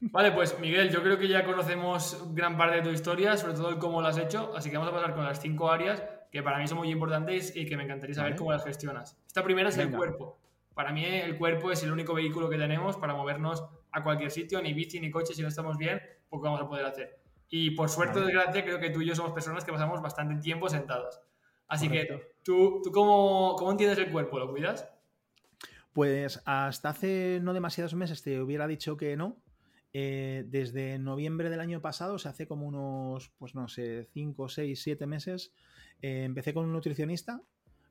Vale, 0.00 0.32
pues 0.32 0.58
Miguel, 0.60 0.90
yo 0.90 1.02
creo 1.02 1.18
que 1.18 1.28
ya 1.28 1.44
conocemos 1.44 2.34
gran 2.34 2.58
parte 2.58 2.76
de 2.76 2.82
tu 2.82 2.90
historia, 2.90 3.36
sobre 3.36 3.54
todo 3.54 3.70
el 3.70 3.78
cómo 3.78 4.02
lo 4.02 4.08
has 4.08 4.18
hecho, 4.18 4.54
así 4.54 4.70
que 4.70 4.76
vamos 4.76 4.92
a 4.92 4.96
pasar 4.96 5.14
con 5.14 5.24
las 5.24 5.40
cinco 5.40 5.70
áreas 5.70 6.02
que 6.30 6.42
para 6.42 6.58
mí 6.58 6.66
son 6.66 6.78
muy 6.78 6.90
importantes 6.90 7.54
y 7.54 7.66
que 7.66 7.76
me 7.76 7.84
encantaría 7.84 8.14
saber 8.14 8.36
cómo 8.36 8.52
las 8.52 8.64
gestionas. 8.64 9.18
Esta 9.26 9.44
primera 9.44 9.68
es 9.68 9.76
el 9.76 9.90
cuerpo. 9.90 10.38
Para 10.74 10.90
mí 10.92 11.04
el 11.04 11.36
cuerpo 11.36 11.70
es 11.70 11.82
el 11.82 11.92
único 11.92 12.14
vehículo 12.14 12.48
que 12.48 12.56
tenemos 12.56 12.96
para 12.96 13.14
movernos 13.14 13.62
a 13.90 14.02
cualquier 14.02 14.30
sitio, 14.30 14.62
ni 14.62 14.72
bici 14.72 14.98
ni 14.98 15.10
coche, 15.10 15.34
si 15.34 15.42
no 15.42 15.48
estamos 15.48 15.76
bien, 15.76 16.00
poco 16.32 16.44
vamos 16.44 16.62
a 16.62 16.68
poder 16.68 16.86
hacer. 16.86 17.20
Y 17.48 17.72
por 17.72 17.90
suerte 17.90 18.18
o 18.18 18.24
desgracia, 18.24 18.64
creo 18.64 18.80
que 18.80 18.90
tú 18.90 19.02
y 19.02 19.06
yo 19.06 19.14
somos 19.14 19.32
personas 19.32 19.64
que 19.64 19.72
pasamos 19.72 20.00
bastante 20.00 20.42
tiempo 20.42 20.68
sentados. 20.68 21.20
Así 21.68 21.88
que, 21.88 22.34
¿tú, 22.42 22.80
tú 22.82 22.90
cómo, 22.90 23.54
cómo 23.56 23.70
entiendes 23.70 23.98
el 23.98 24.10
cuerpo? 24.10 24.38
¿Lo 24.38 24.50
cuidas? 24.50 24.88
Pues 25.92 26.42
hasta 26.46 26.88
hace 26.88 27.40
no 27.42 27.52
demasiados 27.52 27.94
meses 27.94 28.22
te 28.22 28.40
hubiera 28.40 28.66
dicho 28.66 28.96
que 28.96 29.16
no. 29.16 29.36
Eh, 29.94 30.44
desde 30.46 30.98
noviembre 30.98 31.50
del 31.50 31.60
año 31.60 31.82
pasado, 31.82 32.14
o 32.14 32.18
sea, 32.18 32.30
hace 32.30 32.46
como 32.46 32.66
unos, 32.66 33.28
pues 33.36 33.54
no 33.54 33.68
sé, 33.68 34.08
5, 34.14 34.48
6, 34.48 34.82
7 34.82 35.06
meses, 35.06 35.52
eh, 36.00 36.24
empecé 36.24 36.54
con 36.54 36.64
un 36.64 36.72
nutricionista 36.72 37.42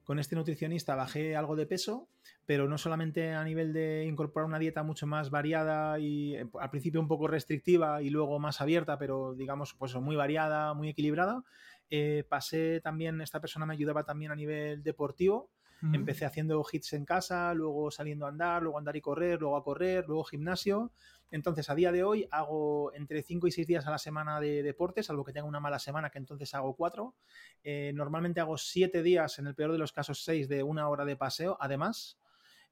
con 0.04 0.20
este 0.20 0.36
nutricionista 0.36 0.96
bajé 0.96 1.36
algo 1.36 1.56
de 1.56 1.66
peso, 1.66 2.08
pero 2.46 2.68
no 2.68 2.78
solamente 2.78 3.34
a 3.34 3.44
nivel 3.44 3.74
de 3.74 4.06
incorporar 4.06 4.48
una 4.48 4.60
dieta 4.60 4.84
mucho 4.84 5.08
más 5.08 5.30
variada 5.30 6.00
y 6.00 6.36
eh, 6.36 6.48
al 6.60 6.70
principio 6.70 7.00
un 7.00 7.08
poco 7.08 7.28
restrictiva 7.28 8.02
y 8.02 8.10
luego 8.10 8.40
más 8.40 8.62
abierta, 8.62 8.98
pero 8.98 9.34
digamos 9.36 9.74
pues 9.76 9.96
muy 9.96 10.16
variada, 10.16 10.74
muy 10.74 10.90
equilibrada. 10.90 11.44
Eh, 11.90 12.24
pasé 12.28 12.80
también, 12.82 13.22
esta 13.22 13.42
persona 13.42 13.66
me 13.66 13.74
ayudaba 13.74 14.04
también 14.06 14.32
a 14.32 14.36
nivel 14.36 14.82
deportivo. 14.84 15.50
Empecé 15.94 16.26
haciendo 16.26 16.64
hits 16.72 16.94
en 16.94 17.06
casa, 17.06 17.56
luego 17.56 17.90
saliendo 17.90 18.28
a 18.28 18.30
andar, 18.30 18.62
luego 18.62 18.78
andar 18.78 18.96
y 18.96 19.02
correr, 19.02 19.40
luego 19.40 19.58
a 19.58 19.64
correr, 19.64 20.06
luego 20.08 20.24
gimnasio. 20.24 20.92
Entonces, 21.32 21.70
a 21.70 21.76
día 21.76 21.92
de 21.92 22.04
hoy 22.04 22.28
hago 22.30 22.94
entre 22.94 23.24
5 23.24 23.48
y 23.48 23.52
6 23.52 23.66
días 23.66 23.88
a 23.88 23.92
la 23.92 23.98
semana 23.98 24.40
de 24.42 24.62
deportes, 24.64 25.06
salvo 25.06 25.24
que 25.24 25.32
tenga 25.32 25.48
una 25.48 25.62
mala 25.62 25.80
semana, 25.80 26.10
que 26.10 26.20
entonces 26.20 26.54
hago 26.54 26.76
4. 26.76 27.16
Eh, 27.64 27.92
normalmente 27.96 28.42
hago 28.42 28.58
7 28.58 29.02
días, 29.02 29.40
en 29.40 29.48
el 29.48 29.56
peor 29.56 29.72
de 29.72 29.78
los 29.78 29.94
casos 29.94 30.24
6, 30.24 30.50
de 30.50 30.62
una 30.62 30.90
hora 30.90 31.06
de 31.06 31.16
paseo, 31.16 31.58
además. 31.60 32.20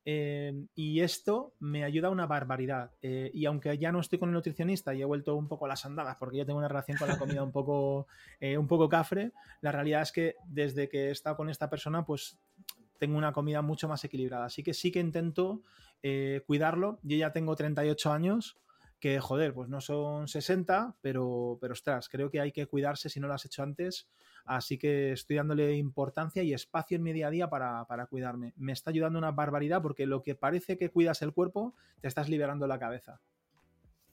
Eh, 0.03 0.53
y 0.75 1.01
esto 1.01 1.53
me 1.59 1.85
ayuda 1.85 2.09
una 2.09 2.25
barbaridad. 2.25 2.91
Eh, 3.01 3.31
y 3.33 3.45
aunque 3.45 3.77
ya 3.77 3.93
no 3.93 4.01
estoy 4.01 4.19
con 4.19 4.29
el 4.29 4.35
nutricionista 4.35 4.93
y 4.93 5.01
he 5.01 5.05
vuelto 5.05 5.35
un 5.35 5.47
poco 5.47 5.65
a 5.65 5.69
las 5.69 5.85
andadas, 5.85 6.17
porque 6.19 6.37
yo 6.37 6.45
tengo 6.45 6.59
una 6.59 6.67
relación 6.67 6.97
con 6.97 7.07
la 7.07 7.17
comida 7.17 7.43
un 7.43 7.53
poco, 7.53 8.07
un 8.41 8.67
poco 8.67 8.89
cafre, 8.89 9.31
la 9.61 9.71
realidad 9.71 10.01
es 10.01 10.11
que 10.11 10.35
desde 10.45 10.89
que 10.89 11.07
he 11.07 11.11
estado 11.11 11.37
con 11.37 11.49
esta 11.49 11.69
persona, 11.69 12.05
pues 12.05 12.37
tengo 12.99 13.17
una 13.17 13.33
comida 13.33 13.61
mucho 13.61 13.87
más 13.87 14.03
equilibrada. 14.03 14.45
Así 14.45 14.61
que 14.61 14.73
sí 14.73 14.91
que 14.91 14.99
intento 14.99 15.63
eh, 16.03 16.43
cuidarlo. 16.45 16.99
Yo 17.01 17.17
ya 17.17 17.31
tengo 17.33 17.55
38 17.55 18.11
años, 18.11 18.57
que 18.99 19.19
joder, 19.19 19.53
pues 19.53 19.69
no 19.69 19.81
son 19.81 20.27
60, 20.27 20.95
pero, 21.01 21.57
pero 21.61 21.73
ostras, 21.73 22.09
creo 22.09 22.29
que 22.29 22.41
hay 22.41 22.51
que 22.51 22.67
cuidarse 22.67 23.09
si 23.09 23.19
no 23.19 23.27
lo 23.27 23.33
has 23.33 23.45
hecho 23.45 23.63
antes. 23.63 24.07
Así 24.45 24.77
que 24.77 25.13
estoy 25.13 25.37
dándole 25.37 25.75
importancia 25.75 26.43
y 26.43 26.53
espacio 26.53 26.97
en 26.97 27.03
mi 27.03 27.13
día 27.13 27.27
a 27.27 27.31
día 27.31 27.49
para, 27.49 27.85
cuidarme. 28.09 28.53
Me 28.57 28.73
está 28.73 28.89
ayudando 28.89 29.19
una 29.19 29.31
barbaridad 29.31 29.81
porque 29.81 30.05
lo 30.05 30.21
que 30.21 30.35
parece 30.35 30.77
que 30.77 30.89
cuidas 30.89 31.21
el 31.21 31.33
cuerpo, 31.33 31.75
te 32.01 32.07
estás 32.07 32.29
liberando 32.29 32.67
la 32.67 32.79
cabeza. 32.79 33.21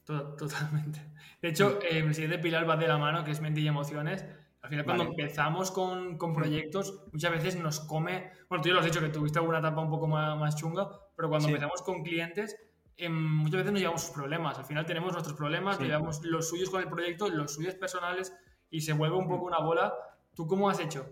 Totalmente. 0.05 1.01
De 1.41 1.49
hecho, 1.49 1.79
eh, 1.81 1.99
el 1.99 2.13
siguiente 2.13 2.39
pilar 2.39 2.69
va 2.69 2.77
de 2.77 2.87
la 2.87 2.97
mano, 2.97 3.25
que 3.25 3.31
es 3.31 3.41
mente 3.41 3.59
y 3.59 3.67
emociones. 3.67 4.25
Al 4.67 4.71
final, 4.71 4.83
cuando 4.83 5.03
empezamos 5.05 5.71
con, 5.71 6.17
con, 6.17 6.33
proyectos, 6.33 6.99
muchas 7.13 7.31
veces 7.31 7.55
nos 7.55 7.79
come. 7.79 8.31
Bueno, 8.49 8.61
tú 8.61 8.67
ya 8.67 8.73
lo 8.73 8.81
has 8.81 8.85
dicho 8.85 8.99
que 8.99 9.07
tuviste 9.07 9.39
alguna 9.39 9.59
etapa 9.59 9.79
un 9.79 9.89
poco 9.89 10.07
más, 10.07 10.37
más 10.37 10.57
chunga, 10.57 10.89
pero 11.15 11.29
cuando 11.29 11.47
empezamos 11.47 11.81
con 11.83 12.03
clientes, 12.03 12.57
em, 12.97 13.13
muchas 13.13 13.59
veces 13.59 13.71
nos 13.71 13.79
llevamos 13.79 14.01
sus 14.01 14.13
problemas. 14.13 14.59
Al 14.59 14.65
final 14.65 14.85
tenemos 14.85 15.13
nuestros 15.13 15.37
problemas, 15.37 15.79
llevamos 15.79 16.21
los 16.25 16.49
suyos 16.49 16.69
con 16.69 16.81
el 16.81 16.89
proyecto, 16.89 17.29
los 17.29 17.53
suyos 17.53 17.75
personales, 17.75 18.35
y 18.69 18.81
se 18.81 18.91
vuelve 18.91 19.15
un 19.15 19.29
poco 19.29 19.45
una 19.45 19.59
bola. 19.59 19.93
¿Tú 20.35 20.47
cómo 20.47 20.69
has 20.69 20.81
hecho? 20.81 21.05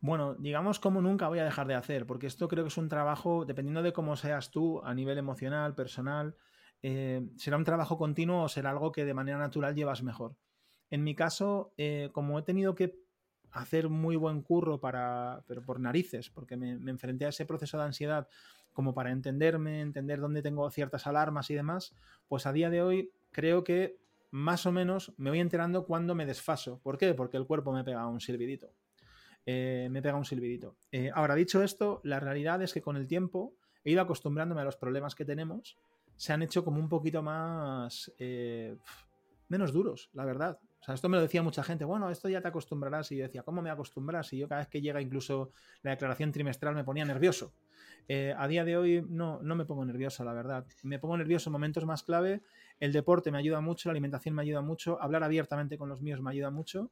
Bueno, 0.00 0.36
digamos 0.36 0.80
como 0.80 1.02
nunca 1.02 1.28
voy 1.28 1.40
a 1.40 1.44
dejar 1.44 1.66
de 1.66 1.74
hacer, 1.74 2.06
porque 2.06 2.28
esto 2.28 2.48
creo 2.48 2.64
que 2.64 2.68
es 2.68 2.78
un 2.78 2.88
trabajo, 2.88 3.44
dependiendo 3.44 3.82
de 3.82 3.92
cómo 3.92 4.16
seas 4.16 4.50
tú 4.50 4.80
a 4.82 4.94
nivel 4.94 5.18
emocional, 5.18 5.74
personal, 5.74 6.34
eh, 6.82 7.28
será 7.36 7.58
un 7.58 7.64
trabajo 7.64 7.98
continuo 7.98 8.44
o 8.44 8.48
será 8.48 8.70
algo 8.70 8.90
que 8.90 9.04
de 9.04 9.12
manera 9.12 9.36
natural 9.36 9.74
llevas 9.74 10.02
mejor. 10.02 10.34
En 10.90 11.02
mi 11.04 11.14
caso, 11.14 11.72
eh, 11.76 12.10
como 12.12 12.38
he 12.38 12.42
tenido 12.42 12.74
que 12.74 12.98
hacer 13.50 13.88
muy 13.88 14.16
buen 14.16 14.42
curro 14.42 14.80
para, 14.80 15.42
pero 15.46 15.62
por 15.62 15.80
narices, 15.80 16.30
porque 16.30 16.56
me, 16.56 16.72
enfrenté 16.90 17.24
a 17.24 17.30
ese 17.30 17.46
proceso 17.46 17.78
de 17.78 17.84
ansiedad 17.84 18.28
como 18.72 18.94
para 18.94 19.10
entenderme, 19.10 19.80
entender 19.80 20.20
dónde 20.20 20.42
tengo 20.42 20.70
ciertas 20.70 21.06
alarmas 21.06 21.50
y 21.50 21.54
demás, 21.54 21.96
pues 22.28 22.44
a 22.44 22.52
día 22.52 22.68
de 22.68 22.82
hoy 22.82 23.10
creo 23.32 23.64
que 23.64 23.98
más 24.30 24.66
o 24.66 24.72
menos 24.72 25.14
me 25.16 25.30
voy 25.30 25.40
enterando 25.40 25.86
cuando 25.86 26.14
me 26.14 26.26
desfaso. 26.26 26.80
¿Por 26.82 26.98
qué? 26.98 27.14
Porque 27.14 27.38
el 27.38 27.46
cuerpo 27.46 27.72
me 27.72 27.84
pega 27.84 28.06
un 28.06 28.20
silbidito. 28.20 28.74
Eh, 29.46 29.88
me 29.90 30.02
pega 30.02 30.16
un 30.16 30.26
silbidito. 30.26 30.76
Eh, 30.92 31.10
ahora, 31.14 31.34
dicho 31.34 31.62
esto, 31.62 32.02
la 32.04 32.20
realidad 32.20 32.60
es 32.60 32.74
que 32.74 32.82
con 32.82 32.96
el 32.96 33.06
tiempo 33.06 33.54
he 33.82 33.92
ido 33.92 34.02
acostumbrándome 34.02 34.60
a 34.60 34.64
los 34.64 34.76
problemas 34.76 35.14
que 35.14 35.24
tenemos. 35.24 35.78
Se 36.16 36.34
han 36.34 36.42
hecho 36.42 36.62
como 36.62 36.78
un 36.78 36.90
poquito 36.90 37.22
más... 37.22 38.12
menos 39.48 39.72
duros, 39.72 40.10
la 40.12 40.26
verdad. 40.26 40.58
O 40.80 40.84
sea, 40.84 40.94
esto 40.94 41.08
me 41.08 41.16
lo 41.16 41.22
decía 41.22 41.42
mucha 41.42 41.62
gente, 41.62 41.84
bueno, 41.84 42.10
esto 42.10 42.28
ya 42.28 42.40
te 42.40 42.48
acostumbrarás. 42.48 43.10
Y 43.12 43.16
yo 43.16 43.24
decía, 43.24 43.42
¿cómo 43.42 43.62
me 43.62 43.70
acostumbras? 43.70 44.32
Y 44.32 44.38
yo 44.38 44.48
cada 44.48 44.60
vez 44.60 44.68
que 44.68 44.80
llega 44.80 45.00
incluso 45.00 45.50
la 45.82 45.92
declaración 45.92 46.32
trimestral 46.32 46.74
me 46.74 46.84
ponía 46.84 47.04
nervioso. 47.04 47.54
Eh, 48.08 48.34
a 48.36 48.46
día 48.46 48.64
de 48.64 48.76
hoy 48.76 49.04
no, 49.08 49.40
no 49.42 49.56
me 49.56 49.64
pongo 49.64 49.84
nervioso, 49.84 50.24
la 50.24 50.32
verdad. 50.32 50.64
Me 50.84 50.98
pongo 50.98 51.16
nervioso 51.16 51.50
en 51.50 51.52
momentos 51.52 51.84
más 51.86 52.02
clave. 52.02 52.42
El 52.78 52.92
deporte 52.92 53.32
me 53.32 53.38
ayuda 53.38 53.60
mucho, 53.60 53.88
la 53.88 53.92
alimentación 53.92 54.34
me 54.34 54.42
ayuda 54.42 54.60
mucho, 54.60 55.00
hablar 55.02 55.24
abiertamente 55.24 55.76
con 55.76 55.88
los 55.88 56.02
míos 56.02 56.20
me 56.20 56.30
ayuda 56.30 56.50
mucho 56.50 56.90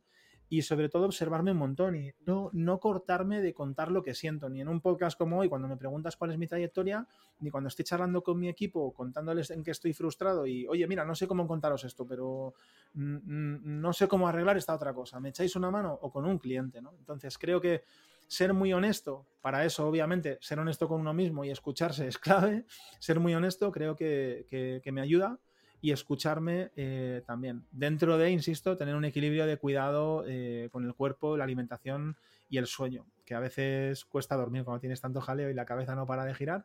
y 0.55 0.63
sobre 0.63 0.89
todo 0.89 1.07
observarme 1.07 1.51
un 1.51 1.59
montón 1.59 1.97
y 1.97 2.13
no, 2.27 2.51
no 2.53 2.79
cortarme 2.79 3.41
de 3.41 3.53
contar 3.53 3.91
lo 3.91 4.03
que 4.03 4.15
siento, 4.15 4.49
ni 4.49 4.61
en 4.61 4.69
un 4.69 4.81
podcast 4.81 5.19
como 5.19 5.39
hoy, 5.39 5.49
cuando 5.49 5.67
me 5.67 5.77
preguntas 5.77 6.17
cuál 6.17 6.31
es 6.31 6.39
mi 6.39 6.47
trayectoria, 6.47 7.07
ni 7.41 7.51
cuando 7.51 7.69
estoy 7.69 7.85
charlando 7.85 8.23
con 8.23 8.39
mi 8.39 8.49
equipo, 8.49 8.93
contándoles 8.93 9.51
en 9.51 9.65
que 9.65 9.73
estoy 9.73 9.93
frustrado 9.93 10.47
y, 10.47 10.67
oye, 10.69 10.87
mira, 10.87 11.05
no 11.05 11.17
sé 11.17 11.27
cómo 11.27 11.47
contaros 11.49 11.83
esto, 11.83 12.07
pero 12.07 12.55
no 12.95 13.93
sé 13.93 14.07
cómo 14.07 14.29
arreglar 14.29 14.57
esta 14.57 14.75
otra 14.75 14.95
cosa. 14.95 15.19
¿Me 15.19 15.31
echáis 15.31 15.57
una 15.57 15.71
mano? 15.71 15.99
O 16.03 16.13
con 16.13 16.25
un 16.25 16.39
cliente, 16.39 16.81
¿no? 16.81 16.95
Entonces 16.99 17.37
creo 17.37 17.61
que 17.61 17.83
ser 18.29 18.55
muy 18.55 18.73
honesto, 18.73 19.27
para 19.43 19.65
eso 19.65 19.87
obviamente 19.87 20.39
ser 20.41 20.59
honesto 20.61 20.87
con 20.89 21.01
uno 21.01 21.13
mismo 21.13 21.45
y 21.45 21.51
escucharse 21.51 22.07
es 22.07 22.19
clave, 22.19 22.65
ser 23.01 23.19
muy 23.19 23.35
honesto 23.35 23.73
creo 23.73 23.97
que, 23.97 24.47
que 24.49 24.93
me 24.93 25.01
ayuda 25.01 25.39
y 25.85 25.93
escucharme 25.93 26.71
eh, 26.77 27.21
también. 27.27 27.67
Dentro 27.71 28.17
de, 28.17 28.31
insisto, 28.31 28.75
tener 28.75 28.97
un 28.97 29.05
equilibrio 29.05 29.45
de 29.45 29.59
cuidado 29.59 30.25
eh, 30.27 30.71
con 30.73 30.87
el 30.87 30.95
cuerpo, 30.95 31.37
la 31.37 31.45
alimentación 31.45 32.17
y 32.49 32.57
el 32.57 32.67
sueño, 32.67 33.05
que 33.27 33.35
a 33.35 33.39
veces 33.39 34.07
cuesta 34.07 34.35
dormir 34.35 34.65
cuando 34.65 34.81
tienes 34.81 35.03
tanto 35.03 35.21
jaleo 35.21 35.51
y 35.51 35.55
la 35.55 35.67
cabeza 35.67 35.95
no 35.95 36.07
para 36.07 36.25
de 36.25 36.35
girar. 36.35 36.65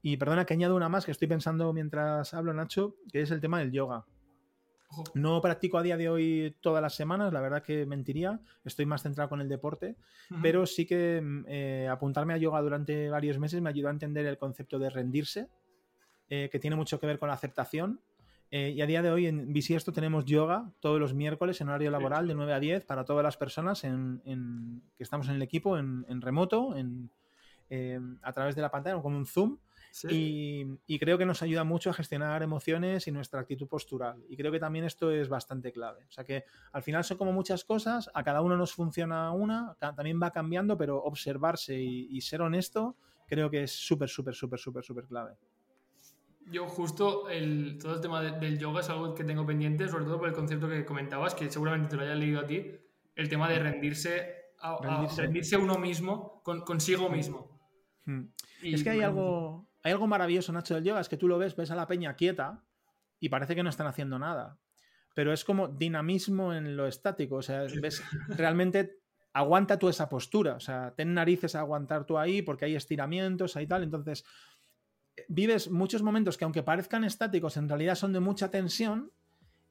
Y 0.00 0.16
perdona 0.16 0.46
que 0.46 0.54
añado 0.54 0.76
una 0.76 0.88
más 0.88 1.04
que 1.04 1.10
estoy 1.10 1.28
pensando 1.28 1.74
mientras 1.74 2.32
hablo, 2.32 2.54
Nacho, 2.54 2.96
que 3.12 3.20
es 3.20 3.30
el 3.30 3.42
tema 3.42 3.58
del 3.58 3.70
yoga. 3.70 4.06
No 5.12 5.42
practico 5.42 5.76
a 5.76 5.82
día 5.82 5.98
de 5.98 6.08
hoy 6.08 6.56
todas 6.62 6.80
las 6.80 6.94
semanas, 6.94 7.34
la 7.34 7.42
verdad 7.42 7.62
que 7.62 7.84
mentiría, 7.84 8.40
estoy 8.64 8.86
más 8.86 9.02
centrado 9.02 9.28
con 9.28 9.42
el 9.42 9.48
deporte, 9.50 9.96
pero 10.40 10.64
sí 10.64 10.86
que 10.86 11.20
mm, 11.20 11.44
eh, 11.48 11.88
apuntarme 11.90 12.32
a 12.32 12.38
yoga 12.38 12.62
durante 12.62 13.10
varios 13.10 13.38
meses 13.38 13.60
me 13.60 13.68
ayudó 13.68 13.88
a 13.88 13.90
entender 13.90 14.24
el 14.24 14.38
concepto 14.38 14.78
de 14.78 14.88
rendirse, 14.88 15.50
eh, 16.30 16.48
que 16.50 16.58
tiene 16.58 16.76
mucho 16.76 16.98
que 16.98 17.06
ver 17.06 17.18
con 17.18 17.28
la 17.28 17.34
aceptación. 17.34 18.00
Eh, 18.56 18.72
y 18.76 18.82
a 18.82 18.86
día 18.86 19.02
de 19.02 19.10
hoy 19.10 19.26
en 19.26 19.52
Bisiesto 19.52 19.92
tenemos 19.92 20.26
yoga 20.26 20.70
todos 20.78 21.00
los 21.00 21.12
miércoles 21.12 21.60
en 21.60 21.70
horario 21.70 21.90
laboral 21.90 22.28
de 22.28 22.36
9 22.36 22.52
a 22.52 22.60
10 22.60 22.84
para 22.84 23.04
todas 23.04 23.24
las 23.24 23.36
personas 23.36 23.82
en, 23.82 24.80
que 24.96 25.02
estamos 25.02 25.28
en 25.28 25.34
el 25.34 25.42
equipo, 25.42 25.76
en, 25.76 26.20
remoto, 26.20 26.76
en, 26.76 27.10
a 28.22 28.32
través 28.32 28.54
de 28.54 28.62
la 28.62 28.70
pantalla, 28.70 29.02
con 29.02 29.12
un 29.12 29.26
Zoom. 29.26 29.58
Y, 30.08 30.98
creo 31.00 31.18
que 31.18 31.26
nos 31.26 31.42
ayuda 31.42 31.64
mucho 31.64 31.90
a 31.90 31.94
gestionar 31.94 32.44
emociones 32.44 33.08
y 33.08 33.10
nuestra 33.10 33.40
actitud 33.40 33.66
postural. 33.66 34.22
Y 34.28 34.36
creo 34.36 34.52
que 34.52 34.60
también 34.60 34.84
esto 34.84 35.10
es 35.10 35.28
bastante 35.28 35.72
clave. 35.72 36.04
O 36.08 36.12
sea 36.12 36.22
que 36.22 36.44
al 36.70 36.84
final 36.84 37.02
son 37.02 37.16
como 37.16 37.32
muchas 37.32 37.64
cosas, 37.64 38.08
a 38.14 38.22
cada 38.22 38.40
uno 38.40 38.56
nos 38.56 38.72
funciona 38.72 39.32
una, 39.32 39.74
también 39.80 40.20
va 40.22 40.30
cambiando, 40.30 40.78
pero 40.78 41.02
observarse 41.02 41.76
y, 41.76 42.20
ser 42.20 42.40
honesto 42.40 42.94
creo 43.26 43.50
que 43.50 43.64
es 43.64 43.72
súper, 43.72 44.08
súper, 44.08 44.36
súper, 44.36 44.60
súper, 44.60 44.84
súper 44.84 45.06
clave. 45.06 45.32
Yo 46.50 46.66
justo 46.66 47.28
el, 47.28 47.78
todo 47.80 47.94
el 47.94 48.00
tema 48.00 48.20
del 48.22 48.58
yoga 48.58 48.80
es 48.80 48.90
algo 48.90 49.14
que 49.14 49.24
tengo 49.24 49.46
pendiente, 49.46 49.88
sobre 49.88 50.04
todo 50.04 50.18
por 50.18 50.28
el 50.28 50.34
concepto 50.34 50.68
que 50.68 50.84
comentabas, 50.84 51.34
que 51.34 51.50
seguramente 51.50 51.88
te 51.88 51.96
lo 51.96 52.02
haya 52.02 52.14
leído 52.14 52.40
a 52.40 52.46
ti, 52.46 52.70
el 53.14 53.28
tema 53.28 53.48
de 53.48 53.58
rendirse 53.58 54.34
a, 54.60 54.78
rendirse. 55.16 55.56
uno 55.56 55.78
mismo, 55.78 56.42
consigo 56.42 57.08
mismo. 57.08 57.60
Hmm. 58.04 58.24
es 58.62 58.82
que 58.82 58.90
hay 58.90 59.00
algo, 59.00 59.66
hay 59.82 59.92
algo 59.92 60.06
maravilloso, 60.06 60.52
Nacho, 60.52 60.74
del 60.74 60.84
yoga, 60.84 61.00
es 61.00 61.08
que 61.08 61.16
tú 61.16 61.28
lo 61.28 61.38
ves, 61.38 61.56
ves 61.56 61.70
a 61.70 61.76
la 61.76 61.86
peña 61.86 62.14
quieta 62.14 62.62
y 63.20 63.28
parece 63.30 63.54
que 63.54 63.62
no 63.62 63.70
están 63.70 63.86
haciendo 63.86 64.18
nada. 64.18 64.58
Pero 65.14 65.32
es 65.32 65.44
como 65.44 65.68
dinamismo 65.68 66.52
en 66.52 66.76
lo 66.76 66.86
estático. 66.86 67.36
O 67.36 67.42
sea, 67.42 67.64
ves, 67.80 68.02
realmente 68.28 69.00
aguanta 69.32 69.78
tú 69.78 69.88
esa 69.88 70.08
postura. 70.08 70.56
O 70.56 70.60
sea, 70.60 70.92
ten 70.96 71.14
narices 71.14 71.54
a 71.54 71.60
aguantar 71.60 72.04
tú 72.04 72.18
ahí 72.18 72.42
porque 72.42 72.64
hay 72.64 72.74
estiramientos, 72.74 73.56
y 73.56 73.66
tal. 73.66 73.82
Entonces, 73.82 74.24
vives 75.28 75.70
muchos 75.70 76.02
momentos 76.02 76.36
que 76.36 76.44
aunque 76.44 76.62
parezcan 76.62 77.04
estáticos, 77.04 77.56
en 77.56 77.68
realidad 77.68 77.94
son 77.94 78.12
de 78.12 78.20
mucha 78.20 78.50
tensión 78.50 79.12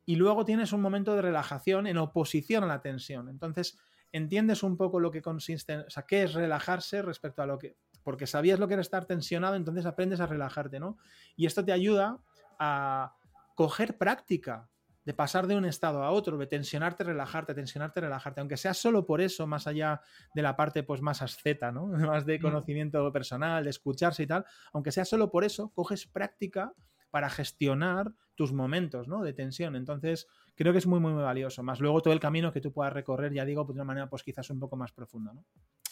y 0.06 0.16
luego 0.16 0.46
tienes 0.46 0.74
un 0.74 0.82
momento 0.82 1.16
de 1.16 1.22
relajación 1.22 1.88
en 1.88 1.98
oposición 1.98 2.64
a 2.64 2.68
la 2.68 2.82
tensión. 2.82 3.30
Entonces, 3.30 3.78
entiendes 4.12 4.64
un 4.64 4.78
poco 4.78 5.00
lo 5.00 5.12
que 5.12 5.22
consiste, 5.22 5.78
o 5.78 5.90
sea, 5.90 6.04
qué 6.04 6.24
es 6.24 6.34
relajarse 6.34 7.02
respecto 7.02 7.42
a 7.42 7.46
lo 7.46 7.58
que 7.58 7.76
porque 8.04 8.28
sabías 8.28 8.60
lo 8.60 8.68
que 8.68 8.74
era 8.74 8.82
estar 8.82 9.06
tensionado, 9.06 9.56
entonces 9.56 9.86
aprendes 9.86 10.20
a 10.20 10.26
relajarte, 10.26 10.80
¿no? 10.80 10.98
Y 11.38 11.46
esto 11.46 11.64
te 11.64 11.72
ayuda 11.72 12.20
a 12.60 13.16
coger 13.56 13.98
práctica 13.98 14.70
de 15.06 15.14
pasar 15.14 15.48
de 15.48 15.56
un 15.56 15.66
estado 15.66 16.04
a 16.04 16.12
otro, 16.12 16.38
de 16.38 16.48
tensionarte, 16.48 17.04
relajarte, 17.04 17.54
tensionarte, 17.54 18.02
relajarte, 18.02 18.42
aunque 18.42 18.58
sea 18.58 18.74
solo 18.74 19.06
por 19.06 19.22
eso, 19.22 19.48
más 19.48 19.68
allá 19.68 20.02
de 20.34 20.42
la 20.42 20.56
parte 20.56 20.84
pues 20.84 21.02
más 21.02 21.22
asceta, 21.22 21.72
¿no? 21.72 21.88
Más 22.14 22.26
de 22.26 22.40
mm. 22.40 22.42
conocimiento 22.42 23.12
personal, 23.12 23.64
de 23.64 23.70
escucharse 23.70 24.24
y 24.24 24.28
tal, 24.28 24.46
aunque 24.72 24.92
sea 24.92 25.06
solo 25.06 25.30
por 25.30 25.44
eso, 25.44 25.72
coges 25.74 26.08
práctica 26.08 26.74
para 27.12 27.30
gestionar 27.30 28.12
tus 28.36 28.52
momentos, 28.54 29.08
¿no? 29.08 29.22
De 29.22 29.34
tensión. 29.34 29.76
Entonces, 29.76 30.28
creo 30.56 30.72
que 30.72 30.80
es 30.80 30.88
muy, 30.88 31.00
muy, 31.00 31.14
muy 31.14 31.22
valioso. 31.22 31.62
Más 31.62 31.80
luego 31.80 32.02
todo 32.02 32.14
el 32.14 32.20
camino 32.20 32.52
que 32.52 32.62
tú 32.62 32.72
puedas 32.72 32.92
recorrer, 32.92 33.32
ya 33.34 33.46
digo, 33.46 33.66
pues 33.66 33.76
de 33.76 33.82
una 33.82 33.88
manera 33.88 34.10
pues 34.10 34.24
quizás 34.24 34.50
un 34.50 34.60
poco 34.60 34.76
más 34.76 34.92
profunda, 34.92 35.34
¿no? 35.34 35.46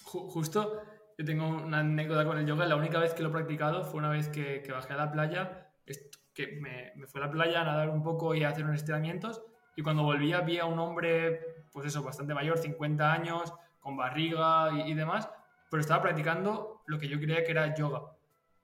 Justo 0.04 0.82
yo 1.18 1.26
tengo 1.26 1.48
una 1.48 1.80
anécdota 1.80 2.26
con 2.26 2.38
el 2.38 2.46
yoga. 2.46 2.66
La 2.66 2.76
única 2.76 3.00
vez 3.00 3.14
que 3.14 3.24
lo 3.24 3.30
he 3.30 3.32
practicado 3.32 3.84
fue 3.84 4.00
una 4.00 4.10
vez 4.10 4.30
que, 4.30 4.68
bajé 4.72 4.94
a 4.94 4.98
la 4.98 5.12
playa, 5.12 5.72
que 6.34 6.48
me, 6.60 6.94
me, 6.96 7.08
fui 7.08 7.22
a 7.22 7.26
la 7.26 7.32
playa 7.32 7.62
a 7.62 7.66
nadar 7.66 7.90
un 7.90 8.04
poco 8.04 8.34
y 8.36 8.44
a 8.44 8.50
hacer 8.50 8.64
unos 8.64 8.78
estiramientos. 8.78 9.42
Y 9.76 9.82
cuando 9.82 10.04
volvía 10.04 10.42
vi 10.42 10.60
a 10.60 10.66
un 10.66 10.80
hombre, 10.80 11.66
pues 11.72 11.88
eso, 11.88 12.04
bastante 12.04 12.34
mayor, 12.34 12.58
50 12.58 13.12
años, 13.12 13.54
con 13.80 13.98
barriga 13.98 14.70
y, 14.86 14.94
demás, 14.94 15.30
pero 15.70 15.82
estaba 15.82 16.02
practicando 16.02 16.82
lo 16.86 17.00
que 17.00 17.08
yo 17.08 17.18
creía 17.18 17.44
que 17.44 17.52
era 17.52 17.74
yoga, 17.74 18.02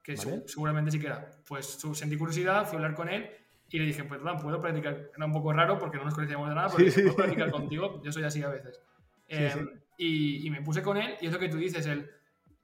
que 0.03 0.15
seguramente 0.15 0.91
sí 0.91 0.99
que 0.99 1.07
era. 1.07 1.30
Pues 1.47 1.80
sentí 1.93 2.18
curiosidad, 2.18 2.65
fui 2.65 2.76
a 2.76 2.80
hablar 2.80 2.93
con 2.93 3.09
él 3.09 3.30
y 3.70 3.80
le 3.80 3.86
dije, 3.86 4.03
pues 4.03 4.22
puedo 4.41 4.61
practicar. 4.61 5.11
Era 5.15 5.26
un 5.26 5.34
poco 5.34 5.51
raro 5.53 5.80
porque 5.80 5.97
no 5.97 6.05
nos 6.05 6.13
conocíamos 6.13 6.49
de 6.49 6.55
nada, 6.55 6.70
pero 6.76 6.93
puedo 6.93 7.15
practicar 7.15 7.51
contigo, 7.51 8.01
yo 8.03 8.11
soy 8.11 8.24
así 8.24 8.43
a 8.43 8.49
veces. 8.49 8.82
Em, 9.28 9.70
y, 9.97 10.47
y, 10.47 10.49
me 10.49 10.61
puse 10.61 10.82
con 10.82 10.95
él 10.95 11.18
y 11.20 11.26
es 11.26 11.34
lo 11.34 11.39
que 11.39 11.49
tú 11.49 11.57
dices, 11.57 11.86
el 11.86 12.09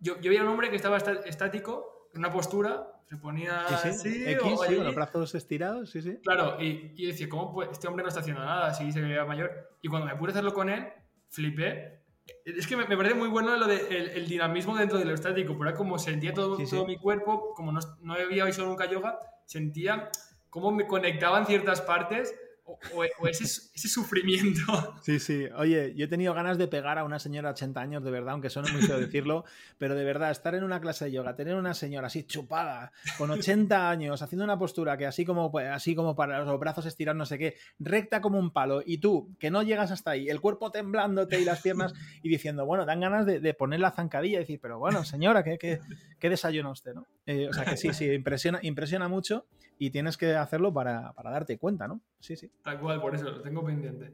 yo, 0.04 0.20
yo 0.20 0.30
veía 0.30 0.44
un 0.44 0.50
hombre 0.50 0.70
que 0.70 0.76
estaba 0.76 0.98
estático, 0.98 1.93
en 2.14 2.20
una 2.20 2.32
postura, 2.32 3.02
se 3.10 3.18
ponía 3.18 3.62
así, 3.62 4.24
X, 4.26 4.60
con 4.66 4.84
los 4.84 4.96
brazos 4.96 5.36
estirados, 5.36 5.90
sí, 5.90 6.02
sí. 6.02 6.18
Claro, 6.24 6.62
y, 6.62 6.94
y 6.96 7.08
decía, 7.08 7.28
¿cómo 7.28 7.62
este 7.64 7.88
hombre 7.88 8.04
no 8.04 8.10
está 8.10 8.22
haciendo 8.22 8.44
nada? 8.44 8.68
Así 8.68 8.92
se 8.92 9.02
veía 9.02 9.26
mayor. 9.26 9.52
Y 9.82 9.88
cuando 9.88 10.08
me 10.08 10.16
pude 10.16 10.32
hacerlo 10.32 10.54
con 10.54 10.70
él, 10.70 10.88
flipé. 11.30 12.02
Es 12.46 12.68
que 12.68 12.78
me, 12.78 12.88
me 12.88 12.96
parece 12.96 13.16
muy 13.16 13.28
bueno 13.28 13.56
lo 13.58 13.68
de 13.68 14.14
el, 14.16 14.28
dinamismo 14.28 14.78
dentro 14.78 14.98
de 14.98 15.06
lo 15.06 15.14
estático, 15.14 15.54
pero 15.58 15.70
era 15.70 15.78
como 15.78 16.00
sentía 16.00 16.34
todo, 16.34 16.58
todo 16.58 16.86
mi 16.86 16.98
cuerpo, 16.98 17.54
como 17.54 17.72
no, 17.72 17.80
no 18.02 18.14
había 18.14 18.46
visto 18.46 18.66
nunca 18.66 18.90
yoga, 18.90 19.20
sentía 19.46 20.10
cómo 20.50 20.72
me 20.72 20.88
conectaban 20.88 21.46
ciertas 21.46 21.82
partes 21.82 22.34
o, 22.66 23.28
ese, 23.28 23.44
ese, 23.44 23.88
sufrimiento. 23.88 24.62
Sí, 25.04 25.20
sí. 25.20 25.48
Oye, 25.58 25.94
yo 25.96 26.06
he 26.06 26.08
tenido 26.08 26.34
ganas 26.34 26.58
de 26.58 26.68
pegar 26.68 26.98
a 26.98 27.04
una 27.04 27.20
señora 27.20 27.50
de 27.50 27.54
80 27.54 27.82
años, 27.82 28.04
de 28.04 28.12
verdad, 28.12 28.34
aunque 28.34 28.50
suene 28.50 28.72
muy 28.72 28.82
feo 28.82 29.00
decirlo, 29.00 29.44
pero 29.78 29.96
de 29.96 30.04
verdad, 30.04 30.32
estar 30.32 30.56
en 30.56 30.64
una 30.64 30.80
clase 30.80 31.06
de 31.06 31.12
yoga, 31.12 31.36
tener 31.36 31.56
una 31.56 31.74
señora 31.74 32.08
así 32.08 32.24
chupada, 32.24 32.92
con 33.18 33.32
80 33.32 33.90
años, 33.90 34.22
haciendo 34.22 34.46
una 34.46 34.58
postura 34.58 34.98
que 34.98 35.06
así 35.06 35.26
como, 35.26 35.52
pues, 35.52 35.68
así 35.70 35.94
como 35.94 36.16
para 36.16 36.44
los 36.44 36.60
brazos 36.60 36.86
estirar 36.86 37.16
no 37.16 37.26
sé 37.26 37.38
qué, 37.38 37.56
recta 37.80 38.22
como 38.22 38.40
un 38.40 38.52
palo, 38.52 38.82
y 38.86 39.00
tú, 39.00 39.36
que 39.40 39.52
no 39.52 39.64
llegas 39.64 39.92
hasta 39.92 40.12
ahí, 40.12 40.30
el 40.30 40.40
cuerpo 40.40 40.72
temblándote 40.72 41.40
y 41.42 41.46
las 41.46 41.62
piernas, 41.62 41.94
y 42.22 42.30
diciendo, 42.30 42.66
bueno, 42.66 42.86
dan 42.86 43.02
ganas 43.02 43.26
de, 43.26 43.54
poner 43.54 43.82
la 43.82 43.92
zancadilla 43.92 44.38
y 44.38 44.42
decir, 44.42 44.60
pero 44.62 44.80
bueno, 44.80 45.04
señora, 45.04 45.44
¿qué, 45.44 45.58
qué, 45.58 45.80
qué 46.20 46.30
desayuno 46.30 46.72
usted, 46.72 46.94
no? 46.94 47.06
Eh, 47.26 47.48
o 47.50 47.54
sea 47.54 47.66
que 47.66 47.78
sí, 47.78 47.94
sí, 47.94 48.10
impresiona, 48.12 48.60
impresiona 48.64 49.08
mucho 49.08 49.46
y 49.78 49.90
tienes 49.90 50.18
que 50.18 50.36
hacerlo 50.36 50.74
para, 50.74 51.14
para, 51.14 51.32
darte 51.32 51.58
cuenta, 51.58 51.88
¿no? 51.88 52.02
Sí, 52.20 52.36
sí. 52.36 52.52
Tal 52.62 52.80
cual, 52.80 53.02
por 53.02 53.16
eso 53.16 53.30
lo 53.30 53.42
tengo 53.42 53.64
pendiente. 53.64 54.12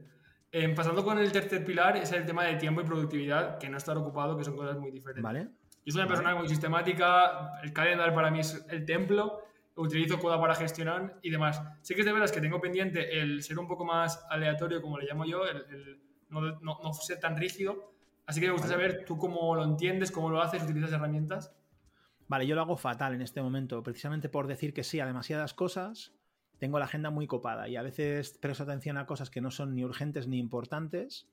Eh, 0.52 0.68
pasando 0.74 1.04
con 1.04 1.18
el 1.18 1.30
tercer 1.30 1.64
pilar, 1.64 1.96
es 1.96 2.10
el 2.12 2.26
tema 2.26 2.44
de 2.44 2.56
tiempo 2.56 2.80
y 2.80 2.84
productividad, 2.84 3.58
que 3.58 3.68
no 3.68 3.76
estar 3.76 3.96
ocupado, 3.96 4.36
que 4.36 4.44
son 4.44 4.56
cosas 4.56 4.78
muy 4.78 4.90
diferentes. 4.90 5.22
Vale. 5.22 5.48
Yo 5.84 5.92
soy 5.92 6.02
una 6.02 6.08
persona 6.08 6.34
muy 6.34 6.48
sistemática, 6.48 7.60
el 7.62 7.72
calendario 7.72 8.14
para 8.14 8.30
mí 8.30 8.40
es 8.40 8.66
el 8.68 8.84
templo, 8.84 9.42
utilizo 9.76 10.18
Coda 10.18 10.40
para 10.40 10.54
gestionar 10.54 11.18
y 11.22 11.30
demás. 11.30 11.62
Sí 11.82 11.94
que 11.94 12.00
es 12.00 12.06
de 12.06 12.12
veras 12.12 12.32
que 12.32 12.40
tengo 12.40 12.60
pendiente 12.60 13.20
el 13.20 13.42
ser 13.42 13.58
un 13.58 13.66
poco 13.66 13.84
más 13.84 14.24
aleatorio, 14.28 14.82
como 14.82 14.98
le 14.98 15.06
llamo 15.06 15.24
yo, 15.24 15.44
el, 15.44 16.00
no, 16.28 16.40
no, 16.40 16.80
no, 16.82 16.92
ser 16.92 17.18
tan 17.18 17.36
rígido. 17.36 17.92
Así 18.26 18.40
que 18.40 18.46
me 18.46 18.52
gusta 18.52 18.68
saber 18.68 19.04
tú 19.04 19.16
cómo 19.16 19.54
lo 19.54 19.64
entiendes, 19.64 20.10
cómo 20.10 20.30
lo 20.30 20.40
haces, 20.40 20.62
utilizas 20.62 20.92
herramientas. 20.92 21.52
Vale, 22.30 22.46
yo 22.46 22.54
lo 22.54 22.60
hago 22.60 22.76
fatal 22.76 23.12
en 23.12 23.22
este 23.22 23.42
momento, 23.42 23.82
precisamente 23.82 24.28
por 24.28 24.46
decir 24.46 24.72
que 24.72 24.84
sí 24.84 25.00
a 25.00 25.04
demasiadas 25.04 25.52
cosas. 25.52 26.12
Tengo 26.60 26.78
la 26.78 26.84
agenda 26.84 27.10
muy 27.10 27.26
copada 27.26 27.68
y 27.68 27.74
a 27.74 27.82
veces 27.82 28.38
presto 28.40 28.62
atención 28.62 28.98
a 28.98 29.06
cosas 29.06 29.30
que 29.30 29.40
no 29.40 29.50
son 29.50 29.74
ni 29.74 29.84
urgentes 29.84 30.28
ni 30.28 30.38
importantes, 30.38 31.26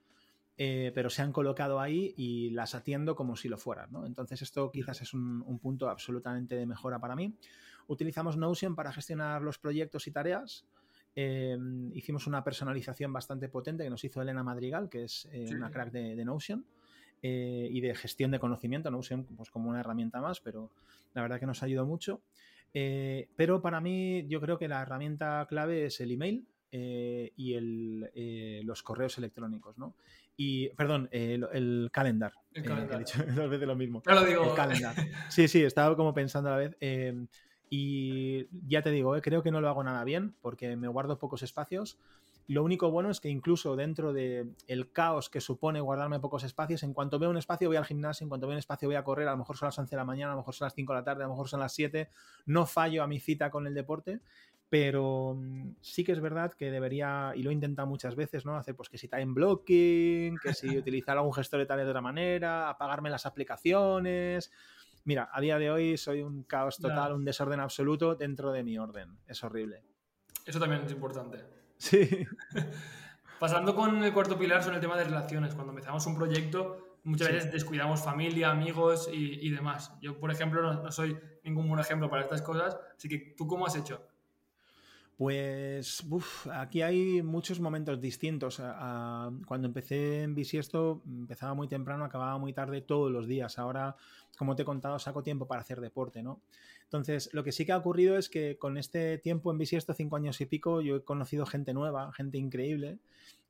eh, 0.58 0.92
pero 0.96 1.12
se 1.12 1.22
han 1.22 1.32
colocado 1.32 1.80
ahí 1.80 2.16
y 2.18 2.50
las 2.50 2.74
atiendo 2.74 3.16
como 3.16 3.36
si 3.36 3.48
lo 3.48 3.60
fueran. 3.60 3.92
¿no? 3.92 4.08
Entonces 4.08 4.42
esto 4.42 4.72
quizás 4.72 5.00
es 5.04 5.14
un, 5.14 5.60
punto 5.60 5.88
absolutamente 5.88 6.56
de 6.56 6.66
mejora 6.66 6.98
para 6.98 7.16
mí. 7.16 7.32
Utilizamos 7.86 8.36
Notion 8.36 8.74
para 8.74 8.92
gestionar 8.92 9.44
los 9.44 9.60
proyectos 9.60 10.08
y 10.08 10.12
tareas. 10.12 10.66
Eh, 11.16 11.60
hicimos 11.94 12.26
una 12.26 12.44
personalización 12.44 13.14
bastante 13.14 13.50
potente 13.50 13.84
que 13.84 13.92
nos 13.92 14.04
hizo 14.04 14.20
Elena 14.20 14.42
Madrigal, 14.42 14.90
que 14.90 15.04
es 15.04 15.28
eh, 15.32 15.46
una 15.54 15.70
crack 15.70 15.92
de 15.92 16.26
Notion. 16.26 16.66
Eh, 17.24 17.68
y 17.72 17.82
de 17.82 17.96
gestión 17.96 18.32
de 18.32 18.40
conocimiento, 18.40 18.92
no 18.92 19.00
usen 19.00 19.24
pues, 19.24 19.50
como 19.50 19.70
una 19.70 19.80
herramienta 19.80 20.22
más, 20.22 20.40
pero 20.40 20.72
la 21.14 21.22
verdad 21.22 21.40
que 21.40 21.46
nos 21.46 21.64
ayudó 21.64 21.86
mucho. 21.86 22.22
Eh, 22.74 23.28
pero 23.36 23.62
para 23.62 23.82
mí 23.82 24.28
yo 24.28 24.40
creo 24.40 24.60
que 24.60 24.68
la 24.68 24.82
herramienta 24.82 25.46
clave 25.50 25.86
es 25.86 26.00
el 26.00 26.12
email 26.12 26.46
eh, 26.72 27.32
y 27.36 27.54
el, 27.56 28.66
los 28.66 28.84
correos 28.84 29.18
electrónicos, 29.18 29.78
¿no? 29.78 29.96
Y, 30.36 30.70
perdón, 30.70 31.10
el, 31.12 31.90
calendar. 31.92 32.34
El 32.54 32.64
calendar. 32.64 32.98
He 32.98 33.00
dicho 33.00 33.24
dos 33.36 33.50
veces 33.50 33.68
lo 33.68 33.76
mismo. 33.76 34.04
Lo 34.06 34.24
digo. 34.24 34.44
El 34.44 34.56
calendar. 34.56 34.96
Sí, 35.30 35.48
sí, 35.48 35.64
estaba 35.64 35.96
como 35.96 36.14
pensando 36.14 36.50
a 36.50 36.52
la 36.54 36.58
vez. 36.58 36.78
y 37.70 38.46
ya 38.68 38.84
te 38.84 38.92
digo, 38.92 39.20
creo 39.22 39.42
que 39.42 39.50
no 39.50 39.60
lo 39.60 39.70
hago 39.70 39.84
nada 39.84 40.04
bien 40.04 40.36
porque 40.42 40.76
me 40.76 40.88
guardo 40.88 41.18
pocos 41.18 41.42
espacios. 41.42 41.98
Lo 42.48 42.64
único 42.64 42.90
bueno 42.92 43.10
es 43.10 43.20
que 43.20 43.28
incluso 43.28 43.76
dentro 43.76 44.14
del 44.14 44.56
el 44.68 44.92
caos 44.94 45.30
que 45.30 45.42
supone 45.42 45.82
guardarme 45.82 46.22
pocos 46.22 46.46
espacios, 46.46 46.82
en 46.84 46.94
cuanto 46.94 47.20
veo 47.20 47.30
un 47.30 47.38
espacio 47.38 47.68
voy 47.68 47.76
al 47.76 47.86
gimnasio, 47.86 48.24
en 48.24 48.30
cuanto 48.30 48.48
veo 48.48 48.56
un 48.56 48.60
espacio 48.60 48.88
voy 48.88 48.96
a 48.96 49.04
correr, 49.04 49.28
a 49.28 49.32
lo 49.32 49.38
mejor 49.38 49.58
son 49.58 49.68
las 49.68 49.78
11 49.78 49.92
de 49.92 49.98
la 49.98 50.06
mañana, 50.06 50.32
a 50.32 50.36
lo 50.36 50.42
mejor 50.42 50.56
son 50.56 50.66
las 50.66 50.74
5 50.74 50.94
de 50.94 51.00
la 51.00 51.04
tarde, 51.04 51.24
a 51.24 51.28
lo 51.28 51.34
mejor 51.34 51.50
son 51.50 51.60
las 51.60 51.74
7, 51.74 52.10
no 52.46 52.66
fallo 52.66 53.04
a 53.04 53.08
mi 53.08 53.20
cita 53.20 53.52
con 53.52 53.68
el 53.68 53.74
deporte, 53.74 54.22
pero 54.70 55.36
mm, 55.36 55.76
sí 55.82 56.06
que 56.06 56.14
es 56.14 56.22
verdad 56.22 56.54
que 56.54 56.72
debería, 56.72 57.34
y 57.36 57.44
lo 57.44 57.50
he 57.50 57.54
intentado 57.54 57.86
muchas 57.86 58.16
veces, 58.16 58.46
¿no? 58.46 58.56
Hacer 58.56 58.76
pues 58.78 58.88
que 58.88 58.98
si 58.98 59.10
time 59.10 59.34
blocking, 59.34 60.38
que 60.38 60.54
si 60.54 60.68
utilizar 60.78 61.18
algún 61.18 61.34
gestor 61.34 61.60
de 61.60 61.66
tareas 61.66 61.88
de 61.88 61.92
otra 61.92 62.02
manera, 62.02 62.70
apagarme 62.70 63.10
las 63.10 63.26
aplicaciones. 63.26 64.52
Mira, 65.04 65.30
a 65.34 65.42
día 65.42 65.58
de 65.58 65.70
hoy 65.70 65.98
soy 65.98 66.22
un 66.22 66.44
caos 66.44 66.78
total, 66.78 67.12
un 67.12 67.26
desorden 67.26 67.60
absoluto 67.60 68.16
dentro 68.16 68.54
de 68.54 68.64
mi 68.64 68.78
orden. 68.78 69.18
Es 69.26 69.44
horrible. 69.44 69.84
Eso 70.46 70.60
también 70.60 70.84
es 70.84 70.92
importante. 70.92 71.57
Sí. 71.78 72.28
Pasando 73.40 73.76
con 73.76 74.04
el 74.04 74.14
cuarto 74.14 74.38
pilar 74.38 74.64
son 74.64 74.74
el 74.76 74.82
tema 74.82 74.98
de 74.98 75.04
relaciones. 75.04 75.54
Cuando 75.54 75.72
empezamos 75.72 76.06
un 76.08 76.16
proyecto, 76.16 76.98
muchas 77.04 77.32
veces 77.32 77.52
descuidamos 77.52 78.04
familia, 78.04 78.50
amigos 78.50 79.10
y, 79.12 79.50
demás. 79.52 79.94
Yo, 80.02 80.20
por 80.20 80.32
ejemplo, 80.32 80.62
no, 80.62 80.92
soy 80.92 81.18
ningún 81.44 81.68
buen 81.68 81.80
ejemplo 81.80 82.10
para 82.10 82.24
estas 82.24 82.42
cosas. 82.42 82.78
Así 82.98 83.08
que, 83.08 83.36
¿tú 83.38 83.46
cómo 83.46 83.68
has 83.68 83.76
hecho? 83.76 84.02
Pues 85.18 86.04
aquí 86.54 86.82
hay 86.82 87.22
muchos 87.22 87.60
momentos 87.60 88.00
distintos. 88.02 88.58
cuando 88.58 89.68
empecé 89.68 90.24
en 90.24 90.36
Bisiesto, 90.36 91.02
empezaba 91.06 91.54
muy 91.54 91.68
temprano, 91.68 92.06
acababa 92.06 92.38
muy 92.38 92.54
tarde 92.54 92.82
todos 92.82 93.12
los 93.12 93.28
días. 93.28 93.58
Ahora, 93.60 93.96
como 94.38 94.56
te 94.56 94.64
he 94.64 94.66
contado, 94.66 94.98
saco 95.00 95.24
tiempo 95.24 95.48
para 95.48 95.62
hacer 95.62 95.80
deporte, 95.80 96.24
¿no? 96.24 96.42
Entonces, 96.88 97.30
lo 97.34 97.44
que 97.44 97.52
sí 97.52 97.66
que 97.66 97.74
ha 97.74 97.78
ocurrido 97.78 98.18
es 98.18 98.30
que 98.30 98.58
con 98.58 98.78
este 98.78 99.18
tiempo 99.18 99.52
en 99.52 99.58
Bisiesto, 99.58 99.94
cinco 99.94 100.16
años 100.16 100.40
y 100.40 100.46
pico, 100.46 100.80
yo 100.80 100.96
he 100.96 101.04
conocido 101.04 101.46
gente 101.46 101.74
nueva, 101.74 102.14
gente 102.14 102.38
increíble 102.38 103.00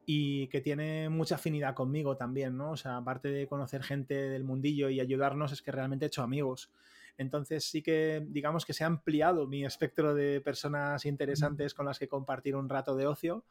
y 0.08 0.48
que 0.48 0.60
tiene 0.60 1.10
mucha 1.10 1.36
afinidad 1.36 1.76
conmigo 1.76 2.18
también, 2.18 2.58
¿no? 2.58 2.72
O 2.72 2.78
sea, 2.78 2.98
aparte 2.98 3.28
de 3.28 3.46
conocer 3.46 3.84
gente 3.84 4.16
del 4.16 4.44
mundillo 4.44 4.90
y 4.90 5.00
ayudarnos, 5.00 5.52
es 5.52 5.62
que 5.62 5.72
realmente 5.72 6.06
he 6.06 6.08
hecho 6.08 6.24
amigos. 6.24 6.72
Entonces 7.18 7.64
sí 7.66 7.84
que 7.84 8.26
digamos 8.28 8.66
que 8.66 8.74
se 8.74 8.84
ha 8.84 8.88
ampliado 8.88 9.46
mi 9.46 9.66
espectro 9.66 10.16
de 10.16 10.42
personas 10.42 11.06
interesantes 11.06 11.76
con 11.76 11.86
las 11.86 12.00
que 12.00 12.08
compartir 12.08 12.56
un 12.56 12.70
rato 12.70 12.96
de 12.96 13.06
ocio. 13.06 13.44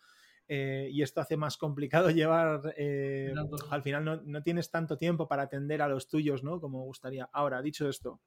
Eh, 0.49 0.89
y 0.93 1.03
esto 1.03 1.21
hace 1.21 1.37
más 1.37 1.57
complicado 1.57 2.11
llevar, 2.11 2.75
eh, 2.77 3.33
al 3.71 3.83
final 3.83 4.05
no, 4.05 4.17
no, 4.25 4.43
tienes 4.43 4.71
tanto 4.71 4.99
tiempo 4.99 5.29
para 5.29 5.45
atender 5.45 5.83
a 5.83 5.89
los 5.89 6.09
tuyos, 6.09 6.43
¿no? 6.43 6.61
Como 6.61 6.85
gustaría. 6.85 7.29
Ahora, 7.33 7.63
dicho 7.63 7.89
esto, 7.89 8.21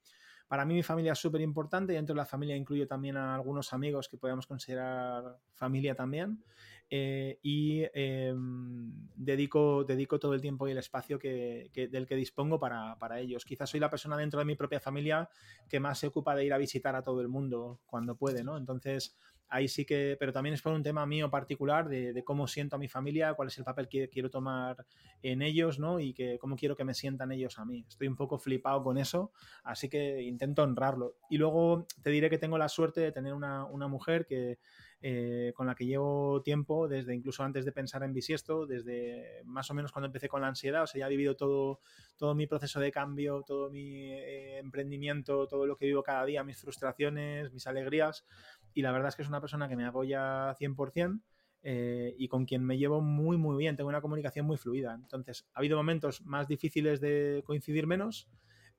para 0.49 0.65
mí 0.65 0.73
mi 0.73 0.81
familia 0.81 1.13
es 1.13 1.19
súper 1.19 1.41
importante 1.41 1.93
y 1.93 1.95
dentro 1.95 2.15
de 2.15 2.17
la 2.17 2.25
familia 2.25 2.55
incluyo 2.55 2.87
también 2.87 3.17
a 3.17 3.35
algunos 3.35 3.71
amigos 3.71 4.09
que 4.09 4.17
podemos 4.17 4.47
considerar 4.47 5.37
familia 5.53 5.93
también. 5.93 6.43
Eh, 6.89 7.37
y 7.43 7.83
em, 7.93 8.91
dedico, 9.15 9.83
dedico 9.83 10.19
todo 10.19 10.33
el 10.33 10.41
tiempo 10.41 10.67
y 10.67 10.71
el 10.71 10.79
espacio 10.79 11.19
que, 11.19 11.69
del 11.91 12.07
que 12.07 12.15
dispongo 12.15 12.59
para, 12.59 12.97
para, 12.97 13.19
ellos. 13.19 13.45
Quizás 13.45 13.69
soy 13.69 13.79
la 13.79 13.91
persona 13.91 14.17
dentro 14.17 14.39
de 14.39 14.45
mi 14.45 14.55
propia 14.55 14.79
familia 14.79 15.29
que 15.69 15.79
más 15.79 15.99
se 15.99 16.07
ocupa 16.07 16.35
de 16.35 16.45
ir 16.45 16.53
a 16.53 16.57
visitar 16.57 16.95
a 16.95 17.03
todo 17.03 17.21
el 17.21 17.27
mundo 17.27 17.79
cuando 17.85 18.17
puede, 18.17 18.43
¿no? 18.43 18.57
Entonces, 18.57 19.15
ahí 19.49 19.67
sí 19.67 19.85
que, 19.85 20.15
pero 20.19 20.31
también 20.31 20.53
es 20.53 20.61
por 20.61 20.73
un 20.73 20.83
tema 20.83 21.05
mío 21.05 21.29
particular 21.29 21.89
de, 21.89 22.23
cómo 22.23 22.47
siento 22.47 22.75
a 22.75 22.79
mi 22.79 22.87
familia, 22.87 23.33
cuál 23.33 23.47
es 23.47 23.57
el 23.57 23.63
papel 23.63 23.87
que 23.87 24.09
quiero 24.09 24.29
tomar 24.29 24.85
en 25.21 25.41
ellos, 25.41 25.79
¿no? 25.79 25.99
Y 25.99 26.13
que 26.13 26.37
cómo 26.39 26.55
quiero 26.55 26.75
que 26.75 26.83
me 26.83 26.93
sientan 26.93 27.31
ellos 27.31 27.57
a 27.57 27.65
mí. 27.65 27.85
Estoy 27.87 28.07
un 28.07 28.15
poco 28.15 28.37
flipado 28.37 28.83
con 28.83 28.97
eso, 28.97 29.31
así 29.63 29.89
que 29.89 30.21
intento 30.21 30.63
honrarlo. 30.63 31.15
Y 31.29 31.37
luego 31.37 31.87
te 32.03 32.11
diré 32.11 32.29
que 32.29 32.37
tengo 32.37 32.57
la 32.57 32.69
suerte 32.69 33.01
de 33.01 33.11
tener 33.11 33.33
una, 33.33 33.67
mujer 33.87 34.27
que, 34.27 34.59
eh, 35.01 35.51
con 35.55 35.65
la 35.65 35.73
que 35.73 35.85
llevo 35.85 36.41
tiempo, 36.43 36.87
desde 36.87 37.15
incluso 37.15 37.43
antes 37.43 37.65
de 37.65 37.71
pensar 37.71 38.03
en 38.03 38.13
bisiesto, 38.13 38.67
desde 38.67 39.41
más 39.45 39.71
o 39.71 39.73
menos 39.73 39.91
cuando 39.91 40.07
empecé 40.07 40.29
con 40.29 40.41
la 40.41 40.47
ansiedad, 40.47 40.83
o 40.83 40.87
sea, 40.87 40.99
ya 40.99 41.07
he 41.07 41.09
vivido 41.09 41.35
todo, 41.35 41.79
todo 42.17 42.35
mi 42.35 42.45
proceso 42.45 42.79
de 42.79 42.91
cambio, 42.91 43.43
todo 43.47 43.71
mi 43.71 44.11
eh, 44.11 44.59
emprendimiento, 44.59 45.47
todo 45.47 45.65
lo 45.65 45.75
que 45.75 45.87
vivo 45.87 46.03
cada 46.03 46.23
día, 46.25 46.43
mis 46.43 46.61
frustraciones, 46.61 47.51
mis 47.51 47.65
alegrías, 47.65 48.25
y 48.74 48.82
la 48.82 48.91
verdad 48.91 49.09
es 49.09 49.15
que 49.15 49.22
es 49.22 49.28
una 49.30 49.41
persona 49.41 49.67
que 49.67 49.76
me 49.76 49.86
apoya 49.86 50.55
100%. 50.55 51.22
Eh, 51.61 52.15
y 52.17 52.30
con 52.30 52.45
quien 52.45 52.63
me 52.63 52.78
llevo 52.78 53.01
muy 53.01 53.36
muy 53.38 53.57
bien, 53.57 53.76
tengo 53.76 53.89
una 53.89 54.01
comunicación 54.01 54.45
muy 54.45 54.57
fluida. 54.57 54.93
Entonces, 54.93 55.45
ha 55.53 55.59
habido 55.59 55.78
momentos 55.78 56.22
más 56.26 56.47
difíciles 56.47 57.01
de 57.01 57.43
coincidir 57.45 57.86
menos, 57.86 58.30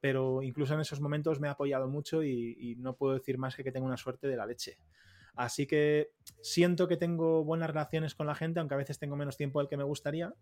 pero 0.01 0.43
incluso 0.43 0.75
en 0.75 0.81
esos 0.81 1.01
momentos 1.01 1.41
me 1.41 1.49
ha 1.49 1.53
apoyado 1.53 1.89
mucho 1.89 2.25
y, 2.25 2.77
no 2.79 2.97
puedo 2.97 3.15
decir 3.15 3.37
más 3.37 3.55
que 3.55 3.65
que 3.65 3.73
tengo 3.73 3.87
una 3.87 3.99
suerte 3.99 4.29
de 4.29 4.37
la 4.37 4.47
leche. 4.47 4.79
Así 5.35 5.67
que 5.67 6.11
siento 6.41 6.89
que 6.89 6.97
tengo 6.97 7.45
buenas 7.45 7.69
relaciones 7.69 8.15
con 8.15 8.27
la 8.27 8.35
gente, 8.35 8.61
aunque 8.61 8.75
a 8.75 8.79
veces 8.79 8.99
tengo 8.99 9.17
menos 9.17 9.37
tiempo 9.37 9.61
del 9.61 9.69
que 9.69 9.77
me 9.77 9.85
gustaría, 9.85 10.35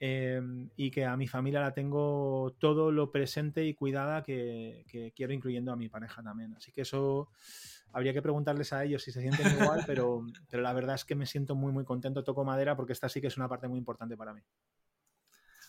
eh, 0.00 0.40
y 0.76 0.90
que 0.90 1.04
a 1.04 1.16
mi 1.16 1.26
familia 1.26 1.60
la 1.60 1.72
tengo 1.72 2.54
todo 2.58 2.92
lo 2.92 3.10
presente 3.10 3.64
y 3.64 3.74
cuidada 3.74 4.22
que, 4.22 4.84
que 4.88 5.12
quiero, 5.12 5.32
incluyendo 5.32 5.72
a 5.72 5.76
mi 5.76 5.88
pareja 5.88 6.22
también. 6.22 6.54
Así 6.54 6.72
que 6.72 6.82
eso 6.82 7.30
habría 7.92 8.12
que 8.12 8.22
preguntarles 8.22 8.72
a 8.72 8.84
ellos 8.84 9.02
si 9.02 9.12
se 9.12 9.20
sienten 9.20 9.46
igual, 9.60 9.82
pero, 9.86 10.24
pero 10.48 10.62
la 10.62 10.72
verdad 10.72 10.94
es 10.94 11.04
que 11.04 11.14
me 11.14 11.26
siento 11.26 11.54
muy, 11.54 11.72
muy 11.72 11.84
contento, 11.84 12.24
toco 12.24 12.44
madera, 12.44 12.76
porque 12.76 12.92
esta 12.92 13.08
sí 13.08 13.20
que 13.20 13.26
es 13.28 13.36
una 13.36 13.48
parte 13.48 13.68
muy 13.68 13.78
importante 13.78 14.16
para 14.16 14.32
mí. 14.32 14.40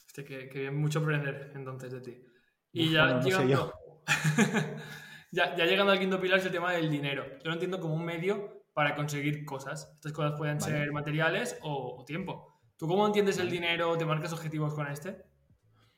Hostia, 0.05 0.23
que, 0.25 0.49
que 0.49 0.71
mucho 0.71 0.99
aprender 0.99 1.51
entonces 1.55 1.91
de 1.91 2.01
ti. 2.01 2.25
Y 2.71 2.91
ya, 2.91 3.19
llegando, 3.19 3.73
ya, 5.31 5.55
ya, 5.55 5.65
llegando 5.65 5.91
al 5.91 5.99
quinto 5.99 6.19
pilar 6.19 6.39
es 6.39 6.45
el 6.45 6.51
tema 6.51 6.71
del 6.71 6.89
dinero. 6.89 7.25
Yo 7.43 7.49
lo 7.49 7.53
entiendo 7.53 7.79
como 7.79 7.95
un 7.95 8.05
medio 8.05 8.63
para 8.73 8.95
conseguir 8.95 9.43
cosas. 9.43 9.91
Estas 9.95 10.13
cosas 10.13 10.33
pueden 10.37 10.61
ser 10.61 10.91
materiales 10.91 11.57
o, 11.61 11.97
o 11.99 12.05
tiempo. 12.05 12.48
¿Tú 12.79 12.87
cómo 12.87 13.05
entiendes 13.05 13.37
el 13.39 13.49
dinero? 13.49 13.97
¿Te 13.97 14.05
marcas 14.05 14.31
objetivos 14.31 14.73
con 14.73 14.87
este? 14.87 15.25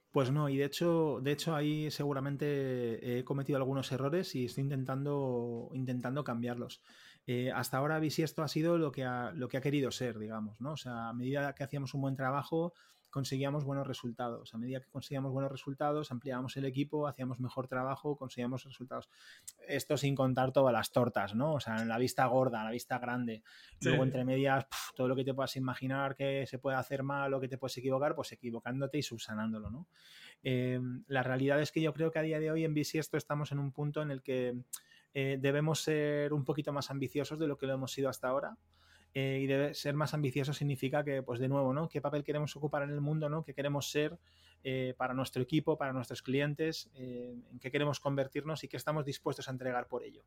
Pues 0.09 0.31
no, 0.31 0.49
y 0.49 0.57
de 0.57 0.65
hecho, 0.65 1.19
de 1.21 1.31
hecho 1.31 1.55
ahí 1.55 1.91
seguramente 1.91 3.19
he 3.19 3.23
cometido 3.23 3.57
algunos 3.57 3.91
errores 3.91 4.33
y 4.33 4.45
estoy 4.45 4.63
intentando, 4.63 5.69
intentando 5.75 6.23
cambiarlos. 6.23 6.81
Eh, 7.27 7.51
hasta 7.53 7.77
ahora 7.77 7.99
Bisiesto 7.99 8.41
ha 8.41 8.47
sido 8.47 8.79
lo 8.79 8.91
que 8.91 9.03
ha, 9.03 9.31
lo 9.31 9.47
que 9.47 9.57
ha 9.57 9.61
querido 9.61 9.91
ser, 9.91 10.17
digamos, 10.17 10.59
¿no? 10.59 10.71
O 10.71 10.77
sea, 10.77 11.09
a 11.09 11.13
medida 11.13 11.53
que 11.53 11.63
hacíamos 11.63 11.93
un 11.93 12.01
buen 12.01 12.15
trabajo, 12.15 12.73
conseguíamos 13.11 13.65
buenos 13.65 13.85
resultados. 13.85 14.53
A 14.53 14.57
medida 14.57 14.79
que 14.79 14.89
conseguíamos 14.89 15.31
buenos 15.31 15.51
resultados, 15.51 16.11
ampliábamos 16.11 16.57
el 16.57 16.65
equipo, 16.65 17.07
hacíamos 17.07 17.39
mejor 17.39 17.67
trabajo, 17.67 18.17
conseguíamos 18.17 18.63
resultados. 18.63 19.09
Esto 19.67 19.97
sin 19.97 20.15
contar 20.15 20.51
todas 20.51 20.73
las 20.73 20.91
tortas, 20.91 21.35
¿no? 21.35 21.53
O 21.53 21.59
sea, 21.59 21.81
en 21.81 21.87
la 21.87 21.97
vista 21.97 22.25
gorda, 22.25 22.63
la 22.63 22.71
vista 22.71 22.97
grande. 22.97 23.43
Luego, 23.81 24.03
entre 24.03 24.25
medias, 24.25 24.65
todo 24.95 25.07
lo 25.07 25.15
que 25.15 25.23
te 25.23 25.33
puedas 25.33 25.55
imaginar 25.57 26.15
que 26.15 26.47
se 26.47 26.57
puede 26.57 26.77
hacer 26.77 27.03
mal 27.03 27.33
o 27.33 27.39
que 27.39 27.47
te 27.47 27.57
puedes 27.57 27.77
equivocar, 27.77 28.15
pues 28.15 28.31
equivocándote 28.31 28.97
y 28.97 29.03
subsanándolo, 29.03 29.69
¿no? 29.69 29.87
Em, 30.43 31.03
la 31.07 31.21
realidad 31.21 31.61
es 31.61 31.71
que 31.71 31.81
yo 31.81 31.93
creo 31.93 32.11
que 32.11 32.19
a 32.19 32.23
día 32.23 32.39
de 32.39 32.49
hoy 32.49 32.65
en 32.65 32.73
Bisiesto 32.73 33.17
estamos 33.17 33.51
en 33.51 33.59
un 33.59 33.71
punto 33.71 34.01
en 34.01 34.09
el 34.09 34.23
que 34.23 34.55
eh, 35.13 35.37
debemos 35.39 35.81
ser 35.81 36.33
un 36.33 36.45
poquito 36.45 36.71
más 36.73 36.89
ambiciosos 36.89 37.37
de 37.37 37.47
lo 37.47 37.57
que 37.57 37.67
lo 37.67 37.73
hemos 37.73 37.91
sido 37.91 38.09
hasta 38.09 38.29
ahora. 38.29 38.57
Eh, 39.13 39.39
y 39.41 39.47
debe 39.47 39.73
ser 39.73 39.93
más 39.93 40.13
ambicioso 40.13 40.53
significa 40.53 41.03
que, 41.03 41.21
pues 41.21 41.39
de 41.39 41.49
nuevo, 41.49 41.73
¿no? 41.73 41.89
¿Qué 41.89 41.99
papel 41.99 42.23
queremos 42.23 42.55
ocupar 42.55 42.83
en 42.83 42.91
el 42.91 43.01
mundo, 43.01 43.29
¿no? 43.29 43.43
¿Qué 43.43 43.53
queremos 43.53 43.91
ser 43.91 44.17
eh, 44.63 44.93
para 44.97 45.13
nuestro 45.13 45.41
equipo, 45.41 45.77
para 45.77 45.91
nuestros 45.91 46.21
clientes? 46.21 46.89
Eh, 46.95 47.35
¿En 47.51 47.59
qué 47.59 47.71
queremos 47.71 47.99
convertirnos 47.99 48.63
y 48.63 48.69
qué 48.69 48.77
estamos 48.77 49.05
dispuestos 49.05 49.49
a 49.49 49.51
entregar 49.51 49.87
por 49.87 50.03
ello? 50.03 50.23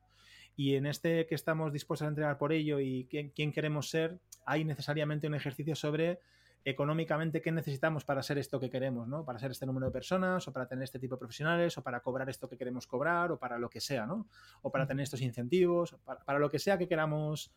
Y 0.55 0.74
en 0.74 0.87
este 0.87 1.26
que 1.26 1.35
estamos 1.35 1.72
dispuestos 1.72 2.05
a 2.05 2.09
entregar 2.09 2.37
por 2.37 2.53
ello 2.53 2.78
y 2.78 3.07
quién, 3.09 3.30
quién 3.30 3.53
queremos 3.53 3.89
ser, 3.89 4.18
hay 4.45 4.64
necesariamente 4.64 5.26
un 5.26 5.35
ejercicio 5.35 5.74
sobre 5.74 6.20
económicamente 6.66 7.43
qué 7.43 7.53
necesitamos 7.53 8.05
para 8.05 8.22
ser 8.22 8.39
esto 8.39 8.59
que 8.59 8.70
queremos, 8.70 9.07
¿no? 9.07 9.24
Para 9.24 9.39
ser 9.39 9.51
este 9.51 9.66
número 9.66 9.87
de 9.87 9.93
personas, 9.93 10.47
o 10.49 10.53
para 10.53 10.66
tener 10.66 10.85
este 10.85 10.99
tipo 10.99 11.16
de 11.16 11.18
profesionales, 11.18 11.76
o 11.76 11.82
para 11.82 12.01
cobrar 12.01 12.28
esto 12.30 12.49
que 12.49 12.57
queremos 12.57 12.87
cobrar, 12.87 13.32
o 13.32 13.39
para 13.39 13.59
lo 13.59 13.68
que 13.68 13.80
sea, 13.80 14.07
¿no? 14.07 14.26
O 14.62 14.70
para 14.70 14.87
tener 14.87 15.05
estos 15.05 15.20
incentivos, 15.20 15.95
para, 16.05 16.24
para 16.24 16.39
lo 16.39 16.49
que 16.49 16.59
sea 16.59 16.78
que 16.78 16.89
queramos 16.89 17.53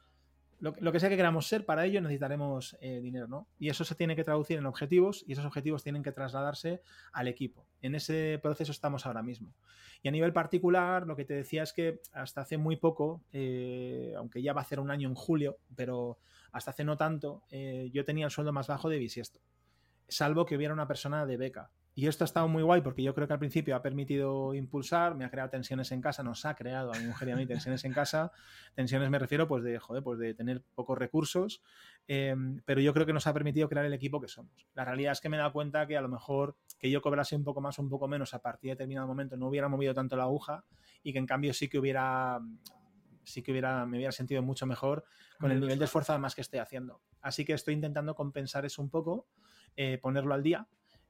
lo, 0.60 0.92
que 0.92 1.00
sea 1.00 1.10
que 1.10 1.18
queramos 1.18 1.48
ser, 1.48 1.66
para 1.66 1.86
ello 1.86 2.02
necesitaremos 2.02 2.78
eh, 2.82 3.00
dinero, 3.00 3.28
¿no? 3.28 3.48
Y 3.60 3.70
eso 3.70 3.84
se 3.84 3.94
tiene 3.94 4.16
que 4.16 4.24
traducir 4.24 4.58
en 4.58 4.66
objetivos 4.66 5.24
y 5.28 5.34
esos 5.34 5.46
objetivos 5.46 5.84
tienen 5.84 6.02
que 6.02 6.12
trasladarse 6.12 6.82
al 7.14 7.28
equipo. 7.28 7.68
En 7.82 7.94
ese 7.94 8.40
proceso 8.42 8.72
estamos 8.72 9.06
ahora 9.06 9.22
mismo. 9.22 9.54
Y 10.02 10.08
a 10.08 10.12
nivel 10.12 10.34
particular, 10.34 11.06
lo 11.06 11.16
que 11.16 11.26
te 11.26 11.36
decía 11.36 11.62
es 11.62 11.74
que 11.74 12.02
hasta 12.12 12.42
hace 12.42 12.58
muy 12.58 12.76
poco, 12.76 13.24
eh, 13.32 14.14
aunque 14.18 14.42
ya 14.42 14.54
va 14.54 14.62
a 14.62 14.66
ser 14.66 14.80
un 14.80 14.90
año 14.90 15.08
en 15.08 15.16
julio, 15.16 15.58
pero 15.76 16.18
hasta 16.52 16.72
hace 16.72 16.84
no 16.84 16.98
tanto, 16.98 17.44
eh, 17.52 17.90
yo 17.94 18.04
tenía 18.04 18.26
el 18.26 18.32
sueldo 18.32 18.52
más 18.52 18.68
bajo 18.68 18.90
de 18.90 18.98
bisiesto, 18.98 19.40
salvo 20.08 20.46
que 20.46 20.56
hubiera 20.56 20.74
una 20.74 20.88
persona 20.88 21.26
de 21.26 21.38
beca. 21.38 21.70
Y 21.98 22.06
esto 22.06 22.24
ha 22.24 22.26
estado 22.26 22.48
muy 22.48 22.62
guay 22.62 22.82
porque 22.82 23.02
yo 23.02 23.16
creo 23.16 23.26
que 23.26 23.34
al 23.34 23.40
principio 23.40 23.76
ha 23.76 23.82
permitido 23.82 24.54
impulsar, 24.54 25.16
me 25.16 25.26
ha 25.26 25.32
creado 25.32 25.50
tensiones 25.50 25.92
en 25.92 26.00
casa, 26.00 26.22
nos 26.22 26.46
ha 26.46 26.54
creado 26.54 26.94
a 26.94 27.00
mi 27.00 27.08
mujer 27.08 27.30
y 27.30 27.32
a 27.32 27.36
mí 27.36 27.48
tensiones 27.48 27.84
en 27.86 27.92
casa. 27.92 28.32
Tensiones 28.76 29.10
me 29.10 29.18
refiero 29.18 29.48
pues 29.48 29.64
de, 29.64 29.80
joder, 29.80 30.04
pues 30.04 30.20
de 30.20 30.36
tener 30.36 30.62
pocos 30.76 30.96
recursos, 30.96 31.64
em, 32.08 32.62
pero 32.66 32.82
yo 32.82 32.94
creo 32.94 33.08
que 33.08 33.14
nos 33.14 33.26
ha 33.26 33.34
permitido 33.34 33.68
crear 33.68 33.84
el 33.84 33.94
equipo 33.94 34.22
que 34.22 34.28
somos. 34.28 34.68
La 34.76 34.86
realidad 34.86 35.14
es 35.14 35.22
que 35.22 35.28
me 35.28 35.38
he 35.38 35.40
dado 35.40 35.52
cuenta 35.52 35.88
que 35.88 35.98
a 35.98 36.02
lo 36.02 36.08
mejor 36.08 36.56
que 36.78 36.92
yo 36.92 37.02
cobrase 37.02 37.36
un 37.36 37.44
poco 37.44 37.62
más 37.62 37.80
o 37.80 37.82
un 37.82 37.90
poco 37.90 38.08
menos 38.08 38.36
a 38.36 38.44
partir 38.44 38.70
de 38.70 38.76
determinado 38.76 39.08
momento 39.08 39.36
no 39.36 39.48
hubiera 39.48 39.68
movido 39.68 39.96
tanto 39.96 40.16
la 40.16 40.26
aguja 40.26 40.66
y 41.02 41.14
que 41.14 41.18
en 41.18 41.26
cambio 41.26 41.52
sí 41.52 41.68
que 41.68 41.80
hubiera 41.80 42.40
sí 43.24 43.42
que 43.42 43.52
hubiera, 43.52 43.88
me 43.88 43.98
hubiera 43.98 44.12
sentido 44.12 44.44
mucho 44.44 44.68
mejor 44.68 45.04
con 45.40 45.52
el 45.52 45.60
nivel 45.60 45.80
de 45.80 45.86
esfuerzo 45.86 46.12
además 46.12 46.36
que 46.36 46.42
estoy 46.42 46.60
haciendo. 46.60 47.02
Así 47.22 47.44
que 47.44 47.54
estoy 47.54 47.74
intentando 47.74 48.14
compensar 48.14 48.68
eso 48.68 48.84
un 48.84 48.92
poco, 48.92 49.26
eh, 49.76 49.98
ponerlo 49.98 50.36
al 50.36 50.44
día 50.44 50.68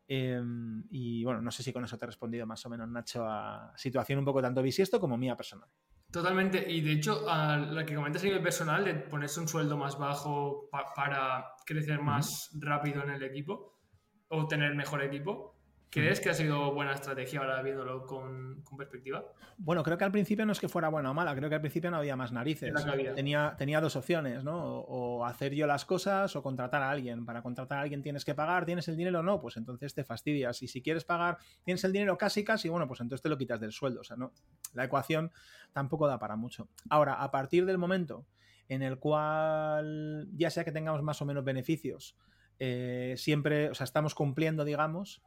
Em, 0.08 0.84
y 0.90 1.24
bueno, 1.24 1.42
no 1.42 1.52
sé 1.52 1.64
si 1.64 1.74
con 1.74 1.84
eso 1.84 1.98
te 1.98 2.06
he 2.06 2.08
respondido 2.08 2.46
más 2.46 2.66
o 2.66 2.70
menos, 2.70 2.88
Nacho, 2.88 3.26
a 3.28 3.74
situación 3.76 4.20
un 4.20 4.26
poco 4.26 4.42
tanto 4.42 4.62
bisiesto 4.62 5.00
como 5.00 5.18
mía 5.18 5.36
personal. 5.36 5.70
Totalmente, 6.10 6.72
y 6.72 6.80
de 6.80 6.94
hecho, 6.94 7.30
a 7.30 7.58
la 7.58 7.86
que 7.86 7.94
comentas 7.94 8.22
a 8.22 8.26
nivel 8.26 8.42
personal, 8.42 8.86
de 8.86 8.94
ponerse 8.94 9.42
un 9.42 9.48
sueldo 9.50 9.76
más 9.78 9.98
bajo 9.98 10.70
para 10.96 11.46
crecer 11.66 12.02
más 12.02 12.50
rápido 12.62 13.04
en 13.04 13.10
el 13.10 13.24
equipo 13.24 13.82
o 14.30 14.48
tener 14.48 14.74
mejor 14.74 15.04
equipo, 15.04 15.57
¿Crees 15.90 16.20
que 16.20 16.30
ha 16.30 16.34
sido 16.34 16.74
buena 16.74 16.94
estrategia 16.94 17.40
ahora 17.40 17.62
viéndolo 17.62 18.06
con, 18.06 18.62
perspectiva? 18.78 19.24
Bueno, 19.58 19.84
creo 19.84 19.98
que 19.98 20.04
al 20.04 20.12
principio 20.12 20.46
no 20.46 20.52
es 20.52 20.60
que 20.60 20.68
fuera 20.68 20.90
buena 20.90 21.12
o 21.12 21.14
mala, 21.14 21.34
creo 21.34 21.48
que 21.48 21.56
al 21.56 21.62
principio 21.62 21.90
no 21.90 21.98
había 21.98 22.18
más 22.18 22.34
narices. 22.34 22.74
Tenía, 23.16 23.56
tenía 23.58 23.80
dos 23.80 23.96
opciones, 23.96 24.44
¿no? 24.44 24.80
O, 24.82 25.26
hacer 25.26 25.54
yo 25.54 25.66
las 25.66 25.86
cosas 25.86 26.36
o 26.36 26.44
contratar 26.44 26.84
a 26.84 26.90
alguien. 26.90 27.26
Para 27.26 27.42
contratar 27.42 27.80
a 27.80 27.82
alguien 27.82 28.02
tienes 28.02 28.26
que 28.26 28.36
pagar, 28.36 28.66
¿tienes 28.66 28.88
el 28.90 28.98
dinero 28.98 29.20
o 29.20 29.24
no? 29.24 29.40
Pues 29.40 29.56
entonces 29.56 29.94
te 29.94 30.04
fastidias. 30.04 30.62
Y 30.62 30.68
si 30.68 30.82
quieres 30.82 31.06
pagar, 31.06 31.38
tienes 31.64 31.84
el 31.86 31.94
dinero 31.94 32.18
casi, 32.18 32.44
casi, 32.44 32.68
bueno, 32.68 32.88
pues 32.88 33.00
entonces 33.00 33.24
te 33.24 33.30
lo 33.30 33.38
quitas 33.38 33.60
del 33.62 33.72
sueldo. 33.72 34.02
O 34.02 34.04
sea, 34.04 34.18
no, 34.18 34.34
la 34.74 34.84
ecuación 34.84 35.32
tampoco 35.72 36.08
da 36.08 36.20
para 36.20 36.36
mucho. 36.36 36.68
Ahora, 36.90 37.14
a 37.14 37.32
partir 37.32 37.66
del 37.66 37.78
momento 37.78 38.26
en 38.68 38.82
el 38.82 39.00
cual, 39.00 40.28
ya 40.34 40.50
sea 40.50 40.66
que 40.66 40.74
tengamos 40.74 41.02
más 41.02 41.22
o 41.22 41.26
menos 41.26 41.46
beneficios, 41.46 42.18
eh, 42.60 43.16
siempre, 43.18 43.70
o 43.70 43.74
sea, 43.74 43.86
estamos 43.86 44.16
cumpliendo, 44.16 44.66
digamos, 44.66 45.22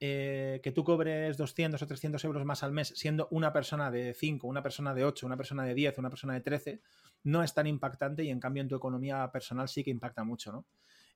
eh, 0.00 0.60
que 0.62 0.70
tú 0.70 0.84
cobres 0.84 1.36
200 1.36 1.82
o 1.82 1.86
300 1.86 2.24
euros 2.24 2.44
más 2.44 2.62
al 2.62 2.72
mes 2.72 2.92
siendo 2.94 3.26
una 3.32 3.52
persona 3.52 3.90
de 3.90 4.14
5, 4.14 4.46
una 4.46 4.62
persona 4.62 4.94
de 4.94 5.04
8, 5.04 5.26
una 5.26 5.36
persona 5.36 5.64
de 5.64 5.74
10, 5.74 5.98
una 5.98 6.10
persona 6.10 6.34
de 6.34 6.40
13, 6.40 6.80
no 7.24 7.42
es 7.42 7.52
tan 7.52 7.66
impactante 7.66 8.22
y 8.22 8.30
en 8.30 8.38
cambio 8.38 8.62
en 8.62 8.68
tu 8.68 8.76
economía 8.76 9.28
personal 9.32 9.68
sí 9.68 9.82
que 9.82 9.90
impacta 9.90 10.22
mucho, 10.22 10.52
¿no? 10.52 10.66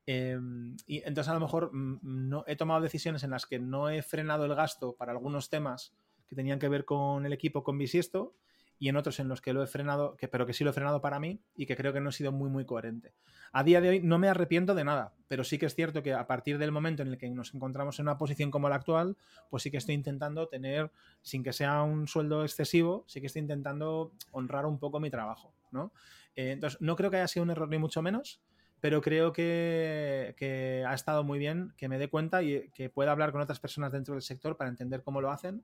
Em, 0.05 0.77
y 0.85 0.99
entonces 0.99 1.29
a 1.29 1.35
lo 1.35 1.41
mejor 1.41 1.71
mm, 1.73 2.01
no, 2.03 2.45
he 2.49 2.57
tomado 2.57 2.81
decisiones 2.81 3.23
en 3.23 3.31
las 3.31 3.47
que 3.47 3.61
no 3.61 3.89
he 3.89 4.03
frenado 4.03 4.45
el 4.45 4.55
gasto 4.55 4.97
para 4.97 5.13
algunos 5.13 5.49
temas 5.49 5.95
que 6.27 6.35
tenían 6.35 6.59
que 6.59 6.69
ver 6.69 6.85
con 6.85 7.25
el 7.25 7.33
equipo 7.33 7.63
con 7.63 7.79
bisiesto 7.79 8.35
y 8.83 8.89
en 8.89 8.97
otros 8.97 9.21
en 9.21 9.29
los 9.29 9.41
que 9.41 9.53
lo 9.53 9.63
he 9.63 9.69
frenado, 9.69 10.17
que, 10.17 10.27
pero 10.27 10.45
que 10.45 10.53
sí 10.53 10.65
lo 10.65 10.71
he 10.71 10.73
frenado 10.73 11.01
para 11.01 11.21
mí 11.21 11.39
y 11.55 11.67
que 11.67 11.77
creo 11.77 11.93
que 11.93 12.01
no 12.01 12.11
he 12.11 12.13
sido 12.13 12.33
muy, 12.33 12.51
muy 12.51 12.65
coherente. 12.65 13.15
A 13.53 13.63
día 13.63 13.81
de 13.81 13.91
hoy 13.91 14.01
no 14.01 14.19
me 14.19 14.29
arrepiento 14.29 14.75
de 14.75 14.83
nada, 14.83 15.13
pero 15.29 15.45
sí 15.45 15.57
que 15.57 15.67
es 15.67 15.77
cierto 15.77 16.03
que 16.03 16.13
a 16.15 16.27
partir 16.27 16.59
del 16.59 16.73
momento 16.73 17.01
en 17.03 17.07
el 17.07 17.17
que 17.17 17.31
nos 17.31 17.55
encontramos 17.55 18.01
en 18.01 18.07
una 18.07 18.19
posición 18.19 18.51
como 18.51 18.69
la 18.69 18.75
actual, 18.75 19.17
pues 19.51 19.63
sí 19.63 19.71
que 19.71 19.77
estoy 19.77 19.95
intentando 19.95 20.49
tener, 20.49 20.91
sin 21.21 21.45
que 21.45 21.53
sea 21.53 21.81
un 21.85 22.09
sueldo 22.09 22.43
excesivo, 22.43 23.05
sí 23.07 23.21
que 23.21 23.29
estoy 23.29 23.43
intentando 23.43 24.11
honrar 24.33 24.67
un 24.67 24.81
poco 24.81 24.99
mi 24.99 25.11
trabajo, 25.11 25.55
¿no? 25.71 25.93
Eh, 26.35 26.51
entonces, 26.51 26.81
no 26.81 26.97
creo 26.97 27.09
que 27.09 27.19
haya 27.19 27.29
sido 27.29 27.45
un 27.45 27.51
error 27.51 27.69
ni 27.69 27.79
mucho 27.79 28.03
menos, 28.03 28.41
pero 28.81 29.01
creo 29.01 29.33
que, 29.33 30.35
que, 30.37 30.85
ha 30.85 30.95
estado 30.95 31.23
muy 31.23 31.39
bien 31.39 31.73
que 31.77 31.89
me 31.89 32.01
dé 32.01 32.09
cuenta 32.09 32.43
y 32.43 32.69
que 32.71 32.91
pueda 32.91 33.13
hablar 33.13 33.31
con 33.31 33.43
otras 33.43 33.61
personas 33.61 33.93
dentro 33.93 34.15
del 34.15 34.23
sector 34.23 34.57
para 34.57 34.71
entender 34.71 35.05
cómo 35.05 35.21
lo 35.21 35.31
hacen 35.31 35.63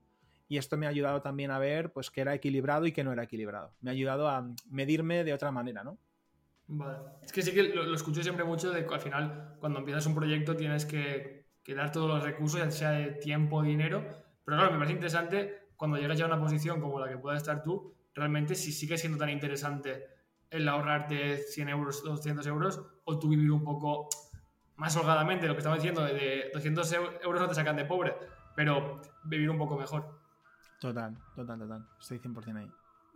y 0.48 0.56
esto 0.56 0.76
me 0.76 0.86
ha 0.86 0.88
ayudado 0.88 1.20
también 1.20 1.50
a 1.50 1.58
ver 1.58 1.92
pues 1.92 2.10
que 2.10 2.22
era 2.22 2.34
equilibrado 2.34 2.86
y 2.86 2.92
que 2.92 3.04
no 3.04 3.12
era 3.12 3.24
equilibrado. 3.24 3.72
Me 3.80 3.90
ha 3.90 3.92
ayudado 3.92 4.28
a 4.28 4.48
medirme 4.70 5.22
de 5.24 5.34
otra 5.34 5.52
manera, 5.52 5.84
¿no? 5.84 5.98
Vale. 6.66 6.98
Es 7.22 7.32
que 7.32 7.42
sí 7.42 7.52
que 7.52 7.62
lo, 7.62 7.94
escucho 7.94 8.22
siempre 8.22 8.44
mucho 8.44 8.70
de 8.70 8.86
al 8.86 9.00
final 9.00 9.56
cuando 9.60 9.78
empiezas 9.78 10.06
un 10.06 10.14
proyecto 10.14 10.56
tienes 10.56 10.84
que, 10.84 11.46
dar 11.74 11.92
todos 11.92 12.08
los 12.08 12.22
recursos, 12.22 12.60
ya 12.60 12.70
sea 12.70 12.90
de 12.92 13.12
tiempo, 13.12 13.62
dinero, 13.62 14.00
pero 14.44 14.56
claro, 14.56 14.72
me 14.72 14.78
parece 14.78 14.94
interesante 14.94 15.68
cuando 15.76 15.98
llegas 15.98 16.18
ya 16.18 16.24
a 16.24 16.28
una 16.28 16.40
posición 16.40 16.80
como 16.80 16.98
la 16.98 17.08
que 17.08 17.18
puedas 17.18 17.42
estar 17.42 17.62
tú, 17.62 17.94
realmente 18.14 18.54
si 18.54 18.72
sigue 18.72 18.96
siendo 18.96 19.18
tan 19.18 19.28
interesante 19.28 20.06
el 20.50 20.66
ahorrarte 20.66 21.38
100 21.38 21.68
euros, 21.68 22.02
200 22.02 22.46
euros, 22.46 22.82
o 23.04 23.18
tú 23.18 23.28
vivir 23.28 23.50
un 23.50 23.62
poco 23.62 24.08
más 24.76 24.96
holgadamente, 24.96 25.46
lo 25.46 25.54
que 25.54 25.58
estamos 25.58 25.78
diciendo, 25.78 26.04
de 26.04 26.50
200 26.54 26.92
euros 27.22 27.40
no 27.40 27.48
te 27.48 27.54
sacan 27.54 27.76
de 27.76 27.84
pobre, 27.84 28.14
pero 28.56 29.02
vivir 29.24 29.50
un 29.50 29.58
poco 29.58 29.76
mejor. 29.76 30.17
Total, 30.78 31.16
total, 31.34 31.58
total. 31.58 31.88
Estoy 32.00 32.18
100% 32.18 32.56
ahí. 32.56 32.70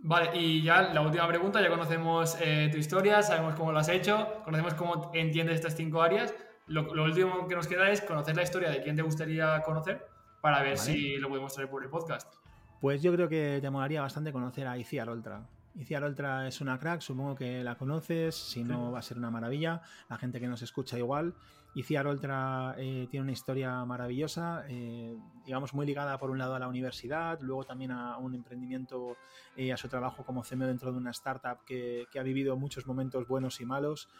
Vale, 0.04 0.36
y 0.36 0.62
ya 0.62 0.92
la 0.92 1.00
última 1.00 1.28
pregunta, 1.28 1.62
ya 1.62 1.68
conocemos 1.68 2.36
eh, 2.40 2.68
tu 2.72 2.78
historia, 2.78 3.22
sabemos 3.22 3.54
cómo 3.54 3.70
lo 3.70 3.78
has 3.78 3.88
hecho, 3.88 4.42
conocemos 4.44 4.74
cómo 4.74 5.12
entiendes 5.14 5.56
estas 5.56 5.76
cinco 5.76 6.02
áreas. 6.02 6.34
Lo, 6.66 6.90
último 7.04 7.46
que 7.46 7.54
nos 7.54 7.68
queda 7.68 7.88
es 7.90 8.00
conocer 8.00 8.34
la 8.34 8.42
historia 8.42 8.70
de 8.70 8.82
quién 8.82 8.96
te 8.96 9.02
gustaría 9.02 9.62
conocer 9.62 10.04
para 10.40 10.60
ver 10.62 10.76
si 10.76 11.16
lo 11.18 11.28
podemos 11.28 11.54
traer 11.54 11.70
por 11.70 11.84
el 11.84 11.90
podcast. 11.90 12.34
Pues 12.80 13.00
yo 13.00 13.12
creo 13.12 13.28
que 13.28 13.58
te 13.60 13.70
molaría 13.70 14.00
bastante 14.00 14.32
conocer 14.32 14.66
a 14.66 14.76
Iciar 14.76 15.08
Oltra. 15.08 15.46
Iciar 15.76 16.02
Oltra 16.02 16.48
es 16.48 16.60
una 16.60 16.78
crack, 16.78 17.00
supongo 17.00 17.36
que 17.36 17.62
la 17.62 17.76
conoces, 17.76 18.34
si 18.34 18.64
no 18.64 18.90
va 18.90 18.98
a 18.98 19.02
ser 19.02 19.18
una 19.18 19.30
maravilla, 19.30 19.82
la 20.08 20.18
gente 20.18 20.40
que 20.40 20.48
nos 20.48 20.62
escucha 20.62 20.98
igual. 20.98 21.34
Iciar 21.74 22.06
Oltra 22.06 22.74
eh, 22.76 23.06
tiene 23.10 23.22
una 23.24 23.32
historia 23.32 23.82
maravillosa, 23.86 24.64
eh, 24.68 25.16
digamos 25.46 25.72
muy 25.72 25.86
ligada 25.86 26.18
por 26.18 26.30
un 26.30 26.36
lado 26.36 26.54
a 26.54 26.58
la 26.58 26.68
universidad, 26.68 27.40
luego 27.40 27.64
también 27.64 27.92
a 27.92 28.18
un 28.18 28.34
emprendimiento, 28.34 29.16
eh, 29.56 29.72
a 29.72 29.78
su 29.78 29.88
trabajo 29.88 30.22
como 30.22 30.42
CMO 30.42 30.66
dentro 30.66 30.92
de 30.92 30.98
una 30.98 31.12
startup 31.12 31.64
que, 31.64 32.06
ha 32.14 32.22
vivido 32.22 32.58
muchos 32.58 32.86
momentos 32.86 33.26
buenos 33.26 33.58
y 33.62 33.64
malos, 33.64 34.10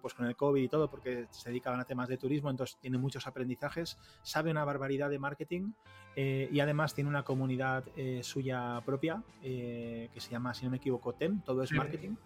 pues 0.00 0.14
con 0.14 0.26
el 0.26 0.36
COVID 0.36 0.62
y 0.62 0.68
todo, 0.68 0.90
porque 0.90 1.26
se 1.30 1.50
dedicaban 1.50 1.80
a 1.80 1.84
temas 1.84 2.08
de 2.08 2.16
turismo, 2.16 2.50
entonces 2.50 2.76
tiene 2.78 2.98
muchos 2.98 3.26
aprendizajes, 3.26 3.98
sabe 4.22 4.50
una 4.50 4.64
barbaridad 4.64 5.10
de 5.10 5.18
marketing 5.18 5.72
y 6.14 6.60
además 6.60 6.94
tiene 6.94 7.08
una 7.08 7.22
comunidad 7.22 7.84
suya 8.22 8.80
propia 8.84 9.22
que 9.40 10.10
se 10.16 10.30
llama, 10.30 10.52
si 10.52 10.64
no 10.64 10.70
me 10.70 10.76
equivoco, 10.76 11.12
TEM, 11.14 11.40
todo 11.42 11.62
es 11.62 11.72
marketing. 11.72 12.16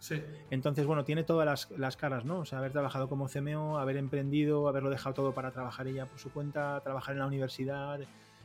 Entonces, 0.51 0.87
bueno, 0.87 1.05
tiene 1.05 1.25
todas 1.25 1.47
las, 1.47 1.71
las 1.79 1.97
caras, 1.97 2.25
¿no? 2.25 2.41
O 2.41 2.45
sea, 2.45 2.59
haber 2.59 2.73
trabajado 2.73 3.09
como 3.09 3.29
CMO, 3.29 3.79
haber 3.79 3.97
emprendido, 3.97 4.69
haberlo 4.69 4.91
dejado 4.91 5.15
todo 5.15 5.35
para 5.35 5.53
trabajar 5.53 5.87
ella 5.87 6.07
por 6.07 6.19
su 6.19 6.33
cuenta, 6.33 6.81
trabajar 6.83 7.15
en 7.15 7.21
la 7.21 7.27
universidad. 7.27 8.01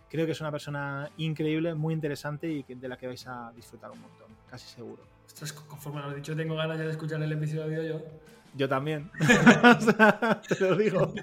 Creo 0.10 0.26
que 0.26 0.34
es 0.34 0.42
una 0.42 0.52
persona 0.52 1.10
increíble, 1.18 1.74
muy 1.74 1.94
interesante 1.94 2.52
y 2.52 2.64
de 2.64 2.88
la 2.90 2.98
que 2.98 3.08
vais 3.08 3.26
a 3.28 3.52
disfrutar 3.56 3.92
un 3.92 4.02
montón, 4.02 4.28
casi 4.50 4.68
seguro. 4.68 5.04
Ostras, 5.26 5.54
conforme 5.54 6.02
lo 6.02 6.08
has 6.08 6.16
dicho, 6.16 6.36
tengo 6.36 6.56
ganas 6.56 6.78
ya 6.78 6.84
de 6.84 6.92
escuchar 6.92 7.24
el 7.24 7.32
episodio 7.32 7.82
yo. 7.82 8.02
Yo 8.56 8.68
también. 8.68 9.12
te 10.48 10.60
lo 10.60 10.76
digo. 10.76 11.14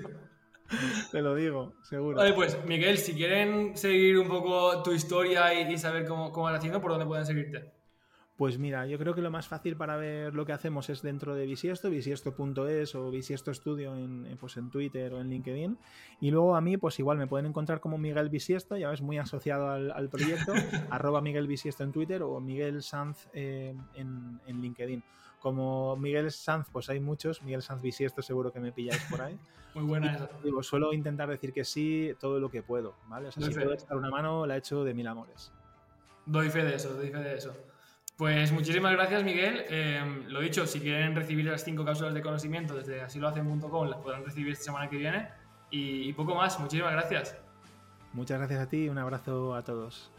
Te 1.11 1.23
lo 1.23 1.35
digo, 1.35 1.75
seguro. 1.83 2.17
Vale, 2.19 2.35
pues 2.35 2.59
Miguel, 2.67 2.99
si 2.99 3.15
quieren 3.15 3.77
seguir 3.77 4.19
un 4.19 4.29
poco 4.29 4.83
tu 4.83 4.93
historia 4.93 5.55
y, 5.55 5.79
saber 5.79 6.07
cómo, 6.07 6.31
cómo 6.31 6.45
vas 6.45 6.59
haciendo, 6.59 6.81
¿por 6.81 6.91
dónde 6.91 7.07
pueden 7.07 7.25
seguirte? 7.25 7.73
Pues 8.39 8.57
mira, 8.57 8.87
yo 8.87 9.01
creo 9.01 9.17
que 9.17 9.21
lo 9.21 9.33
más 9.33 9.49
fácil 9.49 9.77
para 9.77 9.97
ver 9.97 10.33
lo 10.33 10.47
que 10.47 10.53
hacemos 10.53 10.89
es 10.91 11.03
dentro 11.03 11.35
de 11.35 11.45
Bisiesto, 11.45 11.91
bisiesto.es 11.91 12.95
o 12.95 13.11
Bisiesto 13.11 13.53
Studio 13.53 13.97
en, 13.97 14.37
pues 14.39 14.57
en 14.57 14.71
Twitter 14.71 15.13
o 15.13 15.21
en 15.21 15.29
LinkedIn. 15.29 15.77
Y 16.21 16.31
luego 16.31 16.55
a 16.55 16.61
mí, 16.61 16.77
pues 16.77 17.01
igual 17.01 17.19
me 17.19 17.27
pueden 17.27 17.47
encontrar 17.47 17.81
como 17.81 17.99
Miguel 17.99 18.29
Bisiesto, 18.29 18.77
ya 18.77 18.91
ves, 18.91 19.03
muy 19.03 19.19
asociado 19.19 19.69
al, 19.71 20.09
proyecto, 20.09 20.53
arroba 20.91 21.21
Miguel 21.21 21.49
Bisiesto 21.49 21.83
en 21.83 21.91
Twitter 21.91 22.23
o 22.23 22.39
Miguel 22.39 22.85
Sanz 22.85 23.27
eh, 23.33 23.75
en, 23.95 24.41
LinkedIn. 24.47 25.03
Como 25.41 25.97
Miguel 25.97 26.31
Sanz, 26.33 26.69
pues 26.71 26.89
hay 26.89 27.01
muchos, 27.01 27.43
Miguel 27.43 27.63
Sanz 27.63 27.81
Bisiesto 27.81 28.23
seguro 28.23 28.53
que 28.53 28.61
me 28.61 28.73
pilláis 28.73 29.03
por 29.11 29.21
ahí. 29.23 29.39
Muy 29.75 29.85
buena 29.85 30.15
esa. 30.15 30.29
Digo, 30.43 30.63
suelo 30.63 30.93
intentar 30.93 31.29
decir 31.29 31.53
que 31.53 31.65
sí 31.65 32.13
todo 32.19 32.41
lo 32.41 32.51
que 32.51 32.63
puedo, 32.63 32.95
¿vale? 33.07 33.29
O 33.29 33.33
sea, 33.33 33.47
si 33.47 33.55
puedo 33.55 33.75
echar 33.75 33.97
una 33.97 34.11
mano, 34.11 34.47
la 34.47 34.57
he 34.57 34.59
hecho 34.59 34.83
de 34.83 34.95
mil 34.95 35.07
amores. 35.07 35.53
Doy 36.27 36.51
fe 36.51 36.65
de 36.65 36.75
eso, 36.75 36.95
doy 36.95 37.11
fe 37.11 37.19
de 37.19 37.37
eso. 37.37 37.55
Pues 38.17 38.51
muchísimas 38.51 38.93
gracias, 38.93 39.23
Miguel. 39.23 39.65
Eh, 39.69 40.25
lo 40.27 40.41
dicho, 40.41 40.67
si 40.67 40.81
quieren 40.81 41.15
recibir 41.15 41.45
las 41.45 41.63
cinco 41.63 41.85
cápsulas 41.85 42.15
de 42.15 42.21
conocimiento 42.21 42.75
desde 42.75 43.01
asilohacen.com, 43.01 43.89
las 43.89 44.01
podrán 44.01 44.25
recibir 44.25 44.53
esta 44.53 44.65
semana 44.65 44.91
que 44.91 44.97
viene. 44.97 45.29
Y, 45.71 46.09
y 46.09 46.13
poco 46.15 46.35
más. 46.35 46.59
Muchísimas 46.59 46.93
gracias. 46.93 47.37
Muchas 48.13 48.39
gracias 48.39 48.61
a 48.61 48.69
ti 48.69 48.85
y 48.85 48.89
un 48.89 48.99
abrazo 48.99 49.55
a 49.55 49.63
todos. 49.63 50.11